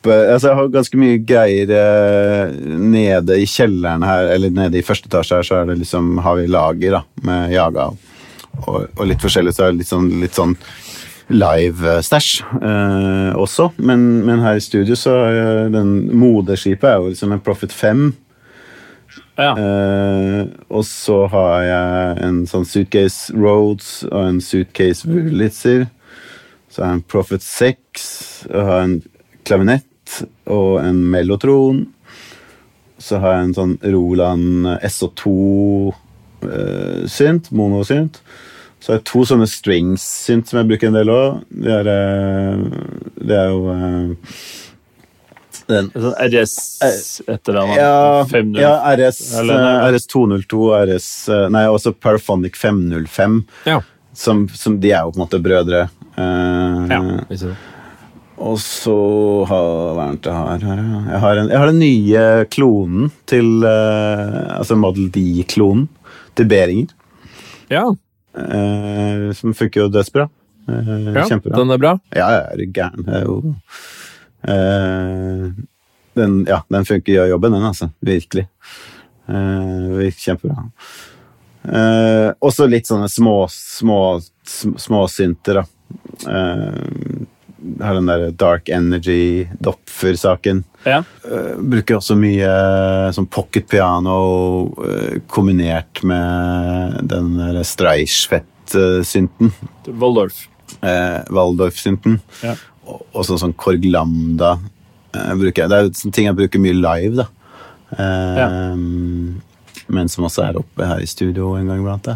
oppe 0.03 0.15
Altså, 0.33 0.51
jeg 0.51 0.59
har 0.59 0.71
ganske 0.73 0.99
mye 0.99 1.19
greier 1.23 1.73
eh, 1.79 2.55
nede 2.77 3.39
i 3.39 3.47
kjelleren 3.49 4.03
her, 4.05 4.29
eller 4.35 4.53
nede 4.53 4.79
i 4.79 4.85
første 4.85 5.09
etasje 5.09 5.39
her, 5.39 5.47
så 5.47 5.59
er 5.61 5.69
det 5.71 5.79
liksom, 5.83 6.17
har 6.23 6.39
vi 6.39 6.49
lager 6.51 6.99
da, 6.99 7.03
med 7.23 7.53
Jaga 7.53 7.91
og, 8.67 8.89
og 8.93 9.05
litt 9.09 9.23
forskjellig, 9.23 9.53
så 9.55 9.65
er 9.65 9.71
det 9.71 9.81
litt 9.81 9.89
sånn, 9.89 10.09
litt 10.21 10.35
sånn 10.37 10.57
live-stæsj 11.33 12.33
eh, 12.59 13.31
også. 13.39 13.71
Men, 13.81 14.03
men 14.27 14.43
her 14.43 14.59
i 14.59 14.63
studio 14.63 14.97
så 14.99 15.15
er 15.31 15.71
den 15.73 15.95
moderskipet 16.13 16.85
er 16.91 16.99
jo 16.99 17.13
liksom 17.13 17.33
en 17.33 17.41
Profit 17.41 17.73
5. 17.73 18.03
Ja. 19.39 19.55
Eh, 19.57 20.43
og 20.69 20.85
så 20.85 21.23
har 21.33 21.63
jeg 21.65 22.19
en 22.27 22.43
sånn 22.49 22.67
Suitcase 22.69 23.33
Roads 23.33 24.03
og 24.11 24.19
en 24.27 24.43
Suitcase 24.43 25.09
Wurlitzer. 25.09 25.87
Så 26.69 26.83
har 26.83 26.91
jeg 26.91 26.99
en 26.99 27.07
Prophet 27.15 27.45
6, 27.45 28.05
og 28.51 28.69
har 28.69 28.85
en 28.85 28.95
klavinett 29.47 29.87
og 30.51 30.79
en 30.83 30.99
Mellotron. 31.13 31.85
Så 33.03 33.17
har 33.19 33.31
jeg 33.37 33.43
en 33.49 33.55
sånn 33.57 33.75
Roland 33.93 34.65
SO2-synt, 36.43 37.51
monosynt. 37.51 38.21
Så 38.83 38.91
har 38.91 38.97
jeg 38.99 39.05
to 39.07 39.21
sånne 39.27 39.47
strings-synt 39.47 40.45
som 40.49 40.59
jeg 40.59 40.67
bruker 40.73 40.87
en 40.91 40.97
del 40.97 41.09
òg. 41.11 41.27
Det, 41.63 41.77
eh, 41.87 42.57
det 43.23 43.37
er 43.39 43.47
jo 43.53 43.59
eh, 43.71 44.07
den 45.71 45.87
Sånn 45.95 46.17
RS 46.19 46.55
et 47.31 47.47
eller 47.47 47.59
annet? 47.61 47.77
ja, 47.79 48.25
5.0. 48.27 48.59
ja, 48.59 48.73
RS, 48.97 49.19
Eller- 49.39 49.61
eh, 49.87 49.87
RS 49.95 50.07
202, 50.11 50.63
RS 50.81 51.07
eh, 51.31 51.45
Nei, 51.55 51.63
også 51.71 51.93
Paraphonic 51.95 52.55
505. 52.59 53.37
Ja. 53.69 53.79
Som, 54.13 54.47
som 54.51 54.75
De 54.83 54.91
er 54.91 55.01
jo 55.07 55.11
på 55.13 55.17
en 55.21 55.23
måte 55.25 55.39
brødre. 55.41 55.85
Eh, 56.17 56.87
ja. 56.91 56.99
Og 58.43 58.57
så 58.59 58.93
har 59.47 59.93
Hva 59.95 60.05
det 60.13 60.27
jeg 60.27 60.35
har 60.35 60.63
her? 60.67 60.81
Jeg 61.13 61.19
har, 61.23 61.39
en, 61.39 61.49
jeg 61.53 61.61
har 61.61 61.69
den 61.71 61.79
nye 61.79 62.23
klonen 62.51 63.11
til 63.29 63.63
uh, 63.63 64.57
Altså 64.59 64.75
Model 64.79 65.07
D-klonen 65.15 65.85
til 66.37 66.49
Behringer. 66.51 66.91
Ja, 67.71 67.85
Uh, 68.33 69.27
som 69.37 69.51
funker 69.53 69.83
jo 69.83 69.91
dødsbra. 69.93 70.23
Uh, 70.65 71.11
ja. 71.13 71.21
Kjempebra. 71.29 71.53
den 71.59 71.69
er 71.75 71.77
bra. 71.77 71.91
Ja, 72.17 72.31
jeg 72.33 72.65
er 72.65 72.71
gæren. 72.73 73.03
Det 73.05 73.13
er 73.19 73.27
jo 73.27 73.35
den, 76.17 76.33
Ja, 76.49 76.57
den 76.73 76.87
funker 76.89 77.13
gjør 77.13 77.29
jobben, 77.35 77.53
den, 77.53 77.67
altså. 77.69 77.91
Virkelig. 78.01 78.47
Virker 79.29 80.23
kjempebra. 80.25 80.65
Også 82.41 82.65
litt 82.73 82.89
sånne 82.89 83.05
små, 83.13 83.35
små, 83.53 83.99
sm- 84.49 84.79
småsynter, 84.81 85.61
da. 85.61 85.65
Har 87.79 87.95
den 87.95 88.09
der 88.09 88.31
Dark 88.35 88.69
Energy 88.69 89.47
Dopfer-saken. 89.63 90.63
Ja. 90.83 90.99
Uh, 91.23 91.55
bruker 91.59 91.95
også 91.99 92.17
mye 92.19 92.49
sånn 93.15 93.29
pocket 93.31 93.69
piano 93.71 94.17
uh, 94.81 95.15
kombinert 95.31 96.01
med 96.03 96.99
den 97.07 97.37
der 97.39 97.61
Streichfett-synten. 97.63 99.53
Waldorf. 99.87 100.43
Uh, 100.81 101.23
Waldorf-synten. 101.31 102.19
Ja. 102.43 102.57
Og 102.83 103.05
og 103.13 103.23
sånn, 103.23 103.39
sånn 103.39 103.55
Korg 103.55 103.85
Lambda. 103.87 104.57
Bruker 105.13 105.63
jeg. 105.63 105.69
Det 105.71 105.77
er 105.77 105.87
jo 105.87 106.11
ting 106.11 106.27
jeg 106.27 106.35
bruker 106.35 106.59
mye 106.59 106.75
live, 106.75 107.23
da. 107.23 107.27
Ja. 107.93 108.47
Men 109.93 110.09
som 110.11 110.25
også 110.27 110.41
er 110.49 110.57
oppe 110.59 110.87
her 110.89 110.99
i 110.99 111.07
studio 111.07 111.53
en 111.55 111.69
gang 111.69 111.79
iblant. 111.79 112.09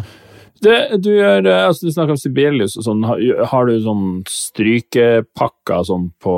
Det, 0.64 0.76
du, 1.04 1.12
eh, 1.20 1.66
altså, 1.66 1.86
du 1.86 1.94
snakker 1.94 2.16
om 2.16 2.20
Sibelius 2.20 2.76
og 2.80 2.86
sånn. 2.88 3.04
Har, 3.06 3.22
har 3.52 3.68
du 3.68 3.78
sånn 3.84 4.06
strykepakker 4.32 5.86
sånn 5.86 6.10
på 6.22 6.36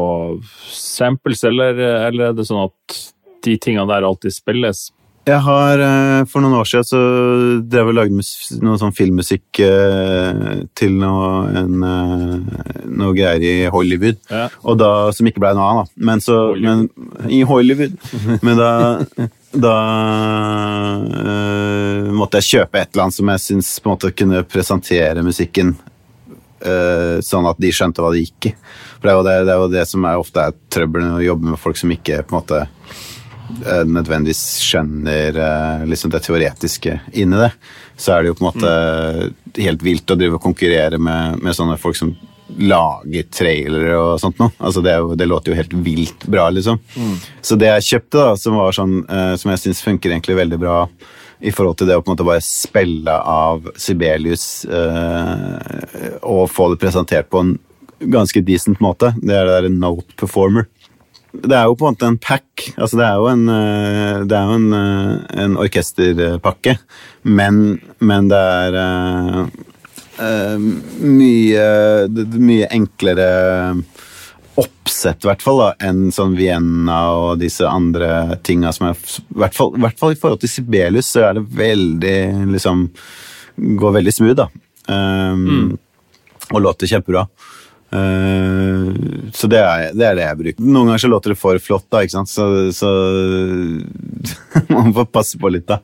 samples, 0.70 1.44
eller, 1.48 1.78
eller 2.10 2.30
er 2.30 2.38
det 2.38 2.48
sånn 2.48 2.66
at 2.66 3.00
de 3.44 3.56
tingene 3.56 3.88
der 3.88 4.06
alltid 4.06 4.36
spilles? 4.36 4.90
Jeg 5.28 5.40
har 5.44 5.82
eh, 5.84 6.22
For 6.30 6.40
noen 6.42 6.56
år 6.56 6.68
siden 6.68 6.86
så 6.88 7.00
drev 7.70 7.90
og 7.90 7.96
lagde 7.98 8.22
noe 8.64 8.78
sånn 8.80 8.94
filmmusikk 8.96 9.60
eh, 9.64 10.62
til 10.78 10.96
noe, 11.00 11.28
en, 11.60 11.84
eh, 11.84 12.86
noe 12.88 13.12
greier 13.16 13.44
i 13.44 13.68
Hollywood. 13.72 14.20
Ja. 14.30 14.48
Da, 14.80 14.90
som 15.16 15.28
ikke 15.28 15.42
ble 15.42 15.52
noe 15.58 15.66
av, 15.66 15.82
da. 15.82 16.04
Men 16.08 16.24
så. 16.24 16.38
Men, 16.56 16.88
I 17.28 17.42
Hollywood. 17.48 17.98
Men 18.46 18.60
da, 18.60 18.70
da 19.52 19.76
eh, 21.10 22.10
måtte 22.14 22.38
jeg 22.38 22.50
kjøpe 22.50 22.78
et 22.78 22.92
eller 22.92 23.08
annet 23.08 23.16
som 23.16 23.32
jeg 23.32 23.42
syns 23.42 23.70
på 23.80 23.88
en 23.88 23.96
måte 23.96 24.12
kunne 24.14 24.42
presentere 24.46 25.24
musikken 25.26 25.72
eh, 26.62 27.18
sånn 27.24 27.48
at 27.50 27.58
de 27.58 27.72
skjønte 27.74 28.04
hva 28.04 28.12
det 28.14 28.22
gikk 28.22 28.52
i. 28.52 28.54
For 29.00 29.08
det 29.08 29.12
er 29.12 29.18
jo 29.18 29.26
det, 29.26 29.36
det, 29.48 29.54
er 29.54 29.64
jo 29.64 29.72
det 29.74 29.86
som 29.90 30.06
er 30.06 30.22
ofte 30.22 30.44
er 30.44 30.58
trøbbelen 30.70 31.16
å 31.16 31.24
jobbe 31.24 31.54
med 31.54 31.62
folk 31.62 31.80
som 31.80 31.90
ikke 31.94 32.22
på 32.22 32.36
en 32.36 32.38
måte 32.38 32.62
eh, 32.62 33.84
nødvendigvis 33.90 34.44
skjønner 34.68 35.42
liksom 35.90 36.14
det 36.14 36.22
teoretiske 36.28 37.00
inni 37.18 37.42
det. 37.42 37.50
Så 37.98 38.14
er 38.14 38.22
det 38.22 38.30
jo 38.30 38.38
på 38.38 38.46
en 38.46 38.52
måte 38.52 39.62
helt 39.66 39.82
vilt 39.82 40.14
å 40.14 40.18
drive 40.20 40.38
og 40.38 40.46
konkurrere 40.46 41.00
med, 41.02 41.42
med 41.42 41.58
sånne 41.58 41.80
folk 41.80 41.98
som 41.98 42.14
lager 42.58 43.28
trailere 43.32 43.94
og 43.98 44.20
sånt 44.22 44.40
noe. 44.40 44.52
Altså 44.58 44.82
det, 44.84 44.96
det 45.20 45.28
låter 45.28 45.52
jo 45.52 45.58
helt 45.60 45.74
vilt 45.86 46.26
bra, 46.26 46.48
liksom. 46.50 46.80
Så 47.42 47.56
det 47.60 47.70
jeg 47.70 47.88
kjøpte, 47.88 48.18
da, 48.18 48.36
som 48.40 48.58
var 48.58 48.76
sånn, 48.76 49.00
eh, 49.06 49.34
som 49.40 49.52
jeg 49.52 49.64
syns 49.64 49.82
funker 49.86 50.10
egentlig 50.10 50.38
veldig 50.40 50.60
bra 50.60 50.84
i 51.40 51.52
forhold 51.54 51.78
til 51.80 51.88
det 51.88 51.96
å 51.96 52.02
på 52.04 52.10
en 52.10 52.16
måte 52.16 52.26
bare 52.28 52.44
spille 52.44 53.14
av 53.32 53.70
Sibelius 53.80 54.66
eh, 54.68 56.18
og 56.20 56.50
få 56.52 56.68
det 56.72 56.80
presentert 56.82 57.30
på 57.32 57.40
en 57.40 57.54
ganske 58.00 58.42
decent 58.44 58.80
måte, 58.80 59.12
det 59.20 59.36
er 59.36 59.48
det 59.48 59.56
der 59.62 59.72
Note 59.72 60.16
Performer. 60.20 60.68
Det 61.30 61.54
er 61.54 61.68
jo 61.68 61.76
på 61.78 61.86
en 61.86 61.94
måte 61.94 62.08
en 62.10 62.18
pack. 62.18 62.64
Altså 62.74 62.98
det 62.98 63.06
er 63.06 63.18
jo 63.20 63.28
en, 63.30 63.44
eh, 63.54 64.22
det 64.26 64.36
er 64.36 64.48
jo 64.48 64.56
en, 64.58 64.72
eh, 64.74 65.42
en 65.44 65.56
orkesterpakke, 65.62 66.76
men, 67.22 67.78
men 68.00 68.30
det 68.32 68.40
er 68.40 68.78
eh, 68.80 69.44
mye, 70.20 71.64
er 72.04 72.38
mye 72.40 72.68
enklere 72.76 73.28
oppsett, 74.60 75.24
i 75.24 75.28
hvert 75.28 75.44
fall, 75.44 75.60
da, 75.62 75.68
enn 75.88 76.10
sånn 76.14 76.34
Vienna 76.38 76.98
og 77.16 77.40
disse 77.40 77.66
andre 77.68 78.38
tinga 78.46 78.72
som 78.74 78.90
er 78.90 78.96
I 78.98 79.38
hvert 79.44 79.56
fall, 79.56 79.76
i 79.76 79.84
hvert 79.84 80.00
fall 80.00 80.14
i 80.14 80.18
forhold 80.18 80.42
til 80.42 80.52
Sibelius, 80.52 81.12
så 81.14 81.28
er 81.28 81.38
det 81.38 81.46
veldig 81.60 82.18
liksom 82.56 82.88
Går 83.80 83.96
veldig 83.98 84.12
smooth, 84.14 84.36
da. 84.38 84.46
Um, 84.88 85.74
Og 86.50 86.62
låter 86.64 86.88
kjempebra. 86.88 87.26
Uh, 87.92 89.28
så 89.36 89.50
det 89.50 89.58
er, 89.60 89.90
det 89.92 90.06
er 90.06 90.16
det 90.16 90.24
jeg 90.24 90.38
bruker. 90.38 90.64
Noen 90.64 90.88
ganger 90.88 91.02
så 91.02 91.10
låter 91.10 91.34
det 91.34 91.40
for 91.42 91.60
flott, 91.60 91.84
da, 91.92 92.00
ikke 92.00 92.14
sant? 92.14 92.32
så, 92.32 92.70
så 92.72 92.88
man 94.74 94.94
får 94.96 95.10
passe 95.12 95.40
på 95.40 95.52
litt, 95.52 95.66
da. 95.68 95.80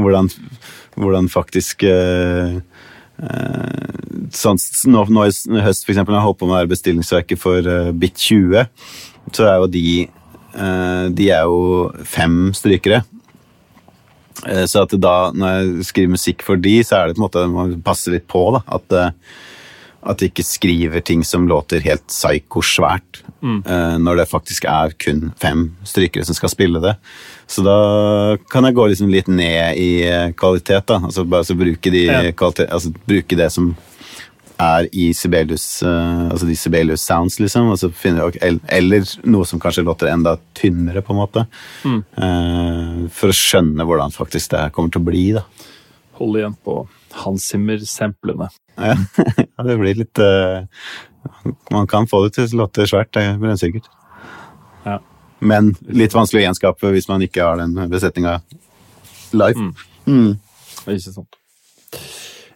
Hvordan, 0.00 0.30
hvordan 0.96 1.28
faktisk 1.30 1.84
uh, 1.90 2.56
sånn, 4.34 4.60
nå, 4.92 5.04
nå 5.12 5.26
i 5.26 5.62
høst, 5.64 5.84
for 5.84 5.92
eksempel, 5.92 6.14
når 6.14 6.20
jeg 6.20 6.26
holdt 6.28 6.40
på 6.40 6.48
med 6.50 6.70
bestillingsverket 6.70 7.40
for 7.40 7.66
uh, 7.66 7.90
Bit 7.92 8.16
20, 8.16 8.66
så 9.36 9.46
er 9.46 9.60
jo 9.60 9.70
de 9.70 9.86
eh, 10.56 11.06
de 11.14 11.30
er 11.30 11.46
jo 11.46 11.90
fem 12.08 12.50
strykere. 12.56 13.02
Eh, 14.46 14.64
Så 14.66 14.84
at 14.84 14.94
da, 14.98 15.30
når 15.34 15.52
jeg 15.52 15.86
skriver 15.90 16.14
musikk 16.16 16.44
for 16.46 16.60
de, 16.60 16.78
så 16.86 16.96
er 16.96 17.08
det 17.08 17.18
på 17.18 17.20
en 17.20 17.26
måte 17.26 17.46
man 17.52 17.76
passer 17.86 18.16
litt 18.16 18.26
på. 18.30 18.46
da, 18.56 18.62
At, 18.66 18.92
eh, 18.92 19.10
at 20.02 20.18
de 20.18 20.28
ikke 20.30 20.44
skriver 20.46 21.02
ting 21.04 21.22
som 21.24 21.44
låter 21.48 21.80
helt 21.84 22.06
psyko-svært. 22.08 23.20
eh, 23.42 23.98
Når 23.98 24.16
det 24.16 24.28
faktisk 24.30 24.64
er 24.64 24.94
kun 24.98 25.32
fem 25.38 25.76
strykere 25.84 26.24
som 26.24 26.34
skal 26.34 26.48
spille 26.48 26.80
det. 26.80 26.96
Så 27.46 27.62
da 27.64 28.36
kan 28.50 28.64
jeg 28.64 28.74
gå 28.74 28.86
liksom 28.88 29.10
litt 29.12 29.28
ned 29.28 29.76
i 29.76 30.02
eh, 30.08 30.32
kvalitet. 30.32 30.86
da, 30.86 31.00
altså 31.04 31.24
Bare 31.28 31.44
så 31.44 31.54
bruke, 31.58 31.90
de 31.90 32.04
Ja. 32.06 32.32
kvalitet, 32.32 32.70
altså 32.70 32.92
bruke 33.06 33.36
det 33.36 33.50
som 33.52 33.76
er 34.60 34.88
i 34.92 35.12
Sibelius, 35.16 35.82
eh, 35.82 36.28
altså 36.30 36.46
de 36.46 36.54
Sibelius 36.56 37.00
sounds, 37.00 37.38
liksom. 37.40 37.70
Finner 37.92 38.30
eller 38.68 39.04
noe 39.24 39.44
som 39.46 39.58
kanskje 39.60 39.84
låter 39.84 40.08
enda 40.12 40.36
tynnere, 40.54 41.00
på 41.02 41.12
en 41.12 41.20
måte. 41.20 41.46
Eh, 41.84 43.08
for 43.12 43.28
å 43.32 43.36
skjønne 43.36 43.84
hvordan 43.88 44.12
faktisk 44.12 44.50
det 44.50 44.60
her 44.60 44.70
kommer 44.70 44.90
til 44.92 45.00
å 45.00 45.04
bli, 45.08 45.32
da. 45.32 45.44
Hold 46.20 46.36
igjen 46.36 46.56
på 46.64 46.86
Hans 47.22 47.46
Zimmer-samplene. 47.50 48.50
Ja, 48.76 48.96
ja, 49.36 49.64
det 49.66 49.76
blir 49.80 49.98
litt 49.98 50.20
uh, 50.22 50.64
Man 51.70 51.88
kan 51.90 52.08
få 52.08 52.22
det 52.24 52.36
til 52.36 52.46
å 52.48 52.62
låte 52.62 52.86
svært, 52.88 53.12
det 53.16 53.26
er 53.26 53.58
sikkert. 53.60 53.90
Ja. 54.86 55.00
Men 55.40 55.74
litt 55.88 56.14
vanskelig 56.16 56.42
å 56.42 56.46
gjenskape 56.48 56.92
hvis 56.94 57.08
man 57.10 57.24
ikke 57.24 57.44
har 57.44 57.60
den 57.60 57.76
besetninga 57.92 58.38
live. 59.36 59.70
Mm. 60.06 60.32
Ikke 60.86 61.12
sant. 61.12 61.36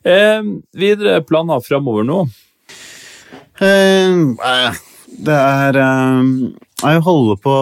Eh, 0.05 0.43
videre 0.77 1.23
planer 1.25 1.63
framover 1.65 2.05
nå? 2.05 2.25
Eh, 3.61 4.13
eh, 4.13 4.83
det 5.25 5.37
er 5.39 5.79
eh, 5.79 6.23
Jeg 6.83 7.03
holder 7.07 7.39
på 7.41 7.55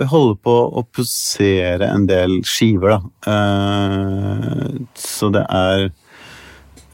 Jeg 0.00 0.08
holder 0.10 0.36
på 0.44 0.56
å 0.76 0.82
posere 0.92 1.88
en 1.88 2.04
del 2.10 2.40
skiver, 2.44 2.98
da. 2.98 3.32
Eh, 3.32 4.80
så 4.98 5.30
det 5.32 5.46
er 5.46 5.86
eh, 5.86 5.99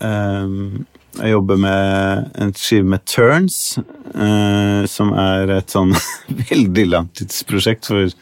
Jeg 0.00 1.32
jobber 1.32 1.56
med 1.56 2.32
en 2.36 2.50
skive 2.52 2.84
med 2.92 3.04
Turns, 3.08 3.78
eh, 4.12 4.82
som 4.90 5.14
er 5.16 5.54
et 5.54 5.72
sånn 5.72 5.94
veldig 6.50 6.84
langtidsprosjekt, 6.90 7.88
for 7.88 8.12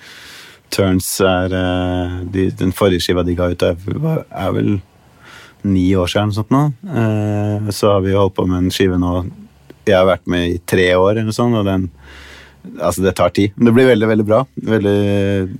Turns 0.75 1.09
er 1.23 1.55
eh, 1.59 2.19
de, 2.35 2.49
Den 2.55 2.75
forrige 2.75 3.03
skiva 3.07 3.25
de 3.27 3.35
ga 3.39 3.51
ut, 3.51 3.67
er, 3.67 4.21
er 4.31 4.55
vel 4.55 4.77
ni 5.65 5.89
år 5.97 6.11
siden, 6.13 6.31
eller 6.31 6.35
noe 6.35 6.39
sånt 6.39 6.55
nå. 6.55 6.65
Eh, 7.01 7.73
så 7.75 7.97
har 7.97 8.05
vi 8.07 8.15
holdt 8.15 8.37
på 8.39 8.47
med 8.47 8.63
en 8.63 8.75
skive 8.75 9.01
nå 9.01 9.17
jeg 9.85 9.99
har 9.99 10.07
vært 10.09 10.31
med 10.31 10.49
i 10.49 10.61
tre 10.65 10.87
år, 10.97 11.11
eller 11.13 11.29
noe 11.29 11.37
sånt, 11.37 11.59
og 11.59 11.67
den 11.69 11.91
Altså, 12.81 13.03
det 13.05 13.13
tar 13.19 13.29
tid. 13.37 13.53
Men 13.57 13.69
det 13.69 13.75
blir 13.77 13.87
veldig, 13.91 14.09
veldig 14.09 14.25
bra. 14.27 14.41
Veldig, 14.57 14.95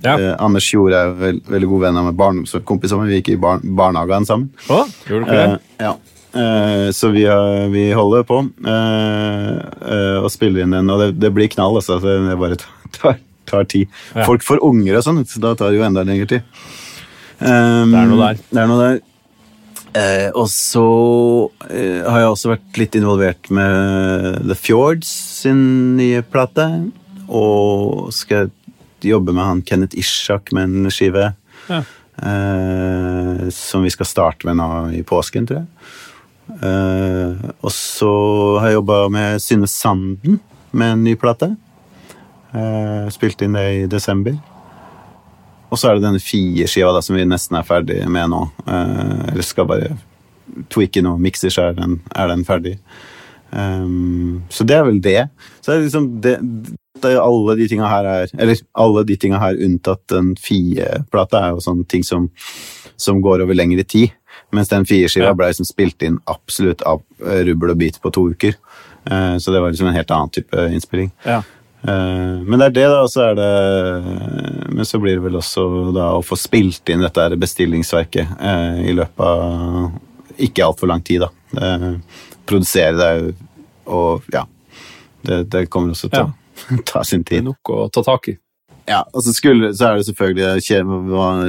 Ja. 0.03 0.15
eh, 0.17 0.35
Anders 0.41 0.65
Tjorde 0.67 0.95
er 0.97 1.13
veld, 1.19 1.43
veldig 1.47 1.69
god 1.69 1.81
venn 1.85 1.97
av 2.01 2.05
meg, 2.09 2.17
barndomskompis 2.19 2.91
av 2.95 2.99
meg. 3.01 3.11
Vi 3.13 3.19
gikk 3.21 3.29
i 3.35 3.37
bar 3.41 3.59
barnehagen 3.63 4.25
sammen. 4.25 4.49
Å, 4.69 4.81
gjorde 5.07 5.29
dere 5.29 5.47
det? 5.47 5.59
Eh, 5.79 5.85
ja. 5.85 5.93
Eh, 6.35 6.89
så 6.91 7.11
vi, 7.13 7.23
har, 7.29 7.69
vi 7.71 7.85
holder 7.95 8.25
på 8.27 8.41
eh, 8.67 9.51
eh, 9.87 10.17
og 10.19 10.27
spiller 10.33 10.65
inn 10.65 10.75
den, 10.75 10.89
og 10.91 10.99
det, 10.99 11.11
det 11.21 11.31
blir 11.35 11.47
knall, 11.53 11.77
altså. 11.79 11.99
Det, 12.03 12.17
det 12.29 12.39
bare 12.41 12.57
tar, 12.97 13.19
tar, 13.45 13.63
tid. 13.71 13.87
Ja. 14.15 14.25
Folk 14.27 14.43
får 14.43 14.63
unger 14.65 14.97
og 14.99 15.05
sånn, 15.05 15.23
så 15.29 15.39
da 15.45 15.53
tar 15.55 15.71
det 15.71 15.79
jo 15.79 15.85
enda 15.87 16.03
lengre 16.03 16.27
tid. 16.27 16.43
Det 17.39 17.51
er 17.51 18.09
noe 18.09 18.19
der. 18.19 18.41
Det 18.49 18.61
er 18.63 18.67
noe 18.71 18.81
der. 18.81 18.99
Eh, 19.95 20.27
og 20.35 20.49
så 20.51 20.85
eh, 21.69 22.03
har 22.03 22.19
jeg 22.19 22.31
også 22.33 22.51
vært 22.51 22.79
litt 22.81 22.97
involvert 22.99 23.49
med 23.53 24.41
The 24.43 24.57
Fjords 24.59 25.09
sin 25.41 25.95
nye 25.99 26.23
plate. 26.25 26.67
Og 27.25 28.11
skal 28.15 28.51
jobbe 29.05 29.33
med 29.35 29.45
han 29.45 29.61
Kenneth 29.65 29.97
Ishak 29.99 30.51
med 30.55 30.67
en 30.67 30.91
skive. 30.93 31.31
Ja. 31.69 31.83
Eh, 32.15 33.49
som 33.55 33.83
vi 33.83 33.93
skal 33.93 34.09
starte 34.09 34.47
med 34.47 34.59
nå 34.59 34.67
i 34.95 35.03
påsken, 35.07 35.47
tror 35.47 35.63
jeg. 35.63 35.69
Eh, 36.61 37.45
og 37.59 37.71
så 37.73 38.11
har 38.59 38.69
jeg 38.69 38.79
jobba 38.79 38.99
med 39.11 39.41
Synne 39.43 39.69
Sanden 39.71 40.39
med 40.75 40.97
en 40.97 41.05
ny 41.07 41.15
plate. 41.19 41.53
Eh, 42.55 43.07
spilte 43.15 43.47
inn 43.47 43.57
det 43.57 43.65
i 43.79 43.87
desember. 43.91 44.37
Og 45.69 45.79
så 45.79 45.89
er 45.89 45.97
det 45.97 46.05
denne 46.05 46.21
fire 46.23 46.67
skiva 46.69 46.93
da, 46.95 47.01
som 47.03 47.17
vi 47.17 47.25
nesten 47.27 47.57
er 47.57 47.67
ferdig 47.67 48.03
med 48.11 48.31
nå. 48.31 48.41
Eh, 48.67 49.31
eller 49.33 49.45
skal 49.45 49.67
bare 49.69 49.95
tweake 50.71 51.01
noe 51.03 51.19
mikser, 51.21 51.51
så 51.53 51.69
er 51.69 51.77
den, 51.79 51.99
er 52.15 52.29
den 52.31 52.45
ferdig. 52.47 52.77
Um, 53.55 54.43
så 54.51 54.65
det 54.67 54.75
er 54.75 54.83
vel 54.87 54.99
det. 55.03 55.21
Så 55.61 55.71
det 55.71 55.75
er 55.77 55.83
liksom 55.85 56.07
det, 56.21 56.35
det 57.01 57.11
er 57.13 57.21
alle 57.21 57.55
de 57.55 57.67
tinga 57.71 57.87
her 57.87 58.07
er 58.09 58.31
Eller 58.33 58.59
alle 58.73 59.03
de 59.07 59.15
tinga 59.21 59.39
her 59.39 59.55
unntatt 59.63 60.01
den 60.11 60.33
Fie-plata 60.41 61.39
er 61.39 61.53
jo 61.55 61.63
sånne 61.63 61.85
ting 61.87 62.03
som, 62.03 62.27
som 62.99 63.21
går 63.23 63.45
over 63.45 63.55
lengre 63.55 63.85
tid. 63.87 64.15
Mens 64.55 64.71
den 64.71 64.87
fire 64.87 65.09
skiva 65.11 65.31
Ja. 65.31 65.37
ble 65.37 65.49
liksom 65.51 65.67
spilt 65.67 66.03
inn 66.03 66.19
absolutt 66.31 66.83
av 66.87 67.03
eh, 67.23 67.45
rubbel 67.47 67.73
og 67.73 67.79
bit 67.79 68.01
på 68.01 68.11
to 68.13 68.27
uker. 68.33 68.57
Uh, 69.05 69.37
så 69.37 69.53
det 69.53 69.61
var 69.61 69.71
liksom 69.71 69.87
en 69.87 69.97
helt 69.97 70.11
annen 70.11 70.33
type 70.33 70.67
innspilling. 70.73 71.11
Ja. 71.25 71.41
Eh, 71.87 72.41
Men 72.45 72.59
det 72.59 72.65
er 72.65 72.75
det, 72.77 72.85
da. 72.89 73.01
Og 73.03 73.11
så 73.11 73.27
er 73.29 73.35
det 73.37 73.49
Men 74.75 74.85
så 74.85 74.99
blir 75.01 75.17
det 75.17 75.25
vel 75.25 75.37
også 75.39 75.65
da 75.95 76.11
å 76.17 76.23
få 76.25 76.37
spilt 76.39 76.89
inn 76.89 77.05
dette 77.05 77.27
bestillingsverket 77.39 78.39
eh, 78.41 78.79
i 78.89 78.95
løpet 78.97 79.25
av 79.25 80.41
ikke 80.45 80.65
altfor 80.65 80.89
lang 80.91 81.03
tid, 81.05 81.23
da. 81.23 81.29
Eh, 81.61 81.91
produsere 82.45 82.97
det 82.99 83.35
og 83.85 84.25
ja. 84.33 84.43
Det, 85.25 85.45
det 85.49 85.67
kommer 85.73 85.93
også 85.93 86.09
til 86.11 86.27
å 86.27 86.81
ta 86.89 87.03
sin 87.05 87.23
Det 87.25 87.39
er 87.39 87.45
nok 87.45 87.71
å 87.71 87.85
ta 87.93 88.03
tak 88.05 88.33
i. 88.33 88.35
Ja, 88.85 88.99
og 89.13 89.23
så, 89.25 89.33
skulle, 89.33 89.71
så 89.73 89.87
er 89.87 89.97
det 89.97 90.05
selvfølgelig 90.09 90.59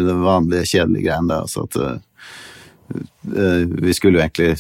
det 0.07 0.15
vanlige 0.23 0.69
kjedelige 0.71 1.05
greiene 1.05 1.29
der. 1.29 1.43
Altså 1.45 1.67
at 1.67 1.77
uh, 1.77 3.65
vi 3.83 3.93
skulle 3.93 4.17
jo 4.17 4.25
egentlig 4.25 4.55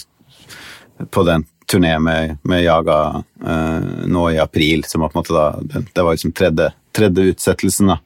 på 1.12 1.24
den 1.24 1.46
turné 1.66 1.98
med, 1.98 2.36
med 2.42 2.62
Jaga 2.62 3.24
eh, 3.46 3.95
nå 4.06 4.30
i 4.32 4.40
april, 4.42 4.84
som 4.84 5.04
på 5.04 5.10
en 5.12 5.20
måte 5.20 5.36
da 5.36 5.46
Det 5.92 6.02
var 6.02 6.16
liksom 6.16 6.34
tredje, 6.36 6.70
tredje 6.96 7.32
utsettelsen, 7.32 7.94
da. 7.94 8.00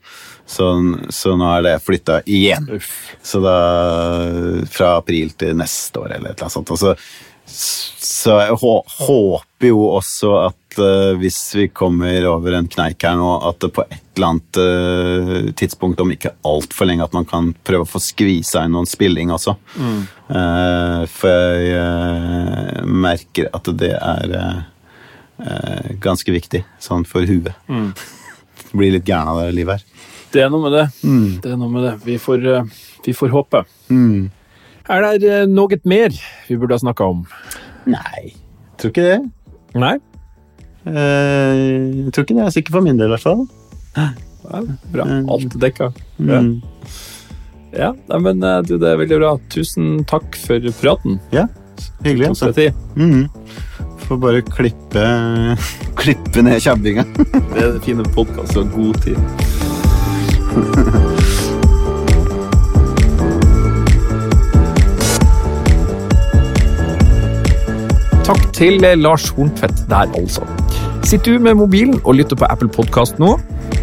Så, 0.51 0.67
så 1.15 1.37
nå 1.39 1.47
er 1.55 1.63
det 1.63 1.77
flytta 1.87 2.21
igjen. 2.27 2.67
Uff. 2.75 3.15
Så 3.23 3.39
da 3.45 3.57
Fra 4.71 4.97
april 4.99 5.31
til 5.39 5.55
neste 5.59 6.03
år, 6.03 6.17
eller 6.17 6.33
et 6.33 6.41
eller 6.41 6.49
annet 6.49 6.57
sånt. 6.57 6.73
Altså, 6.75 6.97
så, 7.51 7.93
så 8.03 8.37
jeg 8.43 8.57
håper 8.61 9.71
jo 9.71 9.85
også 9.97 10.33
at 10.45 10.79
uh, 10.79 11.13
hvis 11.19 11.39
vi 11.57 11.69
kommer 11.75 12.27
over 12.31 12.59
en 12.59 12.69
kneik 12.71 13.03
her 13.07 13.17
nå, 13.19 13.31
at 13.49 13.61
det 13.63 13.73
på 13.77 13.85
et 13.87 14.03
eller 14.19 14.29
annet 14.29 14.61
uh, 14.61 15.53
tidspunkt, 15.59 16.03
om 16.03 16.13
ikke 16.15 16.35
altfor 16.47 16.91
lenge, 16.91 17.07
at 17.07 17.17
man 17.17 17.27
kan 17.29 17.53
prøve 17.67 17.87
å 17.87 17.91
få 17.91 18.03
skvisa 18.03 18.65
inn 18.67 18.75
noen 18.77 18.91
spilling 18.91 19.33
også. 19.35 19.57
Eh, 20.31 21.01
for 21.11 21.63
jeg 21.65 22.85
merker 22.87 23.49
at 23.57 23.71
det 23.81 23.95
er 23.97 24.35
eh, 25.47 25.93
ganske 26.03 26.33
viktig, 26.35 26.65
sånn 26.83 27.07
for 27.09 27.27
huet. 27.29 27.55
Blir 28.77 28.93
litt 28.95 29.09
gæren 29.09 29.33
av 29.33 29.41
det 29.43 29.55
livet 29.57 29.81
her. 29.81 29.87
Det 30.31 30.45
er 30.45 30.51
noe 30.53 30.63
med 30.63 30.77
det. 30.77 30.85
Det 31.43 31.51
er 31.51 31.57
noe 31.59 31.73
med 31.73 31.87
det. 31.89 31.95
Vi 32.07 32.19
får, 32.23 32.45
eh, 32.47 32.69
vi 33.07 33.15
får 33.17 33.33
håpe. 33.35 33.65
Er 33.91 35.07
det 35.19 35.27
eh, 35.27 35.47
noe 35.51 35.81
mer 35.91 36.15
vi 36.49 36.57
burde 36.59 36.77
ha 36.77 36.83
snakka 36.83 37.09
om? 37.13 37.25
Nei, 37.91 38.31
tror 38.79 38.93
ikke 38.93 39.07
det. 39.09 39.19
Nei? 39.79 39.97
Eh, 40.87 41.61
jeg 42.07 42.13
tror 42.15 42.25
ikke 42.27 42.37
det. 42.39 42.45
Er 42.47 42.55
sikker 42.55 42.77
for 42.79 42.87
min 42.87 42.99
del, 43.01 43.11
i 43.11 43.15
hvert 43.17 43.27
fall. 43.27 43.47
Ja, 43.97 44.09
bra. 44.95 45.07
Mm. 45.07 45.25
Alt 45.31 45.57
dekka. 45.63 45.91
Ja. 46.19 46.41
Mm. 46.41 46.53
Ja, 47.71 47.93
nei, 48.11 48.19
men 48.25 48.43
eh, 48.43 48.61
du, 48.67 48.77
det 48.83 48.89
er 48.91 48.99
veldig 48.99 49.19
bra. 49.21 49.35
Tusen 49.55 50.01
takk 50.11 50.39
for 50.43 50.71
praten. 50.81 51.21
Ja, 51.35 51.47
hyggelig. 52.05 52.33
Tok 52.33 52.37
Altså. 52.37 52.53
tid. 52.57 52.81
Mm. 52.99 53.29
Får 54.11 54.19
bare 54.19 54.43
klippe, 54.43 55.03
klippe 56.01 56.43
ned 56.43 56.61
kjabbinga. 56.61 57.05
Det 57.55 57.63
er 57.63 57.73
det 57.77 57.83
fine 57.85 58.05
podkast 58.11 58.57
og 58.59 58.67
god 58.75 58.95
tid. 59.05 59.15
Takk 68.27 68.53
til 68.55 68.81
Lars 68.99 69.29
Horntvedt 69.29 69.75
der, 69.87 69.97
altså. 70.19 70.43
Sitter 71.07 71.33
du 71.33 71.39
med 71.39 71.55
mobilen 71.55 72.01
og 72.05 72.15
lytter 72.19 72.37
på 72.37 72.45
Apple 72.51 72.69
Podkast 72.69 73.19
nå? 73.23 73.39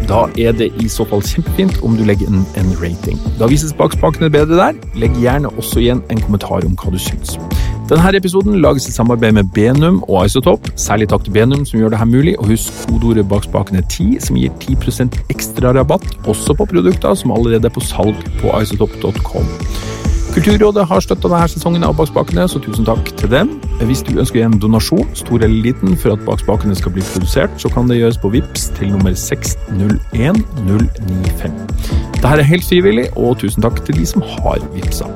Da 0.08 0.28
er 0.36 0.52
det 0.52 0.72
i 0.76 0.88
så 0.92 1.04
fall 1.08 1.22
kjempefint 1.24 1.80
om 1.80 1.96
du 1.96 2.04
legger 2.04 2.28
en, 2.28 2.44
en 2.60 2.68
rating. 2.84 3.16
Da 3.40 3.48
vises 3.48 3.72
bakspakene 3.72 4.28
bedre 4.30 4.56
der. 4.60 4.72
Legg 5.00 5.16
gjerne 5.24 5.48
også 5.56 5.80
igjen 5.80 6.04
en 6.12 6.20
kommentar 6.20 6.68
om 6.68 6.76
hva 6.76 6.92
du 6.92 7.00
syns. 7.00 7.40
Denne 7.88 8.18
episoden 8.18 8.58
lages 8.60 8.84
i 8.88 8.92
samarbeid 8.92 9.32
med 9.32 9.44
Benum 9.56 10.04
og 10.08 10.26
Isotop. 10.26 10.60
Særlig 10.76 11.08
takk 11.08 11.24
til 11.24 11.32
Benum 11.32 11.64
som 11.64 11.80
gjør 11.80 11.88
dette 11.94 12.06
mulig, 12.10 12.34
og 12.36 12.46
husk 12.50 12.68
kodeordet 12.84 13.24
bakspakene 13.30 13.80
10 13.80 14.20
som 14.26 14.36
gir 14.36 14.50
10% 14.60 15.16
ekstra 15.32 15.72
rabatt, 15.72 16.04
også 16.28 16.52
på 16.58 16.66
produkter 16.68 17.14
som 17.16 17.32
allerede 17.32 17.64
er 17.64 17.72
på 17.72 17.80
salg 17.80 18.12
på 18.42 18.52
isotop.com. 18.60 19.46
Kulturrådet 20.34 20.84
har 20.86 21.00
støtta 21.00 21.28
denne 21.32 21.48
sesongen 21.48 21.84
av 21.88 21.96
Bak 21.96 22.08
spakene, 22.10 22.44
så 22.52 22.60
tusen 22.60 22.84
takk 22.84 23.08
til 23.16 23.30
dem. 23.32 23.56
Hvis 23.88 24.04
du 24.04 24.20
ønsker 24.20 24.44
en 24.44 24.60
donasjon, 24.60 25.08
stor 25.16 25.40
eller 25.40 25.64
liten, 25.64 25.96
for 25.96 26.12
at 26.12 26.20
Bak 26.28 26.44
spakene 26.44 26.76
skal 26.76 26.92
bli 26.92 27.00
produsert, 27.14 27.48
så 27.56 27.72
kan 27.72 27.88
det 27.88 27.96
gjøres 28.02 28.20
på 28.20 28.28
VIPS 28.36 28.68
til 28.76 28.92
nummer 28.92 29.16
601095. 29.16 31.56
Dette 32.20 32.36
er 32.36 32.50
helt 32.52 32.68
frivillig, 32.68 33.08
og 33.16 33.40
tusen 33.40 33.64
takk 33.64 33.80
til 33.88 33.96
de 34.02 34.06
som 34.12 34.20
har 34.36 34.60
vippsa. 34.76 35.08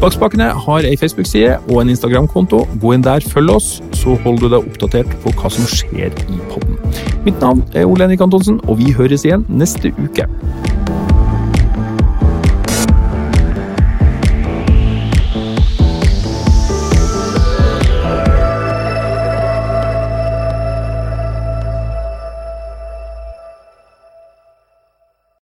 Bakspakene 0.00 0.50
har 0.52 0.84
ei 0.84 0.96
Facebook-side 1.00 1.54
og 1.70 1.78
en 1.80 1.88
Instagram-konto. 1.88 2.58
Gå 2.82 2.92
inn 2.92 3.04
der, 3.04 3.24
følg 3.32 3.54
oss, 3.54 3.68
så 3.96 4.12
holder 4.26 4.42
du 4.42 4.50
deg 4.52 4.66
oppdatert 4.68 5.14
på 5.22 5.32
hva 5.38 5.48
som 5.52 5.64
skjer 5.72 6.12
i 6.12 6.40
podden. 6.50 6.76
Mitt 7.24 7.40
navn 7.40 7.64
er 7.72 7.88
Ole 7.88 8.04
Henrik 8.04 8.20
Antonsen, 8.26 8.60
og 8.68 8.76
vi 8.82 8.92
høres 8.92 9.24
igjen 9.24 9.46
neste 9.48 9.94
uke. 9.96 10.28